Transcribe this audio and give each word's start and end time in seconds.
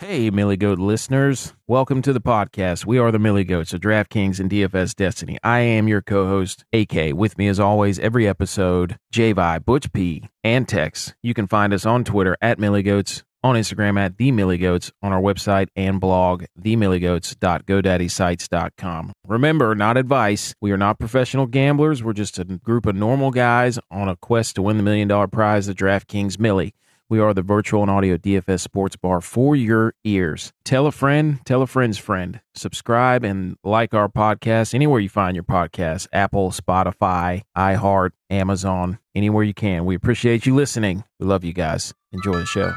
Hey, 0.00 0.30
Milly 0.30 0.56
Goat 0.56 0.78
listeners. 0.78 1.52
Welcome 1.66 2.00
to 2.00 2.14
the 2.14 2.22
podcast. 2.22 2.86
We 2.86 2.96
are 2.96 3.12
the 3.12 3.18
Milly 3.18 3.44
Goats 3.44 3.74
of 3.74 3.82
DraftKings 3.82 4.40
and 4.40 4.50
DFS 4.50 4.96
Destiny. 4.96 5.36
I 5.44 5.58
am 5.58 5.88
your 5.88 6.00
co 6.00 6.26
host, 6.26 6.64
AK. 6.72 7.12
With 7.14 7.36
me, 7.36 7.48
as 7.48 7.60
always, 7.60 7.98
every 7.98 8.26
episode, 8.26 8.96
JVI, 9.12 9.62
Butch 9.62 9.92
P, 9.92 10.26
and 10.42 10.66
Tex. 10.66 11.12
You 11.22 11.34
can 11.34 11.46
find 11.46 11.74
us 11.74 11.84
on 11.84 12.04
Twitter 12.04 12.34
at 12.40 12.58
Milly 12.58 12.82
Goats, 12.82 13.24
on 13.44 13.56
Instagram 13.56 13.98
at 13.98 14.16
The 14.16 14.32
Milly 14.32 14.56
Goats, 14.56 14.90
on 15.02 15.12
our 15.12 15.20
website 15.20 15.68
and 15.76 16.00
blog, 16.00 16.44
themillygoats.godaddysite.com. 16.58 19.12
Remember, 19.26 19.74
not 19.74 19.98
advice. 19.98 20.54
We 20.62 20.72
are 20.72 20.78
not 20.78 20.98
professional 20.98 21.44
gamblers. 21.44 22.02
We're 22.02 22.14
just 22.14 22.38
a 22.38 22.44
group 22.44 22.86
of 22.86 22.96
normal 22.96 23.32
guys 23.32 23.78
on 23.90 24.08
a 24.08 24.16
quest 24.16 24.54
to 24.54 24.62
win 24.62 24.78
the 24.78 24.82
million 24.82 25.08
dollar 25.08 25.28
prize, 25.28 25.66
the 25.66 25.74
DraftKings 25.74 26.38
Milly. 26.38 26.72
We 27.10 27.18
are 27.18 27.34
the 27.34 27.42
virtual 27.42 27.82
and 27.82 27.90
audio 27.90 28.16
DFS 28.16 28.60
sports 28.60 28.94
bar 28.94 29.20
for 29.20 29.56
your 29.56 29.94
ears. 30.04 30.52
Tell 30.62 30.86
a 30.86 30.92
friend, 30.92 31.40
tell 31.44 31.60
a 31.60 31.66
friend's 31.66 31.98
friend. 31.98 32.40
Subscribe 32.54 33.24
and 33.24 33.56
like 33.64 33.92
our 33.92 34.08
podcast 34.08 34.74
anywhere 34.74 35.00
you 35.00 35.08
find 35.08 35.34
your 35.34 35.42
podcast 35.42 36.06
Apple, 36.12 36.52
Spotify, 36.52 37.42
iHeart, 37.58 38.10
Amazon, 38.30 39.00
anywhere 39.12 39.42
you 39.42 39.52
can. 39.52 39.86
We 39.86 39.96
appreciate 39.96 40.46
you 40.46 40.54
listening. 40.54 41.02
We 41.18 41.26
love 41.26 41.42
you 41.42 41.52
guys. 41.52 41.92
Enjoy 42.12 42.34
the 42.34 42.46
show. 42.46 42.72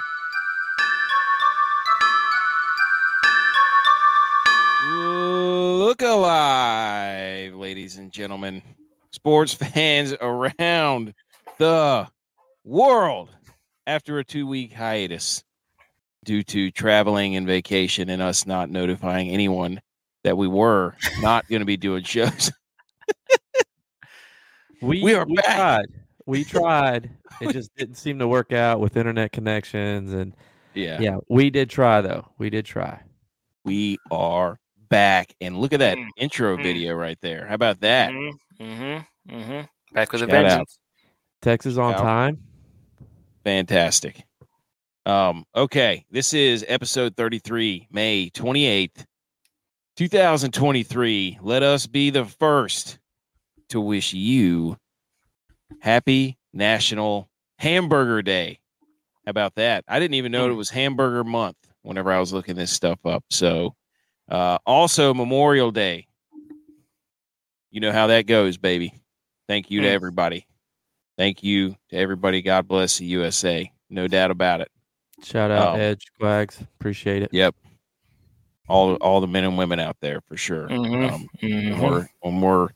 Look 5.86 6.02
alive, 6.02 7.54
ladies 7.54 7.98
and 7.98 8.12
gentlemen, 8.12 8.64
sports 9.12 9.54
fans 9.54 10.16
around 10.20 11.14
the 11.60 12.08
world 12.64 13.30
after 13.88 14.20
a 14.20 14.24
two 14.24 14.48
week 14.48 14.74
hiatus 14.74 15.44
due 16.26 16.44
to 16.44 16.72
traveling 16.72 17.36
and 17.36 17.46
vacation 17.46 18.10
and 18.10 18.22
us 18.22 18.46
not 18.46 18.70
notifying 18.70 19.30
anyone 19.30 19.82
that 20.24 20.38
we 20.38 20.48
were 20.48 20.96
not 21.22 21.48
going 21.50 21.60
to 21.60 21.66
be 21.66 21.78
doing 21.78 22.04
shows. 22.04 22.52
we, 24.82 25.04
we 25.04 25.14
are 25.14 25.26
we 25.26 25.36
back. 25.36 25.46
tried. 25.58 25.86
We 26.26 26.44
tried. 26.46 27.10
It 27.42 27.52
just 27.52 27.76
didn't 27.76 27.96
seem 27.96 28.20
to 28.20 28.28
work 28.28 28.54
out 28.54 28.80
with 28.80 28.96
internet 28.96 29.32
connections 29.32 30.14
and 30.14 30.34
Yeah. 30.74 31.00
yeah, 31.02 31.18
we 31.30 31.50
did 31.50 31.70
try 31.70 32.02
though. 32.02 32.28
We 32.38 32.50
did 32.50 32.66
try. 32.66 33.02
We 33.66 33.98
are 34.12 34.60
back. 34.90 35.34
And 35.42 35.58
look 35.58 35.74
at 35.74 35.80
that 35.80 35.98
Mm, 35.98 36.08
intro 36.18 36.58
mm. 36.58 36.64
video 36.64 36.94
right 36.94 37.18
there. 37.22 37.46
How 37.48 37.56
about 37.56 37.82
that? 37.82 38.12
Mm-hmm. 38.12 38.64
Mm-hmm. 38.64 39.36
mm-hmm. 39.36 39.62
Back 39.94 40.12
with 40.14 40.24
a 40.24 40.28
Shout 40.28 40.46
out. 40.46 40.68
Texas 41.42 41.78
on 41.78 41.92
Yeah. 41.92 41.98
time. 41.98 42.38
Fantastic. 43.44 44.24
Um, 45.06 45.46
okay, 45.54 46.06
this 46.10 46.34
is 46.34 46.64
episode 46.68 47.18
33, 47.18 47.90
May 47.92 48.30
28th, 48.30 49.06
2023. 49.98 51.40
Let 51.42 51.62
us 51.62 51.88
be 51.88 52.10
the 52.10 52.24
first 52.24 53.00
to 53.70 53.82
wish 53.82 54.14
you 54.14 54.78
happy 55.82 56.38
National 56.54 57.30
Hamburger 57.58 58.22
Day. 58.22 58.60
How 59.26 59.32
about 59.32 59.56
that? 59.56 59.84
I 59.88 60.00
didn't 60.00 60.16
even 60.16 60.32
know 60.32 60.50
it 60.50 60.54
was 60.54 60.70
hamburger 60.70 61.24
month 61.24 61.58
whenever 61.82 62.12
I 62.12 62.20
was 62.20 62.32
looking 62.32 62.56
this 62.56 62.72
stuff 62.72 63.06
up. 63.06 63.26
So, 63.30 63.76
uh, 64.30 64.58
also 64.66 65.14
Memorial 65.14 65.72
Day. 65.72 66.08
You 67.72 67.82
know 67.82 67.92
how 67.92 68.08
that 68.08 68.26
goes, 68.26 68.58
baby. 68.58 68.94
Thank 69.48 69.70
you 69.70 69.82
to 69.82 69.90
everybody. 69.90 70.46
Thank 71.18 71.44
you 71.44 71.76
to 71.90 71.96
everybody. 71.96 72.42
God 72.42 72.68
bless 72.68 72.98
the 72.98 73.06
USA. 73.06 73.72
No 73.90 74.08
doubt 74.08 74.32
about 74.32 74.62
it. 74.62 74.70
Shout 75.24 75.52
out 75.52 75.76
Oh. 75.78 75.80
Edge 75.80 76.06
Quags. 76.20 76.60
Appreciate 76.62 77.22
it. 77.24 77.30
Yep. 77.32 77.56
All 78.68 78.96
all 78.96 79.22
the 79.22 79.28
men 79.28 79.44
and 79.44 79.58
women 79.58 79.80
out 79.80 79.98
there 80.02 80.22
for 80.22 80.36
sure. 80.38 80.68
Mhm. 80.70 81.12
Um, 81.12 81.28
Mhm. 81.42 81.72
when 81.72 81.82
we're 81.82 82.08
when 82.22 82.42
we're 82.42 82.70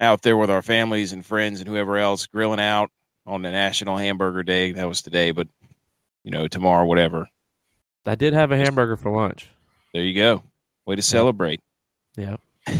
out 0.00 0.22
there 0.22 0.36
with 0.36 0.50
our 0.50 0.62
families 0.62 1.12
and 1.12 1.24
friends 1.24 1.60
and 1.60 1.68
whoever 1.68 1.96
else 1.96 2.26
grilling 2.26 2.60
out 2.60 2.90
on 3.26 3.42
the 3.42 3.50
National 3.50 3.96
Hamburger 3.96 4.42
Day. 4.42 4.72
That 4.72 4.88
was 4.88 5.00
today, 5.02 5.30
but 5.30 5.48
you 6.24 6.30
know, 6.30 6.48
tomorrow, 6.48 6.84
whatever. 6.84 7.28
I 8.04 8.14
did 8.14 8.32
have 8.34 8.50
a 8.52 8.56
hamburger 8.56 8.96
for 8.96 9.10
lunch. 9.10 9.48
There 9.94 10.02
you 10.02 10.14
go. 10.14 10.42
Way 10.86 10.96
to 10.96 11.02
celebrate. 11.02 11.60
Yeah. 12.16 12.36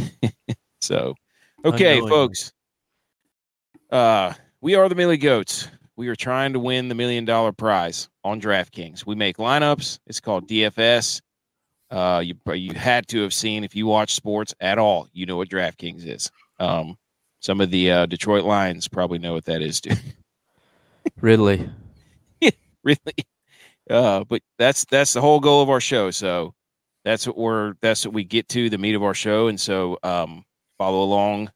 So, 0.83 1.15
okay, 1.65 1.95
Unknowingly. 1.99 2.11
folks. 2.11 2.53
Uh, 3.91 4.33
we 4.61 4.75
are 4.75 4.89
the 4.89 4.95
Milly 4.95 5.17
Goats. 5.17 5.69
We 5.97 6.09
are 6.09 6.17
trying 6.17 6.53
to 6.53 6.59
win 6.59 6.89
the 6.89 6.95
million 6.95 7.25
dollar 7.25 7.53
prize 7.53 8.09
on 8.25 8.41
DraftKings. 8.41 9.07
We 9.07 9.15
make 9.15 9.39
lineups. 9.39 9.99
It's 10.07 10.21
called 10.21 10.49
DFS. 10.49 11.21
Uh, 11.91 12.23
you 12.25 12.35
you 12.53 12.75
had 12.75 13.07
to 13.09 13.23
have 13.23 13.33
seen 13.33 13.63
if 13.63 13.77
you 13.77 13.87
watch 13.87 14.15
sports 14.15 14.55
at 14.61 14.79
all, 14.79 15.09
you 15.13 15.25
know 15.25 15.37
what 15.37 15.49
DraftKings 15.49 16.07
is. 16.07 16.31
Um, 16.59 16.99
some 17.41 17.61
of 17.61 17.71
the 17.71 17.91
uh, 17.91 18.07
Detroit 18.07 18.45
Lions 18.45 18.89
probably 18.89 19.19
know 19.19 19.35
what 19.35 19.45
that 19.45 19.63
is 19.63 19.81
too. 19.81 19.95
Ridley. 21.21 21.71
really. 22.83 22.99
Uh, 23.89 24.25
but 24.25 24.43
that's 24.59 24.85
that's 24.87 25.13
the 25.13 25.21
whole 25.21 25.39
goal 25.39 25.63
of 25.63 25.71
our 25.71 25.81
show. 25.81 26.11
So 26.11 26.55
that's 27.05 27.27
what 27.27 27.39
we're 27.39 27.75
that's 27.81 28.05
what 28.05 28.13
we 28.13 28.25
get 28.25 28.49
to 28.49 28.69
the 28.69 28.79
meat 28.79 28.97
of 28.97 29.05
our 29.05 29.15
show. 29.15 29.47
And 29.47 29.61
so 29.61 29.97
um, 30.03 30.45
follow 30.77 31.03
along 31.03 31.51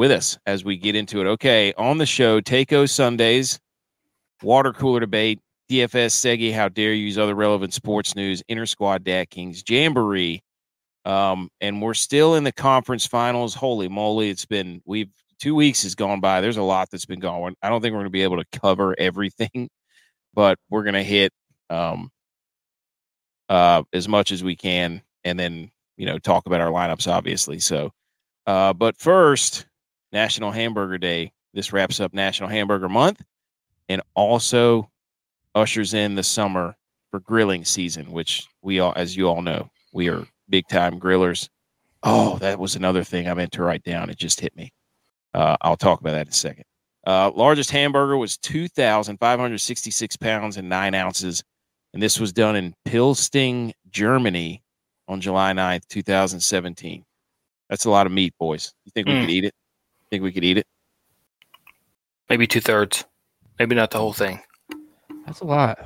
with 0.00 0.10
us 0.10 0.38
as 0.46 0.64
we 0.64 0.78
get 0.78 0.96
into 0.96 1.20
it. 1.20 1.26
Okay, 1.26 1.74
on 1.76 1.98
the 1.98 2.06
show, 2.06 2.40
Takeo 2.40 2.86
Sundays, 2.86 3.60
water 4.42 4.72
cooler 4.72 5.00
debate, 5.00 5.38
DFS 5.70 6.14
Segi, 6.14 6.52
how 6.52 6.68
dare 6.70 6.94
you 6.94 7.04
use 7.04 7.18
other 7.18 7.34
relevant 7.34 7.74
sports 7.74 8.16
news, 8.16 8.42
inter 8.48 8.64
squad 8.64 9.04
Dad 9.04 9.28
Kings, 9.28 9.62
Jamboree. 9.68 10.42
Um, 11.04 11.50
and 11.60 11.82
we're 11.82 11.94
still 11.94 12.34
in 12.34 12.44
the 12.44 12.52
conference 12.52 13.06
finals. 13.06 13.54
Holy 13.54 13.88
moly, 13.88 14.30
it's 14.30 14.46
been 14.46 14.80
we've 14.86 15.10
two 15.38 15.54
weeks 15.54 15.82
has 15.82 15.94
gone 15.94 16.20
by. 16.20 16.40
There's 16.40 16.56
a 16.56 16.62
lot 16.62 16.88
that's 16.90 17.06
been 17.06 17.20
going. 17.20 17.54
I 17.62 17.68
don't 17.68 17.82
think 17.82 17.92
we're 17.92 18.00
gonna 18.00 18.10
be 18.10 18.22
able 18.22 18.42
to 18.42 18.58
cover 18.58 18.94
everything 18.98 19.68
but 20.34 20.58
we're 20.68 20.84
gonna 20.84 21.02
hit 21.02 21.32
um 21.68 22.10
uh 23.48 23.82
as 23.92 24.08
much 24.08 24.32
as 24.32 24.42
we 24.42 24.56
can 24.56 25.02
and 25.24 25.38
then 25.38 25.70
you 25.96 26.06
know 26.06 26.18
talk 26.18 26.46
about 26.46 26.60
our 26.60 26.70
lineups 26.70 27.10
obviously 27.10 27.58
so 27.58 27.90
uh 28.46 28.72
but 28.72 28.96
first 28.96 29.66
national 30.12 30.50
hamburger 30.50 30.98
day 30.98 31.32
this 31.54 31.72
wraps 31.72 32.00
up 32.00 32.12
national 32.12 32.48
hamburger 32.48 32.88
month 32.88 33.22
and 33.88 34.02
also 34.14 34.90
ushers 35.54 35.94
in 35.94 36.14
the 36.14 36.22
summer 36.22 36.76
for 37.10 37.20
grilling 37.20 37.64
season 37.64 38.10
which 38.12 38.46
we 38.62 38.80
all 38.80 38.92
as 38.96 39.16
you 39.16 39.26
all 39.28 39.42
know 39.42 39.68
we 39.92 40.08
are 40.08 40.26
big 40.48 40.66
time 40.68 40.98
grillers 41.00 41.48
oh 42.02 42.38
that 42.38 42.58
was 42.58 42.76
another 42.76 43.02
thing 43.04 43.28
i 43.28 43.34
meant 43.34 43.52
to 43.52 43.62
write 43.62 43.82
down 43.84 44.10
it 44.10 44.16
just 44.16 44.40
hit 44.40 44.54
me 44.56 44.72
uh 45.34 45.56
i'll 45.62 45.76
talk 45.76 46.00
about 46.00 46.12
that 46.12 46.26
in 46.26 46.28
a 46.28 46.32
second 46.32 46.64
uh, 47.06 47.30
largest 47.34 47.70
hamburger 47.70 48.18
was 48.18 48.36
2,566 48.36 50.16
pounds 50.18 50.58
and 50.58 50.68
nine 50.68 50.92
ounces. 50.94 51.42
And 51.94 52.02
this 52.02 52.20
was 52.20 52.30
done 52.30 52.56
in 52.56 52.74
Pilsting, 52.84 53.72
Germany 53.90 54.62
on 55.08 55.18
July 55.22 55.52
9th, 55.54 55.88
2017. 55.88 57.02
That's 57.70 57.86
a 57.86 57.90
lot 57.90 58.04
of 58.04 58.12
meat, 58.12 58.34
boys. 58.38 58.74
You 58.84 58.92
think 58.94 59.06
we 59.08 59.14
Mm. 59.14 59.20
could 59.22 59.30
eat 59.30 59.44
it? 59.46 59.54
Think 60.10 60.22
we 60.22 60.32
could 60.32 60.44
eat 60.44 60.58
it? 60.58 60.66
Maybe 62.28 62.46
two 62.46 62.60
thirds. 62.60 63.04
Maybe 63.58 63.74
not 63.74 63.90
the 63.90 63.98
whole 63.98 64.12
thing. 64.12 64.40
That's 65.26 65.40
a 65.40 65.44
lot. 65.44 65.78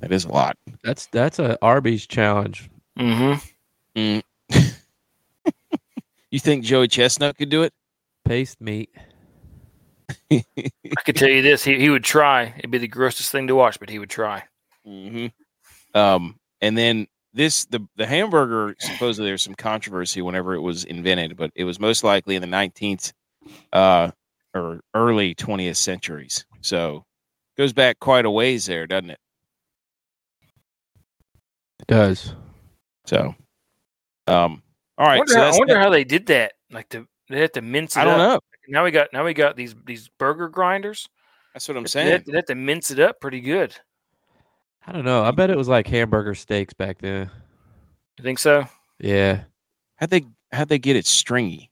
That 0.00 0.12
is 0.12 0.24
a 0.24 0.28
lot. 0.28 0.56
That's 0.82 1.06
that's 1.06 1.38
a 1.38 1.58
Arby's 1.62 2.06
challenge. 2.06 2.70
Mm-hmm. 2.98 3.40
Mm. 3.98 4.22
you 6.30 6.38
think 6.38 6.64
Joey 6.64 6.88
Chestnut 6.88 7.36
could 7.36 7.48
do 7.48 7.62
it? 7.62 7.72
Paste 8.24 8.60
meat. 8.60 8.90
I 10.30 10.42
could 11.04 11.16
tell 11.16 11.28
you 11.28 11.42
this: 11.42 11.64
he 11.64 11.78
he 11.78 11.90
would 11.90 12.04
try. 12.04 12.54
It'd 12.58 12.70
be 12.70 12.78
the 12.78 12.88
grossest 12.88 13.32
thing 13.32 13.46
to 13.48 13.54
watch, 13.54 13.78
but 13.80 13.88
he 13.88 13.98
would 13.98 14.10
try. 14.10 14.44
hmm 14.84 15.26
Um, 15.94 16.38
and 16.60 16.76
then 16.76 17.06
this 17.32 17.64
the 17.66 17.86
the 17.96 18.06
hamburger 18.06 18.74
supposedly 18.78 19.28
there's 19.28 19.42
some 19.42 19.54
controversy 19.54 20.22
whenever 20.22 20.54
it 20.54 20.60
was 20.60 20.84
invented, 20.84 21.36
but 21.36 21.50
it 21.54 21.64
was 21.64 21.78
most 21.78 22.04
likely 22.04 22.36
in 22.36 22.42
the 22.42 22.48
19th 22.48 23.12
uh, 23.72 24.10
or 24.54 24.80
early 24.94 25.34
20th 25.34 25.76
centuries. 25.76 26.44
So 26.60 27.04
goes 27.56 27.72
back 27.72 27.98
quite 28.00 28.24
a 28.24 28.30
ways 28.30 28.66
there, 28.66 28.86
doesn't 28.86 29.10
it? 29.10 29.18
It 31.80 31.86
does. 31.86 32.34
So, 33.06 33.34
um, 34.26 34.62
all 34.98 35.06
right. 35.06 35.14
I 35.14 35.18
wonder, 35.18 35.32
So 35.32 35.40
how, 35.40 35.46
I 35.54 35.58
wonder 35.58 35.78
how 35.78 35.90
they 35.90 36.04
did 36.04 36.26
that. 36.26 36.52
Like 36.70 36.88
to 36.90 37.06
they 37.28 37.40
had 37.40 37.54
to 37.54 37.62
mince 37.62 37.96
it 37.96 38.00
I 38.00 38.04
don't 38.04 38.20
up. 38.20 38.34
know. 38.34 38.40
Now 38.68 38.84
we 38.84 38.90
got 38.90 39.08
now 39.12 39.24
we 39.24 39.34
got 39.34 39.56
these 39.56 39.74
these 39.86 40.08
burger 40.18 40.48
grinders. 40.48 41.08
That's 41.54 41.66
what 41.66 41.76
I'm 41.76 41.84
They 41.84 41.88
saying. 41.88 42.10
had, 42.10 42.26
they 42.26 42.36
had 42.36 42.46
to 42.48 42.54
mince 42.54 42.90
it 42.90 43.00
up 43.00 43.20
pretty 43.20 43.40
good. 43.40 43.74
I 44.86 44.92
don't 44.92 45.04
know. 45.04 45.24
I 45.24 45.30
bet 45.32 45.50
it 45.50 45.56
was 45.56 45.68
like 45.68 45.86
hamburger 45.86 46.34
steaks 46.34 46.74
back 46.74 46.98
then. 47.00 47.30
You 48.18 48.22
think 48.22 48.38
so? 48.38 48.64
Yeah. 49.00 49.42
How'd 49.96 50.10
they 50.10 50.24
how'd 50.52 50.68
they 50.68 50.78
get 50.78 50.96
it 50.96 51.06
stringy? 51.06 51.69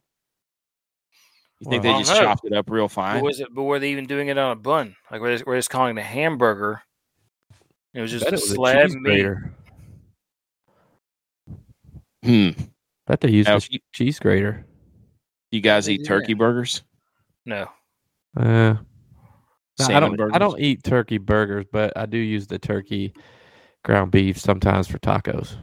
You 1.60 1.70
think 1.70 1.82
Well, 1.84 1.94
they 1.94 1.98
just 2.04 2.12
know. 2.14 2.20
chopped 2.26 2.44
it 2.44 2.52
up 2.52 2.70
real 2.70 2.84
But 2.86 2.92
fine? 2.92 3.22
was 3.24 3.40
it? 3.40 3.48
But 3.52 3.64
were 3.64 3.78
they 3.78 3.90
even 3.90 4.06
doing 4.06 4.28
it 4.28 4.38
on 4.38 4.52
a 4.52 4.56
bun? 4.56 4.94
Like 5.10 5.20
were 5.20 5.28
they, 5.28 5.34
just, 5.34 5.46
we're 5.46 5.56
just 5.56 5.70
calling 5.70 5.96
it 5.96 6.00
a 6.00 6.04
hamburger. 6.04 6.82
It 7.94 8.00
was 8.00 8.10
just 8.12 8.24
a 8.26 8.28
it 8.28 8.32
was 8.32 8.48
slab 8.50 8.86
cheese 8.86 8.94
meat. 8.94 9.02
grater. 9.02 9.54
Hmm. 12.24 12.50
Bet 13.06 13.20
they 13.20 13.30
used 13.30 13.48
Now, 13.48 13.54
a 13.54 13.56
if 13.58 13.72
you, 13.72 13.78
cheese 13.92 14.18
grater. 14.18 14.66
you 15.50 15.60
guys 15.60 15.88
eat 15.88 15.98
do 15.98 16.04
turkey 16.04 16.34
burgers? 16.34 16.82
No. 17.46 17.68
Uh, 18.36 18.74
no, 19.78 19.86
I 19.88 20.00
don't. 20.00 20.16
burgers? 20.16 20.32
I 20.34 20.38
don't 20.38 20.60
eat 20.60 20.82
turkey 20.84 21.18
burgers, 21.18 21.64
but 21.72 21.92
I 21.96 22.06
do 22.06 22.18
use 22.18 22.46
the 22.46 22.58
turkey 22.58 23.14
ground 23.84 24.10
beef 24.10 24.38
sometimes 24.38 24.86
for 24.86 24.98
tacos. 24.98 25.56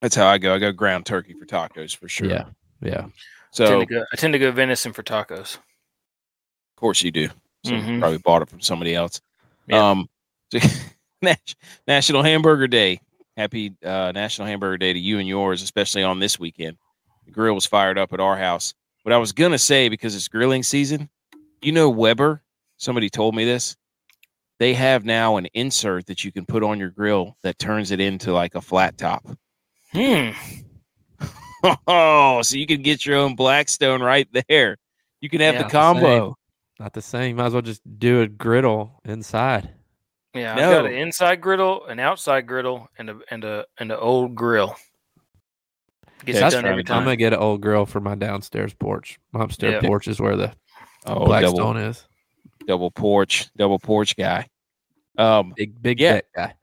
That's 0.00 0.14
how 0.16 0.26
I 0.26 0.38
go. 0.38 0.54
I 0.54 0.58
go 0.58 0.72
ground 0.72 1.06
turkey 1.06 1.34
for 1.34 1.46
tacos 1.46 1.96
for 1.96 2.08
sure. 2.08 2.28
Yeah, 2.28 2.44
yeah. 2.82 3.06
So 3.50 3.64
I 3.64 3.68
tend, 3.68 3.80
to 3.80 3.86
go, 3.94 4.04
I 4.12 4.16
tend 4.16 4.32
to 4.32 4.38
go 4.38 4.50
venison 4.50 4.92
for 4.92 5.02
tacos. 5.02 5.56
Of 5.56 6.76
course 6.76 7.02
you 7.02 7.10
do. 7.10 7.28
So 7.64 7.74
you 7.74 7.80
Mhm. 7.82 8.00
probably 8.00 8.18
bought 8.18 8.42
it 8.42 8.48
from 8.48 8.60
somebody 8.60 8.94
else. 8.94 9.20
Yeah. 9.68 9.90
Um, 9.90 10.08
so 10.52 10.58
National 11.86 12.22
Hamburger 12.22 12.66
Day. 12.66 13.00
Happy 13.36 13.72
uh, 13.84 14.12
National 14.12 14.46
Hamburger 14.46 14.76
Day 14.78 14.92
to 14.92 14.98
you 14.98 15.18
and 15.18 15.26
yours, 15.28 15.62
especially 15.62 16.02
on 16.02 16.18
this 16.18 16.38
weekend. 16.38 16.76
The 17.24 17.30
grill 17.30 17.54
was 17.54 17.64
fired 17.64 17.98
up 17.98 18.12
at 18.12 18.20
our 18.20 18.36
house. 18.36 18.74
What 19.04 19.12
I 19.12 19.18
was 19.18 19.32
gonna 19.32 19.58
say 19.58 19.88
because 19.88 20.14
it's 20.14 20.28
grilling 20.28 20.62
season, 20.62 21.08
you 21.62 21.72
know 21.72 21.88
Weber. 21.88 22.42
Somebody 22.76 23.08
told 23.08 23.34
me 23.34 23.44
this. 23.44 23.76
They 24.58 24.74
have 24.74 25.04
now 25.04 25.36
an 25.38 25.46
insert 25.54 26.06
that 26.06 26.24
you 26.24 26.30
can 26.32 26.44
put 26.46 26.62
on 26.62 26.78
your 26.78 26.90
grill 26.90 27.36
that 27.42 27.58
turns 27.58 27.90
it 27.90 28.00
into 28.00 28.32
like 28.32 28.54
a 28.54 28.60
flat 28.60 28.98
top. 28.98 29.24
Hmm. 29.92 30.30
Oh, 31.86 32.42
so 32.42 32.56
you 32.56 32.66
can 32.66 32.82
get 32.82 33.04
your 33.06 33.16
own 33.18 33.34
Blackstone 33.36 34.02
right 34.02 34.28
there. 34.48 34.76
You 35.20 35.28
can 35.28 35.40
have 35.40 35.54
Yeah, 35.54 35.62
the 35.62 35.68
the 35.68 35.70
combo. 35.70 36.36
Not 36.80 36.92
the 36.94 37.02
same. 37.02 37.36
Might 37.36 37.46
as 37.46 37.52
well 37.52 37.62
just 37.62 37.82
do 37.98 38.22
a 38.22 38.26
griddle 38.28 39.00
inside. 39.04 39.70
Yeah, 40.34 40.52
I've 40.52 40.58
got 40.58 40.86
an 40.86 40.94
inside 40.94 41.40
griddle, 41.40 41.86
an 41.86 42.00
outside 42.00 42.46
griddle, 42.46 42.88
and 42.98 43.10
a 43.10 43.18
and 43.30 43.44
a 43.44 43.66
and 43.78 43.92
an 43.92 43.98
old 44.00 44.34
grill. 44.34 44.74
Gets 46.24 46.38
That's 46.40 46.54
it 46.54 46.58
done 46.58 46.64
right. 46.64 46.70
every 46.70 46.82
I'm 46.82 46.86
time. 46.86 47.04
gonna 47.04 47.16
get 47.16 47.32
an 47.32 47.38
old 47.40 47.60
grill 47.60 47.84
for 47.84 48.00
my 48.00 48.14
downstairs 48.14 48.72
porch. 48.74 49.18
My 49.32 49.44
upstairs 49.44 49.80
Yeah. 49.82 49.88
porch 49.88 50.08
is 50.08 50.20
where 50.20 50.36
the 50.36 50.52
Oh, 51.04 51.24
Blackstone 51.26 51.56
double 51.56 51.76
is. 51.78 52.06
double 52.66 52.90
porch, 52.90 53.50
double 53.56 53.78
porch 53.78 54.16
guy. 54.16 54.48
Um, 55.18 55.52
Big 55.56 55.80
big 55.82 56.00
Yeah. 56.00 56.12
deck 56.14 56.24
guy. 56.34 56.54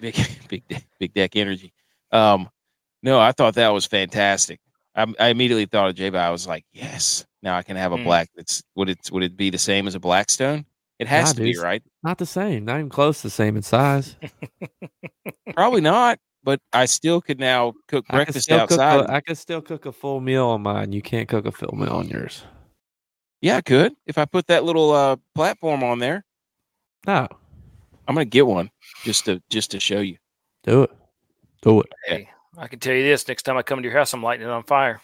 big 0.00 0.14
big 0.48 0.66
de- 0.68 0.82
big 0.98 1.14
deck 1.14 1.36
energy. 1.36 1.72
Um, 2.10 2.48
no, 3.02 3.18
I 3.20 3.32
thought 3.32 3.54
that 3.54 3.68
was 3.70 3.86
fantastic. 3.86 4.60
I, 4.94 5.06
I 5.18 5.28
immediately 5.28 5.66
thought 5.66 5.88
of 5.88 5.94
J. 5.94 6.08
I 6.16 6.30
was 6.30 6.46
like, 6.46 6.64
yes, 6.72 7.24
now 7.42 7.56
I 7.56 7.62
can 7.62 7.76
have 7.76 7.92
a 7.92 7.98
Mm. 7.98 8.04
black. 8.04 8.28
That's 8.36 8.62
would 8.74 8.88
it 8.90 8.98
would 9.10 9.22
it 9.22 9.36
be 9.36 9.50
the 9.50 9.58
same 9.58 9.86
as 9.86 9.94
a 9.94 10.00
Blackstone? 10.00 10.64
It 10.98 11.08
has 11.08 11.28
Nah, 11.30 11.32
to 11.38 11.42
be 11.42 11.58
right. 11.58 11.82
Not 12.02 12.18
the 12.18 12.26
same. 12.26 12.64
Not 12.64 12.76
even 12.78 12.88
close 12.90 13.18
to 13.18 13.26
the 13.26 13.30
same 13.30 13.56
in 13.56 13.62
size. 13.62 14.16
Probably 15.54 15.80
not, 15.80 16.18
but 16.44 16.60
I 16.72 16.84
still 16.86 17.20
could 17.20 17.40
now 17.40 17.72
cook 17.88 18.04
I 18.10 18.16
breakfast 18.16 18.44
still 18.44 18.60
cook 18.66 18.78
outside. 18.78 19.10
a, 19.10 19.12
I 19.12 19.20
could 19.20 19.38
still 19.38 19.60
cook 19.60 19.86
a 19.86 19.92
full 19.92 20.20
meal 20.20 20.46
on 20.48 20.62
mine. 20.62 20.92
You 20.92 21.02
can't 21.02 21.28
cook 21.28 21.46
a 21.46 21.52
full 21.52 21.74
meal 21.76 21.90
on 21.92 22.08
yours. 22.08 22.44
yeah, 23.40 23.56
I 23.56 23.60
could 23.62 23.94
if 24.06 24.18
I 24.18 24.24
put 24.24 24.46
that 24.46 24.64
little 24.64 24.92
uh 24.92 25.16
platform 25.34 25.82
on 25.82 25.98
there. 25.98 26.24
No, 27.06 27.26
I'm 28.06 28.14
gonna 28.14 28.24
get 28.24 28.46
one 28.46 28.70
just 29.04 29.24
to 29.24 29.42
just 29.50 29.70
to 29.72 29.80
show 29.80 30.00
you. 30.00 30.16
do 30.64 30.82
it. 30.84 30.90
Do 31.62 31.80
it. 31.80 31.86
Hey, 32.06 32.28
I 32.58 32.66
can 32.68 32.78
tell 32.78 32.94
you 32.94 33.02
this: 33.02 33.26
next 33.28 33.42
time 33.44 33.56
I 33.56 33.62
come 33.62 33.82
to 33.82 33.88
your 33.88 33.96
house, 33.98 34.12
I'm 34.12 34.22
lighting 34.22 34.46
it 34.46 34.50
on 34.50 34.62
fire. 34.64 35.00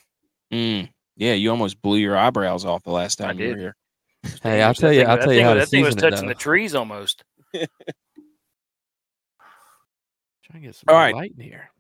Mm, 0.53 0.89
yeah, 1.17 1.35
you 1.35 1.51
almost 1.51 1.81
blew 1.83 1.97
your 1.99 2.17
eyebrows 2.17 2.65
off 2.65 2.83
the 2.85 2.91
last 2.91 3.21
I 3.21 3.27
time 3.29 3.39
you 3.41 3.49
were 3.51 3.57
here. 3.57 3.77
Hey, 4.43 4.63
I'll 4.63 4.75
tell 4.75 4.93
you. 4.93 5.03
I'll 5.03 5.17
tell 5.19 5.33
you 5.33 5.39
thing- 5.39 5.45
how 5.47 5.55
That 5.55 5.69
thing 5.69 5.85
was 5.85 5.95
touching 5.95 6.23
though. 6.23 6.29
the 6.29 6.35
trees 6.35 6.75
almost. 6.75 7.23
Try 7.55 7.67
to 10.55 10.59
get 10.61 10.75
some 10.75 10.85
All 10.89 10.95
light 11.13 11.33
in 11.37 11.45
here. 11.45 11.71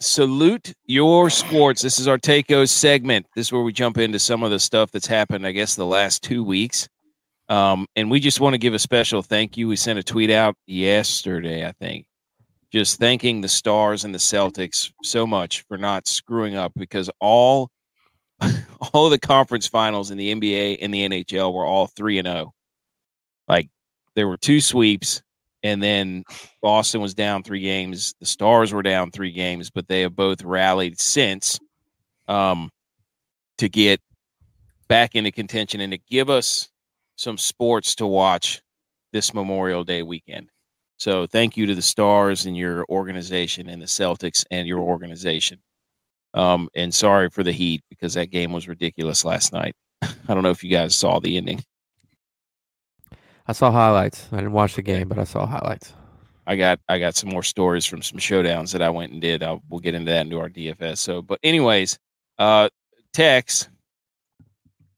Salute 0.00 0.74
your 0.86 1.28
sports. 1.30 1.82
This 1.82 1.98
is 1.98 2.06
our 2.06 2.18
Takos 2.18 2.68
segment. 2.68 3.26
This 3.34 3.48
is 3.48 3.52
where 3.52 3.62
we 3.62 3.72
jump 3.72 3.98
into 3.98 4.18
some 4.18 4.42
of 4.44 4.50
the 4.50 4.60
stuff 4.60 4.92
that's 4.92 5.06
happened, 5.08 5.44
I 5.46 5.52
guess, 5.52 5.74
the 5.74 5.86
last 5.86 6.22
two 6.22 6.44
weeks. 6.44 6.88
Um, 7.48 7.86
and 7.96 8.10
we 8.10 8.20
just 8.20 8.40
want 8.40 8.54
to 8.54 8.58
give 8.58 8.74
a 8.74 8.78
special 8.78 9.22
thank 9.22 9.56
you. 9.56 9.66
We 9.66 9.76
sent 9.76 9.98
a 9.98 10.02
tweet 10.02 10.30
out 10.30 10.54
yesterday, 10.66 11.66
I 11.66 11.72
think, 11.72 12.06
just 12.72 12.98
thanking 12.98 13.40
the 13.40 13.48
Stars 13.48 14.04
and 14.04 14.14
the 14.14 14.18
Celtics 14.18 14.92
so 15.02 15.26
much 15.26 15.62
for 15.62 15.78
not 15.78 16.06
screwing 16.06 16.56
up 16.56 16.72
because 16.76 17.10
all 17.20 17.70
all 18.92 19.10
the 19.10 19.18
conference 19.18 19.66
finals 19.66 20.10
in 20.10 20.18
the 20.18 20.34
NBA 20.34 20.78
and 20.80 20.92
the 20.92 21.08
NHL 21.08 21.52
were 21.52 21.64
all 21.64 21.86
three 21.86 22.18
and 22.18 22.28
zero. 22.28 22.52
Like 23.48 23.68
there 24.14 24.28
were 24.28 24.36
two 24.36 24.60
sweeps, 24.60 25.22
and 25.62 25.82
then 25.82 26.24
Boston 26.62 27.00
was 27.00 27.14
down 27.14 27.42
three 27.42 27.60
games. 27.60 28.14
The 28.20 28.26
Stars 28.26 28.72
were 28.72 28.82
down 28.82 29.10
three 29.10 29.32
games, 29.32 29.70
but 29.70 29.88
they 29.88 30.02
have 30.02 30.14
both 30.14 30.42
rallied 30.42 31.00
since 31.00 31.58
um, 32.28 32.70
to 33.58 33.68
get 33.68 34.00
back 34.88 35.14
into 35.14 35.32
contention 35.32 35.80
and 35.80 35.92
to 35.92 35.98
give 36.08 36.30
us 36.30 36.68
some 37.16 37.38
sports 37.38 37.94
to 37.96 38.06
watch 38.06 38.62
this 39.12 39.34
Memorial 39.34 39.84
Day 39.84 40.02
weekend. 40.02 40.48
So 40.98 41.26
thank 41.26 41.56
you 41.56 41.66
to 41.66 41.74
the 41.74 41.82
Stars 41.82 42.44
and 42.46 42.56
your 42.56 42.84
organization 42.88 43.68
and 43.68 43.80
the 43.80 43.86
Celtics 43.86 44.44
and 44.50 44.66
your 44.66 44.80
organization. 44.80 45.60
Um, 46.34 46.68
and 46.74 46.92
sorry 46.92 47.30
for 47.30 47.42
the 47.42 47.52
heat 47.52 47.82
because 47.88 48.14
that 48.14 48.30
game 48.30 48.52
was 48.52 48.68
ridiculous 48.68 49.24
last 49.24 49.52
night. 49.52 49.74
I 50.02 50.34
don't 50.34 50.42
know 50.42 50.50
if 50.50 50.62
you 50.62 50.70
guys 50.70 50.96
saw 50.96 51.20
the 51.20 51.36
ending. 51.36 51.62
I 53.46 53.52
saw 53.52 53.70
highlights. 53.70 54.28
I 54.32 54.36
didn't 54.36 54.52
watch 54.52 54.74
the 54.74 54.82
game, 54.82 55.08
but 55.08 55.18
I 55.18 55.24
saw 55.24 55.46
highlights. 55.46 55.94
I 56.46 56.56
got 56.56 56.80
I 56.88 56.98
got 56.98 57.14
some 57.14 57.30
more 57.30 57.42
stories 57.42 57.86
from 57.86 58.02
some 58.02 58.18
showdowns 58.18 58.72
that 58.72 58.82
I 58.82 58.90
went 58.90 59.12
and 59.12 59.20
did. 59.20 59.42
I'll, 59.42 59.62
we'll 59.68 59.80
get 59.80 59.94
into 59.94 60.10
that 60.10 60.22
into 60.22 60.40
our 60.40 60.48
DFS. 60.48 60.98
So, 60.98 61.22
but 61.22 61.38
anyways, 61.42 61.98
uh, 62.38 62.68
Tex, 63.12 63.68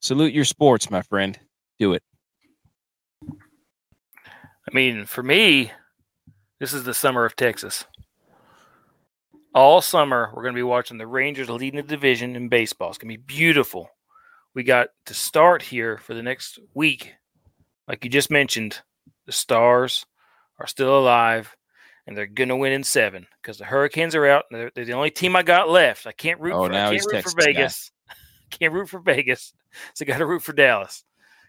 salute 0.01 0.33
your 0.33 0.45
sports, 0.45 0.91
my 0.91 1.03
friend. 1.03 1.39
Do 1.79 1.93
it. 1.93 2.03
I 3.29 4.73
mean, 4.73 5.05
for 5.07 5.23
me, 5.23 5.73
this 6.61 6.75
is 6.75 6.85
the 6.85 6.95
summer 6.95 7.25
of 7.25 7.35
Texas. 7.35 7.87
All 9.55 9.81
summer, 9.81 10.31
we're 10.33 10.43
going 10.43 10.55
to 10.55 10.59
be 10.59 10.63
watching 10.63 10.99
the 10.99 11.07
Rangers 11.07 11.49
leading 11.49 11.79
the 11.79 11.83
division 11.83 12.37
in 12.37 12.49
baseball. 12.49 12.91
It's 12.91 12.99
going 12.99 13.13
to 13.13 13.19
be 13.19 13.25
beautiful. 13.27 13.91
We 14.55 14.63
got 14.63 14.89
to 15.07 15.15
start 15.15 15.63
here 15.63 15.97
for 15.97 16.15
the 16.15 16.23
next 16.23 16.59
week. 16.75 17.15
Like 17.89 18.05
you 18.05 18.11
just 18.11 18.31
mentioned, 18.31 18.81
the 19.27 19.33
Stars 19.33 20.05
are 20.61 20.67
still 20.67 20.97
alive 20.97 21.57
and 22.07 22.17
they're 22.17 22.27
going 22.27 22.51
to 22.51 22.57
win 22.57 22.73
in 22.73 22.85
seven 22.85 23.27
because 23.41 23.57
the 23.57 23.65
Hurricanes 23.65 24.15
are 24.15 24.27
out. 24.27 24.45
And 24.51 24.61
they're, 24.61 24.71
they're 24.75 24.85
the 24.85 24.93
only 24.93 25.11
team 25.11 25.35
I 25.35 25.43
got 25.43 25.71
left. 25.71 26.07
I 26.07 26.13
can't 26.13 26.41
root 26.41 26.55
Oh, 26.55 26.67
for, 26.67 26.73
now 26.73 26.91
I 26.91 26.99
can't 26.99 27.07
root 27.13 27.25
for 27.25 27.43
Vegas. 27.43 27.91
can't 28.51 28.73
root 28.73 28.89
for 28.89 29.01
Vegas. 29.01 29.55
So 29.95 30.05
I 30.05 30.07
got 30.07 30.19
to 30.19 30.27
root 30.27 30.43
for 30.43 30.53
Dallas. 30.53 31.05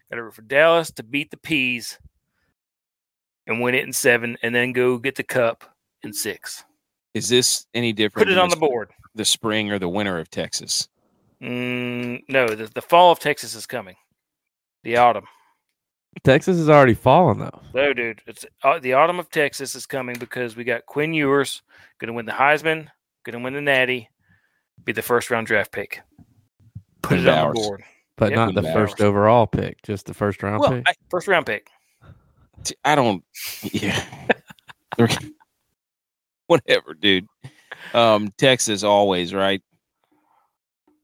Got 0.10 0.18
to 0.18 0.24
root 0.24 0.36
for 0.36 0.42
Dallas 0.42 0.92
to 0.94 1.04
beat 1.04 1.32
the 1.32 1.38
Peas 1.38 2.00
and 3.48 3.62
win 3.62 3.76
it 3.76 3.84
in 3.84 3.94
seven, 3.94 4.38
and 4.44 4.54
then 4.54 4.72
go 4.72 4.98
get 4.98 5.16
the 5.16 5.24
cup 5.24 5.64
in 6.04 6.14
six. 6.14 6.64
Is 7.14 7.28
this 7.30 7.66
any 7.74 7.94
different? 7.94 8.28
Put 8.28 8.32
it 8.32 8.38
on 8.40 8.50
the 8.50 8.56
board. 8.56 8.92
The 9.16 9.26
spring 9.26 9.72
or 9.72 9.80
the 9.80 9.90
winter 9.90 10.20
of 10.20 10.30
Texas. 10.30 10.88
Mm, 11.42 12.24
no, 12.30 12.48
the, 12.48 12.68
the 12.68 12.82
fall 12.82 13.12
of 13.12 13.20
Texas 13.20 13.56
is 13.56 13.66
coming. 13.66 13.96
The 14.84 14.98
autumn. 14.98 15.26
Texas 16.24 16.58
is 16.58 16.70
already 16.70 16.94
fallen 16.94 17.40
though. 17.40 17.62
No, 17.74 17.94
dude, 17.94 18.22
it's 18.28 18.46
uh, 18.64 18.80
the 18.80 18.94
autumn 18.94 19.20
of 19.20 19.30
Texas 19.30 19.76
is 19.76 19.86
coming 19.86 20.18
because 20.20 20.56
we 20.56 20.64
got 20.64 20.86
Quinn 20.86 21.14
Ewers 21.14 21.62
going 22.00 22.08
to 22.08 22.14
win 22.14 22.26
the 22.26 22.32
Heisman, 22.34 22.88
going 23.24 23.38
to 23.38 23.44
win 23.44 23.54
the 23.54 23.62
Natty, 23.62 24.10
be 24.84 24.92
the 24.92 25.02
first 25.02 25.32
round 25.32 25.48
draft 25.48 25.72
pick. 25.72 26.02
Put 27.02 27.10
Quinn 27.10 27.20
it 27.22 27.28
on 27.28 27.50
the 27.50 27.54
board. 27.54 27.84
But 28.18 28.32
Yep. 28.32 28.36
not 28.36 28.54
the 28.54 28.62
Quinn 28.62 28.74
first 28.74 29.02
overall 29.02 29.48
pick, 29.48 29.82
just 29.84 30.06
the 30.06 30.14
first 30.14 30.44
round 30.44 30.60
Well, 30.60 30.72
pick. 30.72 30.84
I, 30.88 30.94
First 31.10 31.28
round 31.28 31.46
pick. 31.46 31.70
T- 32.64 32.76
I 32.84 32.96
don't. 32.96 33.24
Yeah. 33.72 34.04
Whatever, 36.48 36.94
dude. 36.94 37.28
Um, 37.94 38.32
Texas 38.38 38.84
always 38.84 39.34
right. 39.34 39.62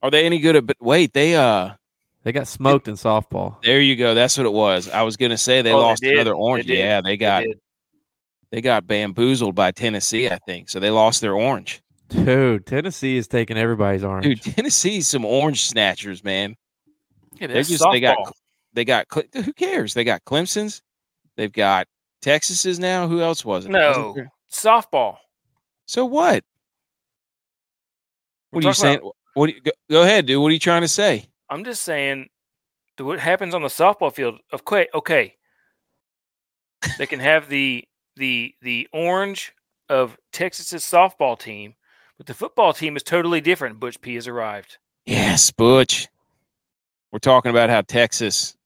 Are 0.03 0.11
they 0.11 0.25
any 0.25 0.39
good 0.39 0.55
at? 0.55 0.65
But 0.65 0.77
wait, 0.79 1.13
they 1.13 1.35
uh. 1.35 1.71
they 2.23 2.31
got 2.31 2.47
smoked 2.47 2.87
in 2.87 2.95
softball. 2.95 3.61
There 3.63 3.79
you 3.79 3.95
go. 3.95 4.13
That's 4.13 4.37
what 4.37 4.45
it 4.45 4.53
was. 4.53 4.89
I 4.89 5.03
was 5.03 5.15
gonna 5.17 5.37
say 5.37 5.61
they 5.61 5.71
Oh, 5.71 5.79
lost 5.79 6.01
did. 6.03 6.13
another 6.13 6.33
orange. 6.35 6.67
did. 6.67 6.77
yeah, 6.77 7.01
they 7.01 7.11
They 7.11 7.17
got 7.17 7.43
did. 7.43 7.59
they 8.51 8.61
got 8.61 8.85
bamboozled 8.87 9.55
by 9.55 9.71
Tennessee, 9.71 10.29
I 10.29 10.37
think. 10.45 10.69
So 10.69 10.79
they 10.79 10.89
lost 10.91 11.21
their 11.21 11.33
orange. 11.33 11.81
Dude, 12.09 12.65
Tennessee 12.65 13.17
is 13.17 13.27
taking 13.27 13.57
everybody's 13.57 14.03
orange. 14.03 14.25
Dude, 14.41 14.55
Tennessee's 14.55 15.07
some 15.07 15.25
orange 15.25 15.63
snatchers, 15.65 16.23
man. 16.23 16.55
Yeah, 17.39 17.47
They're 17.47 17.57
that's 17.57 17.69
just 17.69 17.85
they 17.91 17.99
got 18.01 18.17
they 18.73 18.85
got 18.85 19.07
who 19.33 19.53
cares? 19.53 19.93
They 19.93 20.03
got 20.03 20.23
Clemson's, 20.25 20.81
they've 21.37 21.51
got 21.53 21.87
Texas's 22.21 22.79
now. 22.79 23.07
Who 23.07 23.21
else 23.21 23.45
was 23.45 23.65
it? 23.65 23.71
No. 23.71 24.13
Wasn't 24.15 24.27
softball. 24.51 25.17
So 25.85 26.03
what? 26.05 26.43
We're 28.51 28.57
What 28.57 28.65
are 28.65 28.67
you 28.69 28.73
saying? 28.73 28.97
about- 28.97 29.15
What? 29.35 29.53
you- 29.53 29.61
Go, 29.61 29.71
go 29.89 30.01
ahead, 30.03 30.25
dude. 30.25 30.41
What 30.41 30.49
are 30.49 30.53
you 30.53 30.59
trying 30.59 30.81
to 30.81 30.87
say? 30.87 31.25
I'm 31.49 31.63
just 31.63 31.83
saying, 31.83 32.29
what 32.97 33.19
happens 33.19 33.53
on 33.53 33.61
the 33.61 33.67
softball 33.69 34.13
field? 34.13 34.39
Of 34.51 34.61
okay, 34.61 34.87
okay. 34.93 35.35
They 36.97 37.05
can 37.05 37.19
have 37.19 37.47
the 37.49 37.85
the 38.15 38.53
the 38.61 38.87
orange 38.91 39.53
of 39.89 40.17
Texas's 40.33 40.83
softball 40.83 41.37
team, 41.39 41.75
but 42.17 42.25
the 42.25 42.33
football 42.33 42.73
team 42.73 42.95
is 42.97 43.03
totally 43.03 43.39
different. 43.41 43.79
Butch 43.79 44.01
P 44.01 44.15
has 44.15 44.27
arrived. 44.27 44.77
Yes, 45.05 45.51
Butch. 45.51 46.07
We're 47.11 47.19
talking 47.19 47.51
about 47.51 47.69
how 47.69 47.81
Texas 47.81 48.56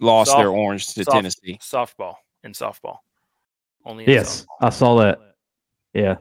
lost 0.00 0.36
their 0.36 0.48
orange 0.50 0.86
to 0.94 1.04
soft- 1.04 1.14
Tennessee. 1.16 1.58
Softball 1.60 2.16
and 2.44 2.54
softball. 2.54 2.98
Only 3.84 4.04
in 4.04 4.10
Yes, 4.10 4.42
softball. 4.42 4.66
I 4.66 4.70
saw 4.70 4.96
that. 4.98 5.18
Yeah, 5.94 6.16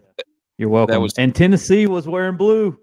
you're 0.57 0.69
welcome. 0.69 1.01
was- 1.01 1.17
and 1.17 1.33
Tennessee 1.35 1.85
was 1.87 2.07
wearing 2.07 2.37
blue. 2.37 2.79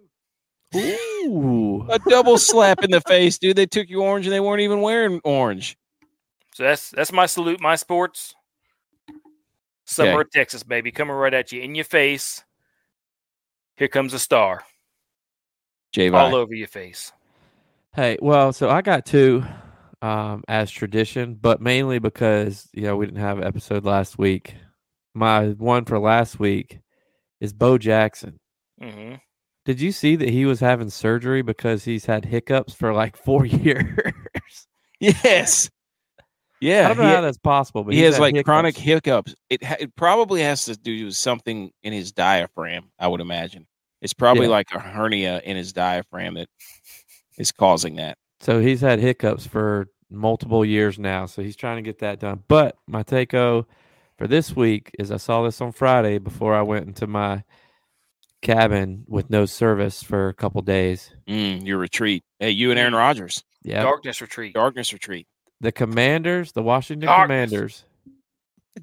Ooh. 0.75 1.87
A 1.91 1.99
double 2.09 2.39
slap 2.39 2.83
in 2.83 2.91
the 2.91 3.01
face, 3.03 3.39
dude. 3.39 3.57
They 3.57 3.67
took 3.67 3.89
your 3.91 4.03
orange 4.03 4.27
and 4.27 4.33
they 4.33 4.41
weren't 4.41 4.61
even 4.63 4.81
wearing 4.81 5.21
orange. 5.25 5.77
So 6.55 6.65
that's 6.65 6.91
that's 6.91 7.13
my 7.13 7.27
salute, 7.27 7.61
my 7.61 7.77
sports. 7.77 8.35
Summer 9.85 10.13
Okay. 10.13 10.21
of 10.23 10.31
Texas, 10.31 10.63
baby, 10.63 10.91
coming 10.91 11.15
right 11.15 11.35
at 11.35 11.53
you 11.53 11.61
in 11.61 11.75
your 11.75 11.85
face. 11.85 12.45
Here 13.77 13.89
comes 13.89 14.15
a 14.15 14.19
star 14.19 14.65
J 15.93 16.09
all 16.11 16.35
over 16.35 16.55
your 16.55 16.69
face. 16.69 17.13
Hey, 17.95 18.17
well, 18.23 18.53
so 18.53 18.71
I 18.71 18.81
got 18.81 19.05
two 19.05 19.45
um, 20.03 20.43
as 20.49 20.71
tradition, 20.71 21.35
but 21.41 21.61
mainly 21.63 21.99
because 21.99 22.69
you 22.75 22.83
know 22.83 22.97
we 22.97 23.07
didn't 23.07 23.21
have 23.21 23.39
an 23.39 23.45
episode 23.45 23.85
last 23.85 24.19
week. 24.19 24.55
My 25.15 25.49
one 25.51 25.85
for 25.85 25.99
last 25.99 26.39
week 26.39 26.81
is 27.41 27.53
Bo 27.53 27.79
Jackson. 27.79 28.39
hmm 28.81 29.15
Did 29.65 29.81
you 29.81 29.93
see 29.93 30.17
that 30.17 30.29
he 30.29 30.45
was 30.45 30.61
having 30.61 30.91
surgery 30.91 31.43
because 31.43 31.85
he's 31.85 32.05
had 32.07 32.25
hiccups 32.25 32.75
for 32.75 32.93
like 32.93 33.17
four 33.25 33.47
years? 33.47 34.13
Yes. 35.01 35.71
Yeah. 36.61 36.85
I 36.85 36.89
don't 36.95 36.99
know 36.99 37.15
how 37.17 37.21
that's 37.23 37.39
possible, 37.39 37.83
but 37.85 37.93
he 37.95 38.01
has 38.03 38.19
like 38.21 38.35
hiccups. 38.35 38.45
chronic 38.47 38.77
hiccups. 38.77 39.35
It, 39.51 39.65
ha- 39.65 39.77
it 39.81 39.95
probably 39.97 40.43
has 40.43 40.65
to 40.67 40.77
do 40.77 41.07
with 41.07 41.17
something 41.17 41.73
in 41.83 41.93
his 41.93 42.13
diaphragm, 42.13 42.91
I 42.99 43.09
would 43.09 43.21
imagine. 43.21 43.67
It's 44.01 44.15
probably 44.15 44.47
Yeah. 44.47 44.53
like 44.53 44.69
a 44.75 44.79
hernia 44.79 45.41
in 45.45 45.57
his 45.57 45.73
diaphragm 45.73 46.35
that 46.35 46.49
is 47.37 47.51
causing 47.53 47.97
that. 47.97 48.17
So 48.41 48.61
he's 48.61 48.81
had 48.81 48.99
hiccups 49.01 49.47
for 49.47 49.89
multiple 50.15 50.65
years 50.65 50.99
now. 50.99 51.27
So 51.27 51.43
he's 51.43 51.57
trying 51.57 51.77
to 51.77 51.83
get 51.83 51.99
that 52.01 52.21
done. 52.21 52.43
But 52.49 52.77
my 52.87 53.03
take-o 53.03 53.67
for 54.19 54.27
this 54.27 54.55
week 54.55 54.91
is 54.99 55.11
I 55.11 55.17
saw 55.17 55.43
this 55.43 55.61
on 55.61 55.73
Friday 55.73 56.19
before 56.19 56.55
I 56.55 56.63
went 56.63 56.87
into 56.87 57.07
my 57.07 57.45
cabin 58.41 59.05
with 59.09 59.31
no 59.31 59.47
service 59.47 60.03
for 60.03 60.29
a 60.29 60.35
couple 60.35 60.61
days. 60.63 61.15
Mm, 61.29 61.67
your 61.67 61.79
retreat. 61.79 62.25
Hey, 62.41 62.51
you 62.51 62.71
and 62.71 62.79
Aaron 62.79 62.95
Rodgers, 62.95 63.45
Yeah. 63.63 63.83
Darkness 63.83 64.21
retreat. 64.21 64.55
darkness 64.55 64.93
retreat. 64.93 65.27
The 65.61 65.71
Commanders, 65.73 66.53
the 66.53 66.63
Washington 66.63 67.07
Darkness. 67.07 67.25
Commanders, 67.51 67.85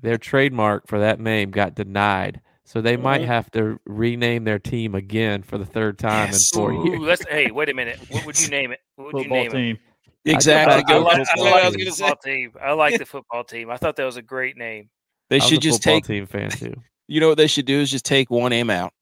their 0.02 0.18
trademark 0.18 0.88
for 0.88 1.00
that 1.00 1.20
name 1.20 1.52
got 1.52 1.76
denied. 1.76 2.42
So 2.64 2.82
they 2.82 2.96
might 2.98 3.22
Mhm. 3.22 3.26
have 3.28 3.52
to 3.52 3.80
rename 3.86 4.44
their 4.44 4.60
team 4.60 4.94
again 4.94 5.42
for 5.42 5.58
the 5.58 5.66
third 5.66 5.98
time 5.98 6.28
Yes. 6.28 6.52
in 6.54 6.58
four 6.60 6.72
years. 6.72 7.00
Ooh, 7.00 7.04
let's, 7.04 7.26
hey, 7.28 7.50
wait 7.52 7.68
a 7.68 7.74
minute. 7.74 8.00
What 8.12 8.26
would 8.28 8.40
you 8.40 8.48
name 8.50 8.72
it? 8.72 8.80
What 8.96 9.08
would 9.14 9.24
you 9.26 9.30
Football 9.30 9.60
name 9.60 9.76
it? 9.76 9.80
Team. 10.26 10.36
Exactly. 10.36 10.74
I 10.76 10.78
I, 10.78 10.82
Go 10.82 11.00
like, 11.04 11.28
I 11.30 11.42
like 11.42 11.54
I 11.64 11.66
was 11.68 11.76
the 11.76 11.80
gonna 11.86 11.92
say. 11.92 12.04
football 12.08 12.16
team. 12.24 12.52
I 12.62 12.72
like 12.74 12.98
the 13.00 13.06
football 13.06 13.44
team. 13.44 13.70
I 13.70 13.78
thought 13.78 13.96
that 13.96 14.06
was 14.06 14.18
a 14.18 14.22
great 14.22 14.58
name. 14.58 14.90
They 15.30 15.38
I 15.38 15.40
was 15.40 15.48
should 15.50 15.58
a 15.60 15.62
just 15.62 15.82
take, 15.84 16.06
team 16.06 16.26
fan 16.26 16.50
too. 16.50 16.74
you 17.08 17.20
know 17.22 17.30
what 17.30 17.38
they 17.38 17.48
should 17.48 17.66
do 17.66 17.80
is 17.80 17.90
just 17.90 18.06
take 18.06 18.30
one 18.30 18.52
M 18.54 18.70
out 18.70 18.94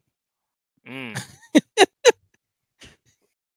Mm. 0.88 1.20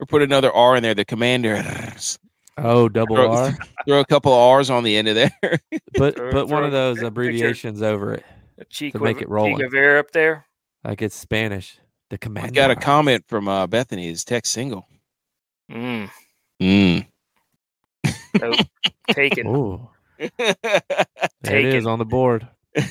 or 0.00 0.06
put 0.06 0.22
another 0.22 0.50
R 0.52 0.76
in 0.76 0.82
there. 0.82 0.94
The 0.94 1.04
Commanders. 1.04 2.18
Oh, 2.58 2.88
double 2.90 3.16
Throw- 3.16 3.30
R. 3.32 3.58
Throw 3.86 4.00
a 4.00 4.04
couple 4.04 4.32
of 4.32 4.38
R's 4.38 4.70
on 4.70 4.82
the 4.84 4.96
end 4.96 5.08
of 5.08 5.14
there. 5.14 5.60
Put 5.96 6.16
Throw- 6.16 6.30
put 6.32 6.48
one 6.48 6.64
of 6.64 6.72
those 6.72 6.96
picture- 6.96 7.06
abbreviations 7.06 7.82
over 7.82 8.14
it, 8.14 8.24
Chico, 8.68 8.98
To 8.98 9.04
make 9.04 9.20
it 9.22 9.28
rolling. 9.28 9.58
Chico 9.58 9.98
up 9.98 10.10
there. 10.12 10.46
like 10.84 11.02
it's 11.02 11.14
Spanish. 11.16 11.78
The 12.10 12.18
commander 12.18 12.48
I 12.48 12.50
got 12.52 12.70
a 12.72 12.76
comment 12.76 13.24
from 13.28 13.46
uh, 13.48 13.66
Bethany. 13.68 14.08
Is 14.08 14.24
Tex 14.24 14.50
single. 14.50 14.88
Mm. 15.70 16.10
Mm. 16.60 17.06
So, 18.38 18.52
taken. 19.10 19.46
Oh, 19.46 19.90
there 20.18 20.30
it 20.38 21.06
Taken. 21.42 21.76
is 21.76 21.86
on 21.86 21.98
the 21.98 22.04
board. 22.04 22.46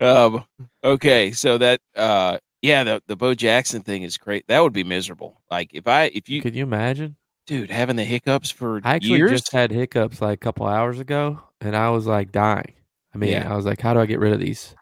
um, 0.00 0.44
okay, 0.82 1.32
so 1.32 1.58
that 1.58 1.80
uh, 1.94 2.38
yeah, 2.62 2.84
the 2.84 3.02
the 3.06 3.16
Bo 3.16 3.34
Jackson 3.34 3.82
thing 3.82 4.02
is 4.02 4.16
great. 4.16 4.46
That 4.48 4.60
would 4.62 4.72
be 4.72 4.84
miserable. 4.84 5.40
Like 5.50 5.70
if 5.74 5.86
I 5.86 6.04
if 6.14 6.28
you 6.28 6.40
Could 6.42 6.56
you 6.56 6.62
imagine? 6.62 7.16
dude 7.46 7.70
having 7.70 7.96
the 7.96 8.04
hiccups 8.04 8.50
for 8.50 8.80
I 8.84 8.94
actually 8.94 9.18
years. 9.18 9.30
just 9.32 9.52
had 9.52 9.72
hiccups 9.72 10.20
like 10.22 10.34
a 10.34 10.44
couple 10.44 10.66
hours 10.66 11.00
ago, 11.00 11.40
and 11.60 11.76
I 11.76 11.90
was 11.90 12.06
like 12.06 12.32
dying. 12.32 12.72
I 13.14 13.18
mean, 13.18 13.30
Yeah. 13.32 13.52
I 13.52 13.56
was 13.56 13.66
like, 13.66 13.80
how 13.80 13.92
do 13.92 14.00
I 14.00 14.06
get 14.06 14.20
rid 14.20 14.32
of 14.32 14.38
these? 14.40 14.74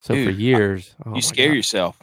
So 0.00 0.14
for 0.14 0.30
Dude, 0.30 0.34
I- 0.34 0.38
years, 0.38 0.94
oh 1.04 1.14
you 1.14 1.22
scare 1.22 1.48
God. 1.48 1.54
yourself. 1.56 1.98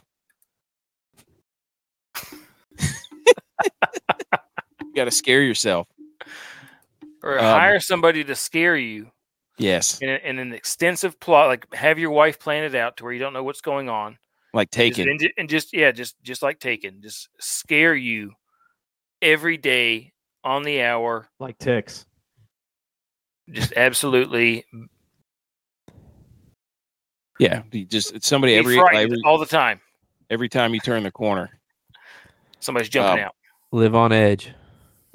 Got 4.95 5.05
to 5.05 5.11
scare 5.11 5.41
yourself. 5.41 5.87
Or 7.23 7.37
Um, 7.39 7.43
hire 7.45 7.79
somebody 7.79 8.23
to 8.23 8.35
scare 8.35 8.77
you 8.77 9.11
Yes, 9.57 9.99
in, 10.01 10.09
a, 10.09 10.15
in 10.23 10.37
an 10.39 10.53
extensive 10.53 11.19
plot. 11.19 11.47
Like 11.47 11.73
have 11.73 11.97
your 11.99 12.11
wife 12.11 12.39
plan 12.39 12.63
it 12.63 12.75
out 12.75 12.97
to 12.97 13.03
where 13.03 13.13
you 13.13 13.19
don't 13.19 13.33
know 13.33 13.43
what's 13.43 13.61
going 13.61 13.89
on. 13.89 14.17
like 14.53 14.69
Just- 14.69 14.77
taken. 14.77 15.09
and, 15.09 15.19
ju- 15.19 15.31
and 15.37 15.49
just 15.49 15.73
yeah, 15.73 15.91
just 15.91 16.15
just 16.23 16.41
like 16.41 16.59
taken, 16.59 17.01
just 17.01 17.29
scare 17.39 17.95
you 17.95 18.33
every 19.21 19.57
day 19.57 20.13
on 20.43 20.63
the 20.63 20.81
hour. 20.83 21.27
Like 21.39 21.57
ticks. 21.57 22.05
Just 23.49 23.73
absolutely 23.75 24.65
Yeah, 27.39 27.63
just 27.87 28.23
somebody 28.23 28.53
be 28.53 28.57
every 28.57 28.79
every, 28.93 29.17
all 29.25 29.37
the 29.37 29.45
time. 29.45 29.79
every 30.29 30.49
time 30.49 30.73
you 30.73 30.79
turn 30.79 31.03
the 31.03 31.11
corner. 31.11 31.49
Somebody's 32.59 32.89
jumping 32.89 33.19
Um, 33.23 33.27
out. 33.27 33.35
live 33.71 33.93
on 33.95 34.11
edge. 34.11 34.53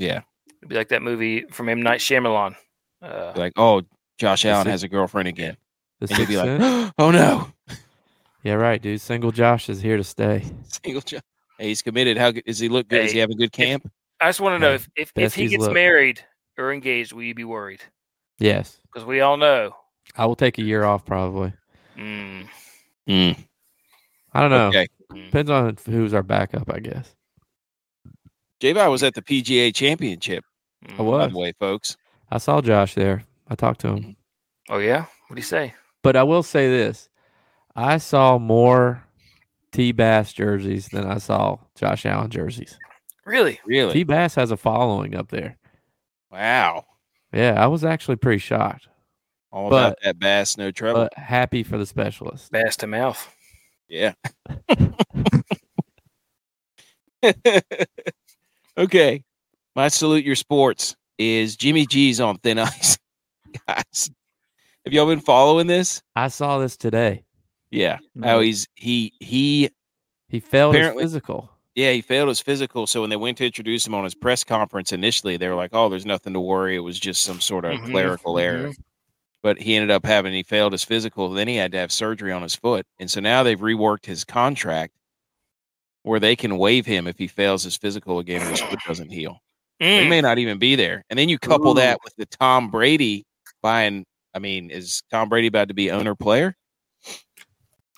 Yeah, 0.00 0.22
It'd 0.58 0.68
be 0.68 0.74
like 0.76 0.88
that 0.88 1.02
movie 1.02 1.44
from 1.50 1.68
M 1.68 1.82
Night 1.82 2.00
Shyamalan. 2.00 2.56
Uh, 3.02 3.32
like 3.36 3.52
oh, 3.56 3.82
Josh 4.18 4.44
Allen 4.46 4.66
has 4.66 4.82
a 4.82 4.88
girlfriend 4.88 5.28
again, 5.28 5.56
The 6.00 6.08
and 6.10 6.18
you'd 6.18 6.28
be 6.28 6.34
Sixth 6.34 6.60
like, 6.60 6.92
oh 6.98 7.10
no, 7.10 7.52
yeah, 8.42 8.54
right, 8.54 8.80
dude. 8.80 9.00
Single 9.00 9.30
Josh 9.32 9.68
is 9.68 9.80
here 9.82 9.96
to 9.98 10.04
stay. 10.04 10.44
single. 10.84 11.02
Josh. 11.02 11.20
Hey, 11.58 11.68
he's 11.68 11.82
committed. 11.82 12.16
How 12.16 12.30
does 12.32 12.58
he 12.58 12.68
look? 12.70 12.88
Good? 12.88 13.02
Does 13.02 13.10
Hey, 13.10 13.14
he 13.16 13.18
have 13.20 13.30
a 13.30 13.34
good 13.34 13.52
camp? 13.52 13.90
I 14.20 14.28
just 14.28 14.40
want 14.40 14.54
to 14.54 14.58
know 14.58 14.70
Hey, 14.70 14.74
if 14.76 14.88
if, 14.96 15.12
if 15.16 15.34
he 15.34 15.48
gets 15.48 15.60
looked. 15.62 15.74
married 15.74 16.24
or 16.56 16.72
engaged, 16.72 17.12
will 17.12 17.22
you 17.22 17.34
be 17.34 17.44
worried? 17.44 17.80
Yes, 18.38 18.78
Because 18.92 19.06
we 19.06 19.20
all 19.20 19.36
know. 19.36 19.76
I 20.16 20.24
will 20.24 20.34
take 20.36 20.56
a 20.58 20.62
year 20.62 20.84
off 20.84 21.04
probably. 21.04 21.52
Mm, 21.98 22.48
Mm, 23.08 23.36
I 24.32 24.40
don't 24.40 24.50
know. 24.50 24.68
okay, 24.68 24.86
Depends 25.12 25.50
on 25.50 25.76
who's 25.86 26.14
our 26.14 26.22
backup, 26.22 26.70
I 26.72 26.78
guess. 26.80 27.14
J. 28.60 28.72
was 28.74 29.02
at 29.02 29.14
the 29.14 29.22
PGA 29.22 29.74
Championship. 29.74 30.44
I 30.88 30.96
By 30.96 31.02
was. 31.02 31.32
the 31.32 31.38
way, 31.38 31.52
folks. 31.58 31.96
I 32.30 32.38
saw 32.38 32.60
Josh 32.60 32.94
there. 32.94 33.24
I 33.48 33.54
talked 33.54 33.80
to 33.80 33.88
him. 33.88 33.98
Mm-hmm. 33.98 34.10
Oh 34.74 34.78
yeah. 34.78 35.06
What 35.26 35.34
do 35.36 35.40
you 35.40 35.42
say? 35.42 35.74
But 36.02 36.16
I 36.16 36.22
will 36.22 36.42
say 36.42 36.68
this: 36.68 37.08
I 37.74 37.98
saw 37.98 38.38
more 38.38 39.02
T 39.72 39.92
Bass 39.92 40.32
jerseys 40.32 40.88
than 40.88 41.06
I 41.06 41.18
saw 41.18 41.58
Josh 41.74 42.06
Allen 42.06 42.30
jerseys. 42.30 42.78
Really? 43.24 43.60
Really? 43.64 43.92
T 43.92 44.04
Bass 44.04 44.34
has 44.36 44.50
a 44.50 44.56
following 44.56 45.14
up 45.14 45.28
there. 45.30 45.56
Wow. 46.30 46.84
Yeah, 47.32 47.62
I 47.62 47.66
was 47.68 47.84
actually 47.84 48.16
pretty 48.16 48.38
shocked, 48.38 48.88
All 49.52 49.68
about 49.68 49.96
that 50.02 50.18
bass, 50.18 50.56
no 50.56 50.70
trouble. 50.72 51.02
but 51.02 51.14
happy 51.16 51.62
for 51.62 51.78
the 51.78 51.86
specialist. 51.86 52.50
Bass 52.50 52.76
to 52.78 52.86
mouth. 52.88 53.32
yeah. 53.88 54.12
okay. 58.80 59.22
My 59.76 59.88
salute 59.88 60.24
your 60.24 60.34
sports 60.36 60.96
is 61.18 61.56
Jimmy 61.56 61.86
G's 61.86 62.20
on 62.20 62.36
thin 62.38 62.58
ice. 62.58 62.98
Guys, 63.68 64.10
have 64.84 64.92
y'all 64.92 65.06
been 65.06 65.20
following 65.20 65.66
this? 65.66 66.02
I 66.16 66.28
saw 66.28 66.58
this 66.58 66.76
today. 66.76 67.24
Yeah. 67.70 67.98
No. 68.14 68.26
How 68.26 68.40
he's 68.40 68.66
he 68.74 69.12
he 69.20 69.70
He 70.28 70.40
failed 70.40 70.74
Apparently- 70.74 71.02
his 71.04 71.12
physical. 71.12 71.50
yeah, 71.74 71.92
he 71.92 72.00
failed 72.00 72.28
his 72.28 72.40
physical. 72.40 72.86
So 72.86 73.00
when 73.00 73.10
they 73.10 73.16
went 73.16 73.38
to 73.38 73.46
introduce 73.46 73.86
him 73.86 73.94
on 73.94 74.04
his 74.04 74.14
press 74.14 74.42
conference 74.44 74.92
initially, 74.92 75.36
they 75.36 75.48
were 75.48 75.54
like, 75.54 75.70
Oh, 75.72 75.88
there's 75.88 76.06
nothing 76.06 76.32
to 76.32 76.40
worry. 76.40 76.74
It 76.76 76.80
was 76.80 76.98
just 76.98 77.22
some 77.22 77.40
sort 77.40 77.64
of 77.64 77.74
Mhm, 77.78 77.90
clerical 77.90 78.38
error. 78.38 78.72
But 79.42 79.58
he 79.58 79.74
ended 79.76 79.90
up 79.90 80.04
having 80.04 80.32
he 80.34 80.42
failed 80.42 80.72
his 80.72 80.84
physical. 80.84 81.30
Then 81.30 81.48
he 81.48 81.56
had 81.56 81.72
to 81.72 81.78
have 81.78 81.90
surgery 81.92 82.32
on 82.32 82.42
his 82.42 82.54
foot. 82.56 82.86
And 82.98 83.10
so 83.10 83.20
now 83.20 83.42
they've 83.42 83.58
reworked 83.58 84.04
his 84.06 84.24
contract 84.24 84.94
where 86.10 86.18
they 86.18 86.34
can 86.34 86.58
waive 86.58 86.84
him 86.86 87.06
if 87.06 87.16
he 87.16 87.28
fails 87.28 87.62
his 87.62 87.76
physical 87.76 88.18
again 88.18 88.40
and 88.40 88.50
his 88.50 88.60
foot 88.60 88.80
doesn't 88.84 89.10
heal. 89.10 89.38
Mm. 89.80 90.08
may 90.08 90.20
not 90.20 90.38
even 90.38 90.58
be 90.58 90.74
there. 90.74 91.04
And 91.08 91.16
then 91.16 91.28
you 91.28 91.38
couple 91.38 91.70
Ooh. 91.70 91.74
that 91.76 92.00
with 92.02 92.14
the 92.16 92.26
Tom 92.26 92.68
Brady 92.68 93.24
buying. 93.62 94.04
I 94.34 94.40
mean, 94.40 94.70
is 94.72 95.04
Tom 95.12 95.28
Brady 95.28 95.46
about 95.46 95.68
to 95.68 95.74
be 95.74 95.92
owner 95.92 96.16
player? 96.16 96.56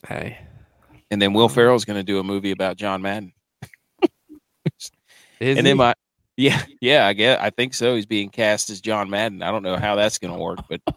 Hey, 0.06 0.38
And 1.10 1.22
then 1.22 1.32
Will 1.32 1.48
Ferrell's 1.48 1.86
going 1.86 1.98
to 1.98 2.02
do 2.02 2.18
a 2.18 2.22
movie 2.22 2.50
about 2.50 2.76
John 2.76 3.00
Madden. 3.00 3.32
is 4.02 4.90
and 5.40 5.58
he? 5.58 5.62
then 5.62 5.78
my, 5.78 5.94
Yeah, 6.36 6.62
yeah, 6.82 7.06
I 7.06 7.14
get. 7.14 7.40
I 7.40 7.48
think 7.48 7.72
so. 7.72 7.94
He's 7.94 8.04
being 8.04 8.28
cast 8.28 8.68
as 8.68 8.82
John 8.82 9.08
Madden. 9.08 9.42
I 9.42 9.50
don't 9.50 9.62
know 9.62 9.76
how 9.76 9.94
that's 9.96 10.18
going 10.18 10.34
to 10.34 10.38
work, 10.38 10.58
but 10.68 10.82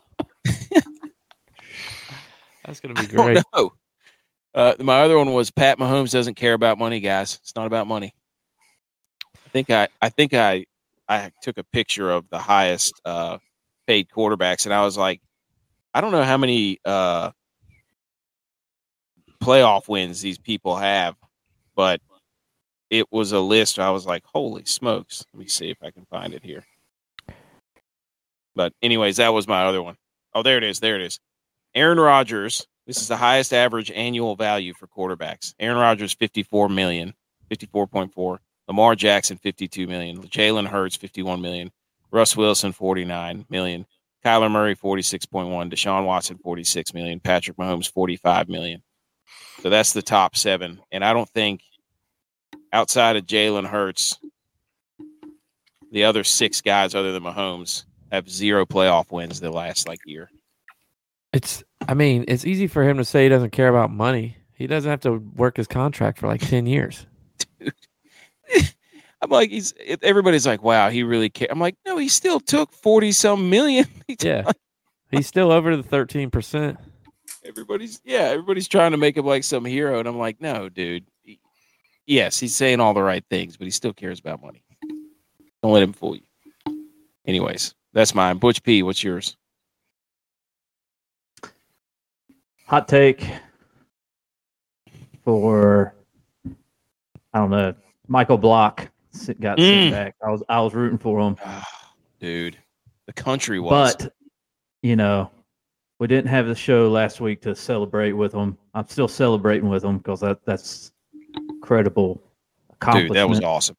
That's 2.65 2.79
gonna 2.79 2.93
be 2.95 3.01
I 3.01 3.05
don't 3.05 3.25
great. 3.25 3.43
know. 3.55 3.72
Uh, 4.55 4.74
my 4.79 5.01
other 5.01 5.17
one 5.17 5.33
was 5.33 5.51
Pat 5.51 5.77
Mahomes 5.77 6.12
doesn't 6.12 6.35
care 6.35 6.53
about 6.53 6.79
money, 6.79 7.01
guys. 7.01 7.38
It's 7.41 7.57
not 7.57 7.67
about 7.67 7.88
money. 7.88 8.15
I 9.45 9.50
think 9.50 9.69
I, 9.69 9.89
I 10.01 10.07
think 10.07 10.33
I, 10.33 10.65
I 11.09 11.31
took 11.41 11.57
a 11.57 11.63
picture 11.63 12.09
of 12.09 12.29
the 12.29 12.39
highest 12.39 12.93
uh, 13.03 13.38
paid 13.85 14.07
quarterbacks, 14.09 14.65
and 14.65 14.74
I 14.74 14.81
was 14.85 14.97
like, 14.97 15.21
I 15.93 16.00
don't 16.00 16.13
know 16.13 16.24
how 16.24 16.38
many 16.38 16.79
uh, 16.85 17.31
playoff 19.43 19.89
wins 19.89 20.21
these 20.21 20.38
people 20.38 20.77
have, 20.77 21.15
but 21.75 22.00
it 22.89 23.12
was 23.12 23.33
a 23.33 23.39
list. 23.41 23.77
I 23.77 23.91
was 23.91 24.05
like, 24.05 24.24
holy 24.25 24.63
smokes! 24.63 25.25
Let 25.33 25.39
me 25.39 25.47
see 25.47 25.69
if 25.69 25.77
I 25.83 25.91
can 25.91 26.05
find 26.05 26.33
it 26.33 26.43
here. 26.43 26.63
But 28.55 28.71
anyways, 28.81 29.17
that 29.17 29.33
was 29.33 29.50
my 29.50 29.65
other 29.65 29.83
one. 29.83 29.97
Oh, 30.33 30.43
there 30.43 30.57
it 30.57 30.63
is. 30.63 30.79
There 30.79 30.95
it 30.95 31.01
is. 31.01 31.19
Aaron 31.74 32.00
Rodgers. 32.00 32.65
This 32.86 32.98
is 32.98 33.08
the 33.08 33.18
highest 33.18 33.54
average 33.54 33.92
annual 33.92 34.36
value 34.36 34.74
for 34.74 34.88
quarterbacks. 34.88 35.56
Aaron 35.60 35.77
Rodgers, 35.77 36.13
54 36.13 36.70
million, 36.70 37.13
54.4. 37.50 38.38
Lamar 38.68 38.96
Jackson, 38.96 39.38
52 39.38 39.88
million. 39.88 40.22
Jalen 40.24 40.68
Hurts, 40.68 40.96
51 40.96 41.42
million. 41.42 41.72
Russ 42.12 42.38
Wilson, 42.38 42.72
49 42.72 43.46
million. 43.50 43.86
Kyler 44.24 44.50
Murray, 44.50 44.75
46.1. 44.75 45.72
Deshaun 45.72 46.06
Watson, 46.06 46.38
46 46.38 46.94
million. 46.94 47.20
Patrick 47.20 47.58
Mahomes, 47.58 47.92
45 47.92 48.50
million. 48.50 48.82
So 49.62 49.70
that's 49.70 49.94
the 49.94 50.01
top 50.01 50.36
seven. 50.36 50.80
And 50.92 51.04
I 51.04 51.13
don't 51.13 51.30
think 51.30 51.62
outside 52.74 53.15
of 53.15 53.25
Jalen 53.25 53.68
Hurts, 53.68 54.18
the 55.92 56.04
other 56.04 56.24
six 56.24 56.62
guys 56.62 56.96
other 56.96 57.13
than 57.13 57.24
Mahomes 57.24 57.86
have 58.12 58.30
zero 58.30 58.65
playoff 58.65 59.12
wins 59.12 59.39
the 59.39 59.51
last 59.51 59.88
like 59.88 60.00
year. 60.06 60.30
It's. 61.34 61.63
I 61.88 61.94
mean, 61.94 62.25
it's 62.27 62.46
easy 62.46 62.68
for 62.68 62.84
him 62.84 62.98
to 62.98 63.06
say 63.06 63.24
he 63.24 63.30
doesn't 63.30 63.51
care 63.51 63.68
about 63.68 63.92
money. 63.92 64.38
He 64.54 64.68
doesn't 64.68 64.89
have 64.89 65.01
to 65.01 65.18
work 65.36 65.58
his 65.58 65.68
contract 65.68 66.18
for 66.20 66.27
like 66.27 66.42
ten 66.42 66.65
years. 66.65 67.06
I'm 69.22 69.30
like, 69.30 69.50
he's 69.50 69.74
everybody's 70.01 70.46
like, 70.46 70.62
wow, 70.62 70.89
he 70.89 71.04
really 71.04 71.30
cares. 71.30 71.50
I'm 71.51 71.60
like, 71.60 71.75
no, 71.86 71.98
he 71.98 72.10
still 72.10 72.39
took 72.39 72.72
40 72.74 73.12
some 73.12 73.50
million. 73.50 73.86
Yeah, 74.22 74.51
he's 75.10 75.25
still 75.27 75.51
over 75.51 75.75
the 75.75 75.82
thirteen 75.84 76.30
percent. 76.30 76.77
everybody's 77.44 78.01
yeah, 78.06 78.20
everybody's 78.30 78.68
trying 78.68 78.92
to 78.92 78.98
make 78.98 79.18
him 79.18 79.25
like 79.25 79.44
some 79.44 79.65
hero, 79.65 80.00
and 80.00 80.08
I'm 80.08 80.18
like, 80.18 80.39
no, 80.39 80.70
dude. 80.70 81.06
He- 81.24 81.39
yes, 82.06 82.39
he's 82.39 82.56
saying 82.56 82.80
all 82.80 82.94
the 82.94 83.01
right 83.01 83.24
things, 83.30 83.58
but 83.58 83.65
he 83.65 83.72
still 83.72 83.94
cares 83.94 84.20
about 84.20 84.42
money. 84.44 84.63
Don't 85.63 85.72
let 85.74 85.82
him 85.84 85.94
fool 85.94 86.15
you. 86.18 86.22
Anyways, 87.25 87.74
that's 87.94 88.13
mine. 88.13 88.38
Butch 88.38 88.62
P, 88.62 88.84
what's 88.84 89.04
yours? 89.04 89.36
Hot 92.67 92.88
take 92.88 93.27
for 95.24 95.93
I 97.34 97.39
don't 97.39 97.50
know. 97.51 97.74
Michael 98.07 98.38
Block 98.38 98.89
got 99.39 99.57
Mm. 99.57 99.89
sent 99.89 99.91
back. 99.91 100.15
I 100.25 100.31
was 100.31 100.43
I 100.50 100.62
was 100.62 100.74
rooting 100.74 100.98
for 100.98 101.19
him, 101.19 101.38
dude, 102.19 102.57
the 103.07 103.13
country 103.13 103.60
was. 103.60 103.95
but 103.95 104.13
you 104.81 104.95
know, 104.95 105.31
we 106.00 106.07
didn't 106.07 106.27
have 106.29 106.48
the 106.48 106.55
show 106.55 106.89
last 106.89 107.22
week 107.22 107.41
to 107.41 107.55
celebrate 107.55 108.13
with 108.13 108.34
him. 108.34 108.57
I'm 108.74 108.88
still 108.88 109.07
celebrating 109.07 109.69
with 109.69 109.84
him 109.84 109.98
because 109.98 110.19
that 110.22 110.45
that's 110.45 110.91
incredible 111.50 112.22
accomplishment. 112.72 113.13
dude, 113.13 113.17
that 113.17 113.29
was 113.29 113.41
awesome. 113.41 113.75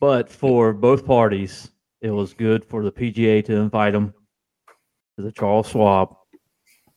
But 0.00 0.28
for 0.30 0.72
both 0.72 1.06
parties, 1.06 1.70
it 2.00 2.10
was 2.10 2.34
good 2.34 2.64
for 2.64 2.82
the 2.84 2.92
PGA 2.92 3.42
to 3.46 3.56
invite 3.56 3.94
him 3.94 4.12
to 5.16 5.22
the 5.24 5.32
Charles 5.32 5.68
Schwab, 5.68 6.16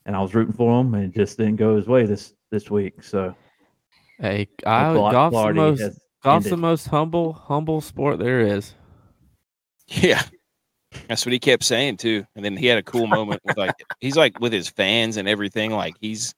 and 0.08 0.16
I 0.16 0.22
was 0.22 0.34
rooting 0.34 0.54
for 0.54 0.82
him, 0.82 0.96
and 0.96 1.04
it 1.14 1.16
just 1.16 1.38
didn't 1.38 1.58
go 1.58 1.76
his 1.76 1.86
way 1.88 2.06
this 2.08 2.34
this 2.50 2.72
week. 2.72 3.04
So 3.04 3.36
Hey, 4.20 4.48
I, 4.66 4.94
Bla- 4.94 5.12
golf's 5.12 5.36
the 5.48 5.54
most 5.54 5.80
has 5.82 6.00
golf's 6.24 6.50
the 6.50 6.58
most 6.58 6.88
humble 6.88 7.34
humble 7.34 7.82
sport 7.82 8.18
there 8.18 8.40
is. 8.42 8.74
Yeah. 9.88 10.24
That's 11.08 11.26
what 11.26 11.34
he 11.34 11.40
kept 11.40 11.64
saying 11.64 11.98
too. 11.98 12.26
And 12.36 12.44
then 12.44 12.58
he 12.58 12.66
had 12.66 12.78
a 12.80 12.84
cool 12.84 13.06
moment 13.08 13.42
with 13.46 13.58
like 13.58 13.76
he's 14.00 14.18
like 14.18 14.40
with 14.40 14.52
his 14.54 14.68
fans 14.70 15.18
and 15.18 15.28
everything. 15.28 15.72
Like 15.72 15.94
he's 16.02 16.34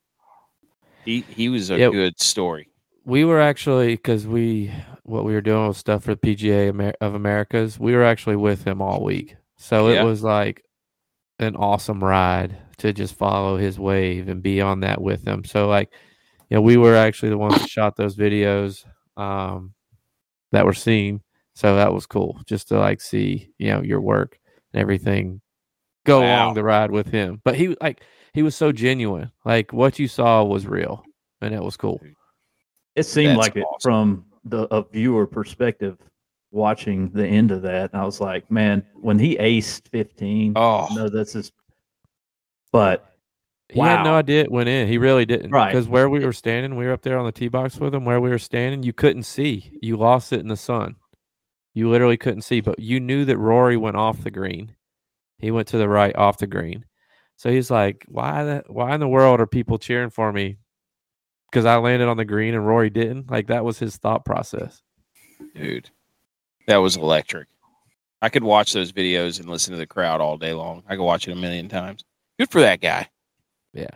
he 1.05 1.21
he 1.21 1.47
was 1.49 1.69
a 1.69 1.77
Yeah. 1.77 1.89
good 1.89 2.19
story. 2.19 2.67
We 3.05 3.23
were 3.23 3.39
actually 3.39 3.95
because 3.95 4.27
we 4.27 4.71
what 5.03 5.23
we 5.23 5.33
were 5.33 5.41
doing 5.41 5.67
was 5.67 5.77
stuff 5.77 6.03
for 6.03 6.15
the 6.15 6.19
PGA 6.35 6.67
Amer- 6.69 6.93
of 7.01 7.13
Americas. 7.15 7.79
We 7.79 7.93
were 7.93 8.03
actually 8.03 8.35
with 8.35 8.65
him 8.65 8.81
all 8.81 9.03
week, 9.03 9.35
so 9.57 9.87
Yeah. 9.89 10.01
it 10.01 10.05
was 10.05 10.21
like 10.23 10.63
an 11.39 11.55
awesome 11.55 12.03
ride 12.03 12.57
to 12.79 12.93
just 12.93 13.15
follow 13.15 13.57
his 13.57 13.79
wave 13.79 14.27
and 14.29 14.41
be 14.41 14.61
on 14.61 14.79
that 14.81 15.01
with 15.01 15.25
him. 15.27 15.43
So 15.43 15.67
like, 15.67 15.91
you 16.49 16.55
know, 16.57 16.61
we 16.61 16.77
were 16.77 16.95
actually 16.95 17.29
the 17.29 17.37
ones 17.37 17.59
that 17.59 17.69
shot 17.69 17.95
those 17.95 18.15
videos 18.15 18.85
um, 19.17 19.73
that 20.51 20.65
were 20.65 20.73
seen. 20.73 21.21
So 21.53 21.75
that 21.75 21.93
was 21.93 22.05
cool 22.05 22.39
just 22.45 22.69
to 22.69 22.79
like 22.79 23.01
see 23.01 23.51
you 23.57 23.69
know 23.69 23.81
your 23.81 23.99
work 24.01 24.39
and 24.73 24.81
everything 24.81 25.41
go 26.05 26.21
Wow. 26.21 26.27
along 26.45 26.53
the 26.55 26.63
ride 26.63 26.91
with 26.91 27.07
him. 27.07 27.41
But 27.43 27.55
he 27.55 27.75
like 27.81 28.01
he 28.33 28.43
was 28.43 28.55
so 28.55 28.71
genuine. 28.71 29.31
Like 29.45 29.73
what 29.73 29.99
you 29.99 30.07
saw 30.07 30.43
was 30.43 30.65
real, 30.65 31.03
and 31.41 31.53
it 31.53 31.61
was 31.61 31.75
cool. 31.75 31.99
it 32.95 33.03
seemed 33.03 33.31
That's 33.37 33.49
like 33.49 33.55
it 33.57 33.65
from 33.81 34.25
the 34.45 34.73
a 34.73 34.83
viewer 34.83 35.27
perspective. 35.27 35.97
Watching 36.51 37.11
the 37.11 37.27
end 37.27 37.51
of 37.51 37.61
that, 37.61 37.91
I 37.93 38.03
was 38.03 38.19
like, 38.19 38.49
man, 38.49 38.83
when 38.95 39.19
he 39.19 39.35
aced 39.37 39.87
15, 39.89 40.53
Oh 40.55 40.87
no, 40.95 41.07
this 41.07 41.35
is. 41.35 41.51
But 42.71 43.05
He 43.69 43.79
had 43.79 44.03
no 44.03 44.15
idea 44.15 44.41
it 44.43 44.51
went 44.51 44.69
in. 44.69 44.87
He 44.87 44.97
really 44.97 45.25
didn't. 45.25 45.51
Right. 45.51 45.71
Because 45.71 45.87
where 45.87 46.09
we 46.09 46.23
were 46.25 46.33
standing, 46.33 46.75
we 46.75 46.85
were 46.85 46.93
up 46.93 47.01
there 47.01 47.17
on 47.17 47.25
the 47.25 47.31
tee 47.31 47.47
box 47.47 47.77
with 47.77 47.93
him. 47.93 48.05
Where 48.05 48.21
we 48.21 48.29
were 48.29 48.39
standing, 48.39 48.83
you 48.83 48.93
couldn't 48.93 49.23
see. 49.23 49.77
You 49.81 49.97
lost 49.97 50.33
it 50.33 50.39
in 50.39 50.47
the 50.47 50.57
sun. 50.57 50.95
You 51.73 51.89
literally 51.89 52.17
couldn't 52.17 52.41
see, 52.41 52.61
but 52.61 52.79
you 52.79 52.99
knew 52.99 53.25
that 53.25 53.37
Rory 53.37 53.77
went 53.77 53.95
off 53.95 54.23
the 54.23 54.31
green. 54.31 54.75
He 55.37 55.51
went 55.51 55.67
to 55.69 55.77
the 55.77 55.87
right 55.87 56.15
off 56.15 56.39
the 56.39 56.47
green. 56.47 56.85
So 57.37 57.49
he's 57.49 57.71
like, 57.71 58.05
why 58.09 58.43
the 58.43 58.63
why 58.67 58.93
in 58.93 58.99
the 58.99 59.07
world 59.07 59.39
are 59.39 59.47
people 59.47 59.77
cheering 59.77 60.09
for 60.09 60.33
me? 60.33 60.57
Because 61.49 61.65
I 61.65 61.77
landed 61.77 62.07
on 62.07 62.17
the 62.17 62.25
green 62.25 62.53
and 62.53 62.67
Rory 62.67 62.89
didn't. 62.89 63.31
Like 63.31 63.47
that 63.47 63.63
was 63.63 63.79
his 63.79 63.97
thought 63.97 64.25
process. 64.25 64.81
dude. 65.55 65.89
That 66.67 66.77
was 66.77 66.97
electric. 66.97 67.47
I 68.21 68.29
could 68.29 68.43
watch 68.43 68.73
those 68.73 68.91
videos 68.91 69.39
and 69.39 69.49
listen 69.49 69.71
to 69.71 69.77
the 69.79 69.87
crowd 69.87 70.21
all 70.21 70.37
day 70.37 70.53
long. 70.53 70.83
I 70.87 70.95
could 70.95 71.05
watch 71.05 71.27
it 71.27 71.31
a 71.31 71.35
million 71.35 71.69
times. 71.69 72.03
Good 72.39 72.49
for 72.49 72.61
that 72.61 72.81
guy. 72.81 73.09
Yeah. 73.73 73.89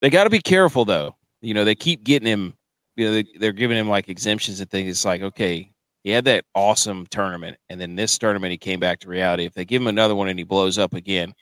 They 0.00 0.08
got 0.10 0.24
to 0.24 0.30
be 0.30 0.40
careful 0.40 0.84
though. 0.84 1.16
You 1.42 1.54
know, 1.54 1.64
they 1.64 1.74
keep 1.74 2.04
getting 2.04 2.28
him. 2.28 2.54
You 2.96 3.06
know, 3.06 3.12
they, 3.14 3.24
they're 3.38 3.52
giving 3.52 3.76
him 3.76 3.88
like 3.88 4.08
exemptions 4.08 4.60
and 4.60 4.70
things. 4.70 4.88
It's 4.90 5.04
like, 5.04 5.22
okay, 5.22 5.70
he 6.04 6.10
had 6.10 6.24
that 6.26 6.44
awesome 6.54 7.06
tournament, 7.10 7.56
and 7.68 7.80
then 7.80 7.96
this 7.96 8.16
tournament 8.18 8.50
he 8.52 8.58
came 8.58 8.80
back 8.80 9.00
to 9.00 9.08
reality. 9.08 9.44
If 9.44 9.54
they 9.54 9.64
give 9.64 9.82
him 9.82 9.88
another 9.88 10.14
one 10.14 10.28
and 10.28 10.38
he 10.38 10.44
blows 10.44 10.78
up 10.78 10.94
again, 10.94 11.34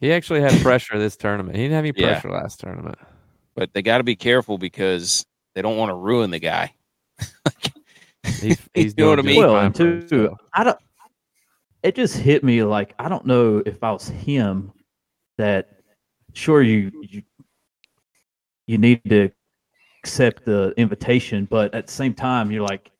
He 0.00 0.12
actually 0.12 0.40
had 0.40 0.58
pressure 0.62 0.98
this 0.98 1.16
tournament. 1.16 1.56
He 1.56 1.62
didn't 1.64 1.74
have 1.74 1.84
any 1.84 1.92
Yeah. 1.96 2.12
pressure 2.20 2.30
last 2.30 2.60
tournament. 2.60 2.96
but 3.54 3.72
they 3.74 3.82
got 3.82 3.98
to 3.98 4.04
be 4.04 4.16
careful 4.16 4.56
because 4.58 5.26
they 5.54 5.60
don't 5.62 5.76
want 5.76 5.90
to 5.90 5.94
ruin 5.94 6.30
the 6.30 6.38
guy. 6.38 6.72
He's, 8.40 8.58
he's 8.74 8.94
doing 8.94 9.10
what 9.10 9.18
I 9.18 9.22
just 9.22 9.26
mean? 9.26 9.38
well, 9.38 9.54
fine 9.54 9.66
and 9.66 9.74
for 9.76 9.78
two, 10.08 10.18
himself. 10.20 10.38
I 10.54 10.64
don't. 10.64 10.78
It 11.82 11.94
just 11.96 12.16
hit 12.16 12.44
me 12.44 12.62
like 12.62 12.94
I 12.98 13.08
don't 13.08 13.24
know 13.26 13.62
if 13.64 13.82
I 13.82 13.90
was 13.92 14.08
him. 14.08 14.72
That 15.38 15.79
sure 16.34 16.62
you 16.62 16.90
you 17.02 17.22
you 18.66 18.78
need 18.78 19.02
to 19.08 19.30
accept 20.02 20.44
the 20.44 20.72
invitation, 20.76 21.46
but 21.50 21.74
at 21.74 21.86
the 21.86 21.92
same 21.92 22.14
time 22.14 22.50
you're 22.50 22.66
like, 22.66 22.90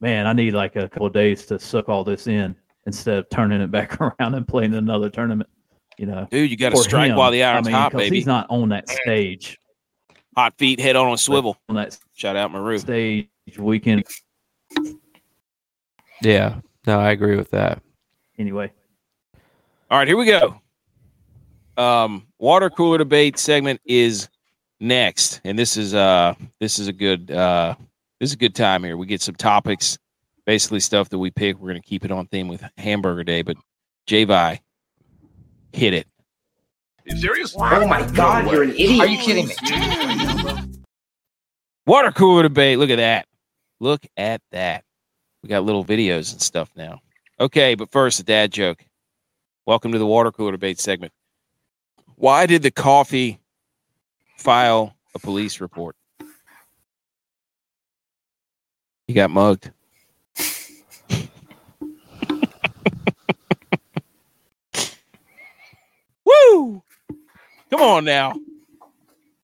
man, 0.00 0.26
I 0.26 0.32
need 0.32 0.54
like 0.54 0.76
a 0.76 0.88
couple 0.88 1.06
of 1.06 1.12
days 1.12 1.46
to 1.46 1.58
suck 1.58 1.88
all 1.88 2.04
this 2.04 2.26
in 2.26 2.54
instead 2.86 3.18
of 3.18 3.28
turning 3.30 3.60
it 3.60 3.70
back 3.70 4.00
around 4.00 4.34
and 4.34 4.46
playing 4.46 4.74
another 4.74 5.08
tournament. 5.10 5.48
You 5.98 6.06
know, 6.06 6.26
Dude, 6.30 6.50
you 6.50 6.56
got 6.56 6.70
to 6.70 6.78
strike 6.78 7.10
him. 7.10 7.16
while 7.16 7.30
the 7.30 7.42
iron's 7.42 7.66
I 7.68 7.70
mean, 7.70 7.78
hot, 7.78 7.92
'cause 7.92 7.98
baby. 8.00 8.16
He's 8.16 8.26
not 8.26 8.46
on 8.48 8.70
that 8.70 8.88
stage. 8.88 9.58
Hot 10.36 10.54
feet, 10.58 10.80
head 10.80 10.96
on 10.96 11.12
a 11.12 11.18
swivel. 11.18 11.58
On 11.68 11.74
that 11.76 11.98
Shout 12.14 12.36
out 12.36 12.50
Maru. 12.52 12.78
stage 12.78 13.28
weekend 13.58 14.04
Yeah. 16.22 16.60
No, 16.86 16.98
I 16.98 17.10
agree 17.10 17.36
with 17.36 17.50
that. 17.50 17.82
anyway. 18.38 18.72
All 19.90 19.98
right, 19.98 20.08
here 20.08 20.16
we 20.16 20.24
go. 20.26 20.60
Um, 21.80 22.26
water 22.38 22.68
cooler 22.68 22.98
debate 22.98 23.38
segment 23.38 23.80
is 23.86 24.28
next, 24.80 25.40
and 25.44 25.58
this 25.58 25.78
is 25.78 25.94
uh 25.94 26.34
this 26.60 26.78
is 26.78 26.88
a 26.88 26.92
good 26.92 27.30
uh 27.30 27.74
this 28.20 28.28
is 28.28 28.34
a 28.34 28.36
good 28.36 28.54
time 28.54 28.84
here. 28.84 28.98
We 28.98 29.06
get 29.06 29.22
some 29.22 29.34
topics, 29.34 29.96
basically 30.44 30.80
stuff 30.80 31.08
that 31.08 31.18
we 31.18 31.30
pick. 31.30 31.58
We're 31.58 31.68
gonna 31.68 31.80
keep 31.80 32.04
it 32.04 32.12
on 32.12 32.26
theme 32.26 32.48
with 32.48 32.62
Hamburger 32.76 33.24
Day, 33.24 33.40
but 33.40 33.56
Javi, 34.06 34.60
hit 35.72 35.94
it. 35.94 36.06
You 37.06 37.16
serious? 37.16 37.54
Oh 37.56 37.86
my 37.86 38.06
god, 38.10 38.52
you're 38.52 38.64
an 38.64 38.72
idiot. 38.72 39.00
Are 39.00 39.06
you 39.06 39.16
kidding 39.16 39.48
me? 39.48 40.74
Water 41.86 42.12
cooler 42.12 42.42
debate. 42.42 42.78
Look 42.78 42.90
at 42.90 42.96
that. 42.96 43.24
Look 43.80 44.04
at 44.18 44.42
that. 44.52 44.84
We 45.42 45.48
got 45.48 45.64
little 45.64 45.86
videos 45.86 46.32
and 46.32 46.42
stuff 46.42 46.70
now. 46.76 47.00
Okay, 47.40 47.74
but 47.74 47.90
first, 47.90 48.20
a 48.20 48.22
dad 48.22 48.52
joke. 48.52 48.84
Welcome 49.64 49.92
to 49.92 49.98
the 49.98 50.04
water 50.04 50.30
cooler 50.30 50.52
debate 50.52 50.78
segment. 50.78 51.14
Why 52.20 52.44
did 52.44 52.62
the 52.62 52.70
coffee 52.70 53.40
file 54.36 54.94
a 55.14 55.18
police 55.18 55.58
report? 55.58 55.96
He 59.06 59.14
got 59.14 59.30
mugged. 59.30 59.70
Woo! 66.26 66.82
Come 67.70 67.80
on 67.80 68.04
now. 68.04 68.34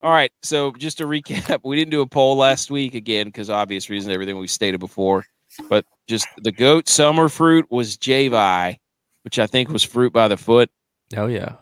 All 0.03 0.11
right. 0.11 0.31
So 0.43 0.73
just 0.73 0.99
to 0.99 1.07
recap, 1.07 1.61
we 1.65 1.77
didn't 1.77 1.93
do 1.93 2.03
a 2.03 2.07
poll 2.07 2.37
last 2.37 2.71
week 2.71 2.95
again 2.95 3.29
because 3.29 3.49
obvious 3.49 3.89
reasons, 3.89 4.13
everything 4.13 4.37
we 4.37 4.49
stated 4.49 4.81
before. 4.81 5.25
But 5.71 5.87
just 6.09 6.29
the 6.43 6.53
goat 6.53 6.91
summer 6.91 7.31
fruit 7.31 7.65
was 7.71 7.97
Javi, 7.97 8.77
which 9.23 9.39
I 9.39 9.47
think 9.47 9.71
was 9.71 9.83
fruit 9.83 10.13
by 10.13 10.29
the 10.29 10.37
foot. 10.37 10.69
Oh 11.17 11.29
yeah. 11.29 11.55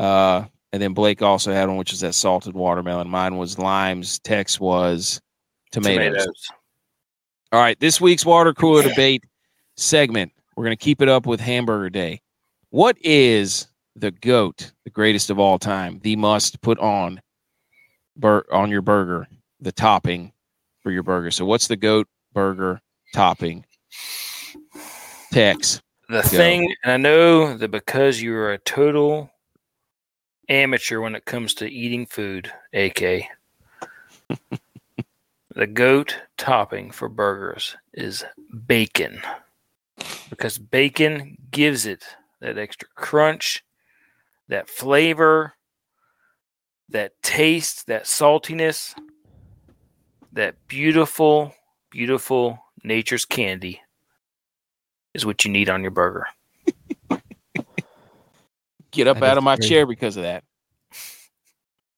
Uh, 0.00 0.46
and 0.72 0.80
then 0.80 0.94
Blake 0.94 1.20
also 1.20 1.52
had 1.52 1.68
one, 1.68 1.76
which 1.76 1.92
is 1.92 2.00
that 2.00 2.14
salted 2.14 2.54
watermelon. 2.54 3.08
Mine 3.08 3.36
was 3.36 3.58
limes. 3.58 4.18
Tex 4.20 4.58
was 4.58 5.20
tomatoes. 5.72 6.26
All 7.52 7.60
right. 7.60 7.78
This 7.80 8.00
week's 8.00 8.24
water 8.24 8.54
cooler 8.54 8.82
debate 8.82 9.24
segment. 9.76 10.32
We're 10.56 10.64
going 10.64 10.76
to 10.76 10.82
keep 10.82 11.02
it 11.02 11.08
up 11.08 11.26
with 11.26 11.38
Hamburger 11.38 11.90
Day. 11.90 12.22
What 12.70 12.96
is 13.02 13.66
the 13.94 14.10
goat, 14.10 14.72
the 14.84 14.90
greatest 14.90 15.28
of 15.28 15.38
all 15.38 15.58
time, 15.58 16.00
the 16.02 16.16
must 16.16 16.62
put 16.62 16.78
on 16.78 17.20
bur- 18.16 18.46
on 18.50 18.70
your 18.70 18.82
burger, 18.82 19.26
the 19.60 19.72
topping 19.72 20.32
for 20.82 20.90
your 20.92 21.02
burger? 21.02 21.30
So, 21.30 21.44
what's 21.44 21.66
the 21.66 21.76
goat 21.76 22.08
burger 22.32 22.80
topping? 23.12 23.66
Tex. 25.30 25.82
The 26.08 26.22
thing, 26.22 26.74
and 26.84 26.92
I 26.92 26.96
know 26.96 27.56
that 27.56 27.70
because 27.70 28.22
you're 28.22 28.52
a 28.52 28.58
total 28.58 29.30
amateur 30.50 31.00
when 31.00 31.14
it 31.14 31.24
comes 31.24 31.54
to 31.54 31.70
eating 31.70 32.04
food, 32.04 32.52
AK, 32.74 33.22
the 35.54 35.66
goat 35.66 36.18
topping 36.36 36.90
for 36.90 37.08
burgers 37.08 37.76
is 37.94 38.24
bacon. 38.66 39.22
Because 40.28 40.58
bacon 40.58 41.38
gives 41.50 41.86
it 41.86 42.04
that 42.40 42.58
extra 42.58 42.88
crunch, 42.94 43.64
that 44.48 44.68
flavor, 44.68 45.54
that 46.88 47.12
taste, 47.22 47.86
that 47.86 48.04
saltiness, 48.04 48.94
that 50.32 50.56
beautiful, 50.66 51.54
beautiful 51.90 52.58
nature's 52.82 53.24
candy 53.24 53.80
is 55.14 55.26
what 55.26 55.44
you 55.44 55.50
need 55.50 55.68
on 55.68 55.82
your 55.82 55.90
burger. 55.90 56.26
Get 58.92 59.06
up 59.06 59.18
That 59.20 59.24
out 59.24 59.32
is 59.32 59.38
of 59.38 59.44
my 59.44 59.56
crazy. 59.56 59.68
chair 59.68 59.86
because 59.86 60.16
of 60.16 60.22
that. 60.24 60.44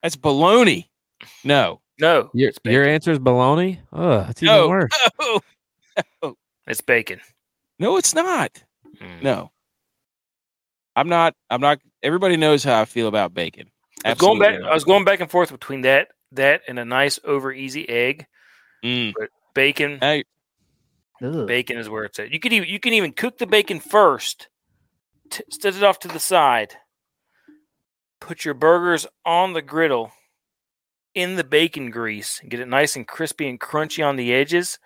That's 0.01 0.15
baloney. 0.15 0.89
No. 1.43 1.79
No, 1.99 2.31
Your 2.33 2.51
your 2.65 2.85
answer 2.85 3.11
is 3.11 3.19
baloney. 3.19 3.79
Oh, 3.93 4.17
that's 4.23 4.41
even 4.41 4.55
No. 4.55 4.67
worse. 4.69 4.91
No. 6.23 6.35
It's 6.65 6.81
bacon. 6.81 7.19
No, 7.77 7.97
it's 7.97 8.15
not. 8.15 8.63
Mm. 8.99 9.21
No. 9.21 9.51
I'm 10.95 11.07
not. 11.07 11.35
I'm 11.51 11.61
not. 11.61 11.79
Everybody 12.01 12.35
knows 12.35 12.63
how 12.63 12.81
I 12.81 12.85
feel 12.85 13.07
about 13.07 13.33
bacon. 13.35 13.69
I 14.03 14.09
was 14.09 14.17
going 14.17 14.39
back. 14.39 14.49
Absolutely 14.49 14.71
I 14.71 14.73
was 14.73 14.83
going 14.85 15.05
back 15.05 15.19
and 15.19 15.29
forth 15.29 15.51
between 15.51 15.81
that, 15.81 16.07
that, 16.31 16.61
and 16.67 16.79
a 16.79 16.85
nice 16.85 17.19
over 17.23 17.51
easy 17.53 17.87
egg. 17.87 18.25
Mm. 18.83 19.13
Bacon, 19.53 19.99
Hey, 20.01 20.23
bacon 21.21 21.77
is 21.77 21.87
where 21.89 22.05
it's 22.05 22.17
at. 22.19 22.31
You 22.31 22.39
could 22.39 22.53
even 22.53 22.67
you 22.67 22.79
can 22.79 22.93
even 22.93 23.11
cook 23.13 23.37
the 23.37 23.45
bacon 23.47 23.79
first, 23.79 24.49
t- 25.29 25.43
set 25.51 25.75
it 25.75 25.83
off 25.83 25.99
to 25.99 26.07
the 26.07 26.19
side. 26.19 26.75
Put 28.23 28.45
your 28.45 28.53
burgers 28.53 29.05
on 29.25 29.51
the 29.51 29.61
griddle 29.61 30.13
in 31.13 31.35
the 31.35 31.43
bacon 31.43 31.91
grease 31.91 32.39
and 32.41 32.49
get 32.49 32.61
it 32.61 32.69
nice 32.69 32.95
and 32.95 33.05
crispy 33.05 33.49
and 33.49 33.59
crunchy 33.59 34.01
on 34.07 34.15
the 34.15 34.33
edges. 34.33 34.79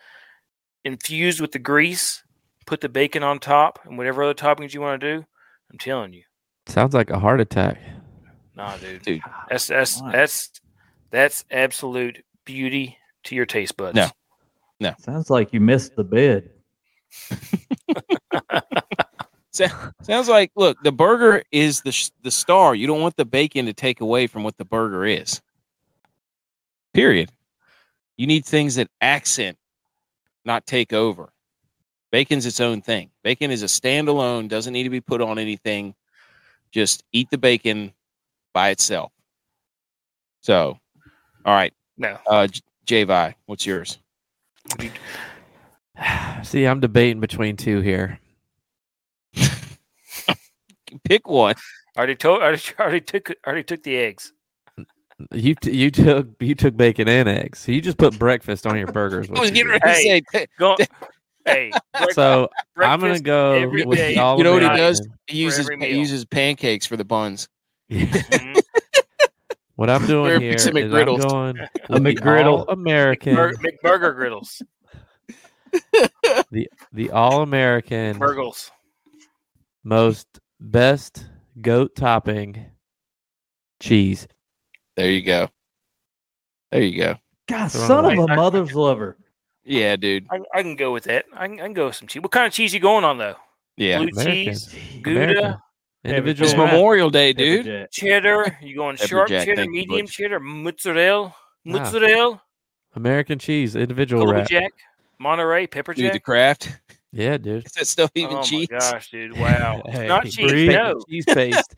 Infused 0.83 1.39
with 1.39 1.51
the 1.51 1.59
grease, 1.59 2.23
put 2.65 2.81
the 2.81 2.89
bacon 2.89 3.21
on 3.21 3.37
top 3.37 3.77
and 3.85 3.95
whatever 3.95 4.23
other 4.23 4.33
toppings 4.33 4.73
you 4.73 4.81
want 4.81 4.99
to 4.99 5.17
do. 5.19 5.25
I'm 5.71 5.77
telling 5.77 6.13
you, 6.13 6.23
Sounds 6.65 6.95
like 6.95 7.11
a 7.11 7.19
heart 7.19 7.39
attack. 7.39 7.77
nah, 8.55 8.75
dude. 8.77 9.03
dude. 9.03 9.21
That's 9.49 9.67
that's 9.67 10.01
Why? 10.01 10.11
that's 10.13 10.49
that's 11.11 11.45
absolute 11.51 12.23
beauty 12.43 12.97
to 13.25 13.35
your 13.35 13.45
taste 13.45 13.77
buds. 13.77 13.95
No. 13.95 14.07
No. 14.79 14.93
Sounds 14.99 15.29
like 15.29 15.53
you 15.53 15.59
missed 15.59 15.95
the 15.95 16.03
bed. 16.03 16.49
Sounds 20.03 20.29
like. 20.29 20.51
Look, 20.55 20.77
the 20.83 20.91
burger 20.91 21.43
is 21.51 21.81
the 21.81 22.09
the 22.23 22.31
star. 22.31 22.75
You 22.75 22.87
don't 22.87 23.01
want 23.01 23.15
the 23.15 23.25
bacon 23.25 23.65
to 23.65 23.73
take 23.73 24.01
away 24.01 24.27
from 24.27 24.43
what 24.43 24.57
the 24.57 24.65
burger 24.65 25.05
is. 25.05 25.41
Period. 26.93 27.31
You 28.17 28.25
need 28.27 28.45
things 28.45 28.75
that 28.75 28.89
accent, 29.01 29.57
not 30.45 30.65
take 30.65 30.93
over. 30.93 31.29
Bacon's 32.11 32.45
its 32.45 32.59
own 32.59 32.81
thing. 32.81 33.11
Bacon 33.23 33.51
is 33.51 33.61
a 33.63 33.67
standalone. 33.67 34.47
Doesn't 34.47 34.73
need 34.73 34.83
to 34.83 34.89
be 34.89 35.01
put 35.01 35.21
on 35.21 35.37
anything. 35.37 35.93
Just 36.71 37.03
eat 37.11 37.29
the 37.29 37.37
bacon 37.37 37.93
by 38.53 38.69
itself. 38.69 39.11
So, 40.41 40.79
all 41.45 41.53
right, 41.53 41.73
No. 41.97 42.17
uh, 42.25 42.47
J- 42.47 42.61
Javi, 43.05 43.35
what's 43.45 43.65
yours? 43.65 43.97
See, 46.43 46.65
I'm 46.65 46.79
debating 46.79 47.19
between 47.19 47.57
two 47.57 47.81
here. 47.81 48.19
Pick 51.03 51.27
one. 51.27 51.55
Already 51.97 52.15
told. 52.15 52.41
Already, 52.41 52.61
already 52.79 53.01
took. 53.01 53.33
Already 53.45 53.63
took 53.63 53.83
the 53.83 53.97
eggs. 53.97 54.33
You 55.31 55.55
t- 55.55 55.71
you 55.75 55.89
took 55.89 56.27
you 56.39 56.53
took 56.53 56.77
bacon 56.77 57.07
and 57.09 57.27
eggs. 57.27 57.59
So 57.59 57.71
you 57.71 57.81
just 57.81 57.97
put 57.97 58.17
breakfast 58.19 58.67
on 58.67 58.77
your 58.77 58.87
burgers. 58.87 59.27
I 59.35 59.39
was 59.39 59.49
getting 59.51 59.71
ready 59.71 59.81
Hey. 59.89 60.21
to 60.21 60.25
say. 60.31 60.45
Go. 60.59 60.75
hey. 61.45 61.71
So 62.11 62.49
I'm 62.77 62.99
gonna 62.99 63.19
go 63.19 63.67
with 63.67 63.97
day 63.97 64.17
all 64.17 64.37
You 64.37 64.43
know 64.43 64.53
what 64.53 64.61
he 64.61 64.67
does? 64.69 65.05
He 65.25 65.39
uses 65.39 65.67
he 65.79 65.97
uses 65.97 66.23
pancakes 66.25 66.85
for 66.85 66.97
the 66.97 67.05
buns. 67.05 67.47
What 69.75 69.89
I'm 69.91 70.07
doing 70.07 70.25
Very 70.25 70.39
here 70.41 70.49
mix 70.51 70.61
is 70.63 70.67
of 70.69 70.75
I'm 70.75 70.83
McGriddles. 70.89 71.29
going 71.29 71.57
A 71.59 71.67
with 71.89 72.03
McGriddle. 72.03 72.65
American, 72.69 73.35
Bur- 73.35 73.53
McBurger 73.53 74.15
griddles. 74.15 74.61
the 76.51 76.67
the 76.93 77.11
all 77.11 77.41
American 77.43 78.17
Burgles. 78.19 78.71
most 79.83 80.27
best 80.59 81.25
goat 81.61 81.95
topping 81.95 82.65
cheese. 83.79 84.27
There 84.95 85.09
you 85.11 85.21
go. 85.21 85.49
There 86.71 86.81
you 86.81 86.97
go. 86.97 87.15
God, 87.47 87.71
Throw 87.71 87.87
son 87.87 88.05
it 88.05 88.13
of 88.13 88.19
away. 88.19 88.33
a 88.33 88.35
mother's 88.35 88.73
lover. 88.73 89.17
Yeah, 89.63 89.95
dude. 89.95 90.25
I, 90.31 90.39
I 90.53 90.61
can 90.61 90.75
go 90.75 90.91
with 90.93 91.05
that. 91.05 91.25
I 91.33 91.47
can, 91.47 91.59
I 91.59 91.63
can 91.63 91.73
go 91.73 91.87
with 91.87 91.95
some 91.95 92.07
cheese. 92.07 92.21
What 92.21 92.31
kind 92.31 92.47
of 92.47 92.53
cheese 92.53 92.73
you 92.73 92.79
going 92.79 93.03
on 93.03 93.17
though? 93.17 93.35
Yeah. 93.77 93.99
Blue 93.99 94.07
American. 94.09 94.33
cheese, 94.53 94.75
Gouda, 95.01 95.19
American. 95.21 95.57
Individual 96.03 96.49
It's 96.49 96.57
Memorial 96.57 97.09
Day, 97.09 97.33
dude. 97.33 97.65
jack. 97.65 97.91
cheddar. 97.91 98.57
You 98.61 98.75
going 98.75 98.95
Pepper 98.97 99.07
sharp 99.07 99.29
jack, 99.29 99.45
cheddar, 99.45 99.55
thank 99.57 99.67
you, 99.67 99.73
medium 99.81 100.05
Butch. 100.05 100.11
cheddar, 100.15 100.39
mozzarella, 100.39 101.23
Wow. 101.65 101.79
mozzarella, 101.79 102.41
American 102.95 103.39
cheese, 103.39 103.75
individual 103.75 104.23
Colby 104.23 104.39
wrap. 104.39 104.49
Jack, 104.49 104.71
Monterey, 105.19 105.67
pepper 105.67 105.93
Dude, 105.93 106.05
the 106.05 106.13
jack. 106.13 106.23
Kraft. 106.23 106.79
Yeah, 107.11 107.37
dude. 107.37 107.65
Is 107.65 107.71
that 107.73 107.87
stuff 107.87 108.11
even 108.15 108.37
oh 108.37 108.43
cheese? 108.43 108.67
my 108.71 108.77
gosh, 108.79 109.09
dude! 109.11 109.37
Wow, 109.37 109.81
Hey, 109.87 110.07
not 110.07 110.25
cheese. 110.29 110.51
breathe 110.51 110.71
No, 110.71 110.99
Cheese 111.09 111.25
paste. 111.25 111.75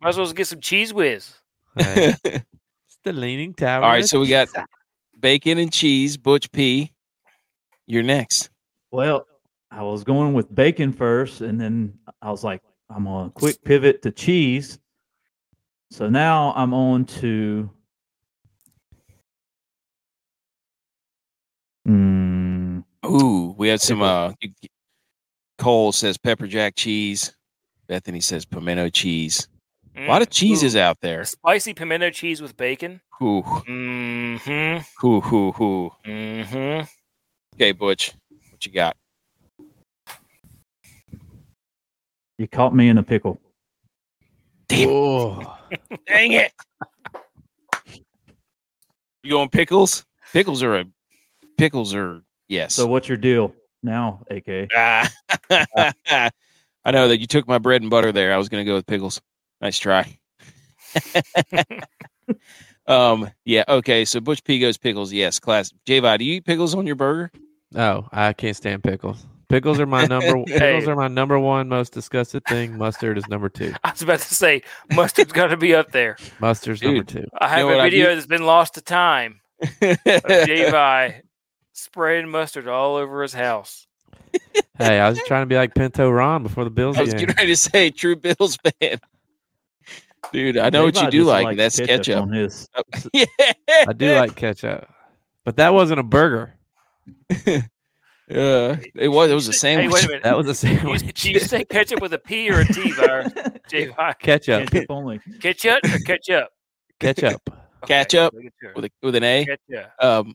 might 0.00 0.08
as 0.08 0.16
well 0.16 0.32
get 0.32 0.46
some 0.46 0.60
Cheez 0.60 0.92
Whiz. 0.92 1.34
Hey, 1.76 2.14
it's 2.24 2.98
the 3.04 3.12
leaning 3.12 3.54
tower. 3.54 3.82
All 3.84 3.90
right, 3.90 4.04
so 4.06 4.20
we 4.20 4.28
got 4.28 4.48
bacon 5.18 5.58
and 5.58 5.72
cheese. 5.72 6.16
Butch 6.16 6.50
P. 6.52 6.92
You're 7.86 8.02
next. 8.02 8.50
Well, 8.90 9.26
I 9.70 9.82
was 9.82 10.04
going 10.04 10.34
with 10.34 10.54
bacon 10.54 10.92
first, 10.92 11.40
and 11.40 11.60
then 11.60 11.94
I 12.20 12.30
was 12.30 12.44
like, 12.44 12.62
I'm 12.88 13.06
on 13.08 13.28
a 13.28 13.30
quick 13.30 13.62
pivot 13.64 14.02
to 14.02 14.10
cheese. 14.12 14.78
So 15.90 16.08
now 16.08 16.52
I'm 16.56 16.72
on 16.72 17.04
to. 17.06 17.68
Ooh, 23.04 23.54
we 23.58 23.68
had 23.68 23.80
some. 23.80 24.02
Uh, 24.02 24.32
Cole 25.58 25.92
says 25.92 26.18
pepper 26.18 26.46
jack 26.46 26.74
cheese. 26.76 27.34
Bethany 27.88 28.20
says 28.20 28.44
pimento 28.44 28.88
cheese. 28.88 29.48
A 29.96 30.06
lot 30.06 30.22
of 30.22 30.30
cheeses 30.30 30.74
out 30.76 30.98
there. 31.02 31.24
Spicy 31.24 31.74
pimento 31.74 32.10
cheese 32.10 32.40
with 32.40 32.56
bacon. 32.56 33.00
Ooh, 33.22 33.42
Mm-hmm. 33.42 35.06
ooh, 35.06 35.16
ooh, 35.32 35.54
ooh. 35.62 35.90
Mm-hmm. 36.06 36.84
Okay, 37.54 37.72
Butch, 37.72 38.14
what 38.50 38.64
you 38.64 38.72
got? 38.72 38.96
you 42.38 42.48
caught 42.48 42.74
me 42.74 42.88
in 42.88 42.98
a 42.98 43.02
pickle. 43.02 43.38
Oh, 44.72 45.58
Dang 46.08 46.32
it! 46.32 46.52
You 49.22 49.32
going 49.32 49.50
pickles? 49.50 50.04
Pickles 50.32 50.62
are 50.62 50.76
a 50.78 50.84
pickles 51.58 51.94
are 51.94 52.22
yes. 52.52 52.74
So 52.74 52.86
what's 52.86 53.08
your 53.08 53.18
deal? 53.18 53.54
now, 53.82 54.22
AK. 54.30 54.68
Ah. 54.74 55.12
I 56.84 56.90
know 56.90 57.08
that 57.08 57.20
you 57.20 57.26
took 57.26 57.46
my 57.46 57.58
bread 57.58 57.82
and 57.82 57.90
butter 57.90 58.12
there. 58.12 58.32
I 58.32 58.36
was 58.36 58.48
going 58.48 58.64
to 58.64 58.68
go 58.68 58.74
with 58.74 58.86
pickles. 58.86 59.20
Nice 59.60 59.78
try. 59.78 60.18
um. 62.86 63.30
Yeah. 63.44 63.64
Okay. 63.68 64.04
So 64.04 64.20
Butch 64.20 64.42
P 64.44 64.58
goes 64.58 64.78
pickles. 64.78 65.12
Yes. 65.12 65.38
Class. 65.38 65.72
Javi, 65.86 66.18
do 66.18 66.24
you 66.24 66.34
eat 66.34 66.44
pickles 66.44 66.74
on 66.74 66.86
your 66.86 66.96
burger? 66.96 67.30
Oh, 67.74 68.08
I 68.12 68.32
can't 68.32 68.56
stand 68.56 68.82
pickles. 68.82 69.24
Pickles 69.48 69.78
are 69.80 69.86
my 69.86 70.06
number. 70.06 70.42
Pickles 70.46 70.88
are 70.88 70.96
my 70.96 71.08
number 71.08 71.38
one 71.38 71.68
most 71.68 71.92
disgusted 71.92 72.42
thing. 72.46 72.76
Mustard 72.78 73.18
is 73.18 73.28
number 73.28 73.48
two. 73.48 73.74
I 73.84 73.90
was 73.90 74.02
about 74.02 74.20
to 74.20 74.34
say 74.34 74.62
mustard's 74.94 75.32
got 75.32 75.48
to 75.48 75.58
be 75.58 75.74
up 75.74 75.92
there. 75.92 76.16
Mustard's 76.40 76.82
number 76.82 77.04
two. 77.04 77.26
I 77.38 77.48
have 77.48 77.58
know 77.58 77.68
a 77.68 77.70
what 77.72 77.80
I 77.80 77.90
video 77.90 78.14
that's 78.14 78.26
been 78.26 78.46
lost 78.46 78.74
to 78.74 78.80
time 78.80 79.40
of 79.60 79.68
Javi 79.80 81.22
spraying 81.72 82.28
mustard 82.28 82.68
all 82.68 82.96
over 82.96 83.22
his 83.22 83.32
house. 83.34 83.86
Hey, 84.78 84.98
I 85.00 85.08
was 85.08 85.18
trying 85.26 85.42
to 85.42 85.46
be 85.46 85.56
like 85.56 85.74
Pinto 85.74 86.10
Ron 86.10 86.42
before 86.42 86.64
the 86.64 86.70
Bills 86.70 86.96
I 86.96 87.02
was 87.02 87.10
game. 87.10 87.20
getting 87.20 87.34
ready 87.36 87.52
to 87.52 87.56
say 87.56 87.90
true 87.90 88.16
Bills 88.16 88.56
fan. 88.80 88.98
Dude, 90.32 90.56
I 90.56 90.70
know 90.70 90.84
what 90.84 90.94
you 90.94 91.00
Levi 91.02 91.10
do 91.10 91.18
just 91.18 91.28
like. 91.28 91.56
That's 91.56 91.80
ketchup. 91.80 92.22
on 92.22 92.32
his. 92.32 92.68
yeah. 93.12 93.24
I 93.86 93.92
do 93.92 94.14
like 94.14 94.36
ketchup, 94.36 94.88
but 95.44 95.56
that 95.56 95.74
wasn't 95.74 96.00
a 96.00 96.04
burger. 96.04 96.54
Uh, 98.30 98.76
it 98.94 99.08
was. 99.10 99.30
It 99.30 99.34
was 99.34 99.48
a 99.48 99.50
Hey, 99.52 99.56
sandwich. 99.58 99.92
wait 99.92 100.04
a 100.04 100.08
minute. 100.08 100.22
That 100.22 100.36
was 100.36 100.46
a 100.46 100.50
You, 100.68 100.76
sandwich. 100.76 101.20
do 101.22 101.30
you 101.32 101.40
say 101.40 101.64
ketchup 101.64 102.00
with 102.00 102.14
a 102.14 102.18
P 102.18 102.48
or 102.50 102.60
a 102.60 102.64
T, 102.64 102.92
Vir? 102.92 103.24
Javi? 103.68 104.18
ketchup. 104.20 104.70
Ketchup 104.70 104.86
only. 104.90 105.20
Ketchup 105.40 105.80
or 105.84 105.98
ketchup? 105.98 106.48
Ketchup. 107.00 107.42
Okay, 107.48 107.54
Ketchup 107.86 108.32
making 108.32 108.50
with 108.76 108.84
a, 108.86 108.90
with 109.02 109.14
an 109.16 109.24
A. 109.24 109.44
Ketchup. 109.44 109.90
Um, 110.00 110.28
Or 110.28 110.32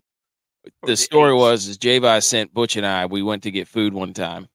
the 0.82 0.88
the 0.88 0.97
story 0.97 1.34
was 1.34 1.67
is 1.67 1.77
Javi 1.77 2.21
sent 2.23 2.53
Butch 2.53 2.75
and 2.75 2.86
I. 2.86 3.06
We 3.06 3.21
went 3.23 3.43
to 3.43 3.51
get 3.51 3.67
food 3.67 3.93
one 3.93 4.13
time, 4.13 4.47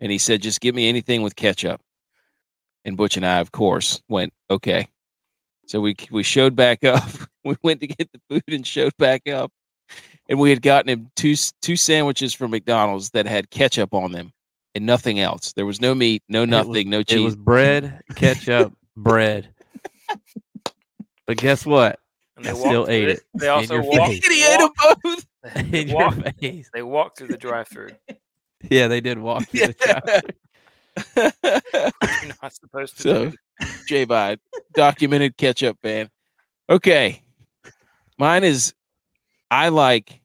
and 0.00 0.10
he 0.12 0.18
said, 0.18 0.42
"Just 0.42 0.60
give 0.60 0.74
me 0.74 0.88
anything 0.88 1.22
with 1.22 1.36
ketchup." 1.36 1.80
And 2.84 2.96
Butch 2.96 3.16
and 3.16 3.24
I, 3.26 3.38
of 3.38 3.52
course, 3.52 4.02
went 4.08 4.32
okay. 4.50 4.88
So 5.66 5.80
we 5.80 5.96
we 6.10 6.22
showed 6.22 6.56
back 6.56 6.84
up. 6.84 7.08
We 7.44 7.56
went 7.62 7.80
to 7.80 7.86
get 7.86 8.10
the 8.12 8.20
food 8.28 8.54
and 8.54 8.66
showed 8.66 8.96
back 8.98 9.28
up, 9.28 9.50
and 10.28 10.38
we 10.38 10.50
had 10.50 10.62
gotten 10.62 10.88
him 10.88 11.10
two 11.16 11.34
two 11.60 11.76
sandwiches 11.76 12.32
from 12.34 12.50
McDonald's 12.50 13.10
that 13.10 13.26
had 13.26 13.50
ketchup 13.50 13.94
on 13.94 14.12
them 14.12 14.32
and 14.74 14.86
nothing 14.86 15.20
else. 15.20 15.52
There 15.52 15.66
was 15.66 15.80
no 15.80 15.94
meat, 15.94 16.22
no 16.28 16.40
was- 16.42 16.50
nothing, 16.50 16.90
no 16.90 17.02
cheese. 17.02 17.20
It 17.20 17.24
was 17.24 17.36
bread, 17.36 18.00
ketchup, 18.16 18.72
bread. 18.96 19.48
But 21.26 21.36
guess 21.36 21.64
what? 21.64 21.98
And 22.36 22.44
they 22.44 22.50
I 22.50 22.54
still 22.54 22.88
ate 22.88 23.08
it. 23.08 23.22
They 23.34 23.48
also 23.48 23.80
walked, 23.80 24.12
he 24.12 24.44
ate 24.44 24.58
them 24.58 24.70
both. 25.04 25.26
they, 25.54 25.80
In 25.82 25.88
your 25.88 25.96
walked, 25.98 26.40
face. 26.40 26.70
they 26.72 26.82
walked 26.82 27.18
through 27.18 27.28
the 27.28 27.36
drive-through. 27.38 27.90
Yeah, 28.70 28.88
they 28.88 29.00
did 29.00 29.18
walk 29.18 29.48
through 29.48 29.68
the 29.68 29.72
drive-through. 29.74 31.32
You're 32.22 32.34
not 32.42 32.52
supposed 32.54 32.96
to. 32.98 33.02
so. 33.02 33.32
J 33.88 34.04
Bide, 34.04 34.40
documented 34.74 35.36
ketchup 35.36 35.78
fan. 35.82 36.08
Okay. 36.68 37.22
Mine 38.18 38.44
is 38.44 38.74
I 39.50 39.68
like 39.68 40.20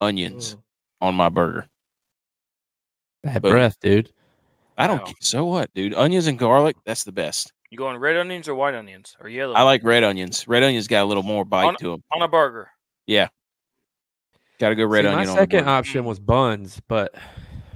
onions 0.00 0.54
mm. 0.54 0.58
on 1.00 1.14
my 1.14 1.28
burger. 1.28 1.66
Bad 3.22 3.42
But- 3.42 3.50
breath, 3.50 3.76
dude. 3.80 4.10
I 4.78 4.86
don't 4.86 5.00
Wow. 5.00 5.12
so 5.20 5.44
what, 5.46 5.72
dude? 5.74 5.94
Onions 5.94 6.26
and 6.26 6.38
garlic, 6.38 6.76
that's 6.84 7.04
the 7.04 7.12
best. 7.12 7.50
You 7.70 7.78
going 7.78 7.96
red 7.96 8.16
onions 8.16 8.46
or 8.46 8.54
white 8.54 8.74
onions 8.74 9.16
or 9.20 9.28
yellow? 9.28 9.54
I 9.54 9.62
like 9.62 9.82
red 9.82 10.04
onions. 10.04 10.46
Red 10.46 10.62
onions 10.62 10.86
got 10.86 11.02
a 11.02 11.06
little 11.06 11.22
more 11.22 11.44
bite 11.46 11.64
On- 11.64 11.76
to 11.76 11.90
them. 11.92 12.04
on 12.12 12.20
a 12.22 12.28
burger. 12.28 12.68
Got 14.58 14.70
to 14.70 14.74
go 14.74 14.86
red 14.86 15.04
See, 15.04 15.08
onion 15.08 15.28
my 15.28 15.34
second 15.34 15.60
burger. 15.60 15.70
option 15.70 16.04
was 16.04 16.18
buns, 16.18 16.80
but 16.88 17.14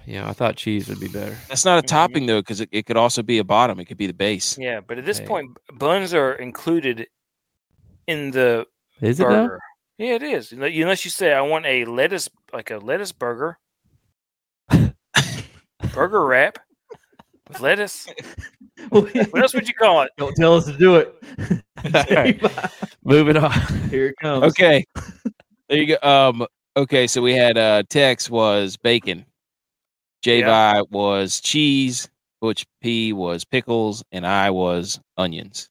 yeah, 0.07 0.29
I 0.29 0.33
thought 0.33 0.57
cheese 0.57 0.89
would 0.89 0.99
be 1.01 1.09
better. 1.09 1.37
That's 1.49 1.65
not 1.65 1.79
a 1.79 1.83
topping 1.83 2.27
though, 2.27 2.41
because 2.41 2.61
it, 2.61 2.69
it 2.73 2.87
could 2.87 2.97
also 2.97 3.23
be 3.23 3.39
a 3.39 3.45
bottom. 3.45 3.79
It 3.81 3.85
could 3.85 3.99
be 3.99 4.07
the 4.07 4.15
base. 4.15 4.57
Yeah, 4.59 4.81
but 4.81 4.99
at 4.99 5.05
this 5.05 5.19
Hey. 5.19 5.27
point, 5.27 5.51
buns 5.75 6.15
are 6.15 6.33
included 6.33 7.07
in 8.07 8.31
the 8.31 8.67
Is 9.03 9.21
it 9.21 9.25
burger. 9.25 9.61
Yeah, 9.99 10.15
it 10.15 10.23
is. 10.23 10.53
Unless 10.53 11.05
you 11.05 11.11
say 11.11 11.33
I 11.35 11.43
want 11.43 11.67
a 11.67 11.85
lettuce, 11.85 12.31
like 12.53 12.71
a 12.71 12.79
lettuce 12.79 13.13
burger, 13.13 13.59
burger 15.93 16.25
wrap 16.25 16.59
with 17.49 17.61
lettuce. 17.61 18.07
What 18.89 19.37
else 19.37 19.53
would 19.53 19.69
you 19.69 19.75
call 19.75 20.03
it? 20.03 20.11
Don't 20.17 20.35
tell 20.37 20.55
us 20.57 20.65
to 20.65 20.73
do 20.77 20.97
it. 20.97 21.15
right. 22.11 22.41
Moving 23.05 23.37
on. 23.37 23.53
Here 23.91 24.07
it 24.09 24.15
comes. 24.21 24.45
Okay. 24.47 24.87
there 25.69 25.79
you 25.79 25.97
go. 26.01 26.09
Um, 26.09 26.47
okay, 26.77 27.07
so 27.07 27.23
we 27.23 27.35
had 27.35 27.57
uh 27.59 27.83
Tex 27.89 28.29
was 28.31 28.77
bacon. 28.77 29.25
J 30.23 30.41
Yeah. 30.41 30.47
was 30.91 31.41
cheese, 31.41 32.09
Butch 32.41 32.67
P 32.83 33.13
was 33.13 33.45
pickles, 33.45 34.03
and 34.13 34.27
I 34.27 34.51
was 34.51 35.01
onions 35.17 35.69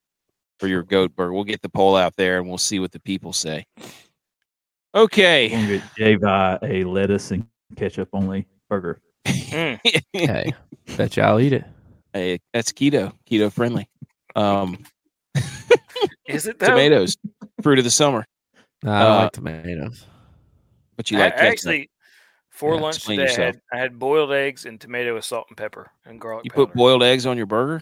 for 0.59 0.67
your 0.67 0.83
goat 0.83 1.15
burger. 1.15 1.33
We'll 1.33 1.43
get 1.43 1.61
the 1.61 1.69
poll 1.69 1.95
out 1.95 2.15
there 2.17 2.39
and 2.39 2.47
we'll 2.49 2.57
see 2.57 2.79
what 2.79 2.91
the 2.91 2.99
people 2.99 3.31
say. 3.33 3.65
Okay. 4.95 5.49
gonna 5.49 6.59
a 6.63 6.83
lettuce 6.83 7.31
and 7.31 7.45
ketchup 7.75 8.09
only 8.13 8.47
burger. 8.69 8.99
Mm. 9.25 9.79
hey, 10.13 10.51
bet 10.97 11.15
you 11.15 11.23
I'll 11.23 11.39
eat 11.39 11.53
it. 11.53 11.63
Hey, 12.13 12.39
that's 12.53 12.71
keto, 12.71 13.13
keto 13.29 13.51
friendly. 13.53 13.87
Um, 14.35 14.83
Is 16.25 16.47
it 16.47 16.57
though? 16.59 16.67
tomatoes, 16.69 17.17
fruit 17.61 17.77
of 17.77 17.83
the 17.85 17.91
summer. 17.91 18.25
No, 18.83 18.91
I 18.91 18.99
don't 19.03 19.11
Uh, 19.11 19.19
like 19.23 19.31
tomatoes. 19.33 20.05
But 20.99 21.09
you 21.11 21.17
I- 21.17 21.21
like 21.21 21.33
I 21.39 21.47
actually, 21.47 21.89
for 22.49 22.75
Yeah, 22.75 22.81
lunch 22.81 23.05
today, 23.05 23.25
I 23.25 23.31
had, 23.45 23.61
I 23.71 23.77
had 23.77 23.97
boiled 23.97 24.33
eggs 24.33 24.65
and 24.65 24.81
tomato 24.81 25.13
with 25.15 25.23
salt 25.23 25.45
and 25.47 25.55
pepper 25.55 25.89
and 26.05 26.19
garlic 26.19 26.43
you 26.43 26.51
powder. 26.51 26.65
put 26.65 26.75
boiled 26.75 27.03
eggs 27.03 27.25
on 27.25 27.37
your 27.37 27.45
burger? 27.45 27.79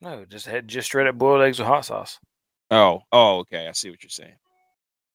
no, 0.00 0.24
just 0.24 0.46
had 0.46 0.68
just 0.68 0.86
straight 0.86 1.08
up 1.08 1.16
boiled 1.18 1.42
eggs 1.42 1.58
with 1.58 1.66
hot 1.66 1.84
sauce. 1.86 2.20
Oh, 2.70 3.02
oh, 3.10 3.38
okay. 3.40 3.66
I 3.66 3.72
see 3.72 3.90
what 3.90 4.00
you're 4.04 4.10
saying. 4.10 4.36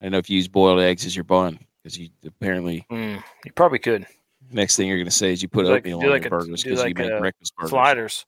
I 0.01 0.05
don't 0.05 0.12
know 0.12 0.17
if 0.17 0.29
you 0.29 0.36
use 0.36 0.49
boiled 0.49 0.81
eggs 0.81 1.05
as 1.05 1.15
your 1.15 1.23
bun 1.23 1.57
because 1.81 1.97
you 1.97 2.10
apparently 2.25 2.86
Mm, 2.91 3.23
you 3.45 3.51
probably 3.53 3.79
could 3.79 4.05
next 4.51 4.75
thing 4.75 4.89
you're 4.89 4.97
going 4.97 5.05
to 5.05 5.12
say 5.12 5.31
is 5.31 5.41
you 5.41 5.47
put 5.47 5.63
Do 5.63 5.69
like- 5.71 5.77
oatmeal 5.83 6.01
do 6.01 6.07
on 6.07 6.12
like 6.12 6.23
your 6.23 6.27
a- 6.27 6.39
burgers 6.39 6.63
do 6.63 6.69
because 6.71 6.83
you 6.86 6.93
make 6.95 7.10
a 7.13 7.19
breakfast 7.19 7.55
burgers. 7.55 7.69
sliders, 7.69 8.25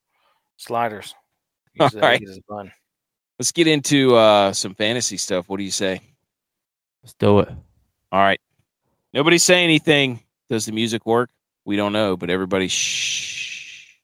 sliders. 0.55 1.13
All 1.82 1.88
Use 1.88 1.91
the 1.93 1.99
right. 1.99 2.21
egg 2.21 2.27
as 2.29 2.38
a 2.38 2.41
bun. 2.47 2.71
Let's 3.38 3.51
get 3.51 3.67
into 3.67 4.15
uh, 4.15 4.53
some 4.53 4.75
fantasy 4.75 5.17
stuff. 5.17 5.49
What 5.49 5.58
do 5.58 5.63
you 5.63 5.71
say? 5.71 5.99
Let's 7.03 7.15
do 7.15 7.39
it. 7.39 7.49
All 8.12 8.19
right. 8.21 8.39
Nobody 9.12 9.39
say 9.39 9.63
anything. 9.63 10.19
Does 10.50 10.67
the 10.67 10.72
music 10.72 11.04
work? 11.06 11.32
We 11.65 11.76
don't 11.76 11.93
know, 11.93 12.15
but 12.15 12.30
everybody 12.30 12.67
shh. 12.67 13.95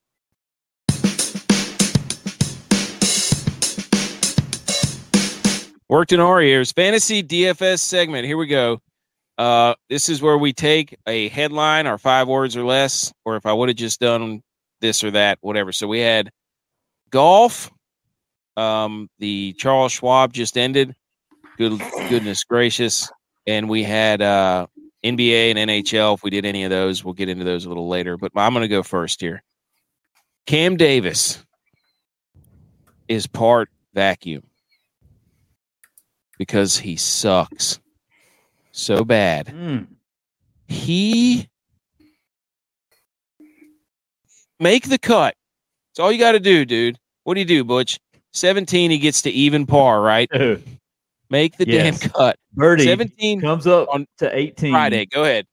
Worked 5.88 6.12
in 6.12 6.20
our 6.20 6.42
ears. 6.42 6.72
Fantasy 6.72 7.22
DFS 7.22 7.80
segment. 7.80 8.26
Here 8.26 8.38
we 8.38 8.48
go. 8.48 8.82
Uh, 9.38 9.76
this 9.90 10.10
is 10.10 10.24
where 10.24 10.40
we 10.40 10.54
take 10.54 10.98
a 11.06 11.30
headline, 11.30 11.86
or 11.86 12.00
five 12.00 12.28
words 12.28 12.58
or 12.58 12.64
less, 12.64 13.14
or 13.26 13.36
if 13.36 13.46
I 13.46 13.54
would 13.54 13.70
have 13.70 13.78
just 13.78 14.00
done 14.00 14.42
this 14.82 15.04
or 15.04 15.12
that, 15.12 15.38
whatever. 15.42 15.72
So 15.72 15.88
we 15.88 16.00
had 16.00 16.32
golf. 17.12 17.70
Um, 18.58 19.10
the 19.20 19.54
Charles 19.54 19.92
Schwab 19.92 20.34
just 20.34 20.58
ended. 20.58 20.96
Good 21.58 21.80
goodness 22.10 22.44
gracious. 22.44 23.12
And 23.46 23.70
we 23.70 23.84
had 23.84 24.24
uh 24.24 24.66
NBA 25.06 25.56
and 25.56 25.70
NHL. 25.70 26.16
If 26.16 26.24
we 26.24 26.30
did 26.30 26.46
any 26.46 26.64
of 26.64 26.70
those, 26.70 27.04
we'll 27.04 27.14
get 27.14 27.30
into 27.30 27.44
those 27.44 27.66
a 27.66 27.70
little 27.70 27.88
later. 27.88 28.18
But 28.18 28.32
I'm 28.36 28.54
going 28.54 28.64
to 28.64 28.68
go 28.68 28.84
first 28.84 29.22
here. 29.22 29.44
Cam 30.46 30.78
Davis 30.78 31.44
is 33.08 33.28
part 33.28 33.70
vacuum 33.94 34.44
because 36.38 36.78
he 36.78 36.96
sucks 36.96 37.80
so 38.72 39.04
bad. 39.04 39.48
Mm. 39.48 39.88
He 40.68 41.48
make 44.60 44.90
the 44.90 44.98
cut. 44.98 45.36
That's 45.92 46.04
all 46.04 46.12
you 46.12 46.20
got 46.20 46.34
to 46.34 46.40
do, 46.40 46.66
dude. 46.66 47.00
What 47.24 47.36
do 47.36 47.40
you 47.40 47.46
do, 47.46 47.64
Butch? 47.64 48.00
17, 48.34 48.92
he 48.92 48.98
gets 48.98 49.22
to 49.24 49.32
even 49.32 49.66
par, 49.66 50.02
right? 50.02 50.30
Make 51.30 51.58
the 51.58 51.68
Yes. 51.68 52.00
damn 52.00 52.10
cut. 52.12 52.38
Birdie 52.54 52.86
17 52.86 53.42
comes 53.42 53.66
up 53.68 53.88
on 53.92 54.08
to 54.20 54.36
18 54.36 54.72
Friday. 54.72 55.06
Go 55.06 55.24
ahead. 55.24 55.46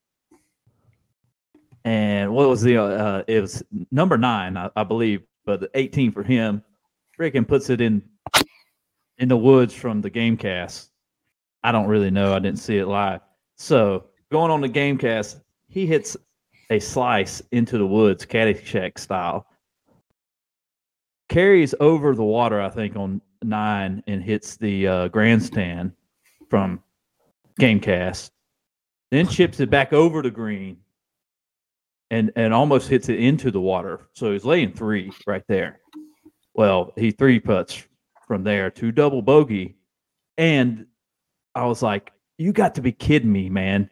And 1.84 2.32
what 2.32 2.48
was 2.48 2.62
the? 2.62 2.76
Uh, 2.76 2.82
uh, 2.84 3.22
it 3.26 3.40
was 3.40 3.62
number 3.90 4.16
nine, 4.16 4.56
I, 4.56 4.70
I 4.76 4.84
believe, 4.84 5.22
but 5.44 5.60
the 5.60 5.70
18 5.74 6.12
for 6.12 6.22
him. 6.22 6.62
Freaking 7.18 7.46
puts 7.46 7.70
it 7.70 7.80
in 7.80 8.02
in 9.18 9.28
the 9.28 9.36
woods 9.36 9.74
from 9.74 10.00
the 10.00 10.10
game 10.10 10.36
cast. 10.36 10.90
I 11.64 11.72
don't 11.72 11.86
really 11.86 12.10
know. 12.10 12.34
I 12.34 12.38
didn't 12.38 12.58
see 12.58 12.78
it 12.78 12.86
live. 12.86 13.20
So 13.56 14.06
going 14.30 14.50
on 14.50 14.60
the 14.60 14.68
game 14.68 14.96
cast, 14.98 15.40
he 15.68 15.86
hits 15.86 16.16
a 16.70 16.78
slice 16.78 17.42
into 17.52 17.78
the 17.78 17.86
woods, 17.86 18.24
Caddyshack 18.24 18.98
style. 18.98 19.46
Carries 21.28 21.74
over 21.80 22.14
the 22.14 22.24
water, 22.24 22.60
I 22.60 22.68
think, 22.68 22.96
on 22.96 23.20
nine 23.42 24.02
and 24.06 24.22
hits 24.22 24.56
the 24.56 24.86
uh, 24.86 25.08
grandstand 25.08 25.92
from 26.48 26.82
Gamecast. 27.60 28.30
Then 29.10 29.26
chips 29.28 29.60
it 29.60 29.70
back 29.70 29.92
over 29.92 30.22
the 30.22 30.30
green 30.30 30.78
and 32.12 32.30
and 32.36 32.52
almost 32.52 32.88
hits 32.88 33.08
it 33.08 33.18
into 33.18 33.50
the 33.50 33.60
water. 33.60 34.08
So 34.12 34.32
he's 34.32 34.44
laying 34.44 34.72
three 34.72 35.10
right 35.26 35.42
there. 35.48 35.80
Well, 36.54 36.92
he 36.96 37.10
three 37.10 37.40
putts 37.40 37.82
from 38.28 38.44
there 38.44 38.70
to 38.72 38.92
double 38.92 39.22
bogey, 39.22 39.76
and 40.36 40.86
I 41.54 41.64
was 41.64 41.82
like, 41.82 42.12
"You 42.36 42.52
got 42.52 42.74
to 42.76 42.82
be 42.82 42.92
kidding 42.92 43.32
me, 43.32 43.48
man!" 43.48 43.90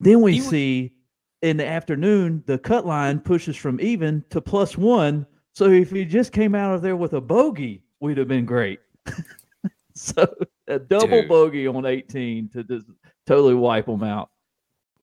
Then 0.00 0.20
we 0.20 0.34
He 0.34 0.40
see 0.40 0.92
in 1.40 1.56
the 1.56 1.66
afternoon 1.66 2.44
the 2.46 2.58
cut 2.58 2.86
line 2.86 3.20
pushes 3.20 3.56
from 3.56 3.80
even 3.80 4.22
to 4.30 4.40
plus 4.40 4.76
one. 4.76 5.26
So 5.58 5.72
if 5.72 5.90
he 5.90 6.04
just 6.04 6.30
came 6.30 6.54
out 6.54 6.72
of 6.72 6.82
there 6.82 6.94
with 6.94 7.14
a 7.14 7.20
bogey, 7.20 7.82
we'd 7.98 8.16
have 8.18 8.28
been 8.28 8.44
great. 8.44 8.78
so 9.96 10.32
a 10.68 10.78
double 10.78 11.22
Dude. 11.22 11.28
bogey 11.28 11.66
on 11.66 11.84
18 11.84 12.48
to 12.50 12.62
just 12.62 12.86
totally 13.26 13.54
wipe 13.54 13.88
him 13.88 14.04
out. 14.04 14.30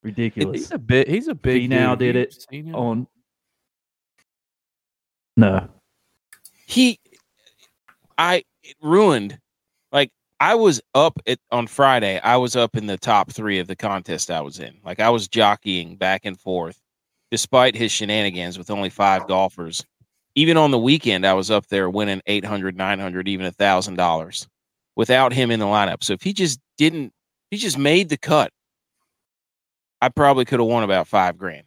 Ridiculous. 0.02 0.62
He's 0.62 0.72
a 0.72 0.78
bit. 0.78 1.10
He's 1.10 1.28
a 1.28 1.36
big. 1.36 1.64
He 1.64 1.68
now 1.68 1.94
did 1.94 2.16
it 2.16 2.34
on 2.74 3.06
no. 5.36 5.68
he 6.66 7.02
i 8.18 8.42
it 8.64 8.78
ruined 8.82 9.38
like 9.92 10.10
i 10.40 10.56
was 10.56 10.82
up 10.94 11.20
at 11.28 11.38
on 11.52 11.68
friday 11.68 12.18
i 12.22 12.38
was 12.38 12.56
up 12.56 12.78
in 12.78 12.86
the 12.86 12.98
top 12.98 13.30
three 13.30 13.60
of 13.60 13.68
the 13.68 13.76
contest 13.76 14.32
i 14.32 14.40
was 14.40 14.60
in 14.60 14.78
like 14.86 15.02
i 15.02 15.10
was 15.10 15.28
jockeying 15.28 15.98
back 15.98 16.22
and 16.24 16.40
forth 16.40 16.82
despite 17.30 17.76
his 17.76 17.92
shenanigans 17.92 18.58
with 18.58 18.72
only 18.72 18.90
five 18.90 19.28
golfers 19.28 19.84
even 20.36 20.58
on 20.58 20.72
the 20.72 20.78
weekend 20.78 21.26
i 21.26 21.34
was 21.34 21.50
up 21.50 21.66
there 21.68 21.90
winning 21.90 22.22
800 22.26 22.76
900 22.78 23.28
even 23.28 23.46
a 23.46 23.52
thousand 23.52 23.96
dollars 23.96 24.48
without 24.96 25.34
him 25.34 25.52
in 25.52 25.60
the 25.60 25.66
lineup 25.66 26.04
so 26.04 26.14
if 26.14 26.22
he 26.22 26.34
just 26.34 26.60
didn't 26.78 27.14
he 27.52 27.58
just 27.58 27.78
made 27.78 28.10
the 28.10 28.18
cut 28.18 28.52
i 30.02 30.10
probably 30.10 30.46
could 30.46 30.60
have 30.60 30.68
won 30.68 30.84
about 30.84 31.08
five 31.08 31.38
grand 31.38 31.66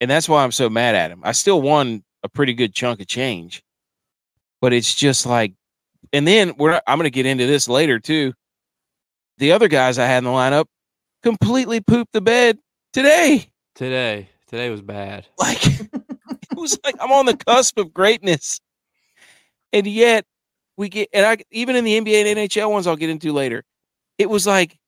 and 0.00 0.10
that's 0.10 0.28
why 0.28 0.42
i'm 0.42 0.52
so 0.52 0.68
mad 0.70 0.94
at 0.94 1.10
him 1.10 1.20
i 1.22 1.32
still 1.32 1.60
won 1.60 2.02
a 2.22 2.28
pretty 2.28 2.54
good 2.54 2.74
chunk 2.74 3.00
of 3.00 3.06
change 3.06 3.62
but 4.60 4.72
it's 4.72 4.94
just 4.94 5.26
like 5.26 5.52
and 6.12 6.26
then 6.26 6.54
we're 6.58 6.80
i'm 6.86 6.98
going 6.98 7.04
to 7.04 7.10
get 7.10 7.26
into 7.26 7.46
this 7.46 7.68
later 7.68 7.98
too 7.98 8.32
the 9.38 9.52
other 9.52 9.68
guys 9.68 9.98
i 9.98 10.06
had 10.06 10.18
in 10.18 10.24
the 10.24 10.30
lineup 10.30 10.66
completely 11.22 11.80
pooped 11.80 12.12
the 12.12 12.20
bed 12.20 12.58
today 12.92 13.46
today. 13.74 14.28
Today 14.48 14.68
was 14.68 14.82
bad. 14.82 15.26
like 15.38 15.62
was 16.62 16.78
like 16.84 16.96
i'm 17.00 17.12
on 17.12 17.26
the 17.26 17.36
cusp 17.36 17.78
of 17.78 17.92
greatness. 17.92 18.60
And 19.74 19.86
yet 19.86 20.24
we 20.76 20.88
get 20.88 21.08
and 21.12 21.26
i 21.26 21.36
even 21.50 21.76
in 21.76 21.84
the 21.84 22.00
nba 22.00 22.24
and 22.24 22.38
nhl 22.38 22.70
ones 22.70 22.86
i'll 22.86 22.96
get 22.96 23.10
into 23.10 23.32
later 23.32 23.64
it 24.18 24.30
was 24.30 24.46
like 24.46 24.78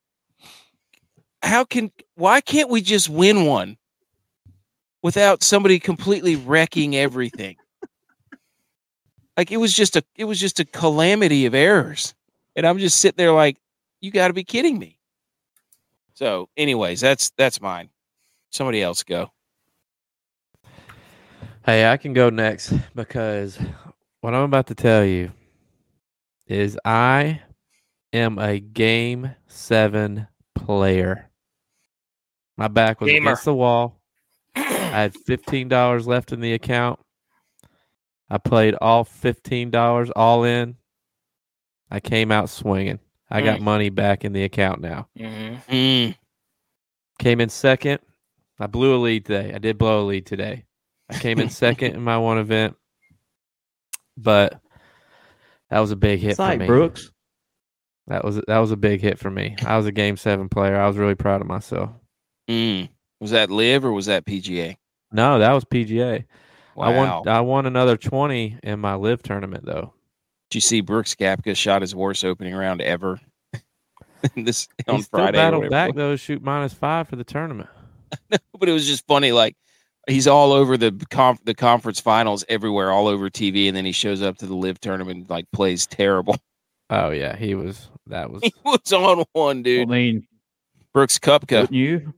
how 1.42 1.64
can 1.64 1.90
why 2.14 2.40
can't 2.40 2.70
we 2.70 2.80
just 2.80 3.08
win 3.08 3.44
one 3.44 3.76
without 5.02 5.42
somebody 5.42 5.78
completely 5.78 6.36
wrecking 6.36 6.96
everything? 6.96 7.56
Like 9.36 9.50
it 9.52 9.58
was 9.58 9.74
just 9.74 9.96
a 9.96 10.04
it 10.16 10.24
was 10.24 10.40
just 10.40 10.60
a 10.60 10.64
calamity 10.64 11.44
of 11.46 11.54
errors. 11.54 12.14
And 12.56 12.66
i'm 12.66 12.78
just 12.78 13.00
sitting 13.00 13.16
there 13.16 13.32
like 13.32 13.58
you 14.00 14.10
got 14.10 14.28
to 14.28 14.34
be 14.34 14.44
kidding 14.44 14.78
me. 14.78 14.98
So 16.14 16.48
anyways 16.56 17.00
that's 17.00 17.30
that's 17.36 17.60
mine. 17.60 17.90
Somebody 18.50 18.80
else 18.82 19.02
go 19.02 19.30
Hey, 21.64 21.90
I 21.90 21.96
can 21.96 22.12
go 22.12 22.28
next 22.30 22.72
because 22.94 23.58
what 24.20 24.34
I'm 24.34 24.42
about 24.42 24.66
to 24.68 24.74
tell 24.74 25.04
you 25.04 25.32
is 26.46 26.78
I 26.84 27.40
am 28.12 28.38
a 28.38 28.60
game 28.60 29.34
seven 29.46 30.28
player. 30.54 31.30
My 32.56 32.68
back 32.68 33.00
was 33.00 33.10
Gamer. 33.10 33.30
against 33.30 33.46
the 33.46 33.54
wall. 33.54 34.00
I 34.54 34.60
had 34.62 35.14
fifteen 35.26 35.68
dollars 35.68 36.06
left 36.06 36.32
in 36.32 36.40
the 36.40 36.52
account. 36.52 37.00
I 38.28 38.38
played 38.38 38.74
all 38.80 39.04
fifteen 39.04 39.70
dollars 39.70 40.10
all 40.14 40.44
in. 40.44 40.76
I 41.90 42.00
came 42.00 42.30
out 42.30 42.50
swinging. 42.50 42.98
I 43.30 43.40
got 43.40 43.60
money 43.60 43.88
back 43.88 44.24
in 44.24 44.32
the 44.32 44.44
account 44.44 44.80
now. 44.80 45.08
hmm 45.16 45.54
Mm, 45.68 46.14
Came 47.18 47.40
in 47.40 47.48
second. 47.48 48.00
I 48.60 48.66
blew 48.66 48.94
a 48.94 48.98
lead 48.98 49.24
today. 49.24 49.52
I 49.54 49.58
did 49.58 49.78
blow 49.78 50.02
a 50.02 50.06
lead 50.06 50.26
today. 50.26 50.64
I 51.10 51.18
came 51.18 51.38
in 51.38 51.50
second 51.50 51.94
in 51.94 52.02
my 52.02 52.18
one 52.18 52.38
event, 52.38 52.76
but 54.16 54.60
that 55.70 55.80
was 55.80 55.90
a 55.90 55.96
big 55.96 56.20
hit 56.20 56.30
It's 56.30 56.36
for 56.36 56.42
like 56.42 56.60
me. 56.60 56.66
Brooks. 56.66 57.10
That 58.06 58.24
was 58.24 58.40
that 58.46 58.58
was 58.58 58.70
a 58.70 58.76
big 58.76 59.00
hit 59.00 59.18
for 59.18 59.30
me. 59.30 59.56
I 59.64 59.76
was 59.76 59.86
a 59.86 59.92
game 59.92 60.16
seven 60.16 60.48
player. 60.48 60.76
I 60.76 60.86
was 60.86 60.96
really 60.96 61.14
proud 61.14 61.40
of 61.40 61.46
myself. 61.46 61.90
mm. 62.48 62.88
was 63.20 63.30
that 63.30 63.50
live 63.50 63.84
or 63.84 63.92
was 63.92 64.06
that 64.06 64.26
pga 64.26 64.76
No, 65.10 65.38
that 65.38 65.52
was 65.52 65.64
PGA. 65.64 66.24
wow 66.74 66.86
I 66.86 66.96
won. 66.96 67.28
I 67.28 67.40
won 67.40 67.66
another 67.66 67.96
twenty 67.96 68.58
in 68.62 68.80
my 68.80 68.94
live 68.94 69.22
tournament 69.22 69.64
though. 69.64 69.94
Did 70.50 70.56
you 70.56 70.60
see 70.60 70.80
Brooks 70.82 71.14
Koepka 71.14 71.56
shot 71.56 71.80
his 71.82 71.94
worst 71.94 72.24
opening 72.24 72.54
round 72.54 72.82
ever? 72.82 73.18
this 74.36 74.68
on 74.86 74.96
he 74.96 75.02
still 75.02 75.18
Friday. 75.18 75.38
or 75.38 75.40
battled 75.40 75.70
back 75.70 75.94
though, 75.94 76.16
shoot 76.16 76.42
minus 76.42 76.74
five 76.74 77.08
for 77.08 77.16
the 77.16 77.24
tournament. 77.24 77.70
but 78.30 78.68
it 78.68 78.72
was 78.72 78.86
just 78.86 79.06
funny. 79.06 79.32
Like 79.32 79.56
he's 80.08 80.26
all 80.26 80.52
over 80.52 80.76
the 80.76 80.92
conf- 81.10 81.44
the 81.44 81.54
conference 81.54 82.00
finals 82.00 82.44
everywhere, 82.48 82.90
all 82.90 83.06
over 83.08 83.28
TV, 83.30 83.68
and 83.68 83.76
then 83.76 83.84
he 83.84 83.92
shows 83.92 84.22
up 84.22 84.36
to 84.38 84.46
the 84.46 84.54
live 84.54 84.80
tournament 84.80 85.18
and, 85.20 85.30
like 85.30 85.46
plays 85.52 85.86
terrible. 85.86 86.36
Oh 86.90 87.10
yeah, 87.10 87.34
he 87.34 87.54
was. 87.54 87.88
That 88.08 88.30
was. 88.30 88.42
he 88.42 88.52
was 88.62 88.92
on 88.92 89.24
one, 89.32 89.62
dude. 89.62 89.78
I 89.78 89.82
dude. 89.84 89.88
mean, 89.88 90.26
Brooks 90.92 91.18
Koepka. 91.18 91.62
wouldn't 91.62 91.72
you? 91.72 92.12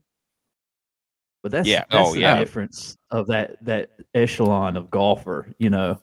But 1.44 1.53
that's 1.53 1.68
Yeah. 1.68 1.85
That's 1.88 2.09
Oh, 2.11 2.14
the 2.14 2.20
yeah. 2.20 2.37
difference 2.40 2.96
of 3.12 3.29
that 3.29 3.64
that 3.64 3.90
echelon 4.12 4.77
of 4.77 4.90
golfer. 4.90 5.55
You 5.59 5.70
know, 5.70 6.01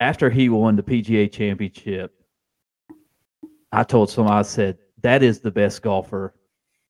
after 0.00 0.30
he 0.30 0.48
won 0.48 0.74
the 0.74 0.82
PGA 0.82 1.30
Championship, 1.30 2.12
I 3.70 3.84
told 3.84 4.10
someone 4.10 4.34
I 4.34 4.42
said 4.42 4.78
that 5.02 5.22
is 5.22 5.38
the 5.38 5.52
best 5.52 5.80
golfer 5.80 6.34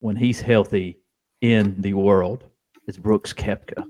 when 0.00 0.16
he's 0.16 0.40
healthy 0.40 0.98
in 1.42 1.78
the 1.82 1.92
world. 1.92 2.44
Is 2.86 2.98
Brooks 2.98 3.32
Koepka 3.32 3.84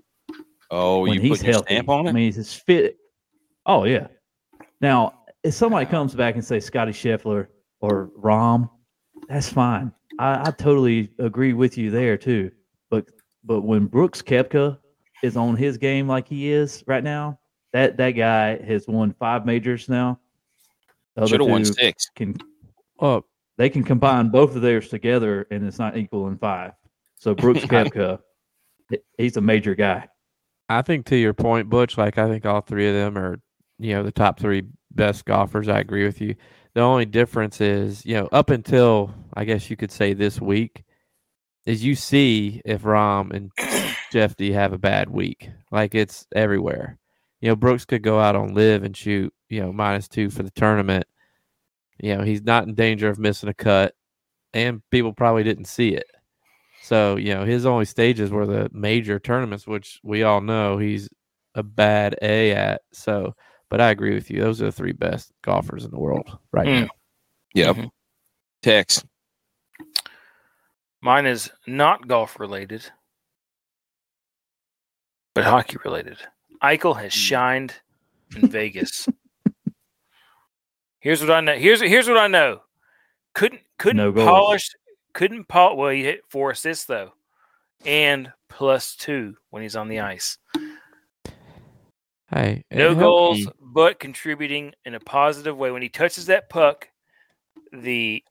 Oh, 0.70 1.00
when 1.00 1.14
you 1.14 1.20
he's 1.20 1.38
put 1.38 1.46
healthy? 1.46 1.74
stamp 1.74 1.88
on 1.88 2.06
it? 2.06 2.10
I 2.10 2.12
mean, 2.12 2.32
he's 2.32 2.52
fit. 2.54 2.96
Oh 3.66 3.84
yeah. 3.84 4.08
Now, 4.80 5.20
if 5.42 5.54
somebody 5.54 5.86
comes 5.86 6.14
back 6.14 6.34
and 6.34 6.44
say 6.44 6.58
Scotty 6.60 6.92
Scheffler 6.92 7.48
or 7.80 8.10
Rahm, 8.20 8.68
that's 9.28 9.48
fine. 9.48 9.92
I, 10.18 10.48
I 10.48 10.50
totally 10.52 11.10
agree 11.18 11.52
with 11.52 11.76
you 11.78 11.90
there 11.90 12.16
too. 12.16 12.50
But 12.90 13.06
but 13.44 13.60
when 13.62 13.86
Brooks 13.86 14.22
Koepka 14.22 14.78
is 15.22 15.36
on 15.36 15.56
his 15.56 15.76
game 15.78 16.08
like 16.08 16.26
he 16.28 16.50
is 16.50 16.82
right 16.86 17.04
now, 17.04 17.38
that 17.72 17.96
that 17.98 18.12
guy 18.12 18.62
has 18.64 18.86
won 18.88 19.14
five 19.18 19.44
majors 19.46 19.88
now. 19.88 20.18
Should 21.26 21.40
have 21.40 21.48
won 21.48 21.64
six. 21.64 22.10
Can 22.16 22.36
Oh, 23.00 23.24
they 23.56 23.68
can 23.68 23.84
combine 23.84 24.28
both 24.30 24.56
of 24.56 24.62
theirs 24.62 24.88
together 24.88 25.46
and 25.50 25.64
it's 25.66 25.78
not 25.78 25.96
equal 25.96 26.26
in 26.28 26.38
five. 26.38 26.72
So 27.16 27.34
Brooks 27.34 27.60
Koepka, 27.64 28.18
he's 29.18 29.36
a 29.36 29.40
major 29.40 29.74
guy. 29.74 30.08
I 30.68 30.82
think 30.82 31.06
to 31.06 31.16
your 31.16 31.34
point, 31.34 31.68
Butch, 31.68 31.98
like 31.98 32.18
I 32.18 32.28
think 32.28 32.46
all 32.46 32.60
three 32.60 32.88
of 32.88 32.94
them 32.94 33.18
are, 33.18 33.38
you 33.78 33.94
know, 33.94 34.02
the 34.02 34.12
top 34.12 34.40
three 34.40 34.62
best 34.92 35.24
golfers. 35.24 35.68
I 35.68 35.80
agree 35.80 36.04
with 36.04 36.20
you. 36.20 36.34
The 36.74 36.80
only 36.80 37.04
difference 37.04 37.60
is, 37.60 38.04
you 38.04 38.14
know, 38.14 38.28
up 38.32 38.50
until 38.50 39.14
I 39.34 39.44
guess 39.44 39.70
you 39.70 39.76
could 39.76 39.92
say 39.92 40.14
this 40.14 40.40
week, 40.40 40.84
is 41.66 41.84
you 41.84 41.94
see 41.94 42.60
if 42.64 42.82
Rahm 42.82 43.32
and 43.32 43.50
Jeff 44.12 44.36
D 44.36 44.52
have 44.52 44.72
a 44.72 44.78
bad 44.78 45.10
week. 45.10 45.50
Like 45.70 45.94
it's 45.94 46.26
everywhere. 46.34 46.98
You 47.40 47.48
know, 47.48 47.56
Brooks 47.56 47.84
could 47.84 48.02
go 48.02 48.20
out 48.20 48.36
on 48.36 48.54
live 48.54 48.84
and 48.84 48.96
shoot, 48.96 49.32
you 49.48 49.60
know, 49.60 49.72
minus 49.72 50.08
two 50.08 50.30
for 50.30 50.42
the 50.42 50.50
tournament. 50.50 51.06
You 52.00 52.16
know, 52.16 52.24
he's 52.24 52.42
not 52.42 52.66
in 52.66 52.74
danger 52.74 53.08
of 53.08 53.18
missing 53.18 53.48
a 53.48 53.54
cut, 53.54 53.94
and 54.52 54.82
people 54.90 55.12
probably 55.12 55.44
didn't 55.44 55.66
see 55.66 55.90
it. 55.90 56.06
So, 56.84 57.16
you 57.16 57.32
know, 57.32 57.46
his 57.46 57.64
only 57.64 57.86
stages 57.86 58.30
were 58.30 58.44
the 58.44 58.68
major 58.70 59.18
tournaments, 59.18 59.66
which 59.66 59.98
we 60.02 60.22
all 60.22 60.42
know 60.42 60.76
he's 60.76 61.08
a 61.54 61.62
bad 61.62 62.14
A 62.20 62.52
at. 62.52 62.82
So, 62.92 63.34
but 63.70 63.80
I 63.80 63.88
agree 63.88 64.12
with 64.12 64.30
you. 64.30 64.42
Those 64.42 64.60
are 64.60 64.66
the 64.66 64.72
three 64.72 64.92
best 64.92 65.32
golfers 65.40 65.86
in 65.86 65.90
the 65.92 65.98
world 65.98 66.36
right 66.52 66.66
Mm. 66.66 66.80
now. 66.82 66.88
Yep. 67.54 67.76
Mhm. 67.76 67.90
Tex. 68.62 69.02
Mine 71.00 71.24
is 71.24 71.50
not 71.66 72.06
golf 72.06 72.38
related, 72.38 72.84
but 75.34 75.44
hockey 75.44 75.78
related. 75.86 76.18
Eichel 76.62 77.00
has 77.00 77.14
shined 77.14 77.74
in 78.36 78.48
Vegas. 78.50 79.08
Here's 81.00 81.22
what 81.22 81.30
I 81.30 81.40
know. 81.40 81.54
Here's 81.56 81.80
here's 81.80 82.08
what 82.08 82.18
I 82.18 82.26
know. 82.26 82.60
Couldn't 83.34 83.62
couldn't 83.78 83.96
No 83.96 84.12
polish. 84.12 84.68
Couldn't 85.14 85.48
polish. 85.48 85.78
Well, 85.78 85.90
he 85.90 86.02
hit 86.04 86.20
four 86.28 86.50
assists 86.50 86.84
though, 86.84 87.12
and 87.86 88.30
plus 88.48 88.94
two 88.96 89.36
when 89.50 89.62
he's 89.62 89.76
on 89.76 89.88
the 89.88 90.00
ice. 90.00 90.36
Hey, 92.30 92.64
No 92.72 92.88
helped- 92.88 93.00
goals, 93.00 93.48
but 93.60 93.98
contributing 94.00 94.72
in 94.84 94.94
a 94.94 95.00
positive 95.00 95.56
way. 95.56 95.70
When 95.70 95.82
he 95.82 95.88
touches 95.88 96.26
that 96.26 96.48
puck, 96.48 96.88
the, 97.72 98.24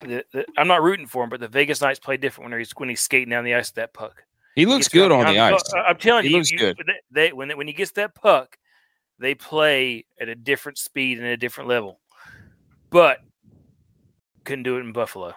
the, 0.00 0.24
the 0.32 0.46
I'm 0.56 0.68
not 0.68 0.82
rooting 0.82 1.06
for 1.06 1.24
him, 1.24 1.30
but 1.30 1.40
the 1.40 1.48
Vegas 1.48 1.80
Knights 1.80 2.00
play 2.00 2.16
different 2.16 2.50
when 2.50 2.58
he's 2.58 2.72
when 2.76 2.88
he's 2.88 3.00
skating 3.00 3.28
down 3.30 3.44
the 3.44 3.54
ice 3.54 3.68
with 3.70 3.74
that 3.76 3.92
puck. 3.92 4.24
He 4.54 4.66
looks 4.66 4.86
gets 4.86 4.94
good 4.94 5.12
on 5.12 5.26
the 5.26 5.32
behind 5.32 5.56
ice. 5.56 5.74
I- 5.74 5.80
I'm 5.80 5.98
telling 5.98 6.24
He 6.24 6.30
you, 6.30 6.36
looks 6.38 6.50
you- 6.50 6.58
good. 6.58 6.78
They, 6.86 7.26
they- 7.28 7.32
when 7.32 7.50
when 7.56 7.66
he 7.66 7.72
gets 7.74 7.90
that 7.92 8.14
puck, 8.14 8.56
they 9.18 9.34
play 9.34 10.06
at 10.20 10.28
a 10.28 10.34
different 10.34 10.78
speed 10.78 11.18
and 11.18 11.26
a 11.26 11.36
different 11.36 11.68
level. 11.68 12.00
But 12.90 13.18
couldn't 14.44 14.62
do 14.62 14.76
it 14.76 14.80
in 14.80 14.92
Buffalo. 14.92 15.34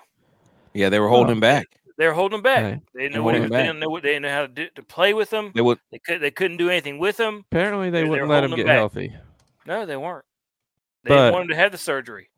Yeah, 0.77 0.89
they 0.89 0.99
were 0.99 1.07
uh, 1.07 1.11
holding 1.11 1.31
Oh. 1.31 1.33
him 1.33 1.39
back. 1.39 1.65
They're 1.97 2.13
holding 2.13 2.37
him 2.37 2.43
back. 2.43 2.63
Hey, 2.63 2.81
They 2.93 3.01
didn't 3.03 3.15
know 3.15 3.23
what 3.23 3.33
he 3.33 3.39
holding 3.39 3.51
was, 3.51 3.57
him 3.57 3.63
they 3.63 3.67
didn't 3.67 3.79
know 3.79 3.89
what 3.89 4.03
they 4.03 4.09
didn't 4.09 4.21
know 4.23 4.29
how 4.29 4.41
to 4.41 4.47
do, 4.47 4.67
to 4.75 4.83
play 4.83 5.13
with 5.15 5.29
them. 5.31 5.51
They 5.55 5.61
would. 5.61 5.79
They 5.91 5.99
could 5.99 6.21
they 6.21 6.31
couldn't 6.31 6.57
do 6.57 6.69
anything 6.69 6.99
with 6.99 7.17
them. 7.17 7.43
Apparently, 7.51 7.89
they 7.89 8.01
They're- 8.01 8.09
wouldn't 8.09 8.29
let 8.29 8.43
him 8.43 8.55
get 8.55 8.67
back. 8.67 8.75
healthy. 8.75 9.13
No, 9.65 9.85
they 9.85 9.97
weren't. 9.97 10.25
They 11.03 11.09
But- 11.09 11.15
didn't 11.15 11.33
want 11.33 11.43
him 11.45 11.49
to 11.49 11.55
have 11.55 11.71
the 11.71 11.77
surgery. 11.77 12.29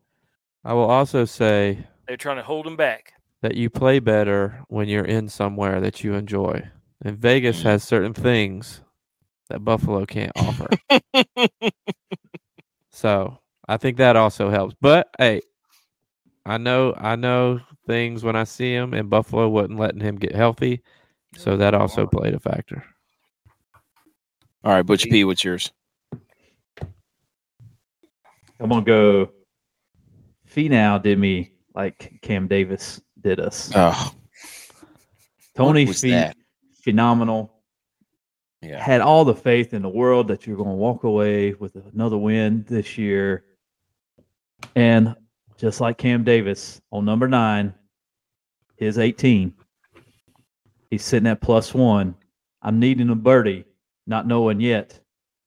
I 0.64 0.72
will 0.72 0.90
also 0.90 1.24
say 1.26 1.86
They're 2.08 2.16
trying 2.16 2.36
to 2.36 2.42
hold 2.42 2.66
him 2.66 2.76
back. 2.76 3.12
that 3.42 3.54
you 3.54 3.68
play 3.70 3.98
better 3.98 4.60
when 4.68 4.88
you're 4.88 5.04
in 5.04 5.28
somewhere 5.28 5.80
that 5.80 6.02
you 6.04 6.14
enjoy. 6.14 6.68
And 7.02 7.18
Vegas 7.18 7.60
mm. 7.60 7.62
has 7.64 7.82
certain 7.82 8.12
things 8.14 8.82
that 9.48 9.64
Buffalo 9.64 10.04
can't 10.06 10.32
offer. 10.36 10.68
so 12.90 13.38
I 13.68 13.76
think 13.76 13.96
that 13.98 14.16
also 14.16 14.50
helps. 14.50 14.74
But 14.80 15.08
hey, 15.18 15.40
I 16.50 16.58
know 16.58 16.94
I 16.98 17.14
know 17.14 17.60
things 17.86 18.24
when 18.24 18.34
I 18.34 18.42
see 18.44 18.72
him, 18.72 18.92
and 18.92 19.08
Buffalo 19.08 19.48
wasn't 19.48 19.78
letting 19.78 20.00
him 20.00 20.16
get 20.16 20.34
healthy, 20.34 20.82
so 21.36 21.56
that 21.56 21.74
also 21.74 22.06
played 22.08 22.34
a 22.34 22.40
factor. 22.40 22.84
All 24.64 24.72
right, 24.72 24.84
Butch 24.84 25.04
P, 25.04 25.24
what's 25.24 25.44
yours? 25.44 25.72
I'm 28.58 28.68
gonna 28.68 28.82
go. 28.82 29.30
Finau 30.52 31.00
did 31.00 31.18
me 31.20 31.52
like 31.76 32.18
Cam 32.22 32.48
Davis 32.48 33.00
did 33.20 33.38
us. 33.38 33.70
Oh, 33.76 34.12
Tony 35.56 35.84
was 35.86 36.00
Fi- 36.00 36.10
that? 36.10 36.36
phenomenal. 36.82 37.54
yeah. 38.60 38.82
Had 38.82 39.02
all 39.02 39.24
the 39.24 39.34
faith 39.36 39.72
in 39.72 39.82
the 39.82 39.88
world 39.88 40.26
that 40.28 40.46
you're 40.46 40.56
going 40.56 40.70
to 40.70 40.74
walk 40.74 41.04
away 41.04 41.54
with 41.54 41.76
another 41.94 42.18
win 42.18 42.64
this 42.68 42.98
year. 42.98 43.44
And 44.74 45.14
just 45.60 45.80
like 45.80 45.98
Cam 45.98 46.24
Davis 46.24 46.80
on 46.90 47.04
number 47.04 47.28
nine, 47.28 47.74
his 48.76 48.98
18, 48.98 49.52
he's 50.90 51.04
sitting 51.04 51.26
at 51.26 51.42
plus 51.42 51.74
one. 51.74 52.14
I'm 52.62 52.78
needing 52.80 53.10
a 53.10 53.14
birdie, 53.14 53.66
not 54.06 54.26
knowing 54.26 54.60
yet 54.60 54.98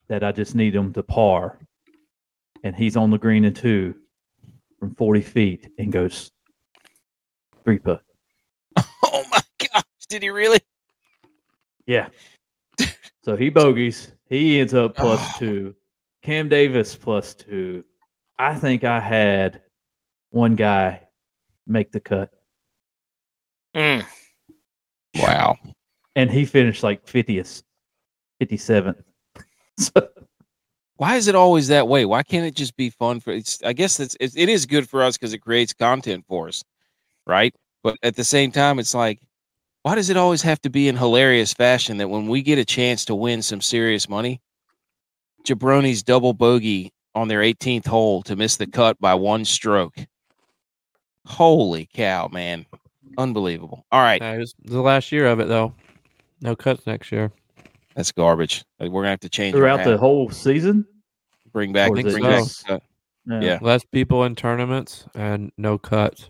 that 0.10 0.24
I 0.24 0.32
just 0.32 0.54
need 0.54 0.76
him 0.76 0.94
to 0.94 1.02
par. 1.02 1.58
And 2.64 2.76
he's 2.76 2.96
on 2.96 3.10
the 3.10 3.18
green 3.18 3.46
and 3.46 3.56
two 3.56 3.96
from 4.80 4.94
40 4.96 5.22
feet 5.22 5.70
and 5.80 5.92
goes 5.92 6.32
three 7.64 7.80
putt. 7.80 8.04
Oh 9.06 9.24
my 9.30 9.42
gosh, 9.74 9.84
did 10.10 10.24
he 10.24 10.30
really? 10.30 10.60
Yeah. 11.86 12.08
so 13.24 13.36
he 13.36 13.50
bogeys. 13.50 14.12
He 14.30 14.60
ends 14.60 14.74
up 14.74 14.94
Oh. 14.98 15.34
two. 15.40 15.76
Cam 16.24 16.50
Davis 16.50 16.96
plus 16.96 17.34
two. 17.34 17.84
I 18.40 18.56
think 18.56 18.84
I 18.86 19.00
had 19.00 19.62
one 20.34 20.56
guy 20.56 21.00
make 21.68 21.92
the 21.92 22.00
cut, 22.00 22.32
Mm. 23.76 24.04
Wow. 25.16 25.58
and 26.16 26.30
he 26.30 26.44
finished 26.46 26.84
like 26.84 27.06
50th, 27.06 27.64
57th. 28.42 29.02
So, 29.80 29.92
Why 30.98 31.16
is 31.16 31.28
it 31.28 31.34
always 31.36 31.68
that 31.70 31.88
way? 31.88 32.06
Why 32.06 32.22
can't 32.22 32.46
it 32.46 32.54
just 32.56 32.76
be 32.76 32.92
fun 32.92 33.20
for? 33.20 33.32
It's. 33.32 33.58
I 33.64 33.74
guess 33.74 34.00
it's. 34.00 34.16
It, 34.20 34.34
it 34.36 34.50
is 34.50 34.68
good 34.68 34.88
for 34.88 35.02
us 35.04 35.18
because 35.18 35.34
it 35.34 35.40
creates 35.40 35.74
content 35.74 36.26
for 36.28 36.48
us, 36.48 36.64
right? 37.26 37.56
But 37.84 37.98
at 38.04 38.16
the 38.16 38.24
same 38.24 38.52
time, 38.52 38.78
it's 38.78 38.94
like, 38.94 39.20
why 39.82 39.96
does 39.96 40.12
it 40.12 40.18
always 40.18 40.44
have 40.44 40.62
to 40.62 40.70
be 40.70 40.88
in 40.88 40.96
hilarious 40.96 41.54
fashion 41.54 41.98
that 41.98 42.10
when 42.10 42.28
we 42.28 42.44
get 42.44 42.60
a 42.60 42.66
chance 42.66 43.04
to 43.06 43.16
win 43.16 43.42
some 43.42 43.62
serious 43.62 44.08
money, 44.08 44.42
Jabroni's 45.44 46.04
double 46.04 46.34
bogey 46.34 46.94
on 47.16 47.28
their 47.28 47.42
18th 47.42 47.88
hole 47.88 48.22
to 48.24 48.36
miss 48.36 48.58
the 48.58 48.68
cut 48.68 49.00
by 49.00 49.16
one 49.16 49.44
stroke. 49.46 49.96
Holy 51.26 51.88
cow, 51.94 52.28
man! 52.32 52.66
Unbelievable. 53.18 53.86
All 53.92 54.02
right, 54.02 54.22
Uh, 54.22 54.26
it 54.36 54.38
was 54.40 54.56
the 54.64 54.82
last 54.82 55.12
year 55.12 55.28
of 55.28 55.40
it 55.40 55.48
though. 55.48 55.74
No 56.42 56.56
cuts 56.56 56.86
next 56.86 57.12
year. 57.12 57.32
that's 57.96 58.12
garbage. 58.12 58.64
We're 58.80 58.90
gonna 58.90 59.10
have 59.10 59.20
to 59.22 59.30
change 59.30 59.56
throughout 59.56 59.84
the 59.86 59.98
whole 59.98 60.30
season. 60.30 60.86
bring 61.52 61.72
back, 61.72 61.92
bring 61.92 62.08
it 62.08 62.14
back. 62.22 62.40
just- 62.40 62.70
uh, 62.70 62.80
Yeah. 63.28 63.42
Yeah. 63.42 63.60
Less 63.62 63.84
people 63.86 64.24
in 64.26 64.36
tournaments 64.36 65.06
and 65.16 65.52
no 65.58 65.78
cuts. 65.78 66.30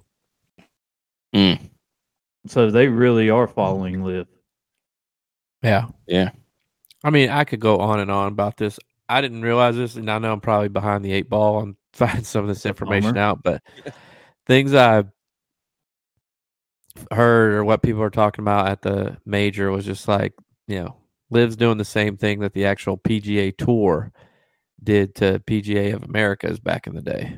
So 2.48 2.70
they 2.70 2.88
really 2.89 3.30
are 3.30 3.48
following 3.48 4.04
live. 4.04 4.28
Yeah. 5.64 5.86
Yeah. 6.08 6.32
I 7.04 7.10
mean, 7.10 7.30
I 7.30 7.46
could 7.46 7.60
go 7.62 7.80
on 7.80 8.00
and 8.02 8.12
on 8.12 8.28
about 8.34 8.58
this. 8.58 8.80
I 9.10 9.22
didn't 9.22 9.41
realize 9.41 9.76
this, 9.76 9.96
and 9.96 10.10
I 10.12 10.20
know 10.20 10.34
I'm 10.34 10.41
probably 10.41 10.68
behind 10.70 11.04
the 11.06 11.14
eight 11.14 11.30
ball 11.30 11.62
and 11.62 11.76
finding 11.94 12.24
some 12.26 12.41
of 12.44 12.48
this 12.50 12.66
information 12.66 13.14
bummer. 13.14 13.22
out, 13.22 13.44
but 13.44 13.62
things 14.48 14.74
I 14.74 15.04
heard 17.12 17.54
or 17.54 17.64
what 17.64 17.82
people 17.82 18.02
are 18.02 18.10
talking 18.10 18.44
about 18.44 18.68
at 18.68 18.82
the 18.82 19.18
major 19.26 19.72
was 19.72 19.86
just 19.86 20.08
like, 20.08 20.34
you 20.68 20.80
know, 20.80 20.98
Liv's 21.30 21.56
doing 21.56 21.78
the 21.78 21.86
same 21.86 22.18
thing 22.18 22.39
that 22.41 22.54
the 22.54 22.66
actual 22.66 22.98
PGA 22.98 23.56
Tour 23.58 24.12
did 24.84 25.16
to 25.16 25.39
PGA 25.39 25.94
of 25.96 26.04
Americas 26.04 26.60
back 26.60 26.88
in 26.88 26.94
the 26.96 27.02
day. 27.02 27.38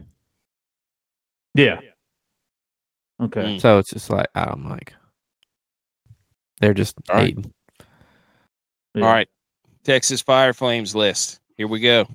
Yeah. 1.54 1.80
Okay. 3.22 3.42
Mm. 3.42 3.62
So 3.62 3.78
it's 3.78 3.92
just 3.92 4.10
like 4.10 4.28
I'm 4.36 4.70
like, 4.70 4.94
they're 6.60 6.74
just 6.74 6.98
All 7.10 7.16
right. 7.16 7.28
hating. 7.28 7.54
Yeah. 8.94 9.06
All 9.06 9.12
right. 9.12 9.30
Texas 9.84 10.22
Fire 10.22 10.54
Flames 10.54 10.96
list. 10.96 11.40
Here 11.56 11.68
we 11.68 11.80
go. 11.80 12.08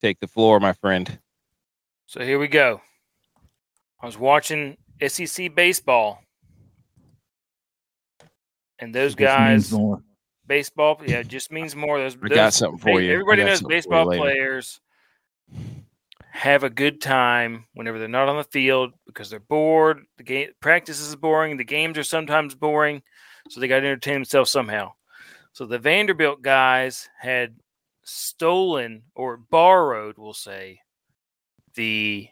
Take 0.00 0.20
the 0.20 0.28
floor, 0.28 0.60
my 0.60 0.74
friend. 0.74 1.18
So 2.06 2.24
here 2.24 2.38
we 2.38 2.46
go. 2.46 2.80
I 4.00 4.06
was 4.06 4.18
watching 4.18 4.76
SEC 5.06 5.54
baseball, 5.54 6.22
and 8.78 8.94
those 8.94 9.14
guys, 9.14 9.72
more. 9.72 10.02
baseball, 10.46 11.00
yeah, 11.06 11.18
it 11.18 11.28
just 11.28 11.50
means 11.50 11.74
more. 11.74 11.98
Those, 11.98 12.16
I 12.16 12.28
those 12.28 12.36
got 12.36 12.54
something 12.54 12.78
for 12.78 12.94
ba- 12.94 13.02
you. 13.02 13.12
Everybody 13.12 13.44
knows 13.44 13.58
something 13.60 13.74
you 13.74 13.76
baseball 13.76 14.06
players 14.06 14.80
have 16.36 16.64
a 16.64 16.70
good 16.70 17.00
time 17.00 17.64
whenever 17.72 17.98
they're 17.98 18.08
not 18.08 18.28
on 18.28 18.36
the 18.36 18.44
field 18.44 18.92
because 19.06 19.30
they're 19.30 19.40
bored. 19.40 20.04
The 20.18 20.22
game 20.22 20.50
practice 20.60 21.00
is 21.00 21.16
boring. 21.16 21.56
The 21.56 21.64
games 21.64 21.96
are 21.96 22.04
sometimes 22.04 22.54
boring, 22.54 23.02
so 23.48 23.58
they 23.58 23.68
got 23.68 23.80
to 23.80 23.86
entertain 23.86 24.14
themselves 24.14 24.50
somehow. 24.50 24.92
So 25.52 25.64
the 25.64 25.78
Vanderbilt 25.78 26.42
guys 26.42 27.08
had 27.18 27.56
stolen 28.04 29.04
or 29.14 29.38
borrowed, 29.38 30.18
we'll 30.18 30.34
say, 30.34 30.80
the 31.74 32.28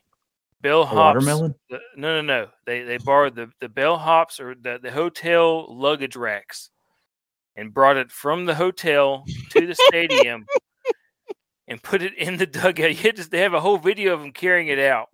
Bill 0.64 0.82
A 0.82 0.86
Hops. 0.86 1.14
watermelon? 1.16 1.54
the- 1.68 1.80
no, 1.94 2.20
no, 2.20 2.22
no. 2.22 2.48
They 2.64 2.82
they 2.82 2.96
borrowed 2.96 3.36
the 3.36 3.50
the 3.60 3.68
bell 3.68 3.98
hops 3.98 4.40
or 4.40 4.54
the 4.54 4.80
the 4.82 4.90
hotel 4.90 5.66
luggage 5.68 6.16
racks, 6.16 6.70
and 7.54 7.72
brought 7.72 7.98
it 7.98 8.10
from 8.10 8.46
the 8.46 8.54
hotel 8.54 9.24
to 9.50 9.66
the 9.66 9.74
stadium, 9.74 10.46
and 11.68 11.82
put 11.82 12.00
it 12.00 12.14
in 12.16 12.38
the 12.38 12.46
dugout. 12.46 12.90
You 12.96 12.96
had 12.96 13.16
they 13.18 13.40
have 13.40 13.52
a 13.52 13.60
whole 13.60 13.76
video 13.76 14.14
of 14.14 14.20
them 14.20 14.32
carrying 14.32 14.68
it 14.68 14.78
out, 14.78 15.10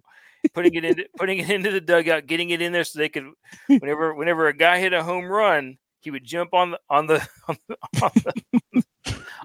putting 0.55 0.75
it 0.75 0.85
into 0.85 1.05
putting 1.19 1.39
it 1.39 1.51
into 1.51 1.73
the 1.73 1.81
dugout, 1.81 2.27
getting 2.29 2.51
it 2.51 2.63
in 2.63 2.71
there 2.71 2.85
so 2.85 3.01
they 3.01 3.09
could 3.09 3.27
whenever 3.67 4.15
whenever 4.15 4.47
a 4.47 4.57
guy 4.57 4.79
hit 4.79 4.93
a 4.93 5.03
home 5.03 5.25
run, 5.27 5.79
he 5.99 6.13
would 6.13 6.25
jump 6.25 6.55
on 6.55 6.71
the 6.71 6.81
on 6.89 7.09
the 7.09 7.29
on 7.49 7.57
the, 7.69 7.77
on 8.03 8.11
the, 8.73 8.85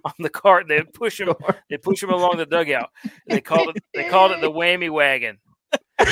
on 0.06 0.14
the 0.20 0.30
cart. 0.30 0.68
They'd 0.68 0.93
push 0.93 1.20
him. 1.20 1.34
They 1.68 1.78
push 1.78 2.03
him 2.03 2.12
along 2.12 2.38
the 2.38 2.45
dugout. 2.45 2.91
They 3.28 3.41
called 3.41 3.76
it 3.76 3.84
they 3.95 4.08
called 4.08 4.34
it 4.34 4.41
the 4.41 4.51
whammy 4.51 4.91
wagon. 4.91 5.39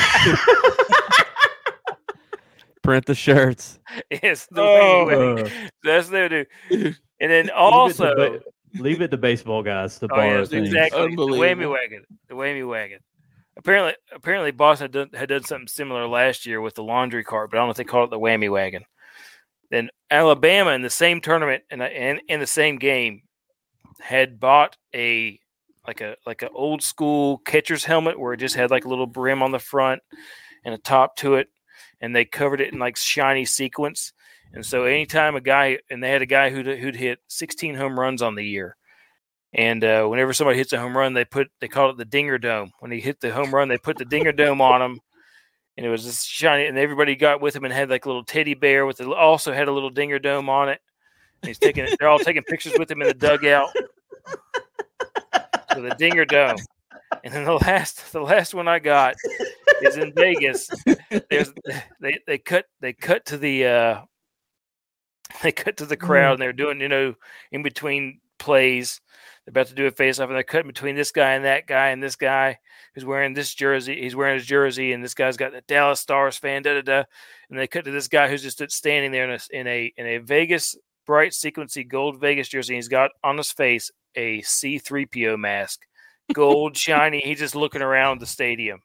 Print 2.82 3.06
the 3.06 3.16
shirts. 3.16 3.80
Yes, 4.12 4.46
the 4.52 4.62
Oh. 4.62 5.06
whammy 5.08 5.36
wagon. 5.38 5.70
That's 5.84 6.10
what 6.12 6.30
they 6.30 6.46
do. 6.70 6.94
And 7.22 7.32
then 7.32 7.50
also, 7.52 8.14
leave 8.14 8.20
it, 8.20 8.32
to, 8.34 8.40
ba- 8.40 8.84
leave 8.84 9.02
it 9.02 9.12
to 9.12 9.18
baseball 9.18 9.64
guys 9.64 9.98
to 10.00 10.06
oh 10.06 10.10
borrow 10.10 10.40
yes, 10.40 10.52
exactly, 10.52 11.00
the 11.00 11.06
whammy 11.08 11.12
Unbelievable. 11.12 11.72
wagon, 11.72 12.04
the 12.28 12.36
whammy 12.36 12.68
wagon. 12.68 13.00
Apparently, 13.56 13.94
apparently, 14.14 14.52
Boston 14.52 14.86
had 14.86 14.92
done, 14.92 15.10
had 15.14 15.30
done 15.30 15.44
something 15.44 15.68
similar 15.68 16.08
last 16.08 16.46
year 16.46 16.60
with 16.60 16.74
the 16.76 16.84
laundry 16.84 17.24
cart, 17.24 17.52
but 17.52 17.58
I 17.58 17.60
don't 17.62 17.68
know 17.68 17.72
if 17.72 17.78
they 17.78 17.84
call 17.86 18.04
it 18.04 18.10
the 18.10 18.20
whammy 18.20 18.52
wagon. 18.52 18.84
Then 19.72 19.90
Alabama 20.12 20.72
in 20.72 20.82
the 20.82 20.90
same 20.90 21.22
tournament 21.22 21.64
and 21.72 21.82
and 21.82 22.22
in 22.28 22.40
the 22.42 22.48
same 22.48 22.78
game 22.78 23.22
had 24.02 24.40
bought 24.40 24.76
a 24.94 25.40
like 25.88 26.02
a 26.02 26.16
like 26.26 26.42
an 26.42 26.50
old 26.54 26.82
school 26.82 27.40
catcher's 27.40 27.84
helmet 27.84 28.20
where 28.20 28.34
it 28.34 28.40
just 28.40 28.56
had 28.56 28.72
like 28.72 28.86
a 28.86 28.90
little 28.90 29.08
brim 29.08 29.44
on 29.44 29.52
the 29.52 29.60
front 29.60 30.02
and 30.64 30.74
a 30.74 30.78
top 30.78 31.16
to 31.18 31.36
it, 31.36 31.50
and 32.02 32.16
they 32.16 32.26
covered 32.26 32.62
it 32.62 32.74
in 32.74 32.80
like 32.80 32.98
shiny 32.98 33.46
sequins. 33.46 34.14
And 34.54 34.66
so 34.66 34.84
anytime 34.84 35.36
a 35.36 35.42
guy 35.42 35.80
and 35.90 36.02
they 36.02 36.10
had 36.10 36.22
a 36.22 36.28
guy 36.28 36.50
who'd 36.50 36.68
who'd 36.68 36.96
hit 36.96 37.20
16 37.28 37.76
home 37.76 38.00
runs 38.00 38.22
on 38.22 38.36
the 38.36 38.46
year. 38.46 38.76
And 39.56 39.84
uh, 39.84 40.06
whenever 40.08 40.34
somebody 40.34 40.58
hits 40.58 40.74
a 40.74 40.80
home 40.80 40.98
run, 40.98 41.14
they 41.14 41.26
put 41.26 41.50
they 41.60 41.68
call 41.68 41.92
it 41.92 41.98
the 41.98 42.06
dinger 42.06 42.38
dome. 42.40 42.72
When 42.80 42.92
he 42.92 43.00
hit 43.00 43.20
the 43.20 43.32
home 43.32 43.54
run, 43.54 43.68
they 43.68 43.78
put 43.78 43.98
the 43.98 44.06
dinger 44.06 44.32
dome 44.32 44.62
on 44.62 44.82
him, 44.82 45.00
and 45.78 45.86
it 45.86 45.90
was 45.90 46.04
just 46.04 46.28
shiny. 46.28 46.66
And 46.66 46.78
everybody 46.78 47.16
got 47.16 47.40
with 47.40 47.56
him 47.56 47.64
and 47.64 47.74
had 47.74 47.90
like 47.90 48.06
a 48.06 48.10
little 48.10 48.24
teddy 48.24 48.56
bear 48.56 48.88
with 48.88 49.00
it. 49.00 49.08
Also 49.08 49.54
had 49.54 49.68
a 49.68 49.72
little 49.72 49.92
dinger 49.92 50.18
dome 50.18 50.50
on 50.50 50.70
it. 50.70 50.82
He's 51.44 51.60
taking 51.60 51.88
they're 52.00 52.10
all 52.10 52.20
taking 52.20 52.44
pictures 52.44 52.74
with 52.80 52.90
him 52.90 53.02
in 53.02 53.08
the 53.08 53.14
dugout. 53.14 53.70
The 55.82 55.96
Dinger 55.98 56.26
Dome. 56.26 56.58
And 57.24 57.34
then 57.34 57.46
the 57.46 57.54
last 57.62 58.12
the 58.12 58.22
last 58.22 58.54
one 58.54 58.68
I 58.68 58.80
got 58.80 59.16
is 59.82 59.98
in 59.98 60.14
Vegas. 60.14 60.70
There's 61.30 61.52
they, 62.00 62.20
they 62.28 62.38
cut 62.38 62.66
they 62.80 62.94
cut 62.94 63.26
to 63.28 63.38
the 63.38 63.66
uh 63.66 64.02
they 65.42 65.52
cut 65.52 65.78
to 65.78 65.86
the 65.86 65.98
crowd 65.98 66.34
and 66.34 66.42
they're 66.42 66.54
doing, 66.54 66.80
you 66.80 66.90
know, 66.90 67.16
in 67.52 67.64
between 67.64 68.20
plays. 68.38 69.02
They're 69.46 69.52
about 69.52 69.68
to 69.68 69.76
do 69.76 69.88
a 69.88 69.92
face 69.92 70.20
off 70.20 70.30
and 70.30 70.36
they're 70.36 70.44
cutting 70.44 70.68
between 70.68 70.96
this 70.96 71.12
guy 71.12 71.34
and 71.34 71.46
that 71.46 71.68
guy 71.68 71.90
and 71.90 72.02
this 72.02 72.16
guy 72.16 72.60
who's 72.94 73.06
wearing 73.06 73.34
this 73.34 73.54
jersey. 73.54 74.02
He's 74.02 74.16
wearing 74.16 74.38
his 74.38 74.46
jersey 74.46 74.94
and 74.94 75.04
this 75.04 75.14
guy's 75.14 75.38
got 75.38 75.52
the 75.52 75.62
Dallas 75.62 76.00
Stars 76.00 76.38
fan, 76.38 76.62
da 76.62 76.76
da 76.76 76.82
da. 76.82 77.04
And 77.50 77.60
they 77.60 77.68
cut 77.68 77.86
to 77.86 77.92
this 77.92 78.08
guy 78.08 78.30
who's 78.30 78.44
just 78.44 78.72
standing 78.72 79.12
there 79.12 79.30
in 79.30 79.32
a 79.32 79.60
in 79.60 79.68
a 79.68 79.94
in 79.98 80.06
a 80.06 80.18
Vegas 80.20 80.78
bright 81.06 81.32
sequency 81.32 81.88
gold 81.88 82.20
Vegas 82.20 82.48
jersey. 82.48 82.76
He's 82.76 82.88
got 82.88 83.12
on 83.24 83.38
his 83.38 83.52
face 83.52 83.92
a 84.16 84.42
C3PO 84.42 85.38
mask, 85.40 85.82
gold 86.34 86.78
shiny. 86.78 87.22
He's 87.22 87.40
just 87.40 87.56
looking 87.56 87.82
around 87.82 88.20
the 88.22 88.26
stadium, 88.26 88.80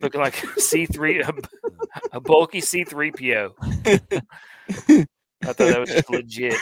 looking 0.00 0.20
like 0.20 0.34
C3 0.58 1.28
a, 1.28 1.32
a 2.16 2.20
bulky 2.20 2.60
C3PO. 2.60 3.52
I 5.44 5.52
thought 5.52 5.56
that 5.56 5.80
was 5.80 5.90
just 5.90 6.10
legit. 6.10 6.54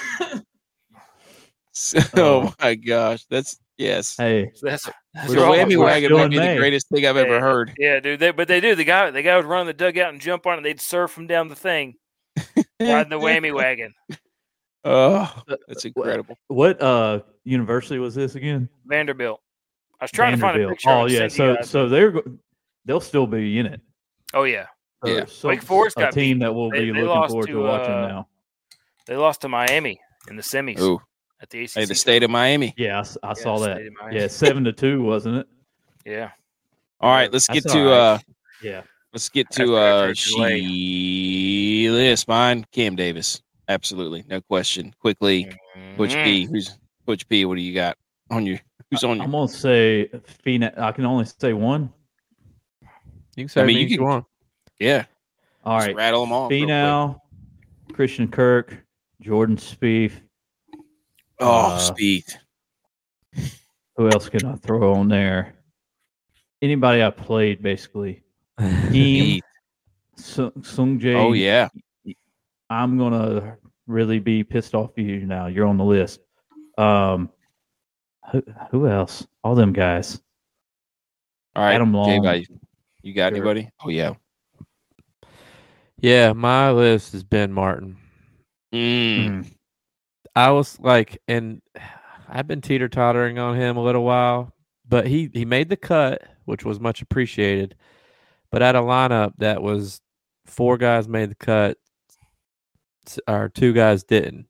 So, 1.73 1.99
Oh. 2.17 2.43
oh 2.49 2.55
my 2.61 2.75
gosh, 2.75 3.25
that's 3.29 3.59
yes. 3.77 4.17
Hey, 4.17 4.51
So 4.55 4.67
that's, 4.67 4.89
that's 5.13 5.29
The 5.29 5.35
We're 5.37 5.45
all- 5.45 5.53
all- 5.53 5.59
whammy 5.59 5.77
wagon 5.79 6.09
still 6.09 6.19
might 6.19 6.25
in 6.25 6.31
be 6.31 6.39
the 6.39 6.57
greatest 6.57 6.89
thing 6.89 7.07
I've 7.07 7.17
ever 7.19 7.39
heard. 7.41 7.73
Yeah, 7.79 8.01
dude. 8.01 8.19
They, 8.21 8.31
but 8.31 8.49
they 8.49 8.61
do. 8.61 8.75
The 8.75 8.85
guy, 8.85 9.11
the 9.11 9.23
guy 9.23 9.37
would 9.37 9.45
run 9.45 9.67
the 9.67 9.75
dugout 9.75 10.11
and 10.13 10.21
jump 10.21 10.47
on 10.47 10.59
it. 10.59 10.63
They'd 10.63 10.81
surf 10.81 11.17
him 11.19 11.27
down 11.27 11.49
the 11.49 11.55
thing, 11.57 11.95
riding 12.81 13.11
the 13.11 13.19
whammy 13.21 13.55
wagon. 13.55 13.93
Oh, 14.85 15.31
that's 15.69 15.85
incredible. 15.85 16.39
what 16.49 16.81
uh 16.81 17.21
university 17.47 17.99
was 17.99 18.15
this 18.15 18.35
again? 18.35 18.69
Vanderbilt. 18.87 19.41
I 20.01 20.05
was 20.05 20.11
trying 20.11 20.33
to 20.35 20.39
find 20.39 20.61
a 20.63 20.69
picture. 20.69 20.91
Oh 20.91 21.07
of 21.07 21.11
yeah, 21.13 21.29
so 21.29 21.57
guys. 21.57 21.71
so 21.71 21.89
they're 21.89 22.13
they'll 22.85 23.01
still 23.01 23.27
be 23.27 23.59
in 23.59 23.67
it. 23.67 23.81
oh 24.35 24.45
yeah, 24.45 24.67
So- 25.05 25.11
Yeah. 25.11 25.25
so 25.27 25.49
Wake 25.49 25.63
Forest 25.63 25.97
a 25.97 26.01
got 26.01 26.13
team 26.13 26.39
that 26.41 26.55
we'll 26.55 26.71
They- 26.71 26.81
be 26.81 26.87
they 26.87 26.93
looking 27.01 27.07
lost 27.09 27.31
forward 27.31 27.47
to, 27.47 27.53
to, 27.55 27.61
watching 27.61 27.95
uh, 27.95 28.09
now. 28.09 28.29
they 29.07 29.17
lost 29.17 29.41
to 29.43 29.49
Miami 29.49 29.99
in 30.29 30.37
the 30.37 30.43
semis 30.43 30.79
Ooh, 30.81 31.01
at 31.41 31.49
the 31.51 31.63
ACC. 31.65 31.75
hey, 31.75 31.85
the 31.87 31.95
state 31.95 32.23
of 32.23 32.31
Miami. 32.31 32.75
Yeah, 32.77 33.03
I 33.23 33.29
Yeah, 33.29 33.33
saw 33.35 33.59
that. 33.61 33.77
state 33.77 33.87
of 33.87 33.93
Miami. 34.01 34.17
Yeah, 34.21 34.27
seven 34.27 34.65
to 34.65 34.73
two, 34.73 35.03
wasn't 35.03 35.37
it? 35.39 35.49
Yeah. 36.05 36.31
All 37.01 37.11
right, 37.11 37.33
let's 37.33 37.47
That's 37.47 37.65
get 37.65 37.73
to 37.73 37.79
all 37.79 37.85
right. 37.87 37.93
uh 37.93 38.19
Yeah. 38.63 38.83
let's 39.13 39.29
get 39.31 39.51
to 39.53 39.77
after 39.77 39.77
uh 39.79 40.11
a 40.11 40.15
delay. 40.15 40.61
Sheila 40.61 42.17
mine, 42.29 42.67
Cam 42.73 42.97
Davis. 42.97 43.43
Absolutely, 43.69 44.25
no 44.29 44.41
question. 44.43 44.95
Quickly, 45.01 45.51
Butch 45.97 46.15
Mhm. 46.15 46.25
P. 46.25 46.45
Who's 46.45 46.79
Butch 47.07 47.29
P? 47.29 47.45
What 47.45 47.57
do 47.57 47.63
you 47.63 47.73
got 47.75 47.97
on 48.31 48.45
you? 48.47 48.59
Who's 48.91 49.03
on 49.05 49.21
I'm 49.21 49.31
gonna 49.31 49.49
say 49.49 50.09
Phoenix. 50.43 50.77
I 50.79 50.93
can 50.93 51.07
only 51.07 51.25
say 51.25 51.53
one. 51.53 51.93
You 53.37 53.45
can 53.45 53.49
say 53.49 53.63
I 53.63 53.67
mean, 53.67 53.79
you 53.79 53.87
you, 53.87 53.97
can- 53.99 54.07
want. 54.07 54.25
All 54.25 54.31
Yeah, 54.79 55.05
just 55.79 55.87
right. 55.89 55.97
rattle 55.97 56.21
them 56.25 56.33
off. 56.33 56.51
real. 56.51 56.69
Finau, 56.69 57.21
Christian 57.93 58.29
Kirk, 58.29 58.85
Jordan 59.21 59.57
Spieth. 59.57 60.21
Oh, 61.41 61.73
uh, 61.75 61.79
speed. 61.79 62.25
Who 63.97 64.09
else 64.11 64.29
can 64.29 64.45
I 64.47 64.55
throw 64.57 64.95
on 64.95 65.09
there? 65.09 65.55
Anybody 66.63 67.03
I 67.03 67.11
played 67.11 67.63
basically. 67.63 68.23
Team 68.61 68.89
Speed. 68.91 69.43
Sung, 70.17 70.53
Sung 70.63 70.99
Jae. 71.01 71.15
Oh 71.17 71.33
yeah. 71.33 71.69
I'm 72.71 72.97
gonna 72.99 73.57
really 73.87 74.19
be 74.19 74.43
pissed 74.45 74.75
off 74.75 74.91
at 74.99 75.05
you 75.05 75.27
now. 75.27 75.47
You're 75.47 75.67
on 75.67 75.77
the 75.77 75.85
list. 75.85 76.21
Um, 76.77 77.31
who, 78.31 78.43
who 78.71 78.89
else? 78.89 79.27
All 79.45 79.55
them 79.55 79.73
guys. 79.73 80.21
All 81.55 81.65
right, 81.65 81.75
Adam 81.75 81.93
Long. 81.93 82.23
J-Bye, 82.23 82.45
you 83.03 83.15
got 83.15 83.31
Sure. 83.31 83.37
anybody? 83.37 83.71
Oh 83.85 83.89
yeah. 83.89 84.15
Yeah, 85.99 86.33
my 86.35 86.71
list 86.71 87.15
is 87.15 87.25
Ben 87.25 87.53
Martin. 87.53 87.97
Mm. 88.75 89.51
I 90.35 90.51
was 90.51 90.79
like, 90.81 91.19
and 91.27 91.63
I've 92.29 92.47
been 92.47 92.61
teeter 92.61 92.89
tottering 92.89 93.39
on 93.39 93.57
him 93.57 93.79
a 93.79 93.83
little 93.83 94.05
while, 94.05 94.53
but 94.87 95.07
he 95.07 95.31
he 95.33 95.47
made 95.47 95.71
the 95.71 95.77
cut, 95.77 96.23
which 96.45 96.65
was 96.65 96.79
much 96.79 97.01
appreciated. 97.01 97.75
But 98.51 98.63
at 98.63 98.77
a 98.77 98.81
lineup 98.81 99.33
that 99.39 99.63
was 99.63 100.01
four 100.45 100.77
guys 100.77 101.09
made 101.09 101.31
the 101.31 101.35
cut, 101.37 101.79
or 103.27 103.49
two 103.49 103.73
guys 103.73 104.03
didn't, 104.05 104.47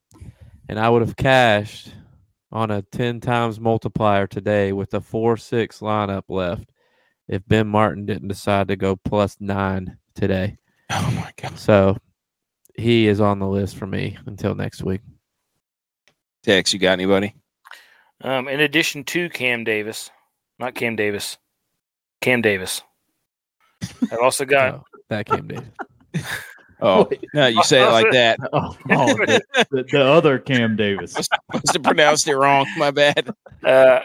and 0.68 0.80
I 0.80 0.88
would 0.88 1.02
have 1.02 1.16
cashed 1.16 1.94
on 2.56 2.70
a 2.70 2.80
ten 2.80 3.20
times 3.20 3.60
multiplier 3.60 4.26
today 4.26 4.72
with 4.72 4.94
a 4.94 5.00
four 5.00 5.36
six 5.36 5.80
lineup 5.80 6.22
left 6.30 6.70
if 7.28 7.46
Ben 7.46 7.66
Martin 7.66 8.06
didn't 8.06 8.28
decide 8.28 8.68
to 8.68 8.76
go 8.76 8.96
plus 8.96 9.36
nine 9.40 9.98
today. 10.14 10.56
Oh 10.88 11.10
my 11.16 11.32
god. 11.42 11.58
So 11.58 11.96
he 12.78 13.08
is 13.08 13.20
on 13.20 13.40
the 13.40 13.48
list 13.48 13.76
for 13.76 13.88
me 13.88 14.16
until 14.26 14.54
next 14.54 14.84
week. 14.84 15.00
Tex, 16.44 16.72
you 16.72 16.78
got 16.78 16.92
anybody? 16.92 17.34
Um, 18.20 18.46
in 18.46 18.60
addition 18.60 19.02
to 19.04 19.28
Cam 19.28 19.64
Davis, 19.64 20.10
not 20.60 20.76
Cam 20.76 20.94
Davis, 20.94 21.38
Cam 22.20 22.40
Davis. 22.40 22.82
I've 24.12 24.20
also 24.22 24.44
got 24.44 24.74
Oh, 24.74 24.84
that 25.08 25.26
came 25.26 25.48
Davis. 25.48 25.68
Oh, 26.80 27.08
no, 27.34 27.46
you 27.46 27.62
say 27.64 27.82
it 27.82 27.90
like 27.90 28.12
that. 28.12 28.38
Oh, 28.52 28.76
oh, 28.90 29.14
the, 29.14 29.42
the, 29.70 29.82
the 29.84 30.04
other 30.04 30.38
Cam 30.38 30.76
Davis. 30.76 31.16
I 31.32 31.36
must 31.54 31.72
have 31.72 31.82
pronounced 31.82 32.28
it 32.28 32.36
wrong. 32.36 32.66
My 32.76 32.90
bad. 32.90 33.30
uh, 33.64 34.00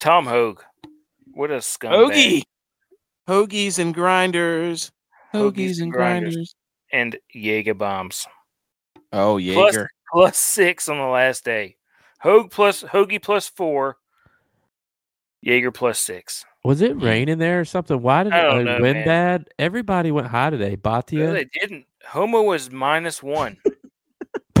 Tom 0.00 0.26
Hoge. 0.26 0.60
What 1.32 1.50
a 1.50 1.56
scumbag. 1.56 2.10
Hoagie. 2.10 2.42
Hoagies 3.28 3.78
and 3.78 3.94
grinders. 3.94 4.90
Hoagies 5.34 5.80
and 5.80 5.92
grinders. 5.92 6.54
and 6.92 7.18
Jaeger 7.32 7.74
bombs. 7.74 8.26
Oh, 9.12 9.36
Jaeger. 9.36 9.90
Plus 10.12 10.38
six 10.38 10.88
on 10.88 10.98
the 10.98 11.04
last 11.04 11.44
day. 11.44 11.76
Hoge 12.20 12.50
plus 12.50 12.82
Hoagie 12.82 13.22
plus 13.22 13.48
four. 13.48 13.98
Jaeger 15.42 15.70
plus 15.70 15.98
six. 15.98 16.44
Was 16.68 16.82
it 16.82 17.00
raining 17.00 17.38
there 17.38 17.60
or 17.60 17.64
something? 17.64 18.02
Why 18.02 18.24
did 18.24 18.34
oh, 18.34 18.36
uh, 18.36 18.40
I 18.40 18.42
it 18.42 18.54
don't 18.56 18.64
know, 18.66 18.80
wind 18.82 18.98
man. 18.98 19.06
bad? 19.06 19.48
Everybody 19.58 20.10
went 20.10 20.26
high 20.26 20.50
today. 20.50 20.72
No, 20.72 20.76
Bhatia. 20.76 21.32
they 21.32 21.46
didn't. 21.58 21.86
Homa 22.04 22.42
was 22.42 22.70
minus 22.70 23.22
one. 23.22 23.56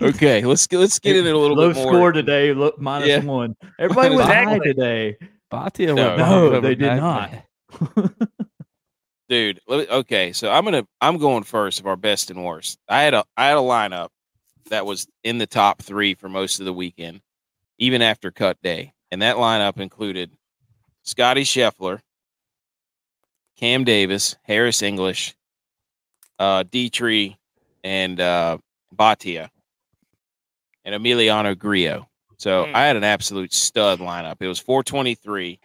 okay, 0.00 0.42
let's 0.46 0.66
get 0.66 0.78
let's 0.78 0.98
get 0.98 1.16
in 1.16 1.26
it 1.26 1.34
a 1.34 1.38
little 1.38 1.58
Low 1.58 1.74
bit 1.74 1.76
more. 1.76 1.92
score 1.92 2.12
today. 2.12 2.54
Look, 2.54 2.80
minus 2.80 3.08
Yeah. 3.08 3.22
one. 3.22 3.54
Everybody 3.78 4.14
was 4.16 4.24
high 4.24 4.54
Exactly. 4.54 4.72
today. 4.72 5.16
Bhatia 5.52 5.94
No. 5.94 6.06
went 6.06 6.18
No, 6.18 6.60
they 6.62 6.74
did 6.74 6.96
not. 6.96 7.34
dude. 9.28 9.60
Let 9.68 9.80
me, 9.80 9.86
okay, 9.94 10.32
so 10.32 10.50
I'm 10.50 10.64
gonna 10.64 10.86
I'm 11.02 11.18
going 11.18 11.42
first 11.42 11.80
of 11.80 11.86
our 11.86 11.96
best 11.96 12.30
and 12.30 12.42
worst. 12.42 12.78
I 12.88 13.02
had 13.02 13.12
a 13.12 13.26
I 13.36 13.48
had 13.48 13.58
a 13.58 13.60
lineup 13.60 14.08
that 14.70 14.86
was 14.86 15.06
in 15.24 15.38
the 15.38 15.46
top 15.46 15.82
three 15.82 16.14
for 16.14 16.28
most 16.28 16.60
of 16.60 16.66
the 16.66 16.72
weekend, 16.72 17.20
even 17.78 18.02
after 18.02 18.30
cut 18.30 18.60
day, 18.62 18.92
and 19.10 19.22
that 19.22 19.36
lineup 19.36 19.78
included 19.80 20.30
Scotty 21.02 21.42
Scheffler, 21.44 22.00
Cam 23.56 23.84
Davis, 23.84 24.36
Harris 24.42 24.82
English, 24.82 25.34
uh, 26.38 26.64
Dietrich, 26.70 27.36
and 27.82 28.20
uh, 28.20 28.58
Bhatia, 28.94 29.48
and 30.84 30.94
Emiliano 30.94 31.56
Grillo. 31.56 32.08
So 32.38 32.66
Hmm. 32.66 32.76
I 32.76 32.82
had 32.82 32.96
an 32.96 33.04
absolute 33.04 33.54
stud 33.54 33.98
lineup. 34.00 34.36
It 34.40 34.48
was 34.48 34.58
423 34.58 35.58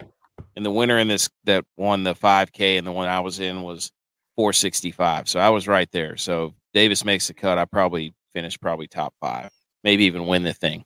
and 0.56 0.64
the 0.64 0.70
winner 0.70 0.98
in 0.98 1.08
this 1.08 1.28
that 1.44 1.64
won 1.76 2.04
the 2.04 2.14
5K 2.14 2.78
and 2.78 2.86
the 2.86 2.92
one 2.92 3.08
I 3.08 3.20
was 3.20 3.40
in 3.40 3.62
was 3.62 3.90
465. 4.36 5.28
So 5.28 5.40
I 5.40 5.50
was 5.50 5.68
right 5.68 5.90
there. 5.92 6.16
So 6.16 6.54
Davis 6.72 7.04
makes 7.04 7.26
the 7.28 7.34
cut. 7.34 7.58
I 7.58 7.64
probably 7.66 8.14
finish 8.32 8.58
probably 8.60 8.86
top 8.86 9.14
five, 9.20 9.50
maybe 9.84 10.04
even 10.04 10.26
win 10.26 10.42
the 10.42 10.52
thing. 10.52 10.84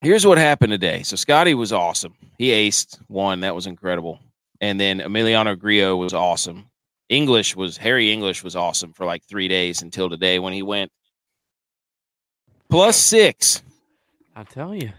Here's 0.00 0.26
what 0.26 0.38
happened 0.38 0.72
today. 0.72 1.02
So 1.02 1.16
Scotty 1.16 1.54
was 1.54 1.72
awesome. 1.72 2.14
He 2.38 2.48
aced 2.50 2.98
one. 3.08 3.40
That 3.40 3.54
was 3.54 3.66
incredible. 3.66 4.20
And 4.60 4.80
then 4.80 4.98
Emiliano 5.00 5.58
Grillo 5.58 5.96
was 5.96 6.12
awesome. 6.12 6.66
English 7.08 7.54
was 7.56 7.76
Harry 7.76 8.10
English 8.12 8.42
was 8.42 8.56
awesome 8.56 8.92
for 8.92 9.04
like 9.04 9.22
three 9.24 9.48
days 9.48 9.82
until 9.82 10.08
today 10.08 10.38
when 10.38 10.52
he 10.52 10.62
went 10.62 10.90
plus 12.70 12.96
six. 12.96 13.62
I'm 14.34 14.46
telling 14.46 14.80
you. 14.80 14.90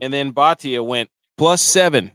and 0.00 0.12
then 0.12 0.32
Bhatia 0.32 0.84
went 0.84 1.10
plus 1.36 1.60
seven. 1.62 2.12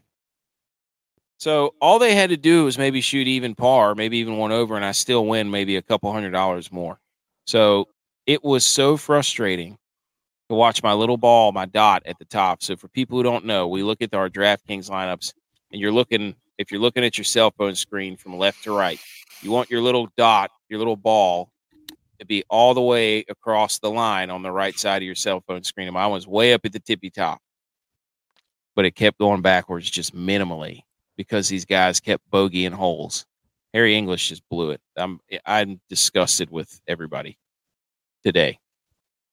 So 1.37 1.75
all 1.81 1.99
they 1.99 2.15
had 2.15 2.29
to 2.29 2.37
do 2.37 2.63
was 2.65 2.77
maybe 2.77 3.01
shoot 3.01 3.27
even 3.27 3.53
par, 3.53 3.95
maybe 3.95 4.17
even 4.17 4.37
one 4.37 4.51
over, 4.53 4.75
and 4.75 4.85
I 4.85 4.93
still 4.93 5.25
win 5.25 5.51
maybe 5.51 5.75
a 5.75 5.81
couple 5.81 6.11
hundred 6.11 6.31
dollars 6.31 6.71
more. 6.71 6.99
So 7.45 7.87
it 8.25 8.43
was 8.43 8.65
so 8.65 8.97
frustrating 8.97 9.77
to 10.49 10.55
watch 10.55 10.83
my 10.83 10.93
little 10.93 11.17
ball, 11.17 11.51
my 11.51 11.65
dot 11.65 12.03
at 12.05 12.19
the 12.19 12.25
top. 12.25 12.63
So 12.63 12.75
for 12.75 12.87
people 12.89 13.17
who 13.17 13.23
don't 13.23 13.45
know, 13.45 13.67
we 13.67 13.83
look 13.83 14.01
at 14.01 14.13
our 14.13 14.29
DraftKings 14.29 14.89
lineups, 14.89 15.33
and 15.71 15.81
you're 15.81 15.91
looking 15.91 16.35
if 16.57 16.71
you're 16.71 16.81
looking 16.81 17.03
at 17.03 17.17
your 17.17 17.25
cell 17.25 17.51
phone 17.51 17.75
screen 17.75 18.15
from 18.15 18.37
left 18.37 18.63
to 18.63 18.75
right, 18.75 18.99
you 19.41 19.51
want 19.51 19.71
your 19.71 19.81
little 19.81 20.07
dot, 20.15 20.51
your 20.69 20.77
little 20.77 20.95
ball, 20.95 21.51
to 22.19 22.25
be 22.25 22.43
all 22.49 22.73
the 22.73 22.81
way 22.81 23.25
across 23.27 23.79
the 23.79 23.89
line 23.89 24.29
on 24.29 24.43
the 24.43 24.51
right 24.51 24.77
side 24.77 25.01
of 25.01 25.05
your 25.05 25.15
cell 25.15 25.43
phone 25.47 25.63
screen. 25.63 25.87
And 25.87 25.95
mine 25.95 26.11
was 26.11 26.27
way 26.27 26.53
up 26.53 26.65
at 26.65 26.71
the 26.71 26.79
tippy 26.79 27.09
top, 27.09 27.41
but 28.75 28.85
it 28.85 28.95
kept 28.95 29.17
going 29.17 29.41
backwards 29.41 29.89
just 29.89 30.15
minimally 30.15 30.83
because 31.17 31.49
these 31.49 31.65
guys 31.65 31.99
kept 31.99 32.29
bogeying 32.31 32.73
holes. 32.73 33.25
Harry 33.73 33.95
English 33.95 34.29
just 34.29 34.47
blew 34.49 34.71
it. 34.71 34.81
I'm 34.95 35.19
I'm 35.45 35.81
disgusted 35.89 36.49
with 36.51 36.79
everybody 36.87 37.37
today. 38.23 38.59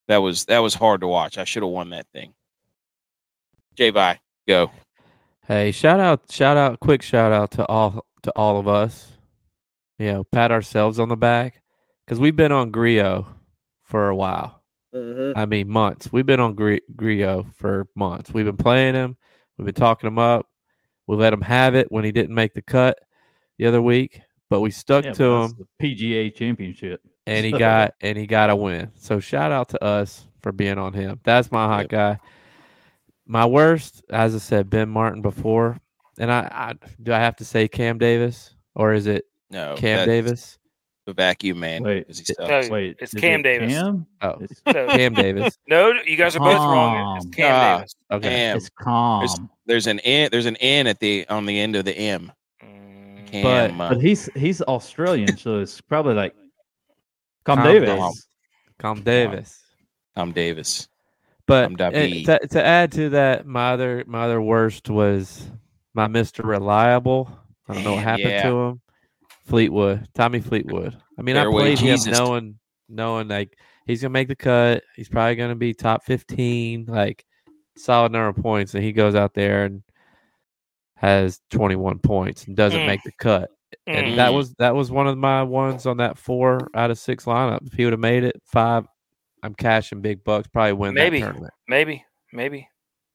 That 0.09 0.19
was 0.19 0.47
that 0.47 0.59
was 0.59 0.75
hard 0.75 1.03
to 1.03 1.07
watch. 1.07 1.39
I 1.39 1.45
should 1.45 1.63
have 1.63 1.71
won 1.71 1.91
that 1.91 2.07
thing. 2.13 2.35
J 3.75 3.91
Vi, 3.91 4.19
go. 4.49 4.71
Hey, 5.47 5.73
shout 5.73 6.01
out, 6.01 6.31
shout 6.31 6.57
out, 6.57 6.81
quick 6.81 7.03
shout 7.03 7.33
out 7.33 7.51
to 7.53 7.67
all 7.67 8.05
to 8.23 8.33
all 8.37 8.59
of 8.59 8.67
us. 8.67 9.09
You 9.99 10.13
know, 10.13 10.25
pat 10.25 10.51
ourselves 10.51 10.99
on 10.99 11.09
the 11.09 11.17
back 11.17 11.63
because 12.07 12.19
we've 12.19 12.37
been 12.37 12.53
on 12.53 12.71
Grillo 12.71 13.27
for 13.83 14.09
a 14.09 14.17
while. 14.17 14.63
Mm-hmm. 14.95 15.39
I 15.39 15.47
mean, 15.47 15.69
months. 15.69 16.11
We've 16.11 16.27
been 16.27 16.41
on 16.41 16.55
Gri- 16.55 16.83
Grillo 16.97 17.47
for 17.55 17.87
months. 17.95 18.33
We've 18.33 18.47
been 18.47 18.57
playing 18.57 18.95
him. 18.95 19.17
We've 19.57 19.67
been 19.67 19.75
talking 19.75 20.09
him 20.09 20.19
up. 20.19 20.47
We 21.07 21.17
let 21.17 21.33
him 21.33 21.43
have 21.43 21.75
it 21.75 21.93
when 21.93 22.05
he 22.05 22.13
didn't 22.13 22.35
make 22.35 22.55
the 22.55 22.63
cut 22.63 22.99
the 23.59 23.67
other 23.67 23.83
week, 23.83 24.23
but 24.51 24.61
we 24.61 24.71
stuck 24.71 25.05
Yeah, 25.07 25.13
to 25.15 25.25
him. 25.25 25.53
the 25.79 25.87
PGA 25.87 26.35
Championship. 26.35 27.01
and 27.27 27.47
he 27.47 27.53
got 27.59 27.95
and 28.03 28.19
he 28.19 28.27
got 28.27 28.51
a 28.51 28.57
win. 28.57 28.91
So 28.97 29.21
shout 29.21 29.53
out 29.53 29.71
to 29.71 29.83
us 29.83 30.27
for 30.43 30.53
being 30.53 30.77
on 30.79 30.93
him. 30.93 31.21
That's 31.25 31.51
my 31.51 31.67
hot 31.67 31.83
Yep. 31.83 31.89
guy. 31.91 32.19
My 33.27 33.47
worst, 33.47 34.03
as 34.11 34.35
I 34.35 34.39
said, 34.39 34.69
Ben 34.71 34.89
Martin 34.89 35.23
before, 35.23 35.79
and 36.19 36.33
I, 36.33 36.41
I 36.51 36.75
do 37.03 37.13
I 37.13 37.19
have 37.19 37.37
to 37.37 37.45
say 37.45 37.69
Cam 37.69 37.97
Davis 37.99 38.55
or 38.75 38.93
is 38.93 39.07
it 39.07 39.25
No, 39.51 39.75
Cam 39.77 40.07
Davis? 40.07 40.59
the 41.07 41.13
vacuum 41.15 41.59
man. 41.61 41.83
Wait, 41.83 42.07
'cause 42.07 42.19
he 42.19 42.25
it- 42.33 42.37
No, 42.39 42.73
Wait, 42.73 42.97
it's 43.01 43.15
is 43.15 43.21
Cam 43.21 43.41
it 43.41 43.43
Davis. 43.45 43.73
Cam? 43.73 44.07
Oh, 44.21 44.37
It's, 44.41 44.61
No, 44.67 44.87
Cam 44.89 45.15
Davis. 45.15 45.57
no, 45.69 45.93
you 46.05 46.17
guys 46.17 46.37
are 46.37 46.41
both 46.41 46.57
wrong. 46.59 47.17
It's 47.17 47.27
Cam 47.35 47.53
Ah. 47.55 47.77
Davis. 47.79 47.95
Okay. 48.13 48.29
Cam. 48.29 48.57
it's 48.57 48.71
calm. 48.81 49.51
There's 49.67 49.87
an 49.87 49.99
N. 50.01 50.29
There's 50.33 50.47
an 50.47 50.57
N 50.57 50.87
at 50.89 50.99
the 51.01 51.27
on 51.29 51.47
the 51.47 51.59
end 51.61 51.77
of 51.77 51.85
the 51.85 51.97
M. 51.97 52.33
Cam. 53.31 53.81
uh, 53.81 53.91
But 53.91 54.01
he's 54.01 54.29
he's 54.35 54.61
Australian, 54.63 55.37
so 55.37 55.61
it's 55.61 55.81
probably 55.81 56.15
like 56.15 56.35
Cam 57.47 57.57
Calm 57.59 57.67
Davis. 57.67 57.89
down. 57.89 58.13
Cam 58.79 59.03
Davis. 59.03 59.63
Tom 60.17 60.33
Davis. 60.33 60.89
But 61.47 61.65
I'm 61.65 61.75
David. 61.77 62.27
to, 62.27 62.47
to 62.49 62.65
add 62.65 62.93
to 62.93 63.09
that, 63.11 63.47
my 63.47 63.73
other 63.73 64.05
my 64.07 64.25
other 64.25 64.41
worst 64.41 64.89
was 64.89 65.51
my 65.95 66.07
Mister 66.07 66.43
Reliable. 66.43 67.31
I 67.69 67.75
don't 67.75 67.85
know 67.85 67.95
what 67.95 68.05
happened 68.05 68.31
yeah. 68.31 68.49
to 68.49 68.57
him. 68.57 68.81
Fleetwood, 69.47 70.09
Tommy 70.15 70.41
Fleetwood. 70.41 70.97
I 71.19 71.23
mean, 71.23 71.35
Fairway 71.35 71.63
I 71.63 71.65
played 71.65 71.79
Jesus. 71.79 72.07
him 72.07 72.13
knowing 72.13 72.59
knowing 72.89 73.29
like 73.29 73.59
he's 73.87 74.01
gonna 74.01 74.11
make 74.13 74.29
the 74.29 74.37
cut. 74.37 74.85
He's 74.95 75.09
probably 75.09 75.35
gonna 75.35 75.57
be 75.57 75.75
top 75.75 76.05
fifteen, 76.05 76.85
like 76.87 77.25
solid 77.77 78.13
number 78.13 78.29
of 78.29 78.37
points, 78.37 78.75
and 78.75 78.85
he 78.85 78.93
goes 78.93 79.15
out 79.17 79.35
there 79.35 79.65
and 79.65 79.83
has 81.01 81.41
twenty 81.51 81.77
one 81.77 81.99
points 81.99 82.45
and 82.47 82.55
doesn't 82.57 82.81
Mm. 82.81 82.87
make 82.87 83.03
the 83.05 83.13
cut. 83.19 83.51
And 83.87 84.07
mm. 84.09 84.17
that 84.17 84.33
Mm. 84.33 84.35
was 84.37 84.55
that 84.59 84.75
was 84.75 84.91
one 84.91 85.07
of 85.07 85.17
my 85.17 85.43
ones 85.43 85.87
on 85.87 85.97
that 85.97 86.19
four 86.19 86.69
out 86.75 86.91
of 86.91 86.99
six 86.99 87.25
lineup. 87.25 87.67
If 87.67 87.73
he 87.73 87.85
would 87.85 87.93
have 87.95 88.01
made 88.01 88.23
it 88.25 88.37
five, 88.45 88.87
I'm 89.43 89.55
cashing 89.55 90.03
big 90.03 90.23
bucks. 90.25 90.49
Probably 90.49 90.75
win 90.75 90.93
Maybe. 90.95 91.21
that 91.21 91.27
tournament. 91.27 91.55
maybe, 91.67 92.05
maybe. 92.33 92.69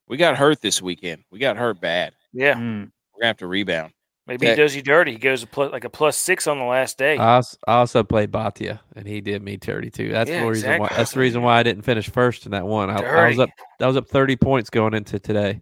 We 0.07 0.17
got 0.17 0.36
hurt 0.38 0.61
this 0.61 0.81
weekend. 0.81 1.23
We 1.31 1.38
got 1.39 1.57
hurt 1.57 1.79
bad. 1.79 2.13
Yeah, 2.33 2.55
Mm. 2.55 2.91
We're 3.13 3.19
gonna 3.21 3.27
have 3.27 3.38
to 3.38 3.47
rebound. 3.47 3.91
maybe 4.27 4.47
Okay. 4.47 4.55
he 4.55 4.61
does 4.61 4.75
you 4.75 4.81
dirty. 4.81 5.11
He 5.11 5.17
goes 5.19 5.43
a 5.43 5.47
plus, 5.47 5.71
like 5.71 5.83
a 5.83 5.89
plus 5.89 6.17
six 6.17 6.47
on 6.47 6.57
the 6.57 6.65
last 6.65 6.97
day. 6.97 7.15
I 7.17 7.41
also, 7.67 8.03
played 8.03 8.31
Bhatia, 8.31 8.79
and 8.95 9.07
he 9.07 9.21
did 9.21 9.43
me 9.43 9.57
dirty 9.57 9.91
too. 9.91 10.09
That's 10.11 10.29
Yeah, 10.31 10.41
the 10.41 10.49
reason 10.49 10.79
why. 10.79 10.89
That's 10.89 11.11
the 11.11 11.19
reason 11.19 11.43
why 11.43 11.59
I 11.59 11.63
didn't 11.63 11.83
finish 11.83 12.09
first 12.09 12.45
in 12.47 12.51
that 12.53 12.65
one. 12.65 12.89
I, 12.89 12.95
I 13.03 13.27
was 13.29 13.38
up. 13.39 13.49
I 13.79 13.86
was 13.86 13.97
up 13.97 14.07
30 14.07 14.36
points 14.38 14.69
going 14.71 14.95
into 14.95 15.19
today, 15.19 15.61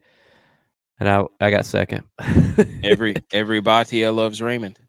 and 0.99 1.09
I 1.09 1.23
I 1.39 1.49
got 1.51 1.65
second. 1.65 2.03
Every 2.83 3.15
every 3.31 3.61
Batia 3.61 4.13
loves 4.13 4.41
Raymond. 4.41 4.79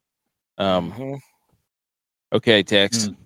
Um. 0.59 0.93
Mhm. 0.93 1.19
Okay, 2.33 2.63
Tex. 2.63 3.09
Mm. 3.09 3.17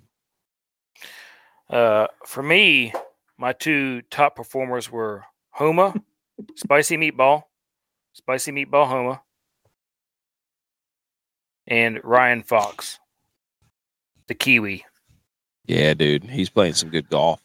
Uh, 1.70 2.06
for 2.26 2.42
me, 2.42 2.92
my 3.36 3.52
two 3.52 4.02
top 4.10 4.36
performers 4.36 4.90
were 4.90 5.24
Homa, 5.50 5.94
Spicy 6.56 6.96
Meatball, 6.96 7.44
Spicy 8.12 8.52
Meatball 8.52 8.86
Homa, 8.86 9.22
and 11.66 12.00
Ryan 12.04 12.42
Fox, 12.42 12.98
the 14.26 14.34
Kiwi. 14.34 14.84
Yeah, 15.66 15.92
dude. 15.94 16.24
He's 16.24 16.48
playing 16.48 16.74
some 16.74 16.88
good 16.88 17.08
golf. 17.10 17.42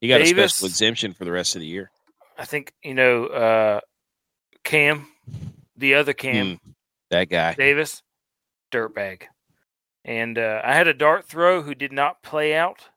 He 0.00 0.08
got 0.08 0.20
a 0.20 0.26
special 0.26 0.66
exemption 0.66 1.14
for 1.14 1.24
the 1.24 1.30
rest 1.30 1.54
of 1.54 1.60
the 1.60 1.66
year. 1.66 1.90
I 2.36 2.44
think 2.44 2.72
you 2.82 2.94
know 2.94 3.26
uh, 3.26 3.80
Cam, 4.64 5.06
the 5.76 5.94
other 5.94 6.12
Cam 6.12 6.46
Mm, 6.46 6.60
that 7.10 7.28
guy. 7.28 7.54
Davis, 7.54 8.02
dirtbag, 8.70 9.22
and 10.04 10.38
uh, 10.38 10.60
I 10.64 10.74
had 10.74 10.88
a 10.88 10.94
dart 10.94 11.26
throw 11.26 11.62
who 11.62 11.74
did 11.74 11.92
not 11.92 12.22
play 12.22 12.54
out, 12.54 12.88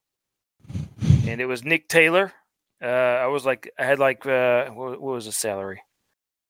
and 1.27 1.41
it 1.41 1.45
was 1.45 1.63
Nick 1.63 1.87
Taylor. 1.87 2.33
Uh, 2.81 2.85
I 2.85 3.27
was 3.27 3.45
like, 3.45 3.71
I 3.79 3.85
had 3.85 3.99
like, 3.99 4.25
uh, 4.25 4.69
what, 4.69 5.01
what 5.01 5.13
was 5.15 5.25
the 5.25 5.31
salary? 5.31 5.81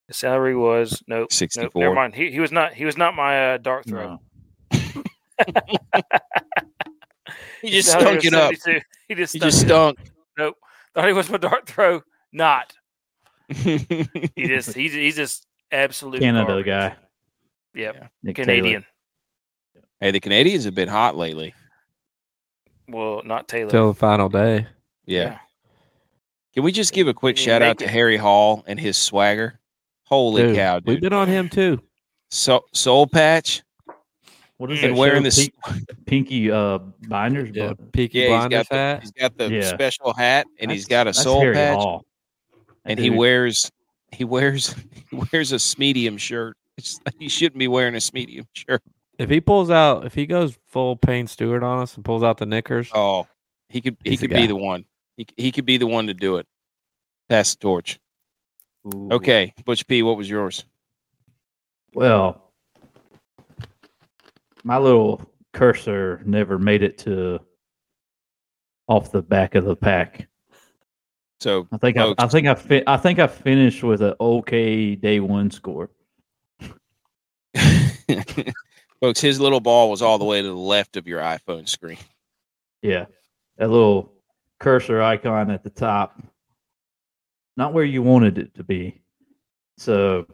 The 0.08 0.14
salary 0.14 0.56
was 0.56 1.04
nope, 1.08 1.22
nope, 1.22 1.34
64. 1.34 1.82
never 1.82 1.96
mind. 1.96 2.16
He 2.16 2.32
he 2.32 2.40
was 2.40 2.52
not 2.52 2.74
he 2.74 2.86
was 2.86 2.98
not 2.98 3.16
my 3.16 3.54
uh, 3.54 3.58
dart 3.58 3.88
throw. 3.88 4.20
No. 4.74 5.04
He 7.62 7.72
just 7.72 7.90
Salary 7.90 8.22
stunk 8.22 8.26
it 8.26 8.34
up. 8.34 8.54
He 9.08 9.16
just 9.16 9.34
He 9.34 9.40
stunk 9.40 9.52
just 9.52 9.64
it 9.64 9.68
stunk. 9.68 10.00
Nope, 10.38 10.56
thought 10.94 11.08
he 11.08 11.14
was 11.14 11.30
my 11.30 11.38
dart 11.38 11.68
throw. 11.68 12.02
Not. 12.32 12.74
He 13.50 13.78
he 14.36 14.48
just 14.48 14.74
he's 14.76 14.94
he's 14.94 15.16
just 15.16 15.46
absolute 15.72 16.20
Canada 16.22 16.46
garbage. 16.48 16.66
guy. 16.66 16.96
Yep, 17.76 17.96
Yeah. 17.96 18.08
Nick 18.24 18.36
Taylor. 18.38 18.46
Canadian. 18.46 18.86
Hey, 20.00 20.12
the 20.12 20.20
Canadians 20.20 20.66
have 20.66 20.76
been 20.76 20.90
hot 20.90 21.16
lately. 21.16 21.54
Well, 22.88 23.22
not 23.26 23.48
Taylor. 23.48 23.70
Till 23.72 23.88
the 23.90 23.94
final 24.00 24.30
day. 24.30 24.68
Yeah. 25.06 25.40
Can 26.54 26.64
we 26.64 26.72
just 26.72 26.94
give 26.94 27.08
a 27.08 27.14
quick 27.14 27.38
shout 27.38 27.62
out 27.62 27.80
to 27.80 27.86
it. 27.86 27.90
Harry 27.90 28.18
Hall 28.18 28.64
and 28.68 28.80
his 28.80 28.98
swagger? 28.98 29.60
Holy 30.06 30.44
Dude, 30.44 30.56
cow, 30.56 30.80
We've 30.86 31.02
been 31.02 31.14
on 31.14 31.28
him 31.28 31.50
too. 31.50 31.82
So, 32.30 32.64
soul 32.74 33.08
patch 33.08 33.64
What 34.58 34.72
is 34.72 34.80
And 34.80 34.90
and 34.92 34.98
wearing 34.98 35.22
show? 35.24 35.24
this. 35.24 35.50
Pink- 35.50 36.06
Pinky 36.06 36.52
uh 36.52 36.78
binders, 37.08 37.50
Yeah, 37.54 37.70
but 37.70 37.92
Peaky 37.92 38.20
Yeah, 38.20 38.24
he's 38.26 38.30
Blinders 38.30 38.50
got 38.58 38.70
the 38.70 38.76
hat. 38.76 39.02
he's 39.02 39.12
got 39.12 39.38
the 39.38 39.50
Yeah. 39.52 39.62
special 39.64 40.14
hat 40.14 40.46
and 40.60 40.72
he's 40.72 40.86
got 40.86 41.08
a 41.08 41.10
that's 41.10 41.24
soul 41.24 41.42
patch 41.54 41.76
Hall. 41.78 42.06
That 42.86 42.92
and 42.92 43.00
he 43.00 43.10
wears 43.10 43.72
he 44.12 44.24
wears 44.24 44.76
he 45.10 45.24
wears 45.32 45.52
a 45.52 45.80
medium 45.80 46.18
shirt. 46.18 46.58
It's, 46.78 47.00
he 47.20 47.30
shouldn't 47.30 47.60
be 47.60 47.68
wearing 47.68 47.96
a 47.96 48.02
medium 48.14 48.48
shirt. 48.54 48.82
If 49.18 49.30
he 49.30 49.40
pulls 49.42 49.70
out, 49.70 50.06
if 50.06 50.14
he 50.14 50.26
goes 50.26 50.58
full 50.68 50.96
Payne 50.96 51.28
Stewart 51.28 51.64
on 51.64 51.80
us 51.80 51.96
and 51.96 52.04
pulls 52.04 52.22
out 52.22 52.38
the 52.38 52.46
knickers, 52.46 52.90
Oh, 52.94 53.28
he 53.70 53.82
could 53.82 53.98
he 54.04 54.12
He's 54.12 54.20
the 54.20 54.28
could 54.28 54.36
be 54.36 54.48
the 54.48 54.56
one. 54.56 54.86
He 55.18 55.26
he 55.38 55.52
could 55.52 55.66
be 55.66 55.78
the 55.78 55.88
one 55.88 56.08
to 56.08 56.14
do 56.14 56.38
it. 56.38 56.48
Pass 57.30 57.56
the 57.56 57.62
torch. 57.62 58.00
Ooh. 58.94 59.10
Okay, 59.12 59.54
Butch 59.66 59.88
P, 59.88 60.04
what 60.04 60.18
was 60.18 60.30
yours? 60.30 60.66
Well, 61.94 62.52
my 64.64 64.78
little 64.78 65.22
cursor 65.54 66.22
never 66.26 66.60
made 66.60 66.84
it 66.84 66.98
to 67.00 67.40
off 68.88 69.12
the 69.12 69.22
back 69.22 69.56
of 69.56 69.66
the 69.66 69.76
pack. 69.76 70.28
So 71.40 71.68
I 71.72 71.78
think 71.78 71.98
I, 71.98 72.14
I 72.18 72.28
think 72.28 72.48
I 72.48 72.56
fi- 72.56 72.84
I 72.88 72.98
think 72.98 73.20
I 73.20 73.28
finished 73.28 73.84
with 73.84 74.02
an 74.02 74.14
okay 74.20 74.96
day 74.96 75.20
one 75.20 75.52
score. 75.52 75.90
folks, 79.02 79.22
his 79.22 79.40
little 79.40 79.60
ball 79.60 79.90
was 79.90 80.02
all 80.02 80.18
the 80.18 80.26
way 80.26 80.42
to 80.42 80.48
the 80.48 80.54
left 80.54 80.98
of 80.98 81.08
your 81.08 81.20
iPhone 81.20 81.68
screen. 81.68 81.98
Yeah, 82.82 83.06
that 83.58 83.70
little 83.70 84.14
cursor 84.60 85.02
icon 85.02 85.52
at 85.52 85.64
the 85.64 85.70
top, 85.70 86.22
not 87.58 87.74
where 87.74 87.84
you 87.84 88.02
wanted 88.02 88.38
it 88.38 88.56
to 88.56 88.64
be. 88.64 89.02
So, 89.78 90.26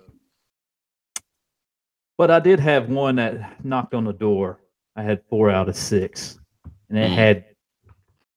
but 2.17 2.29
I 2.29 2.39
did 2.39 2.59
have 2.59 2.89
one 2.89 3.15
that 3.15 3.63
knocked 3.65 3.93
on 3.93 4.03
the 4.05 4.13
door. 4.13 4.59
I 4.95 5.03
had 5.03 5.23
four 5.29 5.49
out 5.49 5.69
of 5.69 5.75
six, 5.75 6.37
and 6.89 6.97
it 6.97 7.09
Mm. 7.09 7.15
had 7.15 7.45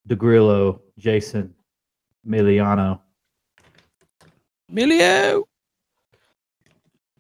DeGrillo, 0.09 0.81
Jason, 0.99 1.55
Miliano, 2.27 3.01
Milio. 4.71 5.45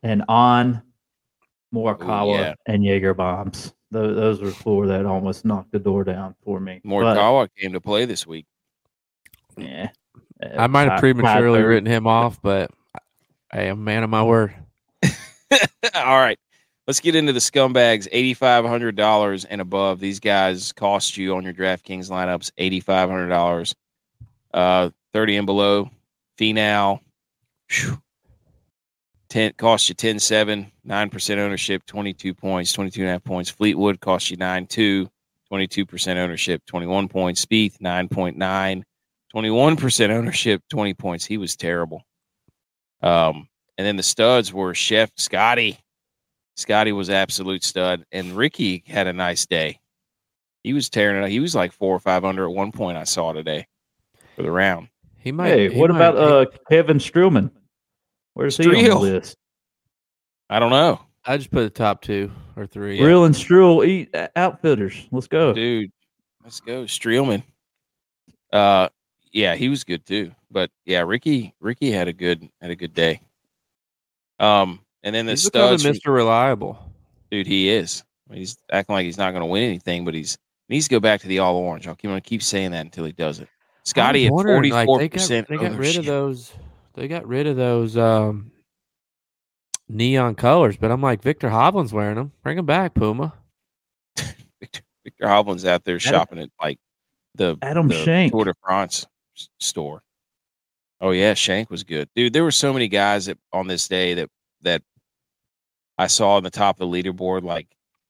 and 0.03 0.25
on 0.29 0.83
Morikawa 1.75 2.39
yeah. 2.39 2.55
and 2.67 2.85
Jaeger 2.85 3.15
bombs. 3.15 3.75
Those, 3.91 4.17
those 4.17 4.41
were 4.41 4.51
four 4.51 4.87
that 4.89 5.07
almost 5.07 5.45
knocked 5.45 5.73
the 5.73 5.79
door 5.79 6.05
down 6.05 6.35
for 6.45 6.59
me. 6.59 6.81
But, 6.83 6.91
Morikawa 6.91 7.49
came 7.57 7.73
to 7.75 7.81
play 7.81 8.07
this 8.07 8.27
week. 8.27 8.47
yeah, 9.57 9.91
I 10.43 10.65
uh, 10.65 10.69
might 10.69 10.91
have 10.91 11.01
prematurely 11.01 11.63
written 11.63 11.87
him 11.87 12.07
off, 12.07 12.41
but 12.43 12.71
I 13.53 13.63
am 13.63 13.79
a 13.79 13.83
man 13.83 14.03
of 14.03 14.11
my 14.11 14.23
word. 14.23 14.55
All 15.95 16.19
right. 16.19 16.39
let's 16.87 17.01
get 17.01 17.15
into 17.15 17.33
the 17.33 17.41
scumbags. 17.41 18.09
Eighty 18.11 18.35
five 18.35 18.65
hundred 18.65 18.97
dollars 18.97 19.45
and 19.45 19.61
above. 19.61 20.01
These 20.01 20.21
guys 20.21 20.73
cost 20.73 21.17
you 21.17 21.37
on 21.37 21.45
your 21.45 21.55
DraftKings 21.55 22.11
lineups 22.11 22.51
eighty 22.59 22.81
five 22.81 23.09
hundred 23.09 23.29
dollars. 23.29 23.75
Uh, 24.55 24.91
thirty 25.13 25.37
and 25.37 25.45
below. 25.45 25.91
Finau. 26.39 27.01
Phew. 27.69 28.01
10 29.31 29.55
cost 29.55 29.89
you 29.89 29.97
10 29.97 30.21
7 30.21 30.71
9% 30.87 31.39
ownership 31.39 31.85
22 31.87 32.35
points 32.35 32.73
22 32.73 33.01
and 33.01 33.09
a 33.09 33.13
half 33.13 33.25
points. 33.25 33.51
Fleetwood 33.51 34.01
cost 34.01 34.31
you 34.31 34.37
9 34.37 34.67
2 34.67 35.11
22% 35.53 36.17
ownership 36.17 36.63
21 36.67 37.09
points. 37.09 37.45
Spieth 37.45 37.79
9.9 37.79 38.83
21% 39.35 40.11
ownership 40.11 40.63
20 40.71 40.95
points. 40.95 41.25
He 41.25 41.37
was 41.37 41.57
terrible. 41.57 42.05
Um 43.03 43.49
and 43.77 43.85
then 43.85 43.97
the 43.97 44.05
studs 44.05 44.53
were 44.53 44.73
chef 44.73 45.11
scotty. 45.17 45.79
Scotty 46.55 46.93
was 46.93 47.11
absolute 47.11 47.65
stud 47.65 48.05
and 48.13 48.37
ricky 48.37 48.85
had 48.87 49.09
a 49.09 49.13
nice 49.13 49.47
day. 49.47 49.81
He 50.63 50.73
was 50.73 50.89
tearing 50.89 51.17
it 51.17 51.25
up. 51.25 51.31
He 51.31 51.41
was 51.41 51.57
like 51.57 51.73
four 51.73 51.97
or 51.97 52.01
five 52.01 52.25
under 52.25 52.45
at 52.45 52.55
one 52.55 52.71
point 52.71 52.97
i 52.97 53.05
saw 53.05 53.33
today 53.33 53.67
for 54.35 54.43
the 54.43 54.51
round 54.51 54.89
He 55.19 55.33
might. 55.33 55.49
Hey, 55.49 55.73
he 55.73 55.79
what 55.81 55.91
might- 55.91 55.97
about 55.97 56.17
uh 56.17 56.47
Kevin 56.71 56.99
Streelman? 56.99 57.51
Where's 58.35 58.57
he 58.57 58.65
on 58.67 58.75
Streel. 58.75 58.89
the 58.89 58.99
list? 58.99 59.37
i 60.51 60.59
don't 60.59 60.71
know 60.71 61.01
I 61.27 61.37
just 61.39 61.51
put 61.51 61.63
the 61.63 61.71
top 61.71 62.03
two 62.03 62.31
or 62.55 62.67
three. 62.67 63.03
Real 63.03 63.25
and 63.25 63.35
Strill 63.35 63.83
eat 63.87 64.15
outfitters. 64.37 65.09
Let's 65.11 65.27
go. 65.27 65.55
dude. 65.55 65.91
Let's 66.43 66.61
go, 66.61 66.85
Streelman. 66.85 67.43
Uh, 68.53 68.91
yeah, 69.33 69.55
he 69.55 69.71
was 69.71 69.85
good 69.85 70.05
too. 70.05 70.33
But 70.51 70.71
yeah, 70.85 71.01
Ricky, 71.01 71.55
Ricky 71.61 71.91
had 71.91 72.09
a 72.09 72.13
good 72.13 72.47
had 72.61 72.71
a 72.71 72.77
good 72.77 72.93
day. 72.93 73.23
Um, 74.39 74.81
and 75.03 75.15
then 75.15 75.25
the 75.25 75.33
He's 75.33 75.45
studs, 75.47 75.83
Mr. 75.85 76.13
Reliable. 76.13 76.79
dude, 77.31 77.47
he 77.47 77.71
is. 77.71 78.05
He's 78.31 78.59
acting 78.71 78.95
like 78.95 79.05
he's 79.05 79.17
not 79.19 79.31
going 79.31 79.41
to 79.43 79.47
win 79.47 79.63
anything, 79.65 80.05
but 80.05 80.13
he's 80.13 80.37
he 80.69 80.75
needs 80.75 80.87
to 80.89 80.95
go 80.95 81.01
back 81.01 81.21
to 81.23 81.29
the 81.29 81.39
all 81.39 81.57
orange. 81.57 81.89
I'll 81.89 81.95
keep, 81.95 82.05
I'm 82.09 82.13
going 82.13 82.21
to 82.23 82.29
keep 82.29 82.43
saying 82.43 82.73
that 82.73 82.85
until 82.85 83.05
he 83.07 83.13
does 83.13 83.41
it. 83.41 83.49
Scotty 83.85 84.25
I 84.25 84.27
at 84.27 84.33
was 84.33 84.43
forty 84.43 84.53
wondering, 84.53 84.73
like, 84.73 84.87
four 84.87 84.99
they 84.99 85.09
got- 85.09 85.19
percent. 85.19 85.49
They 85.49 85.57
got 85.57 85.73
rid 85.77 85.97
of 85.97 86.05
those. 86.07 86.53
They 86.95 87.09
got 87.09 87.27
rid 87.27 87.47
of 87.47 87.57
those 87.57 87.97
um, 87.97 88.53
neon 89.89 90.35
colors, 90.37 90.77
but 90.77 90.91
I'm 90.91 91.03
like 91.03 91.23
Viktor 91.23 91.49
Hovland's 91.51 91.93
wearing 91.93 92.17
them. 92.17 92.33
Bring 92.43 92.57
them 92.57 92.67
back, 92.67 92.95
Puma. 92.95 93.35
Viktor, 94.61 94.83
Viktor 95.05 95.27
Hovland's 95.27 95.65
out 95.67 95.85
there 95.85 95.99
shopping 95.99 96.39
at 96.39 96.51
like 96.63 96.79
the 97.35 97.57
Adam 97.63 97.89
the 97.89 97.95
Schenk. 98.03 98.33
Tour 98.33 98.45
de 98.45 98.55
France 98.63 99.07
store. 99.59 100.03
Oh 101.01 101.11
yeah, 101.11 101.35
Schenk 101.35 101.69
was 101.71 101.83
good, 101.85 102.09
dude. 102.15 102.33
There 102.33 102.45
were 102.45 102.51
so 102.53 102.73
many 102.73 102.89
guys 102.89 103.27
that 103.27 103.37
on 103.53 103.67
this 103.67 103.89
day 103.89 104.15
that 104.15 104.31
that 104.63 104.83
I 105.99 106.07
saw 106.07 106.37
on 106.37 106.45
the 106.45 106.51
top 106.51 106.81
of 106.81 106.91
the 106.91 107.03
leaderboard, 107.03 107.43
like 107.43 107.67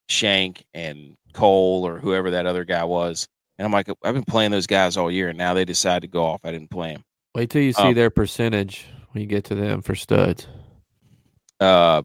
Schenk 0.09 0.65
and 0.75 1.17
Cole 1.33 1.85
or 1.87 1.99
whoever 1.99 2.31
that 2.33 2.47
other 2.47 2.65
guy 2.65 2.85
was. 2.85 3.27
And 3.59 3.65
I'm 3.67 3.73
like, 3.73 3.89
I've 4.03 4.15
been 4.15 4.25
playing 4.25 4.51
those 4.51 4.67
guys 4.67 4.97
all 4.97 5.11
year, 5.11 5.29
and 5.29 5.39
now 5.39 5.55
they 5.55 5.65
decide 5.65 6.03
to 6.03 6.09
go 6.09 6.25
off. 6.25 6.41
I 6.45 6.51
didn't 6.51 6.71
play 6.71 6.93
them. 6.93 7.05
Wait 7.35 7.51
till 7.51 7.63
you 7.63 7.73
see 7.73 7.83
Um, 7.83 7.95
their 7.95 8.11
percentage 8.11 8.87
when 9.13 9.21
you 9.23 9.27
get 9.29 9.45
to 9.45 9.55
them 9.55 9.81
for 9.83 9.95
studs. 9.95 10.47
Uh, 11.61 12.03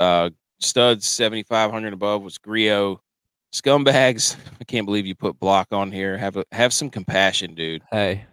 uh, 0.00 0.30
studs 0.60 1.06
seventy 1.06 1.42
five 1.42 1.70
hundred 1.70 1.92
above 1.92 2.22
was 2.22 2.38
Grillo. 2.38 3.00
Scumbags, 3.52 4.36
I 4.60 4.64
can't 4.64 4.86
believe 4.86 5.06
you 5.06 5.14
put 5.14 5.38
block 5.40 5.68
on 5.72 5.90
here. 5.92 6.16
Have 6.16 6.36
a 6.36 6.44
have 6.52 6.72
some 6.72 6.90
compassion, 6.90 7.54
dude. 7.54 7.82
Hey, 7.90 8.24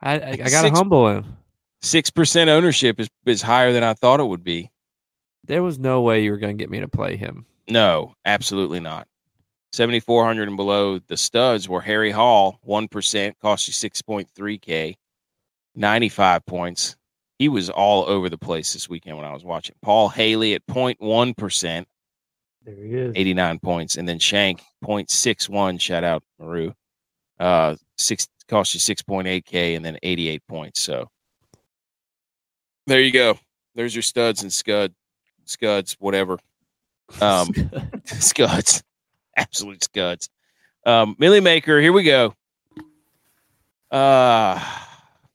I 0.00 0.18
I, 0.18 0.30
I 0.30 0.36
gotta 0.36 0.50
Six- 0.68 0.78
humble 0.78 1.08
him. 1.08 1.36
Six 1.80 2.10
percent 2.10 2.48
ownership 2.50 2.98
is 3.00 3.08
is 3.26 3.42
higher 3.42 3.72
than 3.72 3.82
I 3.84 3.94
thought 3.94 4.20
it 4.20 4.26
would 4.26 4.44
be. 4.44 4.70
There 5.44 5.62
was 5.62 5.78
no 5.78 6.00
way 6.02 6.22
you 6.22 6.30
were 6.30 6.38
gonna 6.38 6.54
get 6.54 6.70
me 6.70 6.80
to 6.80 6.88
play 6.88 7.16
him. 7.16 7.46
No, 7.68 8.14
absolutely 8.24 8.80
not. 8.80 9.06
7,400 9.72 10.48
and 10.48 10.56
below. 10.56 10.98
The 10.98 11.16
studs 11.16 11.68
were 11.68 11.80
Harry 11.80 12.10
Hall, 12.10 12.58
1%, 12.66 13.34
cost 13.40 13.68
you 13.68 13.74
6.3K, 13.74 14.94
95 15.74 16.46
points. 16.46 16.96
He 17.38 17.48
was 17.48 17.70
all 17.70 18.04
over 18.08 18.28
the 18.28 18.38
place 18.38 18.72
this 18.72 18.88
weekend 18.88 19.16
when 19.16 19.26
I 19.26 19.32
was 19.32 19.44
watching. 19.44 19.74
Paul 19.82 20.08
Haley 20.08 20.54
at 20.54 20.66
0.1%, 20.66 21.84
There 22.64 22.74
he 22.74 22.94
is. 22.94 23.12
89 23.16 23.58
points. 23.60 23.96
And 23.96 24.08
then 24.08 24.18
Schenk, 24.18 24.62
0.61, 24.84 25.80
shout 25.80 26.04
out 26.04 26.22
Maru, 26.38 26.72
uh, 27.40 27.76
six, 27.98 28.28
cost 28.48 28.74
you 28.74 28.80
6.8K 28.80 29.74
and 29.74 29.84
then 29.84 29.98
88 30.02 30.42
points. 30.46 30.80
So 30.80 31.08
there 32.86 33.00
you 33.00 33.10
go. 33.12 33.38
There's 33.74 33.94
your 33.94 34.02
studs 34.02 34.42
and 34.42 34.52
scud, 34.52 34.94
scuds, 35.44 35.96
whatever. 35.98 36.38
Um, 37.20 37.52
scuds, 38.06 38.82
absolute 39.36 39.82
scuds. 39.84 40.28
Um, 40.84 41.16
Millie 41.18 41.40
Maker, 41.40 41.80
here 41.80 41.92
we 41.92 42.02
go. 42.02 42.34
Uh 43.90 44.60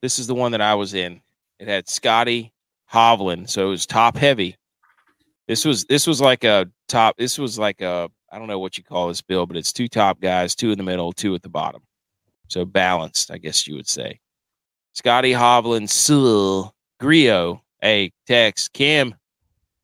this 0.02 0.20
is 0.20 0.28
the 0.28 0.36
one 0.36 0.52
that 0.52 0.62
I 0.62 0.76
was 0.76 0.94
in. 0.94 1.22
It 1.60 1.68
had 1.68 1.90
Scotty 1.90 2.54
Hovland, 2.92 3.50
so 3.50 3.68
it 3.68 3.70
was 3.70 3.86
top 3.86 4.16
heavy. 4.16 4.56
This 5.48 5.66
was 5.66 5.86
this 5.86 6.06
was 6.06 6.22
like 6.22 6.44
a 6.44 6.70
top. 6.88 7.18
This 7.18 7.38
was 7.38 7.58
like 7.58 7.82
a 7.82 8.10
I 8.32 8.38
don't 8.38 8.48
know 8.48 8.60
what 8.60 8.78
you 8.78 8.84
call 8.84 9.08
this 9.08 9.22
bill, 9.22 9.46
but 9.46 9.58
it's 9.58 9.74
two 9.74 9.88
top 9.88 10.20
guys, 10.20 10.56
two 10.56 10.72
in 10.72 10.78
the 10.78 10.84
middle, 10.84 11.14
two 11.14 11.34
at 11.36 11.42
the 11.42 11.50
bottom. 11.50 11.82
So 12.50 12.66
balanced, 12.66 13.32
I 13.32 13.38
guess 13.38 13.68
you 13.68 13.76
would 13.76 13.88
say. 13.88 14.20
Scotty 14.94 15.32
Hovland, 15.32 15.90
Sul, 15.90 16.74
Grillo, 17.00 17.64
a 17.84 18.12
Tex, 18.26 18.68
Kim, 18.68 19.16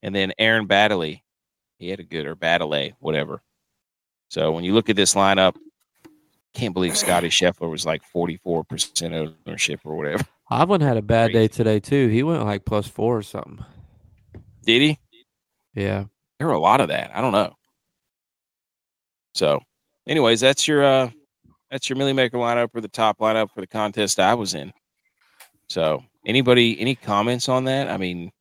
and 0.01 0.14
then 0.16 0.34
Aaron 0.39 0.68
Baddeley. 0.68 1.22
He 1.78 1.89
had 1.89 1.99
a 1.99 2.03
good 2.03 2.26
or 2.26 2.36
Baddeley, 2.36 2.93
whatever. 2.99 3.41
So 4.34 4.52
when 4.52 4.64
you 4.64 4.74
look 4.74 4.90
at 4.90 4.96
this 4.96 5.14
lineup, 5.14 5.56
can't 6.56 6.74
believe 6.74 6.98
Scotty 6.98 7.30
Scheffler 7.30 7.70
was 7.70 7.86
like 7.86 8.02
44% 8.12 9.36
ownership 9.48 9.82
or 9.84 9.96
whatever. 9.96 10.24
Hovland 10.52 10.82
had 10.82 10.98
a 10.98 11.04
bad 11.04 11.30
Crazy. 11.30 11.34
day 11.34 11.48
today 11.48 11.80
too. 11.80 12.08
He 12.08 12.24
went 12.24 12.44
like 12.44 12.66
plus 12.66 12.88
four 12.88 13.16
or 13.16 13.22
something. 13.22 13.64
Did 14.66 14.82
he? 14.82 15.00
Yeah. 15.76 16.06
There 16.40 16.48
were 16.48 16.54
a 16.54 16.60
lot 16.60 16.82
of 16.82 16.88
that. 16.88 17.12
I 17.14 17.22
don't 17.22 17.32
know. 17.32 17.54
So, 19.36 19.60
anyways, 20.08 20.40
that's 20.40 20.68
your 20.68 20.84
uh 20.84 21.12
that's 21.70 21.88
your 21.88 21.98
Millie 21.98 22.14
Maker 22.14 22.38
lineup 22.38 22.70
or 22.74 22.82
the 22.82 22.88
top 22.88 23.20
lineup 23.20 23.52
for 23.54 23.62
the 23.62 23.68
contest 23.68 24.20
I 24.20 24.34
was 24.34 24.56
in. 24.56 24.74
So, 25.70 26.04
anybody 26.26 26.80
any 26.80 26.96
comments 26.96 27.50
on 27.50 27.66
that? 27.66 27.88
I 27.88 27.98
mean, 27.98 28.32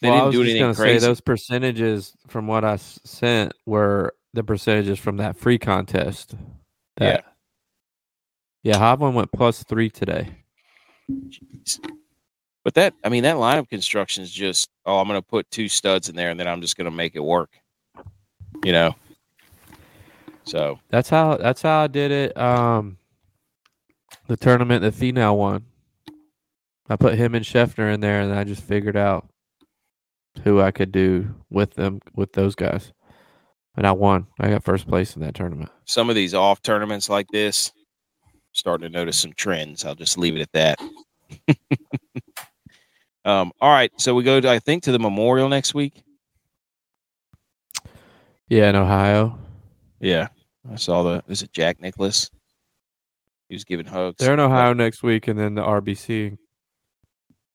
they 0.00 0.10
well, 0.10 0.14
I 0.14 0.18
didn't 0.18 0.26
was 0.26 0.34
do 0.34 0.44
just 0.44 0.56
anything 0.56 0.74
crazy. 0.74 0.98
say 1.00 1.06
those 1.06 1.20
percentages 1.20 2.12
from 2.28 2.46
what 2.46 2.64
I 2.64 2.76
sent 2.76 3.52
were 3.64 4.14
the 4.34 4.44
percentages 4.44 4.98
from 4.98 5.16
that 5.18 5.36
free 5.36 5.58
contest. 5.58 6.34
That, 6.98 7.24
yeah. 8.62 8.74
Hovland 8.74 9.14
went 9.14 9.32
plus 9.32 9.62
three 9.64 9.88
today. 9.90 10.28
Jeez. 11.10 11.78
But 12.64 12.74
that, 12.74 12.94
I 13.04 13.08
mean, 13.08 13.22
that 13.22 13.36
lineup 13.36 13.68
construction 13.68 14.24
is 14.24 14.30
just, 14.32 14.68
oh, 14.84 14.98
I'm 14.98 15.06
going 15.06 15.20
to 15.20 15.26
put 15.26 15.50
two 15.50 15.68
studs 15.68 16.08
in 16.08 16.16
there 16.16 16.30
and 16.30 16.38
then 16.40 16.48
I'm 16.48 16.60
just 16.60 16.76
going 16.76 16.86
to 16.86 16.90
make 16.90 17.14
it 17.14 17.20
work. 17.20 17.50
You 18.64 18.72
know? 18.72 18.94
So, 20.44 20.78
That's 20.90 21.08
how 21.08 21.36
that's 21.36 21.62
how 21.62 21.80
I 21.80 21.86
did 21.86 22.10
it. 22.10 22.36
Um, 22.36 22.98
the 24.26 24.36
tournament 24.36 24.82
that 24.82 24.94
Finau 24.94 25.36
won. 25.36 25.64
I 26.88 26.96
put 26.96 27.14
him 27.14 27.34
and 27.34 27.44
Scheffner 27.44 27.92
in 27.92 28.00
there, 28.00 28.20
and 28.20 28.32
I 28.32 28.44
just 28.44 28.62
figured 28.62 28.96
out 28.96 29.28
who 30.44 30.60
I 30.60 30.70
could 30.70 30.92
do 30.92 31.34
with 31.50 31.74
them 31.74 32.00
with 32.14 32.32
those 32.32 32.54
guys, 32.54 32.92
and 33.76 33.86
I 33.86 33.92
won. 33.92 34.26
I 34.40 34.48
got 34.50 34.64
first 34.64 34.86
place 34.88 35.14
in 35.16 35.22
that 35.22 35.34
tournament. 35.34 35.70
some 35.84 36.08
of 36.10 36.16
these 36.16 36.34
off 36.34 36.62
tournaments 36.62 37.08
like 37.08 37.26
this, 37.32 37.72
starting 38.52 38.90
to 38.90 38.98
notice 38.98 39.18
some 39.18 39.32
trends. 39.34 39.84
I'll 39.84 39.94
just 39.94 40.18
leave 40.18 40.36
it 40.36 40.40
at 40.42 40.52
that. 40.52 40.78
um, 43.24 43.52
all 43.60 43.70
right. 43.70 43.90
So 43.98 44.14
we 44.14 44.22
go 44.22 44.40
to, 44.40 44.48
I 44.50 44.58
think, 44.58 44.84
to 44.84 44.92
the 44.92 44.98
memorial 44.98 45.48
next 45.48 45.74
week. 45.74 46.02
Yeah, 48.48 48.68
in 48.70 48.76
Ohio, 48.76 49.38
Yeah. 50.00 50.28
I 50.70 50.76
saw 50.76 51.02
the, 51.04 51.22
is 51.28 51.42
it 51.42 51.52
Jack 51.52 51.80
Nicklaus? 51.80 52.28
He 53.48 53.54
was 53.54 53.64
giving 53.64 53.86
hugs. 53.86 54.16
they're 54.18 54.34
in 54.34 54.40
Ohio 54.40 54.72
next 54.72 55.02
week, 55.04 55.28
and 55.28 55.38
then 55.38 55.54
the 55.54 55.62
RBC. 55.62 56.36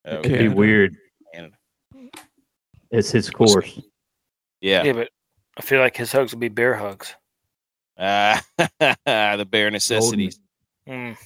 Oh, 0.06 0.20
It'd 0.20 0.40
be 0.40 0.48
weird. 0.48 0.96
Canada. 2.92 3.00
It's 3.00 3.12
his 3.12 3.30
course. 3.30 3.80
Yeah. 4.60 4.84
Yeah, 4.84 4.94
but 4.94 5.10
I 5.58 5.62
feel 5.62 5.80
like 5.80 5.98
his 5.98 6.12
hugs 6.12 6.34
will 6.34 6.40
be 6.40 6.50
bear 6.50 6.76
hugs. 6.76 7.16
Ah, 7.98 8.44
the 8.58 9.48
bare 9.50 9.72
necessities. 9.72 10.40
Mm. 10.88 11.18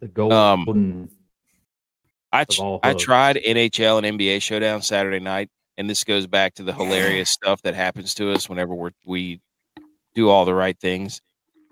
The 0.00 0.08
golden. 0.08 0.38
Um, 0.38 1.10
I 2.32 2.42
of 2.42 2.48
tr- 2.48 2.78
I 2.82 2.94
tried 2.94 3.36
NHL 3.36 4.02
and 4.02 4.18
NBA 4.18 4.42
Showdown 4.42 4.82
Saturday 4.82 5.18
night, 5.18 5.50
and 5.76 5.88
this 5.88 6.04
goes 6.04 6.26
back 6.26 6.54
to 6.54 6.62
the 6.62 6.72
hilarious 6.72 7.30
stuff 7.30 7.62
that 7.62 7.74
happens 7.74 8.14
to 8.14 8.32
us 8.32 8.48
whenever 8.48 8.74
we're, 8.74 8.90
we 9.06 9.40
do 10.14 10.28
all 10.28 10.44
the 10.44 10.54
right 10.54 10.78
things. 10.78 11.20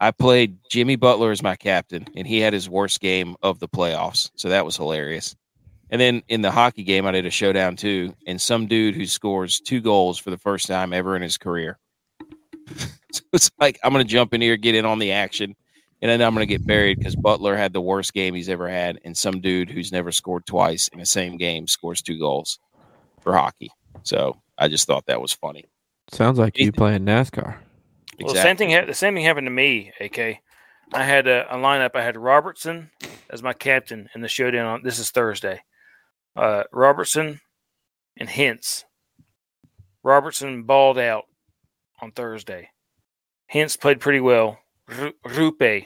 I 0.01 0.11
played 0.11 0.59
Jimmy 0.71 0.97
Butler 0.97 1.31
as 1.31 1.43
my 1.43 1.57
captain, 1.57 2.07
and 2.17 2.27
he 2.27 2.41
had 2.41 2.53
his 2.53 2.69
worst 2.69 3.01
game 3.01 3.37
of 3.43 3.59
the 3.59 3.69
playoffs, 3.69 4.31
so 4.35 4.49
that 4.49 4.65
was 4.65 4.77
hilarious. 4.77 5.37
And 5.91 6.01
then 6.01 6.23
in 6.29 6.43
the 6.43 6.51
hockey 6.51 6.83
game, 6.83 7.07
I 7.07 7.13
did 7.13 7.27
a 7.27 7.31
showdown 7.31 7.77
too, 7.77 8.15
and 8.27 8.41
some 8.41 8.67
dude 8.67 8.95
who 8.97 9.07
scores 9.07 9.61
two 9.61 9.81
goals 9.81 10.19
for 10.19 10.31
the 10.31 10.39
first 10.39 10.67
time 10.67 10.93
ever 10.93 11.15
in 11.15 11.23
his 11.23 11.39
career. 11.39 11.79
so 13.13 13.23
it's 13.33 13.51
like 13.61 13.79
I'm 13.85 13.93
going 13.93 14.05
to 14.05 14.11
jump 14.11 14.35
in 14.35 14.41
here, 14.41 14.57
get 14.57 14.75
in 14.75 14.85
on 14.85 14.99
the 14.99 15.13
action, 15.13 15.55
and 16.03 16.11
then 16.11 16.21
I'm 16.23 16.35
going 16.35 16.47
to 16.47 16.53
get 16.53 16.67
buried 16.67 16.99
because 16.99 17.15
Butler 17.15 17.57
had 17.57 17.73
the 17.73 17.81
worst 17.81 18.13
game 18.15 18.35
he's 18.35 18.49
ever 18.49 18.69
had, 18.69 18.99
and 19.05 19.17
some 19.17 19.41
dude 19.41 19.71
who's 19.71 19.93
never 19.93 20.11
scored 20.11 20.45
twice 20.47 20.89
in 20.89 20.99
the 20.99 21.07
same 21.07 21.37
game 21.37 21.69
scores 21.69 22.03
two 22.03 22.19
goals 22.19 22.59
for 23.21 23.33
hockey. 23.35 23.71
So 24.03 24.41
I 24.59 24.69
just 24.69 24.87
thought 24.87 25.07
that 25.07 25.21
was 25.21 25.33
funny. 25.33 25.65
Sounds 26.11 26.39
like 26.39 26.59
you 26.59 26.73
playing 26.73 27.05
NASCAR. 27.05 27.57
Well, 28.21 28.35
the 28.35 28.43
same 28.43 28.57
thing. 28.57 28.71
ha- 28.71 28.87
The 28.87 28.95
same 28.95 29.15
thing 29.15 29.25
happened 29.25 29.47
to 29.47 29.51
me. 29.53 29.93
Ak, 30.01 30.19
I 30.19 30.41
had 31.05 31.27
a, 31.27 31.47
a 31.55 31.59
lineup. 31.59 31.91
I 31.95 32.03
had 32.03 32.17
Robertson 32.17 32.91
as 33.31 33.43
my 33.43 33.53
captain 33.53 34.09
in 34.15 34.21
the 34.21 34.29
showdown. 34.29 34.67
On, 34.67 34.83
this 34.83 34.99
is 34.99 35.11
Thursday. 35.11 35.61
Uh, 36.37 36.65
Robertson 36.73 37.41
and 38.19 38.29
Hintz. 38.29 38.85
Robertson 40.03 40.63
balled 40.65 40.99
out 40.99 41.25
on 42.01 42.13
Thursday. 42.13 42.71
Hintz 43.53 43.79
played 43.81 44.01
pretty 44.01 44.21
well. 44.21 44.59
Ru- 44.89 45.15
Roope, 45.27 45.85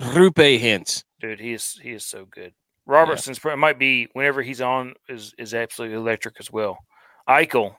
Roope 0.00 0.60
Hintz. 0.60 1.04
dude, 1.20 1.40
he 1.40 1.52
is 1.52 1.78
he 1.82 1.90
is 1.92 2.04
so 2.04 2.24
good. 2.26 2.52
Robertson's 2.86 3.38
pr- 3.38 3.56
might 3.56 3.78
be 3.78 4.08
whenever 4.12 4.42
he's 4.42 4.60
on 4.60 4.94
is 5.08 5.34
is 5.38 5.54
absolutely 5.54 5.96
electric 5.96 6.36
as 6.38 6.50
well. 6.50 6.78
Eichel, 7.28 7.76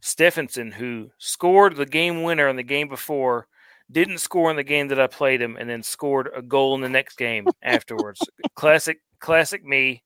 Stephenson, 0.00 0.72
who 0.72 1.10
scored 1.18 1.76
the 1.76 1.86
game 1.86 2.22
winner 2.22 2.48
in 2.48 2.56
the 2.56 2.62
game 2.62 2.88
before, 2.88 3.46
didn't 3.90 4.18
score 4.18 4.50
in 4.50 4.56
the 4.56 4.64
game 4.64 4.88
that 4.88 5.00
I 5.00 5.06
played 5.06 5.40
him, 5.40 5.56
and 5.56 5.68
then 5.70 5.82
scored 5.82 6.28
a 6.36 6.42
goal 6.42 6.74
in 6.74 6.80
the 6.80 6.88
next 6.88 7.16
game 7.16 7.46
afterwards. 7.62 8.20
classic, 8.54 8.98
classic 9.20 9.64
me. 9.64 10.02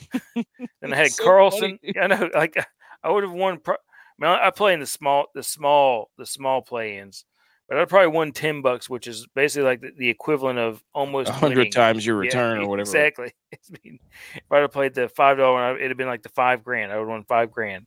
then 0.80 0.92
I 0.92 0.96
had 0.96 1.10
So 1.10 1.24
Carlson. 1.24 1.78
funny. 1.82 1.94
I 2.00 2.06
know, 2.08 2.30
like 2.34 2.56
I 3.02 3.10
would 3.10 3.22
have 3.24 3.32
won. 3.32 3.58
Pro- 3.58 3.76
Man, 4.18 4.30
I 4.42 4.50
play 4.50 4.72
in 4.72 4.80
the 4.80 4.86
small, 4.86 5.26
the 5.34 5.42
small, 5.42 6.10
the 6.16 6.24
small 6.24 6.62
play-ins, 6.62 7.26
but 7.68 7.76
I'd 7.78 7.88
probably 7.90 8.08
won 8.08 8.32
ten 8.32 8.62
bucks, 8.62 8.88
which 8.88 9.06
is 9.06 9.26
basically 9.34 9.64
like 9.66 9.82
the, 9.82 9.90
the 9.96 10.08
equivalent 10.08 10.58
of 10.58 10.82
almost 10.94 11.28
A 11.28 11.32
hundred 11.34 11.70
times 11.70 12.06
your 12.06 12.16
Yeah, 12.16 12.30
return 12.30 12.58
or 12.60 12.68
whatever. 12.68 12.80
Exactly. 12.88 13.32
It's 13.52 13.68
been- 13.68 13.98
if 14.34 14.42
I'd 14.50 14.60
have 14.62 14.72
played 14.72 14.94
the 14.94 15.08
five 15.10 15.36
dollar, 15.36 15.76
it'd 15.76 15.90
have 15.90 15.98
been 15.98 16.06
like 16.06 16.22
the 16.22 16.30
five 16.30 16.64
grand. 16.64 16.90
I 16.90 16.96
would 16.96 17.02
have 17.02 17.08
won 17.08 17.24
five 17.24 17.50
grand. 17.52 17.86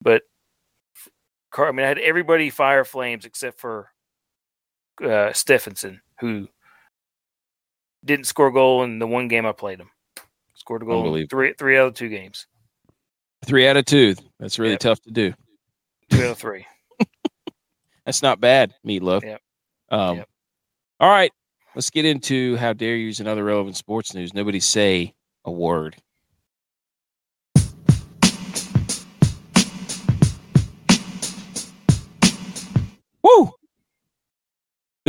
But 0.00 0.22
Car- 1.50 1.68
I 1.68 1.72
mean, 1.72 1.84
I 1.84 1.88
had 1.88 1.98
everybody 1.98 2.48
fire 2.48 2.84
flames 2.84 3.24
except 3.26 3.60
for 3.60 3.90
uh, 5.04 5.32
Stephenson, 5.34 6.00
who 6.20 6.48
didn't 8.04 8.26
score 8.26 8.46
a 8.48 8.52
goal 8.52 8.82
in 8.84 8.98
the 8.98 9.06
one 9.06 9.28
game 9.28 9.44
I 9.44 9.52
played 9.52 9.78
him. 9.80 9.90
Scored 10.60 10.82
a 10.82 10.84
goal 10.86 11.18
three 11.30 11.54
three 11.56 11.78
out 11.78 11.86
of 11.88 11.94
two 11.94 12.08
games. 12.10 12.46
Three 13.46 13.66
out 13.66 13.78
of 13.78 13.86
two. 13.86 14.14
That's 14.38 14.58
really 14.58 14.72
Yep. 14.72 14.80
tough 14.80 15.00
to 15.02 15.10
do. 15.10 15.32
Two 16.10 16.22
out 16.24 16.30
of 16.32 16.38
three. 16.38 16.66
That's 18.04 18.22
not 18.22 18.40
bad, 18.40 18.74
Meatloaf. 18.86 19.22
Yep. 19.22 19.40
Um, 19.90 20.16
Yep. 20.18 20.28
All 21.00 21.08
right, 21.08 21.32
let's 21.74 21.88
get 21.88 22.04
into 22.04 22.56
how 22.56 22.74
dare 22.74 22.94
you 22.94 23.06
use 23.06 23.20
another 23.20 23.42
relevant 23.42 23.76
sports 23.76 24.12
news. 24.14 24.34
Nobody 24.34 24.60
say 24.60 25.14
a 25.46 25.50
word. 25.50 25.96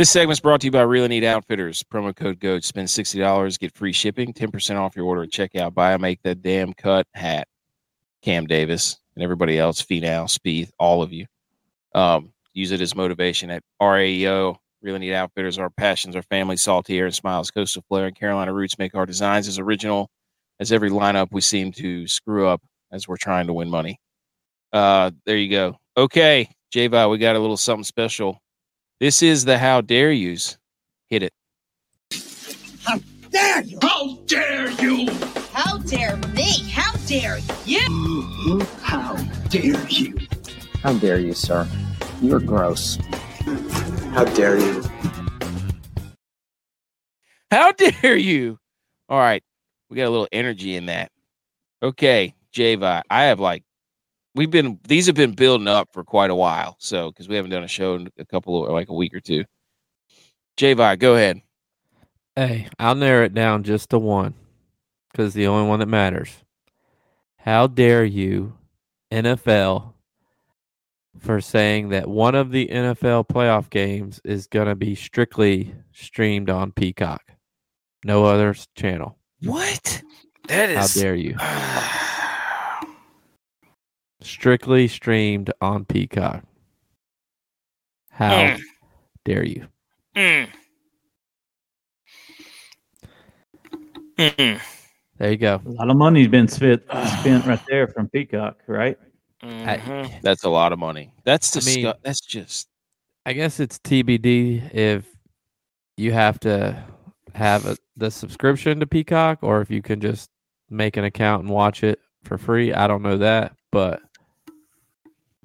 This 0.02 0.10
segment's 0.10 0.40
brought 0.40 0.60
to 0.62 0.66
you 0.66 0.72
by 0.72 0.80
Really 0.80 1.06
Neat 1.06 1.22
Outfitters. 1.22 1.84
Promo 1.84 2.12
code 2.12 2.40
GOAT. 2.40 2.64
Spend 2.64 2.88
$60, 2.88 3.56
get 3.60 3.72
free 3.72 3.92
shipping, 3.92 4.32
10% 4.32 4.76
off 4.76 4.96
your 4.96 5.06
order 5.06 5.22
at 5.22 5.30
checkout. 5.30 5.74
Buy 5.74 5.92
and 5.92 6.02
make 6.02 6.20
that 6.24 6.42
damn 6.42 6.72
cut 6.72 7.06
hat. 7.14 7.46
Cam 8.20 8.48
Davis 8.48 8.98
and 9.14 9.22
everybody 9.22 9.60
else, 9.60 9.80
Finau, 9.80 10.28
Speed, 10.28 10.70
all 10.76 11.04
of 11.04 11.12
you. 11.12 11.26
Um, 11.94 12.32
use 12.52 12.72
it 12.72 12.80
as 12.80 12.96
motivation 12.96 13.48
at 13.52 13.62
RAEO. 13.80 14.56
Really 14.80 14.98
neat 14.98 15.14
outfitters. 15.14 15.56
Our 15.56 15.70
passions, 15.70 16.16
our 16.16 16.22
family, 16.22 16.56
salty 16.56 16.98
air 16.98 17.06
and 17.06 17.14
smiles, 17.14 17.52
coastal 17.52 17.84
flair, 17.86 18.06
and 18.06 18.16
Carolina 18.16 18.52
roots 18.52 18.80
make 18.80 18.96
our 18.96 19.06
designs 19.06 19.46
as 19.46 19.60
original 19.60 20.10
as 20.58 20.72
every 20.72 20.90
lineup 20.90 21.28
we 21.30 21.40
seem 21.42 21.70
to 21.74 22.08
screw 22.08 22.48
up 22.48 22.60
as 22.90 23.06
we're 23.06 23.16
trying 23.16 23.46
to 23.46 23.52
win 23.52 23.70
money. 23.70 24.00
Uh, 24.72 25.12
there 25.26 25.36
you 25.36 25.48
go. 25.48 25.78
Okay, 25.96 26.48
J 26.72 26.88
we 26.88 27.18
got 27.18 27.36
a 27.36 27.38
little 27.38 27.56
something 27.56 27.84
special. 27.84 28.42
This 29.02 29.20
is 29.20 29.44
the 29.44 29.58
how 29.58 29.80
dare 29.80 30.12
yous. 30.12 30.58
Hit 31.08 31.24
it. 31.24 31.32
How 32.84 33.00
dare 33.32 33.62
you? 33.64 33.78
How 33.82 34.14
dare 34.26 34.70
you? 34.70 35.10
How 35.52 35.78
dare 35.78 36.16
me? 36.36 36.70
How 36.70 36.92
dare 37.08 37.38
you? 37.66 38.60
How 38.80 39.16
dare 39.48 39.88
you? 39.88 40.16
How 40.84 40.92
dare 40.92 41.18
you, 41.18 41.34
sir? 41.34 41.66
You're 42.20 42.38
gross. 42.38 42.96
How 44.12 44.22
dare 44.22 44.60
you? 44.60 44.84
How 47.50 47.72
dare 48.02 48.16
you? 48.16 48.60
All 49.08 49.18
right. 49.18 49.42
We 49.90 49.96
got 49.96 50.06
a 50.06 50.10
little 50.10 50.28
energy 50.30 50.76
in 50.76 50.86
that. 50.86 51.10
Okay, 51.82 52.36
Javi. 52.54 53.02
I 53.10 53.22
have 53.24 53.40
like 53.40 53.64
we've 54.34 54.50
been 54.50 54.78
these 54.86 55.06
have 55.06 55.14
been 55.14 55.32
building 55.32 55.68
up 55.68 55.92
for 55.92 56.04
quite 56.04 56.30
a 56.30 56.34
while. 56.34 56.76
So 56.78 57.10
because 57.10 57.28
we 57.28 57.36
haven't 57.36 57.50
done 57.50 57.64
a 57.64 57.68
show 57.68 57.94
in 57.94 58.08
a 58.18 58.24
couple 58.24 58.66
of 58.66 58.72
like 58.72 58.88
a 58.88 58.94
week 58.94 59.14
or 59.14 59.20
two. 59.20 59.44
Javi, 60.56 60.98
go 60.98 61.14
ahead. 61.14 61.40
Hey, 62.36 62.68
I'll 62.78 62.94
narrow 62.94 63.24
it 63.24 63.34
down 63.34 63.62
just 63.62 63.90
to 63.90 63.98
one 63.98 64.34
because 65.10 65.34
the 65.34 65.46
only 65.46 65.68
one 65.68 65.80
that 65.80 65.86
matters. 65.86 66.30
How 67.36 67.66
dare 67.66 68.04
you, 68.04 68.54
NFL, 69.10 69.92
for 71.18 71.40
saying 71.40 71.90
that 71.90 72.08
one 72.08 72.34
of 72.34 72.50
the 72.50 72.68
NFL 72.68 73.28
playoff 73.28 73.68
games 73.68 74.20
is 74.24 74.46
going 74.46 74.68
to 74.68 74.74
be 74.74 74.94
strictly 74.94 75.74
streamed 75.92 76.48
on 76.48 76.72
Peacock? 76.72 77.22
No 78.04 78.24
other 78.24 78.54
channel. 78.76 79.18
What? 79.42 80.02
That 80.48 80.70
is. 80.70 80.94
How 80.94 81.00
dare 81.00 81.14
you? 81.14 81.36
Ah. 81.40 82.21
Strictly 84.22 84.88
streamed 84.88 85.52
on 85.60 85.84
Peacock. 85.84 86.44
How 88.10 88.32
Mm. 88.56 88.60
dare 89.24 89.44
you? 89.44 89.66
Mm. 90.14 90.48
Mm. 94.18 94.60
There 95.18 95.30
you 95.30 95.36
go. 95.36 95.60
A 95.64 95.70
lot 95.70 95.90
of 95.90 95.96
money's 95.96 96.28
been 96.28 96.48
spent 96.48 96.82
spent 97.20 97.46
right 97.46 97.60
there 97.68 97.88
from 97.88 98.08
Peacock, 98.08 98.58
right? 98.66 98.98
Mhm. 99.42 100.20
That's 100.22 100.44
a 100.44 100.48
lot 100.50 100.72
of 100.72 100.78
money. 100.78 101.12
That's 101.24 101.56
I 101.56 101.60
disgu- 101.60 101.82
mean- 101.84 101.94
that's 102.02 102.20
just 102.20 102.68
I 103.24 103.32
guess 103.32 103.60
it's 103.60 103.78
TBD 103.78 104.62
if 104.74 105.06
you 105.96 106.12
have 106.12 106.40
to 106.40 106.84
have 107.34 107.64
a, 107.66 107.76
the 107.96 108.10
subscription 108.10 108.80
to 108.80 108.86
Peacock 108.86 109.38
or 109.42 109.60
if 109.60 109.70
you 109.70 109.80
can 109.80 110.00
just 110.00 110.28
make 110.70 110.96
an 110.96 111.04
account 111.04 111.42
and 111.44 111.50
watch 111.52 111.82
it 111.84 112.00
for 112.24 112.36
free. 112.36 112.72
I 112.74 112.86
don't 112.86 113.02
know 113.02 113.18
that, 113.18 113.54
but 113.70 114.00
you 114.00 114.08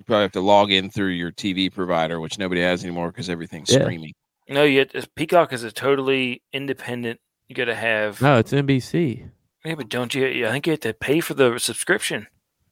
probably 0.08 0.24
have 0.24 0.32
to 0.34 0.42
log 0.42 0.72
in 0.72 0.90
through 0.90 1.10
your 1.10 1.32
TV 1.32 1.72
provider, 1.72 2.20
which 2.20 2.40
nobody 2.40 2.62
has 2.62 2.84
anymore 2.84 3.08
because 3.12 3.30
everything's 3.30 3.72
Yeah. 3.72 3.82
streaming. 3.82 4.14
No, 4.50 4.64
yet 4.64 4.94
Peacock 5.16 5.52
is 5.54 5.64
a 5.64 5.72
totally 5.72 6.42
independent. 6.54 7.20
You 7.50 7.56
got 7.56 7.66
to 7.66 7.76
have. 7.76 8.22
no, 8.22 8.38
it's 8.38 8.54
NBC. 8.54 9.30
Yeah, 9.66 9.76
but 9.76 9.90
don't 9.90 10.14
you? 10.16 10.48
I 10.48 10.52
think 10.52 10.66
you 10.68 10.72
have 10.72 10.80
to 10.82 10.94
pay 10.94 11.20
for 11.20 11.34
the 11.34 11.58
subscription. 11.60 12.28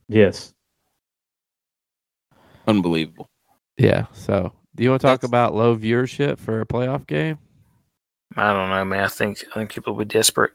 Yes. 0.07 0.53
Unbelievable. 2.67 3.29
Yeah. 3.77 4.05
So, 4.13 4.53
do 4.75 4.83
you 4.83 4.89
want 4.89 5.01
to 5.01 5.07
talk 5.07 5.21
That's- 5.21 5.29
about 5.29 5.53
low 5.53 5.75
viewership 5.77 6.39
for 6.39 6.61
a 6.61 6.65
playoff 6.65 7.05
game? 7.07 7.37
I 8.35 8.53
don't 8.53 8.69
know, 8.69 8.83
man. 8.85 9.03
I 9.03 9.07
think 9.07 9.43
I 9.51 9.53
think 9.55 9.71
people 9.73 9.93
will 9.93 10.03
be 10.05 10.13
desperate. 10.13 10.51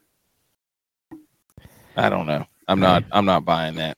I 1.96 2.08
don't 2.08 2.26
know. 2.26 2.46
I'm 2.68 2.80
not 2.80 3.04
I'm 3.12 3.24
not 3.24 3.44
buying 3.44 3.74
that. 3.76 3.96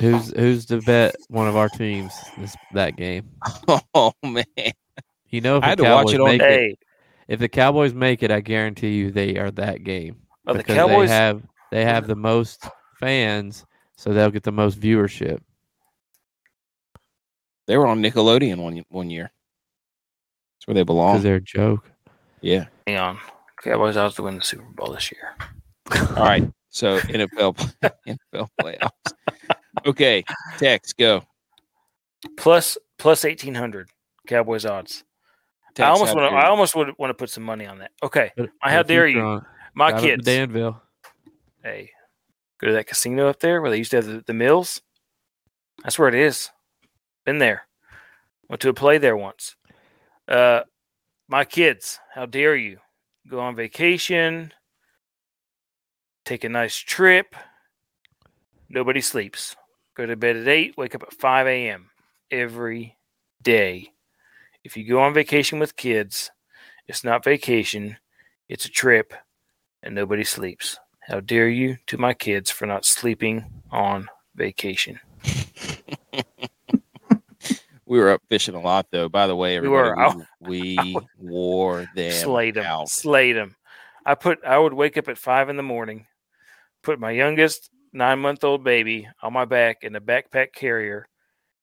Who's 0.00 0.30
who's 0.34 0.66
to 0.66 0.80
bet 0.80 1.14
one 1.28 1.46
of 1.46 1.56
our 1.56 1.68
teams 1.68 2.12
this 2.38 2.56
that 2.72 2.96
game? 2.96 3.30
Oh 3.94 4.12
man. 4.24 4.44
You 5.28 5.40
know, 5.40 5.58
if 5.58 5.64
I 5.64 5.66
the 5.66 5.70
had 5.70 5.78
to 5.78 5.84
watch 5.84 6.06
Cowboys 6.06 6.14
it 6.14 6.20
on- 6.20 6.28
make 6.28 6.40
Hey, 6.40 6.76
if 7.28 7.38
the 7.38 7.48
Cowboys 7.48 7.94
make 7.94 8.22
it, 8.22 8.30
I 8.30 8.40
guarantee 8.40 8.94
you 8.96 9.10
they 9.10 9.36
are 9.36 9.50
that 9.52 9.84
game 9.84 10.16
are 10.46 10.54
the 10.54 10.58
because 10.58 10.76
Cowboys? 10.76 11.08
they 11.08 11.14
have 11.14 11.42
they 11.70 11.84
have 11.84 12.06
the 12.06 12.16
most 12.16 12.66
fans, 12.98 13.64
so 13.96 14.12
they'll 14.12 14.30
get 14.30 14.42
the 14.42 14.50
most 14.52 14.80
viewership. 14.80 15.40
They 17.66 17.76
were 17.76 17.86
on 17.86 18.02
Nickelodeon 18.02 18.56
one 18.62 18.82
one 18.88 19.10
year. 19.10 19.30
That's 20.56 20.66
where 20.66 20.74
they 20.74 20.82
because 20.82 20.86
belong. 20.86 21.22
they're 21.22 21.36
a 21.36 21.40
joke. 21.40 21.90
Yeah. 22.40 22.66
hang 22.86 22.98
on. 22.98 23.18
Cowboys 23.62 23.96
odds 23.96 24.14
to 24.16 24.22
win 24.22 24.36
the 24.36 24.42
Super 24.42 24.64
Bowl 24.74 24.92
this 24.92 25.12
year. 25.12 25.36
All 26.16 26.24
right. 26.24 26.50
So 26.70 26.98
NFL 27.00 27.54
NFL 28.06 28.48
playoffs. 28.60 29.12
Okay, 29.86 30.24
Tex, 30.58 30.92
go. 30.92 31.22
Plus 32.36 32.76
plus 32.98 33.24
eighteen 33.24 33.54
hundred 33.54 33.88
Cowboys 34.26 34.66
odds. 34.66 35.04
Tex, 35.74 35.86
I 35.86 35.90
almost 35.90 36.14
want 36.14 36.30
to. 36.32 36.36
I 36.36 36.48
almost 36.48 36.74
would 36.76 36.90
want 36.98 37.10
to 37.10 37.14
put 37.14 37.30
some 37.30 37.44
money 37.44 37.66
on 37.66 37.78
that. 37.78 37.92
Okay, 38.02 38.30
Put- 38.36 38.50
I- 38.62 38.72
how 38.72 38.82
dare 38.82 39.06
you. 39.06 39.42
my 39.74 39.90
Drive 39.90 40.02
kids. 40.02 40.24
Danville. 40.24 40.82
Hey, 41.62 41.90
Go 42.60 42.66
to 42.66 42.72
that 42.74 42.86
casino 42.86 43.28
up 43.28 43.40
there 43.40 43.62
where 43.62 43.70
they 43.70 43.78
used 43.78 43.90
to 43.92 43.96
have 43.98 44.06
the, 44.06 44.22
the 44.26 44.34
mills. 44.34 44.82
That's 45.82 45.98
where 45.98 46.08
it 46.08 46.14
is. 46.14 46.50
Been 47.24 47.38
there. 47.38 47.62
Went 48.50 48.60
to 48.62 48.68
a 48.68 48.74
play 48.74 48.98
there 48.98 49.16
once. 49.16 49.56
Uh, 50.28 50.62
my 51.28 51.44
kids, 51.46 51.98
how 52.14 52.26
dare 52.26 52.56
you? 52.56 52.78
Go 53.28 53.40
on 53.40 53.54
vacation, 53.56 54.52
take 56.24 56.44
a 56.44 56.48
nice 56.48 56.76
trip. 56.76 57.34
Nobody 58.68 59.00
sleeps. 59.00 59.56
Go 60.00 60.06
to 60.06 60.16
bed 60.16 60.36
at 60.36 60.48
8, 60.48 60.78
wake 60.78 60.94
up 60.94 61.02
at 61.02 61.12
5 61.12 61.46
a.m. 61.46 61.90
every 62.30 62.96
day. 63.42 63.92
If 64.64 64.74
you 64.74 64.88
go 64.88 65.02
on 65.02 65.12
vacation 65.12 65.58
with 65.58 65.76
kids, 65.76 66.30
it's 66.88 67.04
not 67.04 67.22
vacation, 67.22 67.98
it's 68.48 68.64
a 68.64 68.70
trip, 68.70 69.12
and 69.82 69.94
nobody 69.94 70.24
sleeps. 70.24 70.78
How 71.00 71.20
dare 71.20 71.50
you 71.50 71.76
to 71.88 71.98
my 71.98 72.14
kids 72.14 72.50
for 72.50 72.64
not 72.64 72.86
sleeping 72.86 73.44
on 73.70 74.08
vacation? 74.34 75.00
We 77.84 77.98
were 77.98 78.10
up 78.12 78.22
fishing 78.30 78.54
a 78.54 78.60
lot, 78.60 78.86
though. 78.90 79.10
By 79.10 79.26
the 79.26 79.36
way, 79.36 79.60
We 79.60 79.66
everybody, 79.66 80.16
were. 80.16 80.26
we, 80.40 80.78
we 80.78 80.98
wore 81.18 81.86
them 81.94 82.12
slayed 82.12 82.54
them, 82.54 82.64
out. 82.64 82.88
slayed 82.88 83.36
them. 83.36 83.54
I 84.06 84.14
put. 84.14 84.42
I 84.44 84.56
would 84.56 84.72
wake 84.72 84.96
up 84.96 85.08
at 85.08 85.18
five 85.18 85.50
in 85.50 85.56
the 85.58 85.62
morning, 85.64 86.06
put 86.84 87.00
my 87.00 87.10
youngest 87.10 87.68
nine 87.92 88.18
month 88.18 88.44
old 88.44 88.64
baby 88.64 89.08
on 89.22 89.32
my 89.32 89.44
back 89.44 89.78
in 89.82 89.96
a 89.96 90.00
backpack 90.00 90.52
carrier, 90.54 91.06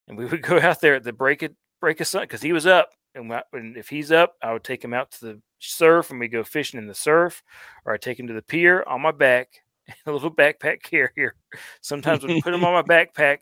and 0.08 0.18
we 0.18 0.26
would 0.28 0.42
go 0.42 0.60
out 0.60 0.82
there 0.82 0.96
at 0.96 1.04
the 1.04 1.14
break 1.14 1.44
of 1.44 1.52
break 1.80 2.00
of 2.00 2.08
sun 2.08 2.24
because 2.24 2.42
he 2.42 2.54
was 2.54 2.66
up, 2.66 2.90
and, 3.16 3.32
and 3.54 3.78
if 3.78 3.90
he's 3.90 4.12
up, 4.12 4.34
I 4.42 4.54
would 4.54 4.64
take 4.64 4.84
him 4.84 4.94
out 4.94 5.12
to 5.12 5.26
the 5.26 5.42
surf, 5.60 6.12
and 6.12 6.20
we 6.20 6.28
go 6.28 6.44
fishing 6.44 6.80
in 6.80 6.88
the 6.88 6.96
surf, 6.96 7.44
or 7.86 7.94
I 7.94 7.98
take 7.98 8.20
him 8.20 8.28
to 8.28 8.34
the 8.34 8.42
pier 8.42 8.84
on 8.88 9.02
my 9.02 9.12
back, 9.12 9.50
in 9.88 9.94
a 10.06 10.12
little 10.12 10.34
backpack 10.34 10.82
carrier. 10.84 11.36
Sometimes 11.82 12.24
we 12.24 12.42
put 12.42 12.54
him 12.54 12.64
on 12.64 12.74
my 12.74 12.82
backpack. 12.96 13.40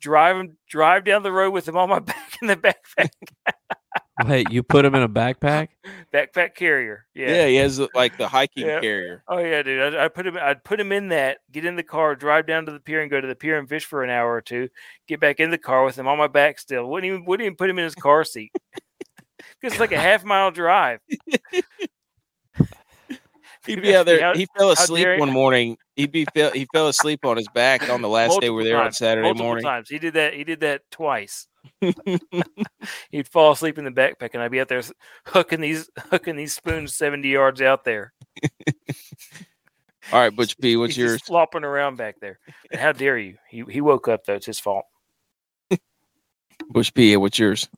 Drive 0.00 0.36
him, 0.36 0.56
drive 0.68 1.04
down 1.04 1.24
the 1.24 1.32
road 1.32 1.50
with 1.50 1.66
him 1.66 1.76
on 1.76 1.88
my 1.88 1.98
back 1.98 2.38
in 2.40 2.46
the 2.46 2.54
backpack, 2.54 3.10
Wait, 4.26 4.50
you 4.50 4.62
put 4.62 4.84
him 4.84 4.94
in 4.94 5.02
a 5.02 5.08
backpack? 5.08 5.68
backpack 6.12 6.54
carrier. 6.54 7.06
Yeah. 7.14 7.28
Yeah, 7.30 7.46
he 7.46 7.56
has 7.56 7.80
like 7.94 8.16
the 8.16 8.26
hiking 8.28 8.66
Yeah. 8.66 8.80
carrier. 8.80 9.22
Oh 9.28 9.38
yeah, 9.38 9.62
dude. 9.62 9.94
I, 9.94 10.06
I 10.06 10.08
put 10.08 10.26
him. 10.26 10.36
I'd 10.40 10.64
put 10.64 10.80
him 10.80 10.90
in 10.92 11.08
that. 11.10 11.38
Get 11.52 11.64
in 11.64 11.76
the 11.76 11.82
car, 11.82 12.14
drive 12.16 12.46
down 12.46 12.66
to 12.66 12.72
the 12.72 12.80
pier, 12.80 13.00
and 13.00 13.10
go 13.10 13.20
to 13.20 13.26
the 13.28 13.36
pier 13.36 13.58
and 13.58 13.68
fish 13.68 13.84
for 13.84 14.02
an 14.02 14.10
hour 14.10 14.32
or 14.34 14.40
two. 14.40 14.68
Get 15.06 15.20
back 15.20 15.38
in 15.40 15.50
the 15.50 15.58
car 15.58 15.84
with 15.84 15.96
him 15.98 16.08
on 16.08 16.18
my 16.18 16.26
back 16.26 16.58
still. 16.58 16.88
Wouldn't 16.88 17.10
even 17.12 17.24
wouldn't 17.26 17.44
even 17.46 17.56
put 17.56 17.70
him 17.70 17.78
in 17.78 17.84
his 17.84 17.94
car 17.94 18.24
seat. 18.24 18.52
'Cause 19.60 19.72
it's 19.72 19.80
like 19.80 19.92
a 19.92 19.98
half 19.98 20.24
mile 20.24 20.50
drive. 20.50 21.00
He'd 23.66 23.82
be 23.82 23.94
out 23.94 24.06
there. 24.06 24.20
how- 24.20 24.34
he 24.34 24.46
fell 24.56 24.70
asleep 24.70 25.06
one 25.18 25.30
morning. 25.30 25.76
He'd 25.94 26.10
be 26.12 26.24
fell, 26.34 26.50
he 26.52 26.66
fell 26.72 26.88
asleep 26.88 27.24
on 27.24 27.36
his 27.36 27.48
back 27.48 27.90
on 27.90 28.00
the 28.02 28.08
last 28.08 28.40
day 28.40 28.48
we 28.50 28.54
were 28.56 28.60
multiple 28.62 28.64
there 28.78 28.82
on 28.84 28.92
Saturday 28.92 29.26
multiple 29.28 29.44
morning. 29.46 29.64
times. 29.64 29.88
He 29.90 29.98
did 29.98 30.14
that. 30.14 30.32
He 30.34 30.44
did 30.44 30.60
that 30.60 30.82
twice. 30.90 31.46
He'd 33.10 33.28
fall 33.28 33.52
asleep 33.52 33.78
in 33.78 33.84
the 33.84 33.90
backpack, 33.90 34.30
and 34.34 34.42
I'd 34.42 34.50
be 34.50 34.60
out 34.60 34.68
there 34.68 34.82
hooking 35.26 35.60
these 35.60 35.88
hooking 36.10 36.36
these 36.36 36.54
spoons 36.54 36.94
seventy 36.94 37.28
yards 37.28 37.62
out 37.62 37.84
there. 37.84 38.12
All 40.12 40.20
right, 40.20 40.34
Butch 40.34 40.58
P, 40.60 40.76
what's 40.76 40.96
He's 40.96 41.04
yours? 41.04 41.22
flopping 41.22 41.64
around 41.64 41.96
back 41.96 42.16
there. 42.20 42.38
And 42.70 42.80
how 42.80 42.92
dare 42.92 43.18
you? 43.18 43.36
He 43.48 43.64
he 43.68 43.80
woke 43.80 44.08
up 44.08 44.24
though. 44.24 44.34
It's 44.34 44.46
his 44.46 44.60
fault. 44.60 44.84
Butch 46.70 46.92
P, 46.94 47.16
what's 47.16 47.38
yours? 47.38 47.68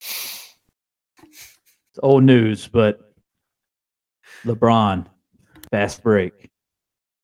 It's 0.00 1.98
old 2.02 2.24
news, 2.24 2.68
but 2.68 3.00
LeBron, 4.44 5.06
fast 5.70 6.02
break, 6.02 6.50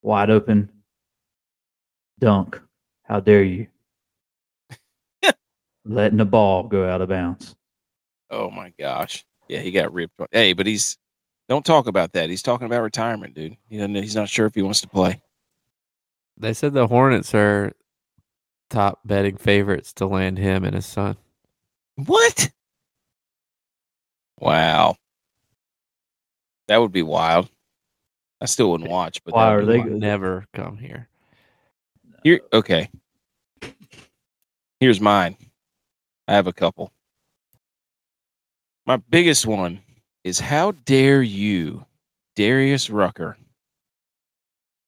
wide 0.03 0.31
open, 0.31 0.71
dunk. 2.21 2.61
How 3.05 3.21
dare 3.21 3.43
you? 3.43 3.67
Letting 5.85 6.19
the 6.19 6.25
ball 6.25 6.65
go 6.65 6.89
out 6.89 7.01
of 7.01 7.09
bounds. 7.09 7.57
Oh 8.31 8.51
my 8.51 8.73
gosh. 8.79 9.25
Yeah, 9.49 9.61
he 9.61 9.71
got 9.71 9.93
ripped. 9.93 10.15
Hey, 10.31 10.53
but 10.53 10.67
he's 10.67 10.97
don't 11.49 11.65
talk 11.67 11.87
about 11.87 12.13
that. 12.13 12.31
He's 12.31 12.43
talking 12.43 12.67
about 12.67 12.83
retirement, 12.83 13.35
dude. 13.35 13.57
He 13.69 13.77
doesn't, 13.77 13.95
he's 13.97 14.17
not 14.17 14.29
sure 14.29 14.47
if 14.47 14.55
he 14.55 14.63
wants 14.63 14.81
to 14.83 14.89
play. 14.89 15.21
They 16.39 16.55
said 16.55 16.73
the 16.73 16.87
Hornets 16.87 17.35
are 17.35 17.73
top 18.71 19.01
betting 19.05 19.37
favorites 19.37 19.93
to 19.95 20.07
land 20.07 20.39
him 20.39 20.65
and 20.65 20.75
his 20.75 20.87
son. 20.87 21.17
What? 21.97 22.51
Wow. 24.39 24.97
That 26.69 26.79
would 26.79 26.93
be 26.93 27.03
wild. 27.03 27.51
I 28.41 28.47
still 28.47 28.71
wouldn't 28.71 28.91
watch, 28.91 29.23
but 29.25 29.35
Why 29.35 29.53
are 29.53 29.65
they 29.65 29.79
wild. 29.79 29.91
Never 29.93 30.47
come 30.55 30.79
here. 30.79 31.09
Here, 32.25 32.41
okay. 32.53 32.89
Here's 34.81 35.01
mine. 35.01 35.37
I 36.33 36.37
have 36.37 36.47
a 36.47 36.53
couple. 36.55 36.91
My 38.87 38.97
biggest 38.97 39.47
one 39.47 39.81
is 40.25 40.41
how 40.41 40.71
dare 40.87 41.21
you, 41.21 41.85
Darius 42.37 42.89
Rucker, 42.89 43.37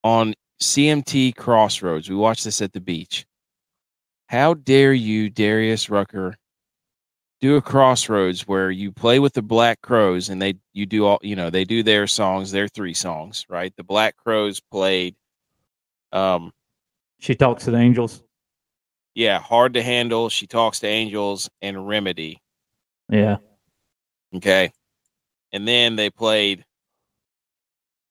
on 0.02 0.32
CMT 0.62 1.36
Crossroads. 1.36 2.08
We 2.08 2.16
watched 2.16 2.44
this 2.44 2.62
at 2.62 2.72
the 2.72 2.80
beach. 2.80 3.26
How 4.28 4.54
dare 4.54 4.94
you, 4.94 5.28
Darius 5.28 5.90
Rucker, 5.90 6.34
do 7.42 7.56
a 7.56 7.60
crossroads 7.60 8.48
where 8.48 8.70
you 8.70 8.90
play 8.90 9.18
with 9.18 9.34
the 9.34 9.42
Black 9.42 9.82
Crowes 9.82 10.30
and 10.30 10.40
they 10.40 10.54
you 10.72 10.86
do 10.86 11.04
all 11.04 11.18
you 11.20 11.36
know 11.36 11.50
they 11.50 11.66
do 11.66 11.82
their 11.82 12.06
songs, 12.06 12.52
their 12.52 12.68
three 12.68 12.94
songs, 12.94 13.44
right? 13.50 13.74
The 13.76 13.84
Black 13.84 14.16
Crowes 14.16 14.62
played 14.70 15.14
um 16.10 16.54
She 17.20 17.34
talks 17.34 17.66
to 17.66 17.70
the 17.70 17.76
angels. 17.76 18.23
Yeah, 19.14 19.38
hard 19.38 19.74
to 19.74 19.82
handle. 19.82 20.28
She 20.28 20.46
talks 20.46 20.80
to 20.80 20.86
angels 20.86 21.48
and 21.62 21.86
remedy. 21.86 22.40
Yeah. 23.08 23.36
Okay. 24.34 24.72
And 25.52 25.66
then 25.68 25.96
they 25.96 26.10
played 26.10 26.64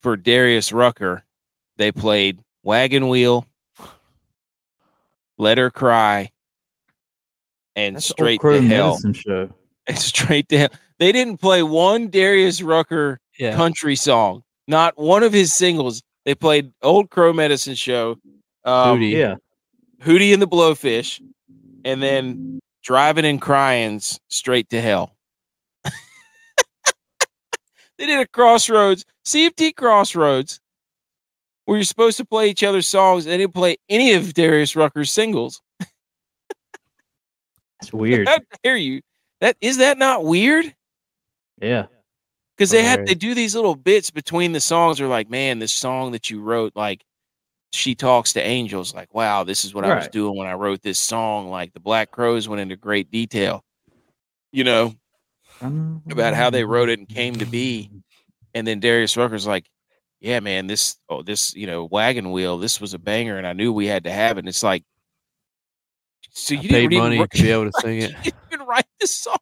for 0.01 0.15
Darius 0.17 0.71
Rucker, 0.71 1.23
they 1.77 1.91
played 1.91 2.39
Wagon 2.63 3.07
Wheel, 3.07 3.45
Let 5.37 5.57
Her 5.57 5.71
Cry, 5.71 6.29
and 7.75 7.95
That's 7.95 8.05
Straight 8.05 8.41
to 8.41 8.61
Hell. 8.61 8.99
Show. 9.13 9.49
And 9.85 9.99
Straight 9.99 10.47
to 10.49 10.57
Hell. 10.57 10.69
They 10.99 11.11
didn't 11.11 11.39
play 11.39 11.61
one 11.61 12.07
Darius 12.07 12.61
Rucker 12.61 13.19
Yeah. 13.37 13.53
country 13.55 13.97
song. 13.97 14.43
Not 14.65 14.97
one 14.97 15.23
of 15.23 15.33
his 15.33 15.51
singles. 15.51 16.01
They 16.23 16.35
played 16.35 16.71
Old 16.81 17.09
Crow 17.09 17.33
Medicine 17.33 17.75
Show, 17.75 18.17
um, 18.63 18.97
Hootie. 18.99 19.11
Yeah. 19.11 19.35
Hootie 20.03 20.33
and 20.33 20.41
the 20.41 20.47
Blowfish, 20.47 21.21
and 21.85 22.01
then 22.01 22.59
Drivin' 22.83 23.25
N' 23.25 23.39
Cryin's 23.39 24.19
Straight 24.29 24.69
to 24.69 24.81
Hell. 24.81 25.15
they 27.97 28.05
did 28.05 28.19
a 28.19 28.27
Crossroads, 28.27 29.05
CMT 29.25 29.75
Crossroads, 29.75 30.59
where 31.65 31.77
you're 31.77 31.85
supposed 31.85 32.17
to 32.17 32.25
play 32.25 32.49
each 32.49 32.63
other's 32.63 32.87
songs. 32.87 33.25
They 33.25 33.37
didn't 33.37 33.53
play 33.53 33.77
any 33.89 34.13
of 34.13 34.33
Darius 34.33 34.75
Rucker's 34.75 35.11
singles. 35.11 35.61
That's 37.79 37.93
weird. 37.93 38.27
How 38.27 38.39
dare 38.63 38.77
you? 38.77 39.01
That 39.41 39.57
is 39.61 39.77
that 39.77 39.97
not 39.97 40.25
weird? 40.25 40.73
yeah. 41.61 41.87
Because 42.55 42.69
they 42.69 42.83
had 42.83 43.07
they 43.07 43.15
do 43.15 43.33
these 43.33 43.55
little 43.55 43.75
bits 43.75 44.11
between 44.11 44.51
the 44.51 44.59
songs. 44.59 45.01
Are 45.01 45.07
like, 45.07 45.27
man, 45.29 45.57
this 45.57 45.73
song 45.73 46.11
that 46.11 46.29
you 46.29 46.39
wrote, 46.39 46.73
like 46.75 47.03
she 47.73 47.95
talks 47.95 48.33
to 48.33 48.41
angels. 48.41 48.93
Like, 48.93 49.13
wow, 49.13 49.43
this 49.43 49.65
is 49.65 49.73
what 49.73 49.83
I 49.83 49.95
was 49.95 50.07
doing 50.07 50.37
when 50.37 50.47
I 50.47 50.53
wrote 50.53 50.81
this 50.83 50.99
song. 50.99 51.49
Like 51.49 51.73
the 51.73 51.79
Black 51.79 52.11
Crowes 52.11 52.47
went 52.47 52.61
into 52.61 52.75
great 52.75 53.09
detail, 53.11 53.63
you 54.51 54.63
know, 54.63 54.93
about 56.11 56.35
how 56.35 56.49
they 56.51 56.63
wrote 56.63 56.89
it 56.89 56.99
and 56.99 57.09
came 57.09 57.35
to 57.37 57.45
be. 57.45 57.89
Um, 57.91 58.03
and 58.53 58.67
then 58.67 58.79
Darius 58.79 59.17
Rucker's 59.17 59.47
like, 59.47 59.65
yeah, 60.19 60.39
man, 60.39 60.67
this 60.67 60.97
oh 61.09 61.23
this 61.23 61.53
you 61.55 61.65
know 61.67 61.85
wagon 61.85 62.31
wheel, 62.31 62.57
this 62.59 62.79
was 62.79 62.93
a 62.93 62.99
banger, 62.99 63.37
and 63.37 63.47
I 63.47 63.53
knew 63.53 63.73
we 63.73 63.87
had 63.87 64.03
to 64.05 64.11
have 64.11 64.37
it. 64.37 64.41
And 64.41 64.47
it's 64.47 64.63
like, 64.63 64.83
so 66.31 66.53
you 66.53 66.61
paid 66.61 66.69
didn't 66.69 66.93
even 66.93 67.03
money 67.03 67.19
write- 67.19 67.31
to 67.31 67.41
be 67.41 67.51
able 67.51 67.65
to 67.65 67.73
sing 67.81 67.97
it. 67.97 68.11
you 68.11 68.31
didn't 68.31 68.35
even 68.53 68.67
write 68.67 68.85
this 68.99 69.15
song. 69.15 69.35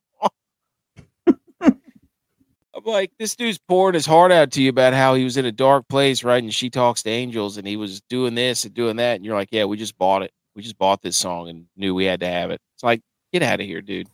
I'm 2.84 2.92
like, 2.92 3.12
this 3.20 3.36
dude's 3.36 3.60
pouring 3.60 3.94
his 3.94 4.06
heart 4.06 4.32
out 4.32 4.52
to 4.52 4.62
you 4.62 4.70
about 4.70 4.94
how 4.94 5.14
he 5.14 5.24
was 5.24 5.38
in 5.38 5.46
a 5.46 5.52
dark 5.52 5.88
place, 5.88 6.24
right? 6.24 6.42
And 6.42 6.54
she 6.54 6.70
talks 6.70 7.04
to 7.04 7.10
angels, 7.10 7.58
and 7.58 7.68
he 7.68 7.78
was 7.78 8.02
doing 8.10 8.36
this 8.36 8.66
and 8.66 8.74
doing 8.74 8.96
that, 8.98 9.16
and 9.16 9.26
you're 9.26 9.36
like, 9.36 9.50
yeah, 9.52 9.66
we 9.66 9.78
just 9.78 9.98
bought 9.98 10.24
it. 10.24 10.32
We 10.56 10.62
just 10.62 10.78
bought 10.78 11.02
this 11.02 11.18
song 11.18 11.50
and 11.50 11.66
knew 11.78 11.96
we 11.96 12.06
had 12.06 12.20
to 12.22 12.28
have 12.28 12.52
it. 12.52 12.60
It's 12.76 12.84
like, 12.84 13.02
get 13.32 13.44
out 13.44 13.60
of 13.60 13.66
here, 13.66 13.82
dude. 13.82 14.08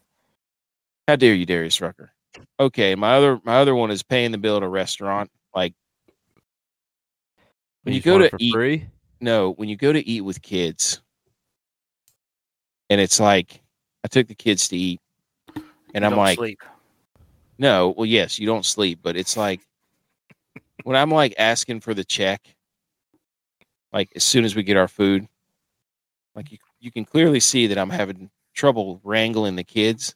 How 1.07 1.15
dare 1.15 1.33
you, 1.33 1.45
Darius 1.45 1.79
Rucker? 1.81 2.11
Okay, 2.59 2.95
my 2.95 3.15
other 3.15 3.39
my 3.43 3.57
other 3.57 3.73
one 3.73 3.89
is 3.89 4.03
paying 4.03 4.31
the 4.31 4.37
bill 4.37 4.57
at 4.57 4.63
a 4.63 4.67
restaurant. 4.67 5.31
Like 5.55 5.73
when 7.83 7.95
you 7.95 8.01
just 8.01 8.05
go 8.05 8.19
to 8.19 8.29
eat, 8.37 8.53
free, 8.53 8.85
no, 9.21 9.53
when 9.53 9.69
you 9.69 9.77
go 9.77 9.93
to 9.93 10.07
eat 10.07 10.21
with 10.21 10.41
kids, 10.41 11.01
and 12.89 13.01
it's 13.01 13.19
like 13.19 13.61
I 14.03 14.09
took 14.09 14.27
the 14.27 14.35
kids 14.35 14.67
to 14.67 14.77
eat, 14.77 14.99
and 15.95 16.05
I'm 16.05 16.15
like, 16.15 16.37
sleep. 16.37 16.59
No, 17.57 17.93
well, 17.95 18.05
yes, 18.05 18.39
you 18.39 18.45
don't 18.47 18.65
sleep, 18.65 18.99
but 19.01 19.15
it's 19.15 19.37
like 19.37 19.61
when 20.83 20.95
I'm 20.95 21.11
like 21.11 21.33
asking 21.37 21.81
for 21.81 21.93
the 21.93 22.03
check, 22.03 22.55
like 23.91 24.09
as 24.15 24.23
soon 24.23 24.45
as 24.45 24.55
we 24.55 24.63
get 24.63 24.77
our 24.77 24.87
food. 24.87 25.27
Like 26.35 26.51
you, 26.51 26.59
you 26.79 26.91
can 26.91 27.03
clearly 27.03 27.39
see 27.39 27.67
that 27.67 27.79
I'm 27.79 27.89
having 27.89 28.29
trouble 28.53 29.01
wrangling 29.03 29.55
the 29.55 29.63
kids. 29.63 30.15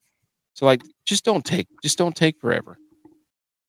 So 0.53 0.65
like, 0.65 0.83
just 1.05 1.25
don't 1.25 1.43
take, 1.43 1.67
just 1.81 1.97
don't 1.97 2.15
take 2.15 2.39
forever. 2.39 2.77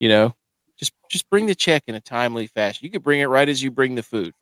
You 0.01 0.09
know, 0.09 0.35
just 0.77 0.93
just 1.09 1.31
bring 1.31 1.47
the 1.47 1.55
check 1.55 1.85
in 1.87 1.95
a 1.95 2.01
timely 2.01 2.47
fashion. 2.47 2.85
You 2.85 2.91
could 2.91 3.03
bring 3.03 3.21
it 3.21 3.27
right 3.27 3.49
as 3.49 3.63
you 3.63 3.71
bring 3.71 3.95
the 3.95 4.03
food. 4.03 4.35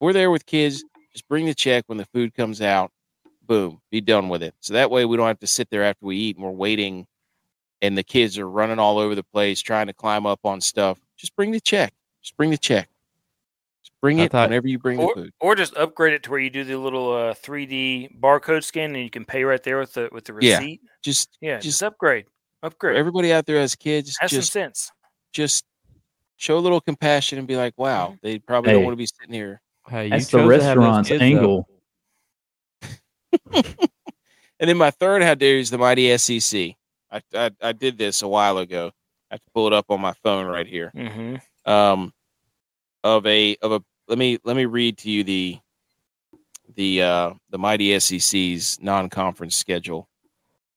We're 0.00 0.12
there 0.12 0.30
with 0.30 0.46
kids. 0.46 0.84
Just 1.12 1.28
bring 1.28 1.46
the 1.46 1.54
check 1.54 1.84
when 1.86 1.98
the 1.98 2.06
food 2.06 2.32
comes 2.34 2.62
out. 2.62 2.92
Boom, 3.42 3.80
be 3.90 4.00
done 4.00 4.28
with 4.28 4.42
it. 4.42 4.54
So 4.60 4.74
that 4.74 4.90
way 4.90 5.04
we 5.04 5.16
don't 5.16 5.26
have 5.26 5.40
to 5.40 5.46
sit 5.46 5.68
there 5.70 5.82
after 5.82 6.06
we 6.06 6.16
eat 6.16 6.36
and 6.36 6.44
we're 6.44 6.52
waiting, 6.52 7.06
and 7.82 7.96
the 7.96 8.02
kids 8.02 8.38
are 8.38 8.48
running 8.48 8.78
all 8.78 8.98
over 8.98 9.14
the 9.14 9.22
place 9.22 9.60
trying 9.60 9.86
to 9.86 9.92
climb 9.92 10.26
up 10.26 10.40
on 10.44 10.60
stuff. 10.60 10.98
Just 11.16 11.34
bring 11.36 11.50
the 11.50 11.60
check. 11.60 11.92
Just 12.22 12.36
bring 12.36 12.50
the 12.50 12.58
check. 12.58 12.88
Just 13.82 13.92
bring 14.02 14.20
I 14.20 14.24
it 14.24 14.32
thought- 14.32 14.48
whenever 14.50 14.68
you 14.68 14.78
bring 14.78 14.98
Or, 14.98 15.14
the 15.14 15.22
food. 15.22 15.32
or 15.40 15.54
just 15.54 15.74
upgrade 15.76 16.12
it 16.12 16.22
to 16.24 16.30
where 16.30 16.40
you 16.40 16.50
do 16.50 16.64
the 16.64 16.76
little 16.76 17.12
uh, 17.12 17.34
3D 17.34 18.18
barcode 18.20 18.64
scan 18.64 18.94
and 18.94 19.02
you 19.04 19.10
can 19.10 19.24
pay 19.24 19.44
right 19.44 19.62
there 19.62 19.78
with 19.78 19.94
the 19.94 20.08
with 20.12 20.24
the 20.24 20.36
Yeah. 20.40 20.58
receipt. 20.58 20.80
Just 21.02 21.36
Yeah, 21.40 21.56
Just- 21.56 21.64
just, 21.66 21.82
upgrade. 21.82 22.26
Upgrade. 22.62 22.96
everybody 22.96 23.32
out 23.32 23.46
there 23.46 23.56
as 23.58 23.74
kids, 23.74 24.16
Have 24.20 24.28
just 24.30 24.52
some 24.52 24.62
sense. 24.64 24.92
just 25.32 25.64
show 26.36 26.58
a 26.58 26.60
little 26.60 26.80
compassion 26.80 27.38
and 27.38 27.48
be 27.48 27.56
like, 27.56 27.72
wow, 27.78 28.16
they 28.22 28.38
probably 28.38 28.70
Hey. 28.70 28.74
don't 28.76 28.84
want 28.84 28.92
to 28.92 28.98
be 28.98 29.06
sitting 29.06 29.32
here. 29.32 29.62
Hey, 29.88 30.10
That's 30.10 30.26
the 30.26 30.38
chose 30.38 30.58
to 30.58 30.64
have 30.64 30.76
those 30.76 30.84
restaurant's 30.86 31.08
kids, 31.08 31.22
angle. 31.22 31.68
And 34.60 34.68
then 34.68 34.76
my 34.76 34.90
third 34.90 35.22
how 35.22 35.34
dare 35.34 35.56
is 35.56 35.70
the 35.70 35.78
mighty 35.78 36.14
SEC. 36.18 36.74
I, 37.10 37.20
I 37.34 37.50
I 37.62 37.72
did 37.72 37.98
this 37.98 38.22
a 38.22 38.28
while 38.28 38.58
ago. 38.58 38.90
I 39.30 39.34
have 39.34 39.40
to 39.40 39.50
pull 39.54 39.66
it 39.66 39.72
up 39.72 39.86
on 39.90 40.00
my 40.00 40.12
phone 40.22 40.46
right 40.46 40.66
here. 40.66 40.90
hmm 40.94 41.36
Um, 41.64 42.12
of 43.04 43.26
a 43.26 43.56
of 43.62 43.72
a 43.72 43.82
let 44.08 44.18
me 44.18 44.38
let 44.44 44.56
me 44.56 44.66
read 44.66 44.98
to 44.98 45.10
you 45.10 45.24
the 45.24 45.58
the 46.74 47.02
uh 47.02 47.32
the 47.50 47.58
mighty 47.58 47.98
SEC's 47.98 48.78
non-conference 48.80 49.56
schedule. 49.56 50.08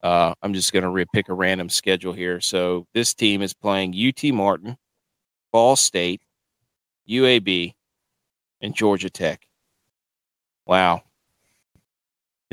Uh, 0.02 0.34
I'm 0.42 0.54
just 0.54 0.74
gonna 0.74 0.90
re- 0.90 1.06
pick 1.14 1.30
a 1.30 1.34
random 1.34 1.70
schedule 1.70 2.14
here. 2.14 2.42
So 2.42 2.86
this 2.94 3.14
team 3.14 3.42
is 3.42 3.54
playing 3.54 3.94
UT 3.96 4.24
Martin, 4.34 4.78
Ball 5.52 5.76
State, 5.76 6.22
UAB, 7.10 7.74
and 8.62 8.76
Georgia 8.76 9.10
Tech. 9.10 9.48
Wow. 10.66 11.04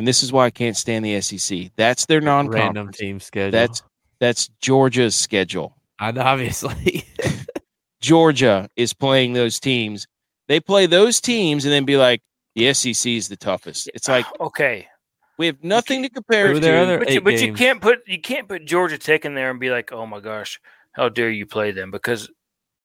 And 0.00 0.08
this 0.08 0.22
is 0.22 0.32
why 0.32 0.46
I 0.46 0.50
can't 0.50 0.78
stand 0.78 1.04
the 1.04 1.20
SEC. 1.20 1.72
That's 1.76 2.06
their 2.06 2.22
non 2.22 2.48
random 2.48 2.90
team 2.90 3.20
schedule. 3.20 3.50
That's 3.50 3.82
that's 4.18 4.48
Georgia's 4.58 5.14
schedule. 5.14 5.76
I 5.98 6.10
know, 6.10 6.22
obviously. 6.22 7.04
Georgia 8.00 8.70
is 8.76 8.94
playing 8.94 9.34
those 9.34 9.60
teams. 9.60 10.06
They 10.48 10.58
play 10.58 10.86
those 10.86 11.20
teams 11.20 11.66
and 11.66 11.72
then 11.74 11.84
be 11.84 11.98
like, 11.98 12.22
the 12.54 12.72
SEC 12.72 13.12
is 13.12 13.28
the 13.28 13.36
toughest. 13.36 13.90
It's 13.92 14.08
like 14.08 14.24
okay, 14.40 14.88
we 15.36 15.44
have 15.44 15.62
nothing 15.62 16.02
to 16.02 16.08
compare 16.08 16.46
Who 16.46 16.54
it 16.54 16.56
are 16.56 16.60
their 16.60 16.76
to. 16.76 16.82
other- 16.94 16.98
but 17.00 17.12
you, 17.12 17.20
but 17.20 17.38
you 17.42 17.52
can't 17.52 17.82
put 17.82 17.98
you 18.06 18.22
can't 18.22 18.48
put 18.48 18.64
Georgia 18.64 18.96
Tech 18.96 19.26
in 19.26 19.34
there 19.34 19.50
and 19.50 19.60
be 19.60 19.68
like, 19.68 19.92
oh 19.92 20.06
my 20.06 20.20
gosh, 20.20 20.62
how 20.92 21.10
dare 21.10 21.28
you 21.28 21.44
play 21.44 21.72
them? 21.72 21.90
Because 21.90 22.30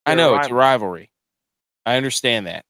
I 0.05 0.15
know 0.15 0.35
a 0.35 0.39
it's 0.39 0.49
a 0.49 0.53
rivalry. 0.53 1.11
I 1.85 1.95
understand 1.95 2.47
that. 2.47 2.65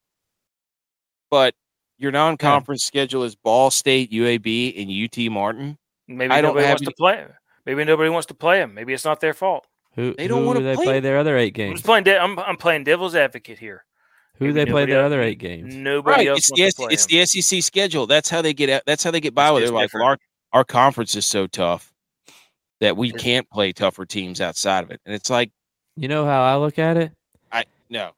But 1.31 1.55
your 1.97 2.11
non-conference 2.11 2.83
schedule 2.83 3.23
is 3.23 3.35
Ball 3.35 3.71
State, 3.71 4.11
UAB, 4.11 4.73
and 4.81 4.89
UT 4.91 5.29
Martin. 5.31 5.77
maybe 6.07 6.31
I 6.33 6.41
don't 6.41 6.49
nobody 6.51 6.65
have 6.65 6.73
wants 6.73 6.81
any- 6.83 6.91
to 6.91 6.95
play. 6.97 7.17
'em. 7.17 7.33
Maybe 7.65 7.83
nobody 7.83 8.09
wants 8.09 8.27
to 8.27 8.33
play 8.35 8.59
them. 8.59 8.73
Maybe 8.73 8.93
it's 8.93 9.05
not 9.05 9.19
their 9.21 9.33
fault. 9.33 9.65
Who 9.95 10.13
They 10.13 10.27
don't 10.27 10.41
who 10.41 10.47
wanna 10.47 10.59
do 10.59 10.65
they 10.65 10.75
play 10.75 10.85
play 10.85 10.99
their 10.99 11.17
other 11.17 11.37
eight 11.37 11.53
I'm 11.53 11.53
games? 11.53 11.73
just 11.79 11.85
playing. 11.85 12.03
De- 12.03 12.17
I'm 12.19 12.37
I'm 12.39 12.57
playing 12.57 12.83
devil's 12.83 13.15
advocate 13.15 13.57
here. 13.59 13.85
Who 14.37 14.45
maybe 14.45 14.53
they 14.65 14.65
play 14.71 14.85
their 14.85 14.99
else- 14.99 15.05
other 15.05 15.21
eight 15.23 15.39
games? 15.39 15.73
Nobody 15.73 16.17
Right. 16.17 16.27
else 16.27 16.39
It's 16.39 16.51
the, 16.51 16.61
wants 16.61 16.67
S- 16.67 16.73
to 16.75 16.81
play 16.83 16.93
it's 16.93 17.03
'em. 17.05 17.07
the 17.09 17.19
SEC 17.21 17.61
schedule. 17.61 18.05
That's 18.05 18.29
how 18.29 18.41
they 18.41 18.53
get 18.53 18.69
out. 18.69 18.83
That's 18.85 19.03
how 19.03 19.11
they 19.11 19.21
get 19.21 19.33
by 19.33 19.47
It's 19.47 19.53
with 19.53 19.63
it. 19.63 19.65
just 19.67 19.73
Like, 19.73 19.93
well, 19.93 20.03
our, 20.03 20.17
our 20.51 20.63
conference 20.65 21.15
is 21.15 21.25
so 21.25 21.47
tough 21.47 21.93
that 22.81 22.97
we 22.97 23.11
can't 23.13 23.49
play 23.49 23.71
tougher 23.71 24.05
teams 24.05 24.41
outside 24.41 24.83
of 24.83 24.91
it. 24.91 24.99
And 25.05 25.15
it's 25.15 25.29
like, 25.29 25.51
You 25.95 26.09
know 26.09 26.25
how 26.25 26.43
I 26.43 26.57
look 26.57 26.77
at 26.77 26.97
it 26.97 27.13
I 27.53 27.63
no. 27.89 28.11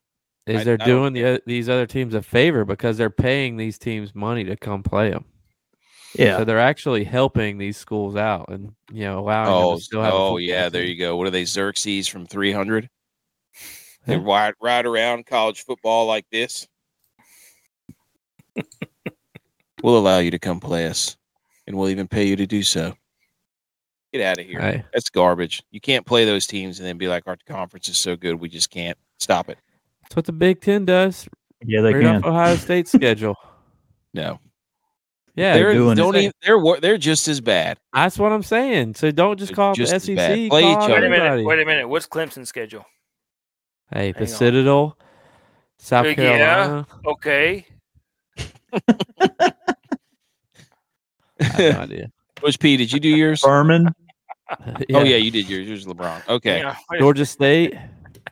Is 0.48 0.60
I- 0.60 0.64
they're 0.64 0.78
I 0.80 0.84
doing 0.84 1.12
the, 1.12 1.42
these 1.46 1.68
other 1.68 1.86
teams 1.86 2.14
a 2.14 2.22
favor 2.22 2.64
because 2.64 2.96
they're 2.96 3.10
paying 3.10 3.56
these 3.56 3.78
teams 3.78 4.14
money 4.14 4.44
to 4.44 4.56
come 4.56 4.82
play 4.82 5.10
them. 5.10 5.24
Yeah. 6.16 6.38
So 6.38 6.44
they're 6.44 6.58
actually 6.58 7.04
helping 7.04 7.58
these 7.58 7.76
schools 7.76 8.16
out 8.16 8.48
and 8.48 8.72
you 8.90 9.04
know 9.04 9.18
allowing 9.18 9.46
them 9.46 9.54
Oh, 9.54 9.76
to 9.76 9.82
still 9.82 10.02
have. 10.02 10.12
oh 10.12 10.16
football 10.16 10.40
yeah, 10.40 10.68
there 10.68 10.84
you 10.84 10.96
go. 10.96 11.16
What 11.16 11.26
are 11.26 11.30
they, 11.30 11.44
Xerxes 11.44 12.08
from 12.08 12.26
300? 12.26 12.88
They 14.06 14.16
ride, 14.16 14.54
ride 14.60 14.86
around 14.86 15.26
college 15.26 15.64
football 15.66 16.06
like 16.06 16.24
this. 16.32 16.66
we'll 19.82 19.98
allow 19.98 20.18
you 20.18 20.30
to 20.30 20.38
come 20.38 20.60
play 20.60 20.86
us, 20.86 21.16
and 21.66 21.76
we'll 21.76 21.90
even 21.90 22.08
pay 22.08 22.24
you 22.26 22.36
to 22.36 22.46
do 22.46 22.62
so. 22.62 22.94
Get 24.14 24.22
out 24.22 24.38
of 24.38 24.46
here. 24.46 24.60
Hey, 24.60 24.84
That's 24.94 25.10
garbage. 25.10 25.62
You 25.70 25.80
can't 25.80 26.06
play 26.06 26.24
those 26.24 26.46
teams 26.46 26.78
and 26.78 26.88
then 26.88 26.96
be 26.96 27.08
like, 27.08 27.24
our 27.26 27.36
conference 27.46 27.90
is 27.90 27.98
so 27.98 28.16
good, 28.16 28.36
we 28.36 28.48
just 28.48 28.70
can't. 28.70 28.96
Stop 29.18 29.50
it. 29.50 29.58
That's 30.08 30.16
what 30.16 30.24
the 30.26 30.32
Big 30.32 30.60
Ten 30.60 30.84
does. 30.84 31.28
Yeah, 31.64 31.80
they 31.82 31.94
right 31.94 32.02
can. 32.02 32.16
off 32.16 32.24
Ohio 32.24 32.56
State 32.56 32.88
schedule. 32.88 33.34
No, 34.14 34.38
Yeah, 35.34 35.54
they're 35.54 35.72
doing 35.74 35.92
it. 35.92 35.96
don't 35.96 36.16
even, 36.16 36.32
they're 36.42 36.80
they're 36.80 36.98
just 36.98 37.28
as 37.28 37.40
bad. 37.40 37.78
that's 37.92 38.18
what 38.18 38.32
I'm 38.32 38.42
saying. 38.42 38.94
So 38.94 39.10
don't 39.10 39.38
just 39.38 39.50
They're 39.50 39.56
call 39.56 39.72
it 39.72 39.76
just 39.76 39.92
the 39.92 40.00
SEC. 40.00 40.16
bad. 40.16 40.48
Play 40.50 40.62
call 40.62 40.72
each 40.72 40.78
other. 40.78 40.92
Wait 40.94 41.04
a 41.04 41.10
minute. 41.10 41.44
Wait 41.44 41.60
a 41.60 41.64
minute. 41.66 41.88
What's 41.88 42.06
Clemson's 42.06 42.48
schedule? 42.48 42.84
Hey, 43.92 44.12
the 44.12 44.20
on. 44.20 44.26
Citadel, 44.26 44.98
South 45.78 46.06
yeah. 46.06 46.14
Carolina. 46.14 46.86
Okay. 47.06 47.66
I 51.40 51.44
have 51.44 51.74
no 51.76 51.80
idea. 51.82 52.10
Coach 52.36 52.58
P, 52.58 52.76
did 52.76 52.92
you 52.92 53.00
do 53.00 53.08
yours? 53.08 53.40
Furman. 53.40 53.88
Oh 54.94 55.02
yeah, 55.04 55.16
you 55.16 55.30
did 55.30 55.46
yours. 55.46 55.68
Yours 55.68 55.80
is 55.80 55.86
LeBron. 55.86 56.26
Okay. 56.26 56.60
Yeah, 56.60 56.74
Georgia 56.98 57.26
State. 57.26 57.74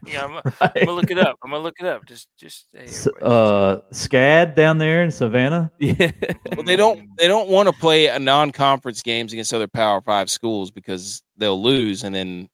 Yeah, 0.07 0.25
I'm, 0.25 0.53
I'm 0.61 0.71
gonna 0.75 0.93
look 0.93 1.11
it 1.11 1.19
up. 1.19 1.39
I'm 1.43 1.51
gonna 1.51 1.63
look 1.63 1.77
it 1.81 1.87
up. 1.87 2.05
Just, 2.07 2.29
just. 2.39 2.67
Hey, 2.73 2.87
uh, 3.23 3.79
SCAD 3.93 4.55
down 4.55 4.79
there 4.79 5.03
in 5.03 5.11
Savannah. 5.11 5.71
Yeah. 5.81 6.11
Well, 6.55 6.65
they 6.65 6.77
don't 6.77 7.09
they 7.19 7.29
don't 7.29 7.49
want 7.49 7.69
to 7.69 7.75
play 7.75 8.07
a 8.07 8.19
non-conference 8.19 9.03
games 9.03 9.33
against 9.33 9.55
other 9.55 9.69
Power 9.69 10.01
Five 10.01 10.31
schools 10.31 10.71
because 10.71 11.23
they'll 11.37 11.61
lose 11.61 12.03
and 12.05 12.15
then 12.15 12.49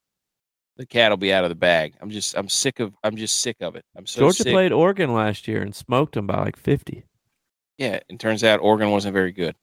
the 0.76 0.86
cat 0.86 1.10
will 1.10 1.16
be 1.16 1.32
out 1.32 1.44
of 1.44 1.50
the 1.50 1.54
bag. 1.56 1.94
I'm 2.00 2.10
just 2.10 2.36
I'm 2.36 2.48
sick 2.48 2.80
of 2.80 2.94
I'm 3.04 3.16
just 3.16 3.38
sick 3.38 3.56
of 3.60 3.76
it. 3.76 3.84
I'm 3.96 4.06
so 4.06 4.20
Georgia 4.20 4.42
sick. 4.42 4.52
played 4.52 4.72
Oregon 4.72 5.14
last 5.14 5.48
year 5.48 5.62
and 5.62 5.74
smoked 5.74 6.14
them 6.14 6.26
by 6.26 6.42
like 6.42 6.56
50. 6.56 7.04
Yeah, 7.78 8.00
and 8.08 8.18
turns 8.20 8.44
out 8.44 8.60
Oregon 8.60 8.90
wasn't 8.90 9.14
very 9.14 9.32
good. 9.32 9.54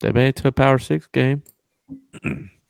They 0.00 0.12
made 0.12 0.28
it 0.28 0.36
to 0.36 0.48
a 0.48 0.52
Power 0.52 0.78
Six 0.78 1.06
game. 1.06 1.42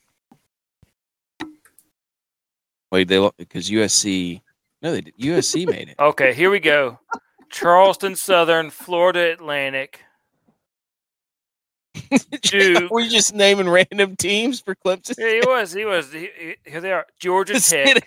Wait, 2.93 3.09
they 3.09 3.31
because 3.39 3.70
USC 3.70 4.43
no 4.82 4.93
they 4.93 5.01
did. 5.01 5.14
USC 5.19 5.66
made 5.66 5.89
it. 5.89 5.97
Okay, 6.01 6.35
here 6.35 6.51
we 6.51 6.60
go. 6.60 6.98
Charleston 7.51 8.14
Southern, 8.16 8.70
Florida 8.70 9.32
Atlantic. 9.32 10.01
Duke. 12.43 12.90
Were 12.90 13.01
you 13.01 13.10
just 13.10 13.35
naming 13.35 13.69
random 13.69 14.16
teams 14.16 14.60
for 14.60 14.74
Clemson? 14.74 15.14
Yeah, 15.19 15.40
he 15.40 15.43
was. 15.47 15.73
He 15.73 15.85
was. 15.85 16.12
He, 16.12 16.28
he- 16.39 16.70
here 16.70 16.81
they 16.81 16.93
are. 16.93 17.06
Georgia 17.19 17.59
Tech. 17.60 18.02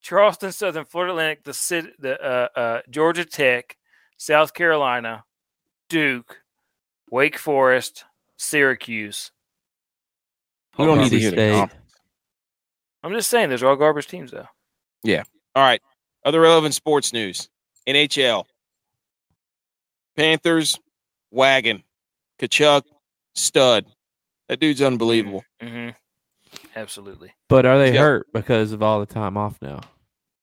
Charleston 0.00 0.52
Southern, 0.52 0.84
Florida 0.84 1.12
Atlantic, 1.12 1.44
the 1.44 1.52
city, 1.52 1.90
the 1.98 2.20
uh, 2.24 2.48
uh, 2.58 2.80
Georgia 2.88 3.24
Tech, 3.24 3.76
South 4.16 4.54
Carolina, 4.54 5.24
Duke, 5.88 6.38
Wake 7.10 7.36
Forest, 7.38 8.04
Syracuse. 8.36 9.32
We 10.78 10.86
don't 10.86 10.98
need 10.98 11.10
to 11.10 11.16
Mississippi 11.16 11.20
hear 11.20 11.30
the 11.30 11.36
State. 11.36 11.58
conference. 11.60 11.84
I'm 13.02 13.12
just 13.12 13.30
saying, 13.30 13.50
those 13.50 13.62
are 13.62 13.68
all 13.68 13.76
garbage 13.76 14.06
teams, 14.06 14.30
though. 14.32 14.46
Yeah. 15.04 15.22
All 15.54 15.62
right. 15.62 15.80
Other 16.24 16.40
relevant 16.40 16.74
sports 16.74 17.12
news. 17.12 17.48
NHL. 17.88 18.44
Panthers, 20.16 20.78
wagon. 21.30 21.82
Tkachuk, 22.40 22.82
stud. 23.34 23.86
That 24.48 24.60
dude's 24.60 24.82
unbelievable. 24.82 25.44
hmm 25.60 25.90
Absolutely. 26.74 27.32
But 27.48 27.66
are 27.66 27.78
they 27.78 27.92
Yeah. 27.94 28.00
hurt 28.00 28.26
because 28.32 28.72
of 28.72 28.82
all 28.82 29.00
the 29.00 29.06
time 29.06 29.36
off 29.36 29.60
now? 29.60 29.80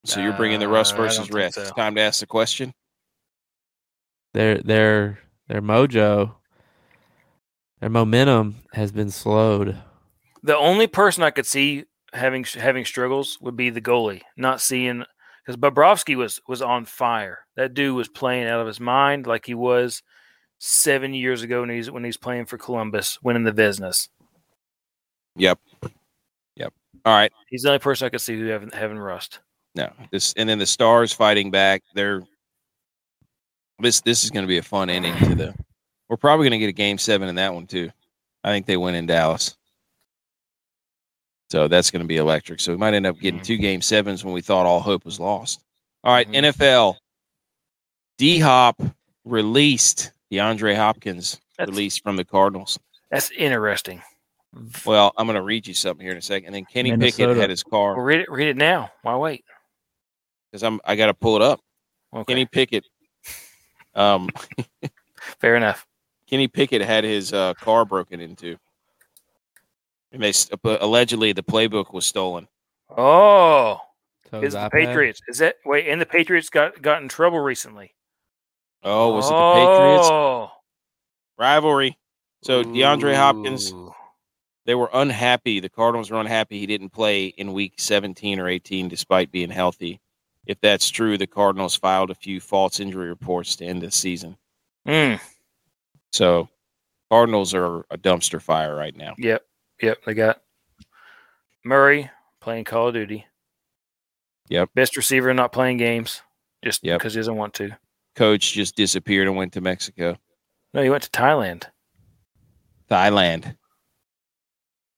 So 0.06 0.19
you're 0.19 0.34
bringing 0.34 0.60
the 0.60 0.68
Russ 0.68 0.91
Uh, 0.94 0.98
versus 0.98 1.26
think 1.27 1.34
rest. 1.34 1.56
so. 1.56 1.61
It's 1.64 1.72
time 1.72 1.95
to 1.95 2.02
ask 2.02 2.19
the 2.19 2.27
question. 2.27 2.73
Their 4.34 4.60
their 4.61 5.19
their 5.48 5.61
mojo, 5.61 6.36
their 7.80 7.90
momentum 7.90 8.57
has 8.73 8.91
been 8.91 9.10
slowed. 9.10 9.82
The 10.44 10.56
only 10.57 10.88
person 10.88 11.23
I 11.23 11.32
could 11.32 11.45
see 11.48 11.86
having 12.16 12.44
having 12.44 12.86
struggles 12.86 13.38
would 13.42 13.56
be 13.56 13.70
the 13.70 13.82
goalie. 13.82 14.22
Not 14.38 14.62
seeing 14.62 15.04
because 15.46 15.58
Bobrovsky 15.58 16.16
was 16.16 16.42
was 16.48 16.62
on 16.62 16.86
fire. 16.86 17.40
That 17.56 17.74
dude 17.74 17.96
was 17.96 18.08
playing 18.08 18.48
out 18.48 18.62
of 18.62 18.68
his 18.68 18.80
mind, 18.80 19.28
like 19.28 19.46
he 19.46 19.54
was 19.54 20.02
seven 20.58 21.14
years 21.14 21.44
ago 21.44 21.62
when 21.62 21.70
he's 21.70 21.92
when 21.92 22.04
he's 22.04 22.18
playing 22.18 22.46
for 22.46 22.58
Columbus, 22.58 23.20
winning 23.22 23.44
the 23.44 23.52
Vezina. 23.52 23.94
Yep. 25.36 25.60
Yep. 26.56 26.74
All 27.06 27.14
right. 27.14 27.32
He's 27.50 27.64
the 27.64 27.70
only 27.70 27.80
person 27.80 28.06
I 28.06 28.10
could 28.10 28.22
see 28.22 28.40
who 28.40 28.48
having 28.48 28.98
rust. 28.98 29.40
No. 29.76 29.92
This 30.12 30.34
and 30.38 30.48
then 30.48 30.60
the 30.60 30.66
Stars 30.66 31.12
fighting 31.14 31.52
back. 31.52 31.84
They're 31.94 32.24
This 33.80 34.02
this 34.02 34.24
is 34.24 34.32
going 34.32 34.44
to 34.44 34.48
be 34.48 34.58
a 34.58 34.64
fun 34.64 34.90
ending 34.90 35.16
to 35.18 35.36
the. 35.36 35.56
We're 36.10 36.18
probably 36.18 36.46
going 36.46 36.60
to 36.60 36.64
get 36.66 36.70
a 36.70 36.74
game 36.74 36.98
seven 36.98 37.28
in 37.28 37.36
that 37.36 37.54
one 37.54 37.68
too. 37.68 37.90
I 38.44 38.50
think 38.50 38.66
they 38.66 38.78
win 38.78 38.96
in 38.96 39.08
Dallas. 39.08 39.58
So 41.49 41.67
that's 41.67 41.91
going 41.91 42.01
to 42.01 42.07
be 42.07 42.17
electric. 42.17 42.59
So 42.59 42.72
we 42.72 42.77
might 42.77 42.93
end 42.93 43.05
up 43.05 43.19
getting 43.19 43.39
two 43.41 43.57
game 43.57 43.81
sevens 43.81 44.23
when 44.26 44.34
we 44.34 44.41
thought 44.41 44.65
all 44.65 44.80
hope 44.80 45.05
was 45.05 45.19
lost. 45.19 45.63
All 46.03 46.11
right, 46.13 46.27
Mhm. 46.27 46.35
NFL. 46.51 46.97
D 48.17 48.39
Hop 48.39 48.81
released 49.26 50.11
DeAndre 50.31 50.76
Hopkins 50.76 51.39
That's- 51.57 51.72
released 51.73 52.01
from 52.03 52.15
the 52.15 52.26
Cardinals. 52.26 52.80
That's 53.11 53.30
interesting. 53.31 54.01
Well, 54.85 55.13
I'm 55.17 55.27
going 55.27 55.35
to 55.35 55.41
read 55.41 55.67
you 55.67 55.73
something 55.73 56.03
here 56.03 56.13
in 56.13 56.17
a 56.17 56.22
second. 56.22 56.47
And 56.47 56.55
then 56.55 56.65
Kenny 56.65 56.91
Pickett 56.91 56.99
Minnesota. 57.19 57.39
had 57.41 57.49
his 57.49 57.63
Well, 57.69 57.93
car 57.93 58.01
read 58.03 58.22
it. 58.22 58.31
Read 58.31 58.47
it 58.47 58.57
now. 58.57 58.91
Why 59.01 59.15
wait? 59.15 59.43
because 60.51 60.63
I'm 60.63 60.80
I 60.85 60.95
got 60.95 61.07
to 61.07 61.13
pull 61.13 61.35
it 61.35 61.41
up. 61.41 61.59
Okay. 62.13 62.34
Kenny 62.34 62.45
Pickett. 62.45 62.85
Um, 63.93 64.30
Fair 65.41 65.55
enough. 65.55 65.85
Kenny 66.30 66.47
Pickett 66.47 66.81
had 66.81 67.03
his 67.03 67.34
uh, 67.34 67.53
car 67.55 67.84
broken 67.85 68.19
into, 68.22 68.57
and 70.16 70.24
they 70.24 70.34
but 70.64 70.82
allegedly 70.82 71.32
the 71.34 71.44
playbook 71.44 71.94
was 71.94 72.06
stolen. 72.06 72.48
Oh, 72.90 73.80
So 74.32 74.42
it's 74.42 74.54
the 74.56 74.62
iPad- 74.62 74.72
Patriots. 74.72 75.20
Is 75.28 75.38
that 75.40 75.58
wait? 75.66 75.88
And 75.88 76.00
the 76.02 76.06
Patriots 76.06 76.50
got 76.50 76.82
got 76.82 77.02
in 77.02 77.08
trouble 77.08 77.40
recently. 77.40 77.94
Oh, 78.84 79.14
was 79.16 79.26
it 79.28 79.34
the 79.34 79.54
Patriots 79.54 80.08
Oh. 80.10 80.52
rivalry? 81.38 81.98
So 82.44 82.64
DeAndre 82.64 83.16
Hopkins, 83.16 83.74
they 84.66 84.76
were 84.76 84.90
unhappy. 84.94 85.60
The 85.60 85.70
Cardinals 85.70 86.12
were 86.12 86.20
unhappy 86.20 86.60
he 86.60 86.68
didn't 86.68 86.90
play 86.90 87.26
in 87.28 87.54
Week 87.54 87.74
17 87.78 88.40
or 88.40 88.48
18 88.48 88.88
despite 88.88 89.32
being 89.32 89.50
healthy. 89.50 90.00
If 90.46 90.62
that's 90.62 90.90
true, 90.92 91.18
the 91.18 91.26
Cardinals 91.26 91.76
filed 91.76 92.12
a 92.12 92.16
few 92.16 92.40
false 92.40 92.80
injury 92.80 93.10
reports 93.10 93.56
to 93.58 93.66
end 93.66 93.82
the 93.82 93.90
season. 93.90 94.38
Mm, 94.88 95.20
So 96.12 96.48
Cardinals 97.10 97.56
are 97.56 97.80
a 97.90 97.98
dumpster 97.98 98.40
fire 98.40 98.76
right 98.76 98.96
now. 98.96 99.16
yep, 99.18 99.44
yep. 99.81 99.97
They 100.06 100.14
got 100.14 100.41
Murray 101.64 102.10
playing 102.41 102.65
Call 102.65 102.89
of 102.89 102.93
Duty. 102.93 103.26
Yep. 104.49 104.69
Best 104.76 104.95
receiver 104.97 105.34
not 105.34 105.52
playing 105.52 105.77
games 105.77 106.22
just 106.64 106.84
Yep. 106.84 106.99
because 106.99 107.14
he 107.14 107.19
doesn't 107.19 107.35
want 107.35 107.53
to. 107.56 107.76
Coach 108.15 108.53
just 108.53 108.76
disappeared 108.76 109.27
and 109.27 109.35
went 109.35 109.53
to 109.53 109.61
Mexico. 109.61 110.18
No, 110.73 110.84
he 110.84 110.89
went 110.89 111.03
to 111.03 111.10
Thailand. 111.10 111.64
Thailand. 112.89 113.56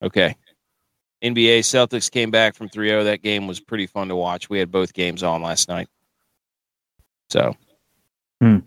Okay. 0.03 0.35
NBA 1.23 1.59
Celtics 1.59 2.11
came 2.11 2.29
back 2.29 2.55
from 2.55 2.69
3 2.69 2.89
0. 2.89 3.03
That 3.05 3.23
game 3.23 3.47
was 3.47 3.59
pretty 3.59 3.87
fun 3.87 4.09
to 4.09 4.15
watch. 4.15 4.49
We 4.49 4.59
had 4.59 4.71
both 4.71 4.93
games 4.93 5.23
on 5.23 5.41
last 5.41 5.67
night. 5.67 5.87
So, 7.29 7.55
hmm. 8.39 8.59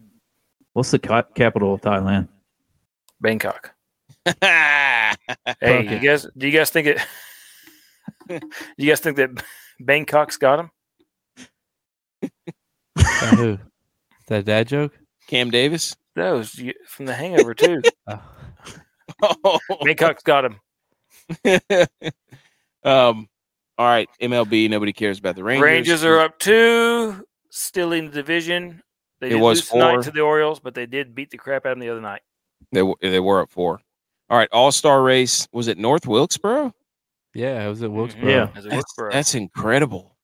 What's 0.73 0.91
the 0.91 0.99
capital 0.99 1.75
of 1.75 1.81
Thailand? 1.81 2.29
Bangkok. 3.21 3.75
Yeah, 4.27 5.15
Hey, 5.61 5.83
you 5.95 5.99
guys, 5.99 6.27
do 6.37 6.47
you 6.47 6.53
guys 6.57 6.71
think 6.71 6.87
it? 6.89 6.99
Do 8.29 8.39
you 8.77 8.89
guys 8.89 9.01
think 9.01 9.17
that 9.17 9.31
Bangkok's 9.81 10.37
got 10.37 10.61
him? 10.61 10.71
Uh, 12.23 13.37
who? 13.37 13.59
That 14.29 14.45
dad 14.45 14.69
joke? 14.69 14.97
Cam 15.27 15.51
Davis. 15.51 15.97
That 16.15 16.31
was 16.31 16.51
from 16.87 17.07
The 17.07 17.15
Hangover 17.15 17.53
too. 17.55 17.83
Oh. 18.07 18.21
Oh. 19.23 19.59
Bangkok's 19.85 20.23
got 20.23 20.45
him. 20.45 20.61
um, 22.85 23.29
all 23.77 23.87
right. 23.87 24.09
MLB, 24.23 24.71
nobody 24.71 24.93
cares 24.93 25.19
about 25.19 25.35
the 25.35 25.43
Rangers. 25.43 25.65
Rangers 25.65 26.05
are 26.05 26.21
up 26.21 26.39
two, 26.39 27.27
still 27.51 27.91
in 27.93 28.07
the 28.07 28.13
division. 28.13 28.81
They 29.21 29.29
It 29.29 29.31
did 29.31 29.41
was 29.41 29.59
lose 29.59 29.69
tonight 29.71 30.03
to 30.03 30.13
the 30.13 30.21
Orioles, 30.21 30.61
but 30.61 30.75
they 30.75 30.87
did 30.87 31.13
beat 31.15 31.31
the 31.31 31.39
crap 31.39 31.67
out 31.67 31.73
of 31.73 31.79
them 31.79 31.81
the 31.81 31.91
other 31.91 32.01
night. 32.01 32.23
They, 32.71 32.81
w- 32.81 32.97
they 33.01 33.19
were 33.21 33.41
up 33.41 33.51
four. 33.51 33.81
All 34.31 34.39
right. 34.39 34.49
All 34.53 34.71
star 34.73 35.03
race. 35.03 35.49
Was 35.53 35.69
it 35.69 35.77
North 35.77 36.07
Wilkesboro? 36.07 36.73
Yeah, 37.35 37.65
it 37.65 37.69
was 37.69 37.83
at 37.83 37.91
Wilkesboro. 37.91 38.29
Yeah. 38.31 38.49
That's, 38.55 38.97
worked 38.97 39.13
that's 39.13 39.35
incredible. 39.35 40.17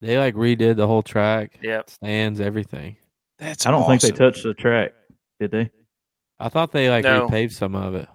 They 0.00 0.16
like 0.18 0.34
redid 0.34 0.76
the 0.76 0.86
whole 0.86 1.02
track, 1.02 1.58
Yep. 1.62 1.90
stands, 1.90 2.40
everything. 2.40 2.96
That's 3.38 3.66
I 3.66 3.70
don't 3.72 3.86
think 3.86 4.00
they 4.02 4.10
touched 4.12 4.44
the 4.44 4.54
track, 4.54 4.92
did 5.40 5.50
they? 5.50 5.70
I 6.38 6.48
thought 6.48 6.70
they 6.70 6.88
like 6.88 7.04
No. 7.04 7.28
repaved 7.28 7.52
some 7.52 7.74
of 7.74 7.94
it. 7.96 8.08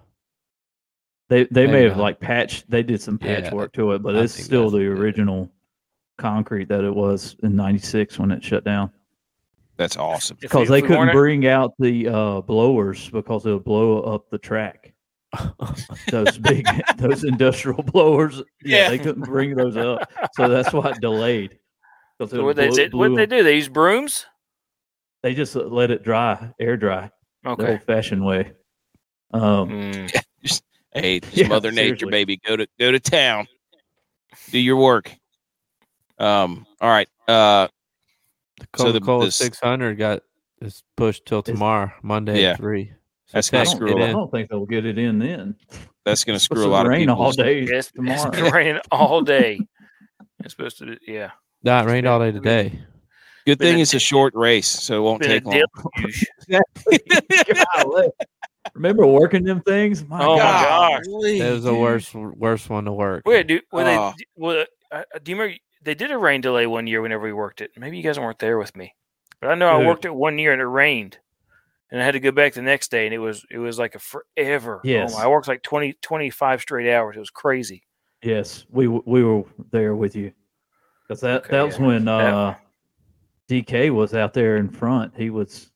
They 1.28 1.44
they 1.50 1.66
may 1.66 1.82
have 1.82 1.96
not. 1.96 2.02
like 2.02 2.20
patched. 2.20 2.70
They 2.70 2.82
did 2.82 3.00
some 3.02 3.18
Yeah, 3.22 3.40
patchwork 3.40 3.72
to 3.74 3.92
it, 3.92 4.02
but 4.02 4.16
I 4.16 4.20
it's 4.20 4.32
still 4.34 4.70
the 4.70 4.76
what 4.76 4.78
they 4.78 4.84
did. 4.84 4.98
original 4.98 5.50
concrete 6.16 6.68
that 6.68 6.84
it 6.84 6.94
was 6.94 7.36
in 7.42 7.54
'96 7.56 8.18
when 8.18 8.30
it 8.30 8.42
shut 8.42 8.64
down. 8.64 8.90
That's 9.76 9.96
awesome. 9.96 10.38
Because 10.40 10.68
they 10.68 10.80
couldn't 10.80 10.98
weren't- 10.98 11.12
bring 11.12 11.46
out 11.46 11.74
the 11.78 12.08
uh, 12.08 12.40
blowers 12.42 13.10
because 13.10 13.44
it 13.44 13.52
would 13.52 13.64
blow 13.64 14.00
up 14.02 14.30
the 14.30 14.38
track. 14.38 14.93
Those 16.10 16.38
big, 16.38 16.66
those 16.96 17.24
industrial 17.24 17.82
blowers. 17.82 18.38
Yeah, 18.62 18.78
Yeah. 18.84 18.88
they 18.90 18.98
couldn't 18.98 19.22
bring 19.24 19.54
those 19.54 19.76
up, 19.76 20.10
so 20.34 20.48
that's 20.48 20.72
why 20.72 20.90
it 20.90 21.00
delayed. 21.00 21.58
'Cause 22.18 22.32
it 22.32 22.36
So 22.36 22.44
what 22.44 22.56
they 22.56 22.68
did? 22.70 22.94
What 22.94 23.14
they 23.16 23.26
do? 23.26 23.42
They 23.42 23.56
use 23.56 23.68
brooms. 23.68 24.26
They 25.22 25.34
just 25.34 25.56
let 25.56 25.90
it 25.90 26.02
dry, 26.04 26.52
air 26.60 26.76
dry, 26.76 27.10
the 27.42 27.50
old-fashioned 27.72 28.24
way. 28.24 28.52
Um, 29.32 29.68
Mm. 29.70 30.10
Hey, 30.92 31.16
it's 31.22 31.36
Yeah, 31.36 31.48
Mother 31.48 31.72
Nature, 31.72 32.06
seriously. 32.06 32.10
baby. 32.10 32.40
Go 32.46 32.56
to 32.56 32.68
go 32.78 32.92
to 32.92 33.00
town. 33.00 33.48
Do 34.50 34.58
your 34.60 34.76
work. 34.76 35.12
Um. 36.18 36.66
All 36.80 36.88
right. 36.90 37.08
Uh. 37.26 37.66
The 38.60 38.66
So 38.76 38.92
the- 38.92 39.00
Coca 39.00 39.06
Cola 39.06 39.24
this- 39.26 39.36
600 39.36 39.98
got 39.98 40.22
is 40.60 40.84
pushed 40.96 41.26
till 41.26 41.40
It's- 41.40 41.52
tomorrow, 41.52 41.90
Monday 42.02 42.42
Yeah. 42.42 42.50
at 42.52 42.58
three. 42.58 42.92
So 43.34 43.38
That's 43.38 43.50
gonna 43.50 43.66
screw 43.66 43.88
get 43.88 43.96
a 43.96 44.00
I 44.00 44.06
lot- 44.06 44.12
don't 44.12 44.30
think 44.30 44.48
they'll 44.50 44.64
get 44.66 44.86
it 44.86 44.96
in 44.98 45.18
then. 45.18 45.56
That's 46.04 46.22
going 46.24 46.34
to 46.34 46.36
It's 46.36 46.44
screw 46.44 46.58
a 46.58 46.60
supposed 46.64 46.70
lot 46.72 46.82
to 46.84 46.88
of 46.88 46.92
rain 46.92 47.10
all 47.10 47.30
people. 47.30 47.44
day 47.44 47.60
It's, 47.62 47.70
it's 47.88 47.92
tomorrow. 47.92 48.30
been 48.30 48.44
rain 48.52 48.80
all 48.92 49.22
day. 49.22 49.58
It's 50.40 50.52
supposed 50.54 50.78
to. 50.78 50.96
Yeah. 51.06 51.30
Nah, 51.62 51.82
it 51.82 51.86
rained 51.86 52.06
all 52.06 52.18
day 52.20 52.28
It's 52.28 52.38
been- 52.38 52.42
today. 52.70 52.78
Good 53.46 53.58
been 53.58 53.68
thing 53.72 53.78
a- 53.78 53.82
it's 53.82 53.94
a 53.94 53.98
short 53.98 54.34
race, 54.36 54.68
so 54.68 54.98
it 54.98 55.00
won't 55.02 55.22
take 55.22 55.44
long. 55.44 55.62
deluge. 55.96 56.26
Remember 58.74 59.06
working 59.06 59.44
them 59.44 59.60
things? 59.62 60.04
My 60.06 60.24
Oh 60.24 60.36
my 60.36 60.42
gosh. 60.42 61.02
Golly, 61.06 61.38
It 61.40 61.52
was 61.52 61.64
the 61.64 61.74
worst 61.74 62.14
worst 62.14 62.70
one 62.70 62.84
to 62.86 62.92
work. 62.92 63.22
Wait, 63.26 63.46
do 63.46 63.60
well, 63.72 63.86
Oh. 63.86 64.14
they 64.16 64.24
well, 64.36 64.64
uh, 64.90 65.02
do 65.22 65.30
you 65.32 65.36
remember 65.38 65.58
they 65.82 65.94
did 65.94 66.10
a 66.10 66.18
rain 66.18 66.40
delay 66.40 66.66
one 66.66 66.86
year 66.86 67.02
whenever 67.02 67.24
we 67.24 67.32
worked 67.32 67.60
it? 67.60 67.70
Maybe 67.76 67.96
you 67.98 68.02
guys 68.02 68.18
weren't 68.18 68.38
there 68.38 68.58
with 68.58 68.74
me, 68.76 68.94
but 69.40 69.50
I 69.50 69.54
know 69.54 69.68
I 69.68 69.86
worked 69.86 70.04
it 70.06 70.14
one 70.14 70.38
year 70.38 70.52
and 70.52 70.60
it 70.62 70.66
rained, 70.66 71.18
and 71.90 72.00
I 72.00 72.04
had 72.04 72.12
to 72.12 72.20
go 72.20 72.30
back 72.32 72.54
the 72.54 72.62
next 72.62 72.90
day, 72.90 73.04
and 73.06 73.14
it 73.14 73.18
was 73.18 73.44
it 73.50 73.58
was 73.58 73.78
like 73.78 73.94
a 73.94 73.98
forever. 73.98 74.76
Oh 74.78 74.80
Yes. 74.88 75.14
my, 75.14 75.24
I 75.24 75.26
worked 75.28 75.48
like 75.48 75.62
20, 75.62 75.94
25 76.02 76.60
straight 76.60 76.92
hours. 76.92 77.16
It 77.16 77.20
was 77.20 77.30
crazy. 77.30 77.82
Yes, 78.22 78.64
we 78.70 78.88
we 78.88 79.22
were 79.22 79.44
there 79.70 79.94
with 79.94 80.16
you 80.16 80.32
because 81.06 81.20
that 81.20 81.42
Okay, 81.44 81.56
that 81.56 81.62
was 81.62 81.78
yeah. 81.78 81.86
when 81.86 82.04
That- 82.06 82.34
uh, 82.34 82.54
DK 83.50 83.90
was 83.90 84.14
out 84.14 84.32
there 84.32 84.56
in 84.56 84.68
front. 84.70 85.12
He 85.16 85.28
was 85.30 85.70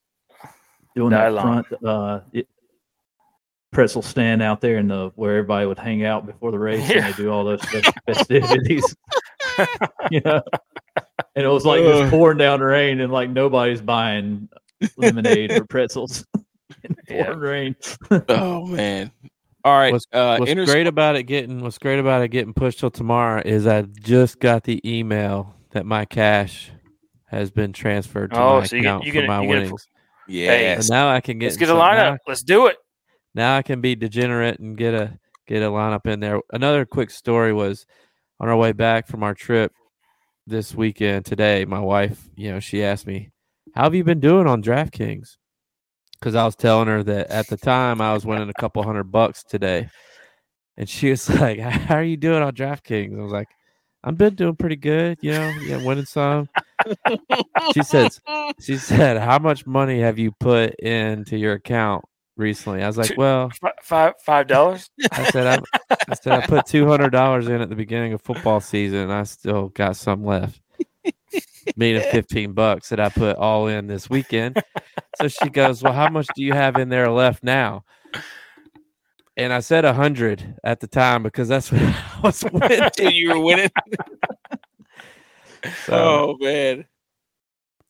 doing 0.97 1.10
that 1.10 1.32
front 1.32 1.66
uh, 1.85 2.20
it, 2.32 2.48
pretzel 3.70 4.01
stand 4.01 4.43
out 4.43 4.62
there 4.62 4.78
in 4.78 4.89
the 4.89 5.12
where 5.16 5.32
everybody 5.36 5.66
would 5.66 5.78
hang 5.78 6.05
out 6.05 6.24
before 6.24 6.51
the 6.51 6.59
race 6.59 6.89
Yeah. 6.89 7.05
and 7.05 7.14
they 7.14 7.22
do 7.22 7.28
all 7.30 7.44
those 7.44 7.60
festivities. 8.06 8.97
you 10.10 10.20
know, 10.24 10.40
and 11.36 11.44
it 11.44 11.48
was 11.48 11.66
like 11.66 11.80
Ugh. 11.82 11.98
just 12.02 12.10
pouring 12.10 12.39
down 12.39 12.60
rain 12.60 13.01
and 13.01 13.12
like 13.12 13.28
nobody's 13.28 13.82
buying 13.82 14.48
lemonade 14.96 15.52
or 15.52 15.64
pretzels 15.64 16.24
in 16.84 16.96
Yeah. 17.09 17.24
pouring 17.24 17.38
rain. 17.40 17.76
Oh 18.28 18.66
man. 18.66 19.10
All 19.64 19.76
right. 19.76 19.92
What's- 19.92 20.06
uh, 20.12 20.36
What's 20.38 20.50
inter- 20.50 20.64
great 20.66 20.86
about 20.86 21.16
it 21.16 21.24
getting 21.24 21.60
what's 21.60 21.78
great 21.78 21.98
about 21.98 22.22
it 22.22 22.28
getting 22.28 22.55
pushed 22.55 22.80
till 22.80 22.90
tomorrow 22.90 23.42
is 23.44 23.66
I 23.66 23.82
just 23.82 24.38
got 24.38 24.64
the 24.64 24.80
email 24.88 25.55
that 25.72 25.84
my 25.84 26.05
cash 26.05 26.70
has 27.26 27.50
been 27.50 27.72
transferred 27.72 28.30
to 28.30 28.40
Oh, 28.40 28.60
my 28.60 28.66
so 28.66 28.76
you 28.76 28.82
get- 28.82 28.88
account 28.88 29.05
you 29.05 29.12
for 29.12 29.20
get- 29.20 29.28
my 29.28 29.42
you 29.42 29.46
get 29.48 29.56
a- 29.56 29.60
winnings. 29.60 29.86
Yes. 30.28 30.86
So 30.88 30.94
now 30.94 31.09
I 31.09 31.20
can 31.20 31.38
get 31.38 31.46
Let's 31.46 31.56
get 31.56 31.70
a 31.70 31.74
lineup. 31.74 31.96
Now, 32.12 32.18
Let's 32.26 32.42
do 32.42 32.66
it. 32.66 32.76
now 33.34 33.56
I 33.56 33.62
can 33.62 33.80
be 33.80 33.94
degenerate 33.94 34.59
and 34.59 34.76
get 34.76 34.94
a 34.94 35.18
get 35.46 35.62
a 35.62 35.66
lineup 35.66 36.06
in 36.06 36.20
there. 36.20 36.40
Another 36.52 36.84
quick 36.84 37.10
story 37.10 37.52
was 37.55 37.86
on 38.38 38.48
our 38.50 38.56
way 38.56 38.72
back 38.72 39.06
from 39.09 39.22
our 39.22 39.34
trip 39.34 39.72
this 40.46 40.74
weekend 40.74 41.24
today. 41.24 41.64
My 41.64 41.80
wife, 41.80 42.28
you 42.36 42.50
know, 42.52 42.60
she 42.60 42.84
asked 42.84 43.06
me, 43.06 43.30
"How 43.78 43.84
have 43.84 43.94
you 43.94 44.02
been 44.02 44.18
doing 44.18 44.48
on 44.48 44.60
DraftKings?" 44.60 45.36
Because 46.18 46.34
I 46.34 46.44
was 46.44 46.56
telling 46.56 46.88
her 46.88 47.05
that 47.05 47.30
at 47.30 47.46
the 47.46 47.56
time 47.56 48.00
I 48.00 48.12
was 48.12 48.26
winning 48.26 48.48
a 48.48 48.60
couple 48.60 48.82
hundred 48.82 49.05
bucks 49.05 49.44
today, 49.44 49.88
and 50.76 50.88
she 50.88 51.10
was 51.10 51.28
like, 51.40 51.60
"How 51.60 51.94
are 51.94 52.02
you 52.02 52.16
doing 52.16 52.42
on 52.42 52.55
DraftKings?" 52.55 53.16
I 53.16 53.22
was 53.22 53.30
like, 53.30 53.46
"I've 54.02 54.18
been 54.18 54.34
doing 54.34 54.56
pretty 54.56 54.74
good, 54.74 55.18
you 55.22 55.30
know, 55.30 55.48
yeah, 55.62 55.84
winning 55.84 56.06
some." 56.06 56.48
she 57.72 57.84
says, 57.84 58.20
"She 58.60 58.78
said, 58.78 59.16
how 59.18 59.38
much 59.38 59.64
money 59.64 60.00
have 60.00 60.18
you 60.18 60.32
put 60.32 60.74
into 60.80 61.36
your 61.38 61.52
account 61.52 62.05
recently?" 62.36 62.82
I 62.82 62.88
was 62.88 62.98
like, 62.98 63.10
Two- 63.10 63.14
"Well." 63.16 63.52
Five 63.84 64.14
five 64.26 64.48
dollars. 64.48 64.90
I 65.12 65.30
said 65.30 65.46
I, 65.46 65.96
I 66.09 66.14
said 66.14 66.32
I 66.32 66.44
put 66.46 66.66
two 66.66 66.88
hundred 66.88 67.10
dollars 67.10 67.46
in 67.46 67.60
at 67.60 67.68
the 67.68 67.76
beginning 67.76 68.12
of 68.12 68.22
football 68.22 68.59
season, 68.59 68.98
and 68.98 69.12
I 69.12 69.22
still 69.22 69.68
got 69.68 69.96
some 69.96 70.24
left. 70.24 70.60
Meaning 71.77 72.03
15 72.12 72.53
bucks 72.53 72.89
that 72.90 73.01
I 73.01 73.09
put 73.09 73.36
all 73.36 73.66
in 73.69 73.86
this 73.86 74.09
weekend. 74.11 74.62
so 75.20 75.28
she 75.28 75.49
goes, 75.51 75.82
Well, 75.82 75.93
how 75.93 76.09
much 76.09 76.27
do 76.35 76.43
you 76.43 76.53
have 76.53 76.77
in 76.77 76.89
there 76.89 77.11
left 77.11 77.43
now? 77.43 77.85
And 79.36 79.53
I 79.53 79.61
said 79.61 79.85
a 79.85 79.93
hundred 79.95 80.57
at 80.65 80.81
the 80.81 80.89
time 80.89 81.23
because 81.23 81.47
that's 81.49 81.70
what 81.70 81.81
I 81.82 82.20
was 82.23 82.45
winning. 82.53 82.90
You 83.15 83.31
were 83.31 83.40
winning. 83.40 83.70
So, 85.86 85.93
oh 85.95 86.36
man. 86.40 86.85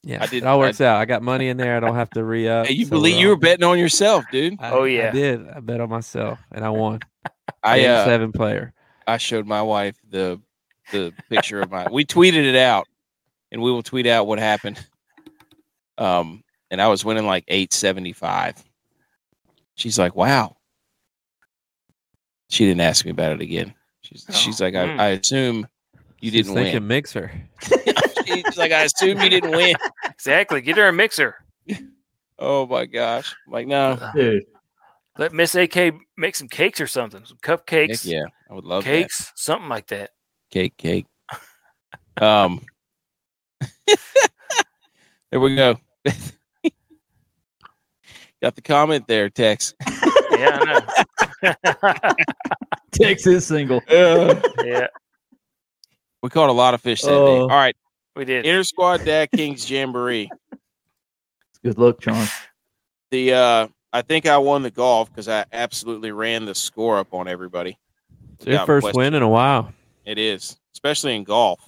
yeah, 0.03 0.23
I 0.23 0.25
it 0.25 0.31
did- 0.31 0.45
all 0.45 0.59
works 0.59 0.81
out. 0.81 0.97
I 0.97 1.05
got 1.05 1.23
money 1.23 1.49
in 1.49 1.59
there. 1.59 1.77
I 1.77 1.81
don't 1.81 1.95
have 1.97 2.09
to 2.11 2.25
re 2.25 2.49
up. 2.49 2.71
You 2.71 2.87
so 2.87 2.91
believe 2.93 3.17
we're 3.17 3.21
you 3.21 3.29
were 3.29 3.37
betting 3.37 3.65
on 3.65 3.79
yourself, 3.79 4.25
dude. 4.33 4.55
I- 4.59 4.71
Oh, 4.71 4.85
yeah, 4.85 5.09
I 5.09 5.11
did. 5.11 5.47
I 5.49 5.61
bet 5.61 5.81
on 5.81 5.91
myself 5.91 6.39
and 6.51 6.65
I 6.65 6.71
won. 6.71 7.01
I 7.63 7.81
Game 7.81 7.91
uh, 7.91 8.05
seven 8.07 8.33
player. 8.33 8.73
I 9.07 9.19
showed 9.19 9.47
my 9.47 9.61
wife 9.61 9.97
the 10.09 10.41
the 10.93 11.13
picture 11.29 11.61
of 11.61 11.71
my. 11.71 11.87
We 11.91 12.07
tweeted 12.07 12.45
it 12.45 12.57
out, 12.57 12.87
and 13.53 13.62
we 13.62 13.70
will 13.73 13.83
tweet 13.83 14.07
out 14.07 14.27
what 14.27 14.39
happened. 14.39 14.85
Um, 15.97 16.43
and 16.70 16.81
I 16.81 16.89
was 16.89 17.05
winning 17.05 17.27
like 17.27 17.45
eight 17.49 17.73
seventy 17.73 18.12
five. 18.12 18.62
She's 19.75 19.99
like, 19.99 20.15
"Wow." 20.15 20.57
She 22.51 22.65
didn't 22.65 22.81
ask 22.81 23.05
me 23.05 23.11
about 23.11 23.33
it 23.33 23.41
again. 23.41 23.75
She's 24.01 24.25
Oh, 24.29 24.33
she's 24.33 24.61
like, 24.61 24.75
I, 24.75 24.87
mm. 24.87 24.99
I 25.01 25.07
assume 25.09 25.66
you 26.20 26.31
She's 26.31 26.45
didn't 26.47 26.55
thinking 26.55 26.75
win. 26.77 26.87
mixer. 26.89 27.31
she's 28.27 28.57
like, 28.57 28.73
I 28.73 28.85
assume 28.85 29.20
you 29.20 29.29
didn't 29.29 29.51
win. 29.51 29.75
Exactly. 30.05 30.61
Get 30.62 30.77
her 30.79 30.89
a 30.89 30.93
mixer. 30.93 31.35
Oh 32.41 32.66
my 32.69 32.87
gosh! 32.87 33.35
I'm 33.49 33.53
like, 33.53 33.66
no, 33.66 33.99
Dude, 34.15 34.45
Let 35.19 35.33
Miss 35.33 35.57
AK 35.57 35.93
make 36.16 36.37
some 36.37 36.47
cakes 36.47 36.81
or 36.81 36.87
something. 36.87 37.25
Some 37.25 37.37
Heck 37.45 37.66
cupcakes, 37.66 38.05
yeah, 38.07 38.27
I 38.49 38.55
would 38.55 38.62
love 38.65 38.85
that. 38.85 38.91
cakes, 38.91 39.33
something 39.35 39.69
like 39.69 39.89
that. 39.89 40.11
cake, 40.53 40.77
cake. 40.77 41.07
Um, 42.23 42.65
there 45.31 45.40
we 45.40 45.55
go. 45.56 45.77
Got 48.40 48.55
the 48.55 48.62
comment 48.62 49.06
there, 49.09 49.28
Tex. 49.31 49.74
Yeah, 50.31 50.85
I 51.43 51.43
know. 51.43 52.15
Texas 52.93 53.44
single. 53.48 53.81
yeah, 53.89 54.86
we 56.23 56.28
caught 56.28 56.48
a 56.48 56.52
lot 56.52 56.74
of 56.74 56.81
fish 56.81 57.02
that 57.02 57.09
day. 57.09 57.15
Oh. 57.16 57.40
All 57.40 57.48
right, 57.48 57.74
we 58.15 58.24
did. 58.24 58.47
Inter 58.47 58.62
Squad 58.62 59.05
Dad 59.05 59.31
Kings 59.35 59.69
Jamboree. 59.69 60.31
Good 61.65 61.77
luck, 61.77 62.01
John. 62.01 62.28
The 63.10 63.35
uh, 63.35 63.69
I 63.93 64.02
think 64.02 64.27
I 64.27 64.39
won 64.39 64.62
the 64.62 64.70
golf 64.70 65.10
because 65.10 65.28
I 65.28 65.44
absolutely 65.52 66.12
ran 66.12 66.44
the 66.44 66.55
score 66.55 66.98
up 66.98 67.12
on 67.12 67.27
everybody. 67.27 67.77
It's 68.35 68.47
your 68.47 68.65
first 68.65 68.85
question. 68.85 68.98
win 68.98 69.15
in 69.15 69.23
a 69.23 69.28
while. 69.28 69.73
It 70.05 70.19
is, 70.19 70.56
especially 70.73 71.16
in 71.16 71.24
golf. 71.24 71.60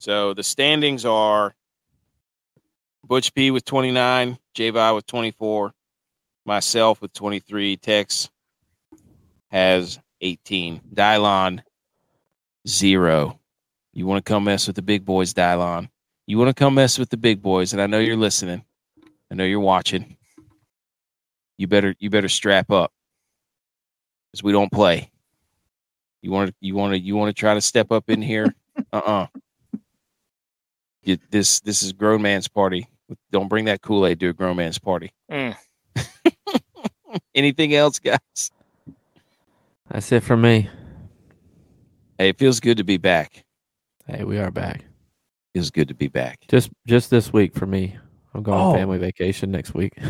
So 0.00 0.32
the 0.32 0.42
standings 0.42 1.04
are 1.04 1.54
Butch 3.04 3.34
P 3.34 3.50
with 3.50 3.66
29, 3.66 4.38
J 4.54 4.70
with 4.70 5.06
24, 5.06 5.74
myself 6.46 7.02
with 7.02 7.12
23, 7.12 7.76
Tex 7.76 8.30
has 9.50 9.98
18, 10.22 10.80
Dylon 10.94 11.60
zero. 12.66 13.38
You 13.92 14.06
want 14.06 14.24
to 14.24 14.32
come 14.32 14.44
mess 14.44 14.66
with 14.66 14.76
the 14.76 14.82
big 14.82 15.04
boys, 15.04 15.34
Dylon. 15.34 15.90
You 16.26 16.38
want 16.38 16.48
to 16.48 16.54
come 16.54 16.76
mess 16.76 16.98
with 16.98 17.10
the 17.10 17.18
big 17.18 17.42
boys, 17.42 17.74
and 17.74 17.82
I 17.82 17.86
know 17.86 17.98
you're 17.98 18.16
listening. 18.16 18.64
I 19.30 19.34
know 19.34 19.44
you're 19.44 19.60
watching. 19.60 20.16
You 21.58 21.66
better 21.66 21.94
you 21.98 22.08
better 22.08 22.30
strap 22.30 22.70
up. 22.70 22.90
Because 24.32 24.42
we 24.42 24.52
don't 24.52 24.72
play. 24.72 25.10
You 26.22 26.30
want 26.30 26.48
to 26.48 26.54
you 26.62 26.74
want 26.74 26.94
to 26.94 26.98
you 26.98 27.16
want 27.16 27.36
to 27.36 27.38
try 27.38 27.52
to 27.52 27.60
step 27.60 27.92
up 27.92 28.08
in 28.08 28.22
here? 28.22 28.54
Uh-uh. 28.94 29.26
You, 31.10 31.18
this 31.30 31.58
this 31.60 31.82
is 31.82 31.92
grown 31.92 32.22
man's 32.22 32.46
party. 32.46 32.86
Don't 33.32 33.48
bring 33.48 33.64
that 33.64 33.82
Kool-Aid 33.82 34.20
to 34.20 34.28
a 34.28 34.32
grown 34.32 34.56
man's 34.56 34.78
party. 34.78 35.12
Mm. 35.30 35.56
Anything 37.34 37.74
else, 37.74 37.98
guys? 37.98 38.50
That's 39.90 40.12
it 40.12 40.22
for 40.22 40.36
me. 40.36 40.70
Hey, 42.16 42.28
it 42.28 42.38
feels 42.38 42.60
good 42.60 42.76
to 42.76 42.84
be 42.84 42.96
back. 42.96 43.44
Hey, 44.06 44.22
we 44.22 44.38
are 44.38 44.52
back. 44.52 44.84
Feels 45.52 45.72
good 45.72 45.88
to 45.88 45.94
be 45.94 46.06
back. 46.06 46.38
Just 46.48 46.70
just 46.86 47.10
this 47.10 47.32
week 47.32 47.56
for 47.56 47.66
me. 47.66 47.96
I'm 48.34 48.44
going 48.44 48.60
Oh. 48.60 48.72
family 48.72 48.98
vacation 48.98 49.50
next 49.50 49.74
week. 49.74 49.92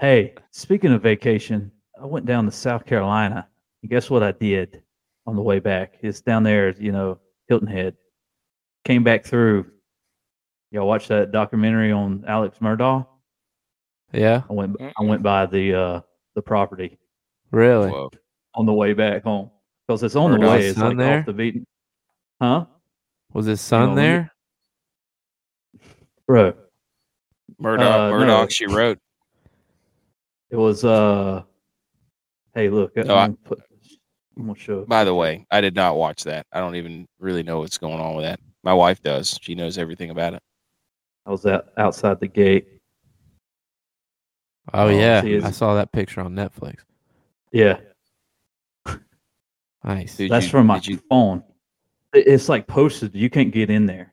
Hey, 0.00 0.34
speaking 0.52 0.92
of 0.92 1.02
vacation, 1.02 1.70
I 2.00 2.06
went 2.06 2.24
down 2.24 2.46
to 2.46 2.50
South 2.52 2.86
Carolina. 2.86 3.46
And 3.82 3.90
guess 3.90 4.08
what 4.08 4.22
I 4.22 4.30
did 4.32 4.82
on 5.26 5.34
the 5.36 5.42
way 5.42 5.58
back? 5.58 5.98
It's 6.00 6.20
down 6.22 6.42
there, 6.44 6.70
you 6.78 6.92
know, 6.92 7.18
Hilton 7.48 7.66
Head. 7.68 7.96
Came 8.84 9.02
back 9.04 9.24
through. 9.24 9.66
Y'all 10.70 10.86
watch 10.86 11.08
that 11.08 11.32
documentary 11.32 11.92
on 11.92 12.24
Alex 12.26 12.58
Murdaugh? 12.60 13.06
yeah, 14.12 14.42
I 14.48 14.52
went 14.52 14.76
I 14.80 15.02
went 15.02 15.22
by 15.22 15.46
the 15.46 15.74
uh 15.74 16.00
the 16.34 16.42
property 16.42 16.98
really. 17.50 17.90
Whoa. 17.90 18.10
on 18.54 18.66
the 18.66 18.72
way 18.72 18.92
back 18.92 19.24
home. 19.24 19.50
Because 19.86 20.02
it's 20.02 20.16
on 20.16 20.32
the 20.32 20.46
way. 20.46 20.66
It's 20.66 20.78
like 20.78 20.96
there? 20.96 21.20
off 21.20 21.26
the 21.26 21.32
beaten. 21.32 21.66
Huh? 22.40 22.66
Was 23.32 23.46
his 23.46 23.60
son 23.60 23.82
on, 23.82 23.88
let 23.90 23.94
me- 23.96 24.02
there? 24.02 24.32
Bro. 26.26 26.54
Murdaugh, 27.60 28.22
Uh, 28.22 28.24
no. 28.24 28.48
She 28.48 28.66
wrote. 28.66 28.98
It 30.50 30.56
was 30.56 30.84
uh 30.84 31.42
hey 32.54 32.68
look, 32.68 32.96
No, 32.96 33.14
I- 33.14 33.24
I'm, 33.24 33.32
gonna 33.32 33.36
put, 33.44 33.60
I'm 34.36 34.46
gonna 34.46 34.58
show 34.58 34.84
By 34.84 35.04
the 35.04 35.14
way, 35.14 35.46
I 35.50 35.60
did 35.60 35.74
not 35.74 35.96
watch 35.96 36.24
that. 36.24 36.46
I 36.52 36.60
don't 36.60 36.76
even 36.76 37.06
really 37.18 37.42
know 37.42 37.58
what's 37.60 37.78
going 37.78 38.00
on 38.00 38.14
with 38.14 38.24
that. 38.24 38.40
My 38.62 38.74
wife 38.74 39.02
does. 39.02 39.38
She 39.40 39.54
knows 39.54 39.78
everything 39.78 40.10
about 40.10 40.34
it. 40.34 40.42
I 41.30 41.32
was 41.32 41.46
out 41.46 41.68
outside 41.76 42.18
the 42.18 42.26
gate. 42.26 42.66
Oh, 44.74 44.88
yeah, 44.88 45.22
see, 45.22 45.40
I 45.40 45.52
saw 45.52 45.74
that 45.76 45.92
picture 45.92 46.20
on 46.20 46.34
Netflix. 46.34 46.78
Yeah. 47.52 47.78
Nice. 49.82 50.16
Did 50.16 50.30
That's 50.30 50.44
you- 50.44 50.50
from 50.50 50.66
my 50.66 50.78
you- 50.82 51.00
phone. 51.08 51.42
It's 52.12 52.48
like 52.50 52.66
posted. 52.66 53.14
You 53.14 53.30
can't 53.30 53.50
get 53.52 53.70
in 53.70 53.86
there. 53.86 54.12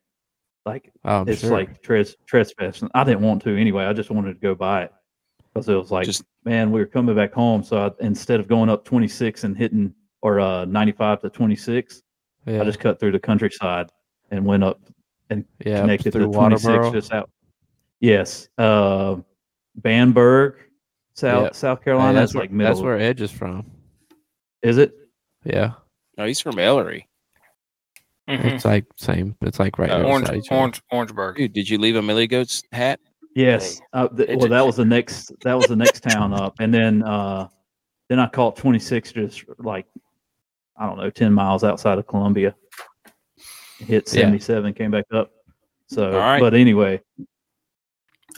Like 0.65 0.91
Oh, 1.03 1.26
it's 1.27 1.41
sure. 1.41 1.52
like 1.52 1.81
tres 1.81 2.15
trespassing. 2.27 2.89
I 2.94 3.03
didn't 3.03 3.22
want 3.22 3.41
to 3.44 3.60
anyway. 3.60 3.84
I 3.85 3.91
just 3.94 4.10
wanted 4.11 4.35
to 4.35 4.39
go 4.39 4.53
by 4.56 4.84
it 4.84 4.94
because 5.53 5.68
it 5.68 5.73
was 5.76 5.91
like, 5.91 6.06
Just- 6.06 6.23
man, 6.45 6.72
we 6.72 6.80
were 6.80 6.85
coming 6.85 7.15
back 7.15 7.34
home. 7.34 7.64
So 7.64 7.88
I, 7.88 7.91
instead 8.06 8.39
of 8.39 8.48
going 8.48 8.69
up 8.69 8.85
26 8.85 9.44
and 9.44 9.57
hitting 9.57 9.94
or 10.22 10.39
uh 10.39 10.64
95 10.65 11.22
to 11.23 11.30
26, 11.31 12.02
yeah, 12.45 12.61
I 12.61 12.64
just 12.64 12.80
cut 12.80 12.98
through 12.99 13.11
the 13.14 13.19
countryside 13.19 13.89
and 14.31 14.45
went 14.45 14.64
up 14.64 14.80
yeah, 15.30 15.82
connected 15.82 16.12
through 16.14 16.28
to 16.28 16.32
26 16.34 16.66
Walterboro. 16.68 16.94
just 16.94 17.12
out. 17.14 17.30
Yes, 17.99 18.48
uh, 18.58 19.16
Bamberg, 19.76 20.56
South 21.16 21.44
Yeah. 21.45 21.52
South 21.54 21.80
Hey, 21.80 21.86
Carolina. 21.86 22.20
that's 22.20 22.32
is 22.32 22.36
where, 22.36 22.44
like 22.44 22.52
middle. 22.52 22.74
that's 22.74 22.84
where 22.84 22.99
Edge 22.99 23.22
is 23.22 23.32
from. 23.32 23.66
is 24.62 24.78
it? 24.78 24.94
Yeah, 25.44 25.74
No, 26.18 26.26
he's 26.26 26.40
from 26.41 26.56
Elloree. 26.56 27.04
Mhm. 28.30 28.44
it's 28.45 28.66
like 28.66 28.86
same. 28.98 29.36
It's 29.41 29.60
like 29.60 29.78
right 29.80 29.90
there 29.90 30.04
Orange, 30.04 30.28
beside 30.30 30.44
orange, 30.56 30.82
Orangeburg. 30.91 31.38
Dude, 31.38 31.54
did 31.54 31.70
you 31.70 31.78
leave 31.78 31.95
a 31.95 32.02
Milly 32.02 32.28
Goats 32.28 32.62
hat? 32.74 32.99
Yes. 33.36 33.80
Uh, 33.94 34.08
th- 34.10 34.28
It 34.30 34.40
well, 34.40 34.49
that 34.49 34.66
was 34.66 34.76
the 34.76 34.84
next. 34.86 35.32
That 35.44 35.54
was 35.54 35.68
the 35.68 35.76
next 35.78 36.02
town 36.04 36.34
up, 36.34 36.56
and 36.60 36.74
then 36.74 37.04
uh, 37.04 37.48
then 38.10 38.20
I 38.20 38.28
caught 38.28 38.56
26 38.58 39.12
just 39.14 39.45
like 39.60 39.86
I 40.80 40.86
don't 40.86 40.98
know, 40.98 41.10
10 41.10 41.32
miles 41.34 41.64
outside 41.64 41.98
of 41.99 42.06
Columbia. 42.08 42.54
Hit 43.80 44.12
Yeah. 44.14 44.22
77, 44.22 44.74
came 44.74 44.91
back 44.91 45.06
up. 45.12 45.32
So, 45.88 46.12
All 46.14 46.18
right. 46.20 46.40
but 46.40 46.54
anyway, 46.54 47.02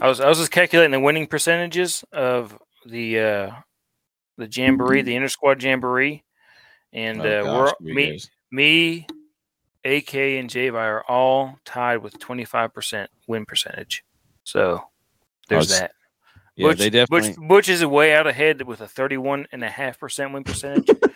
I 0.02 0.07
was 0.07 0.20
I 0.20 0.28
was 0.30 0.38
just 0.38 0.52
calculating 0.52 0.91
the 0.91 0.99
winning 0.99 1.28
percentages 1.28 2.03
of 2.11 2.57
the 2.86 3.20
uh 3.20 3.52
the 4.38 4.48
jamboree, 4.48 5.02
the 5.02 5.16
inter 5.16 5.28
squad 5.28 5.61
jamboree, 5.64 6.24
and 6.94 7.22
Oh, 7.22 7.26
uh, 7.26 7.44
gosh, 7.44 7.74
we're 7.82 7.94
me 7.94 8.11
goes. 8.11 8.30
me, 8.52 9.07
AK, 9.84 10.14
and 10.40 10.49
Javi 10.49 10.74
are 10.76 11.03
all 11.07 11.57
tied 11.66 11.98
with 11.98 12.20
twenty 12.20 12.45
five 12.45 12.74
percent 12.74 13.10
win 13.28 13.45
percentage. 13.45 14.03
So 14.44 14.84
there's 15.48 15.66
it's- 15.72 15.80
that. 15.82 15.91
Yeah, 16.56 16.68
Butch, 16.68 16.78
they 16.80 16.90
definitely. 16.90 17.30
Butch, 17.30 17.48
Butch 17.48 17.70
is 17.70 17.86
way 17.86 18.14
out 18.14 18.28
ahead 18.28 18.61
with 18.64 18.82
a 18.82 18.88
thirty 18.88 19.18
one 19.18 19.48
and 19.53 19.64
a 19.64 19.70
half 19.70 19.98
percent 19.99 20.34
win 20.34 20.44
percentage. 20.44 20.88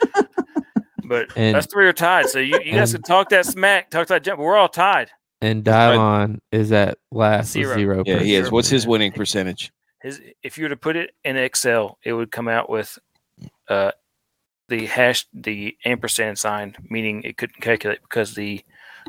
but 1.06 1.30
And- 1.36 1.56
us 1.56 1.66
three 1.68 1.88
are 1.88 1.94
tied. 1.94 2.28
So 2.30 2.40
you, 2.40 2.60
you 2.64 2.74
guys 2.74 2.94
can 2.94 3.02
talk 3.04 3.30
that 3.30 3.46
smack, 3.46 3.90
talk 3.90 4.08
that 4.08 4.24
jump. 4.24 4.38
But 4.40 4.44
we're 4.44 4.58
all 4.58 4.70
tied. 4.70 5.10
And 5.42 5.64
Dylon 5.64 6.40
is 6.52 6.72
at 6.72 6.98
last 7.12 7.52
Zero. 7.52 7.76
zero. 7.76 8.04
Yeah, 8.06 8.20
he 8.20 8.36
is. 8.36 8.50
What's 8.50 8.70
his 8.70 8.88
winning 8.88 9.12
percentage? 9.12 9.72
his 10.02 10.22
if 10.42 10.58
you 10.58 10.64
were 10.66 10.70
to 10.70 10.78
put 10.78 10.96
it 10.96 11.12
in 11.26 11.36
Excel, 11.38 11.98
it 12.04 12.14
would 12.14 12.32
come 12.32 12.48
out 12.48 12.70
with 12.70 12.98
uh, 13.68 13.92
the 14.70 14.86
hash, 14.86 15.26
the 15.34 15.76
ampersand 15.86 16.38
sign, 16.40 16.76
meaning 16.90 17.24
it 17.24 17.38
couldn't 17.38 17.62
calculate 17.62 18.02
because 18.02 18.34
the 18.36 18.62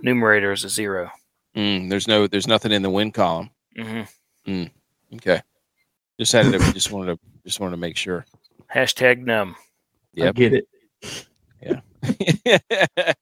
numerator 0.02 0.50
is 0.52 0.64
a 0.64 0.68
zero. 0.68 1.10
Mm, 1.56 1.88
there's 1.88 2.08
no, 2.08 2.26
there's 2.26 2.48
nothing 2.48 2.72
in 2.72 2.82
the 2.82 2.90
win 2.90 3.12
column. 3.12 3.50
hmm 3.76 4.02
Okay, 5.14 5.40
just 6.18 6.32
had 6.32 6.50
to, 6.52 6.58
just 6.72 6.90
wanted 6.90 7.14
to, 7.14 7.20
just 7.46 7.60
wanted 7.60 7.72
to 7.72 7.80
make 7.80 7.96
sure. 7.96 8.26
Hashtag 8.74 9.18
num. 9.20 9.54
I 10.20 10.32
get 10.32 10.52
it. 10.54 10.66
All 11.66 11.82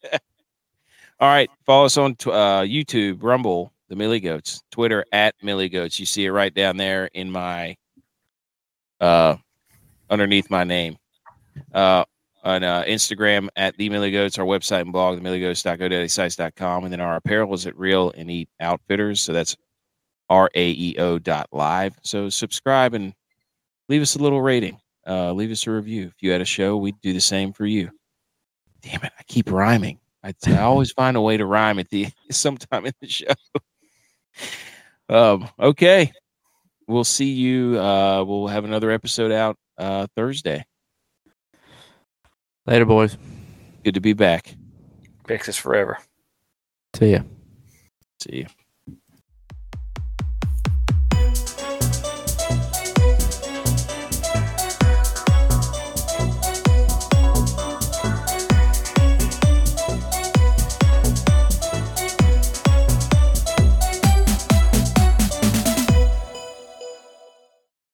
All 1.20 1.28
right. 1.28 1.50
Follow 1.66 1.84
us 1.86 1.96
on 1.96 2.12
uh, 2.26 2.62
YouTube, 2.62 3.22
Rumble, 3.22 3.72
the 3.88 3.96
Milly 3.96 4.20
Goats, 4.20 4.62
Twitter 4.70 5.04
at 5.12 5.34
Milly 5.42 5.68
Goats. 5.68 6.00
You 6.00 6.06
see 6.06 6.24
it 6.24 6.32
right 6.32 6.52
down 6.52 6.76
there 6.76 7.06
in 7.14 7.30
my 7.30 7.76
uh 9.00 9.36
underneath 10.10 10.50
my 10.50 10.64
name. 10.64 10.96
Uh 11.72 12.04
on 12.44 12.64
uh, 12.64 12.82
Instagram 12.84 13.48
at 13.56 13.76
the 13.76 13.88
Milly 13.88 14.10
Goats, 14.10 14.38
our 14.38 14.44
website 14.44 14.82
and 14.82 14.92
blog, 14.92 15.22
the 15.22 15.28
milliegoats.godaddysites.com. 15.28 16.84
And 16.84 16.92
then 16.92 17.00
our 17.00 17.16
apparel 17.16 17.54
is 17.54 17.66
at 17.66 17.78
Real 17.78 18.12
and 18.16 18.30
Eat 18.30 18.48
Outfitters. 18.60 19.20
So 19.20 19.32
that's 19.32 19.56
R 20.28 20.50
A 20.54 20.70
E 20.70 20.96
O 20.98 21.18
dot 21.18 21.46
live. 21.52 21.94
So 22.02 22.28
subscribe 22.28 22.94
and 22.94 23.14
leave 23.88 24.02
us 24.02 24.16
a 24.16 24.18
little 24.18 24.42
rating. 24.42 24.78
Uh, 25.06 25.32
leave 25.32 25.50
us 25.50 25.66
a 25.66 25.70
review. 25.70 26.06
If 26.06 26.22
you 26.22 26.30
had 26.30 26.40
a 26.40 26.46
show, 26.46 26.76
we'd 26.76 27.00
do 27.00 27.12
the 27.12 27.20
same 27.20 27.52
for 27.52 27.66
you. 27.66 27.90
Damn 28.82 29.02
it, 29.02 29.12
I 29.18 29.22
keep 29.26 29.50
rhyming. 29.50 29.98
I, 30.24 30.34
I 30.46 30.58
always 30.58 30.92
find 30.96 31.16
a 31.16 31.20
way 31.20 31.36
to 31.36 31.46
rhyme 31.46 31.78
at 31.78 31.88
the 31.88 32.08
sometime 32.30 32.86
in 32.86 32.92
the 33.00 33.08
show. 33.08 33.32
um, 35.08 35.48
okay. 35.58 36.12
We'll 36.88 37.04
see 37.04 37.32
you. 37.32 37.78
Uh, 37.80 38.24
we'll 38.24 38.48
have 38.48 38.64
another 38.64 38.90
episode 38.90 39.32
out 39.32 39.56
uh, 39.78 40.06
Thursday. 40.16 40.64
Later, 42.66 42.84
boys. 42.84 43.16
Good 43.84 43.94
to 43.94 44.00
be 44.00 44.12
back. 44.12 44.54
Texas 45.26 45.56
forever. 45.56 45.98
See 46.94 47.12
ya. 47.12 47.20
See 48.20 48.38
you. 48.38 48.46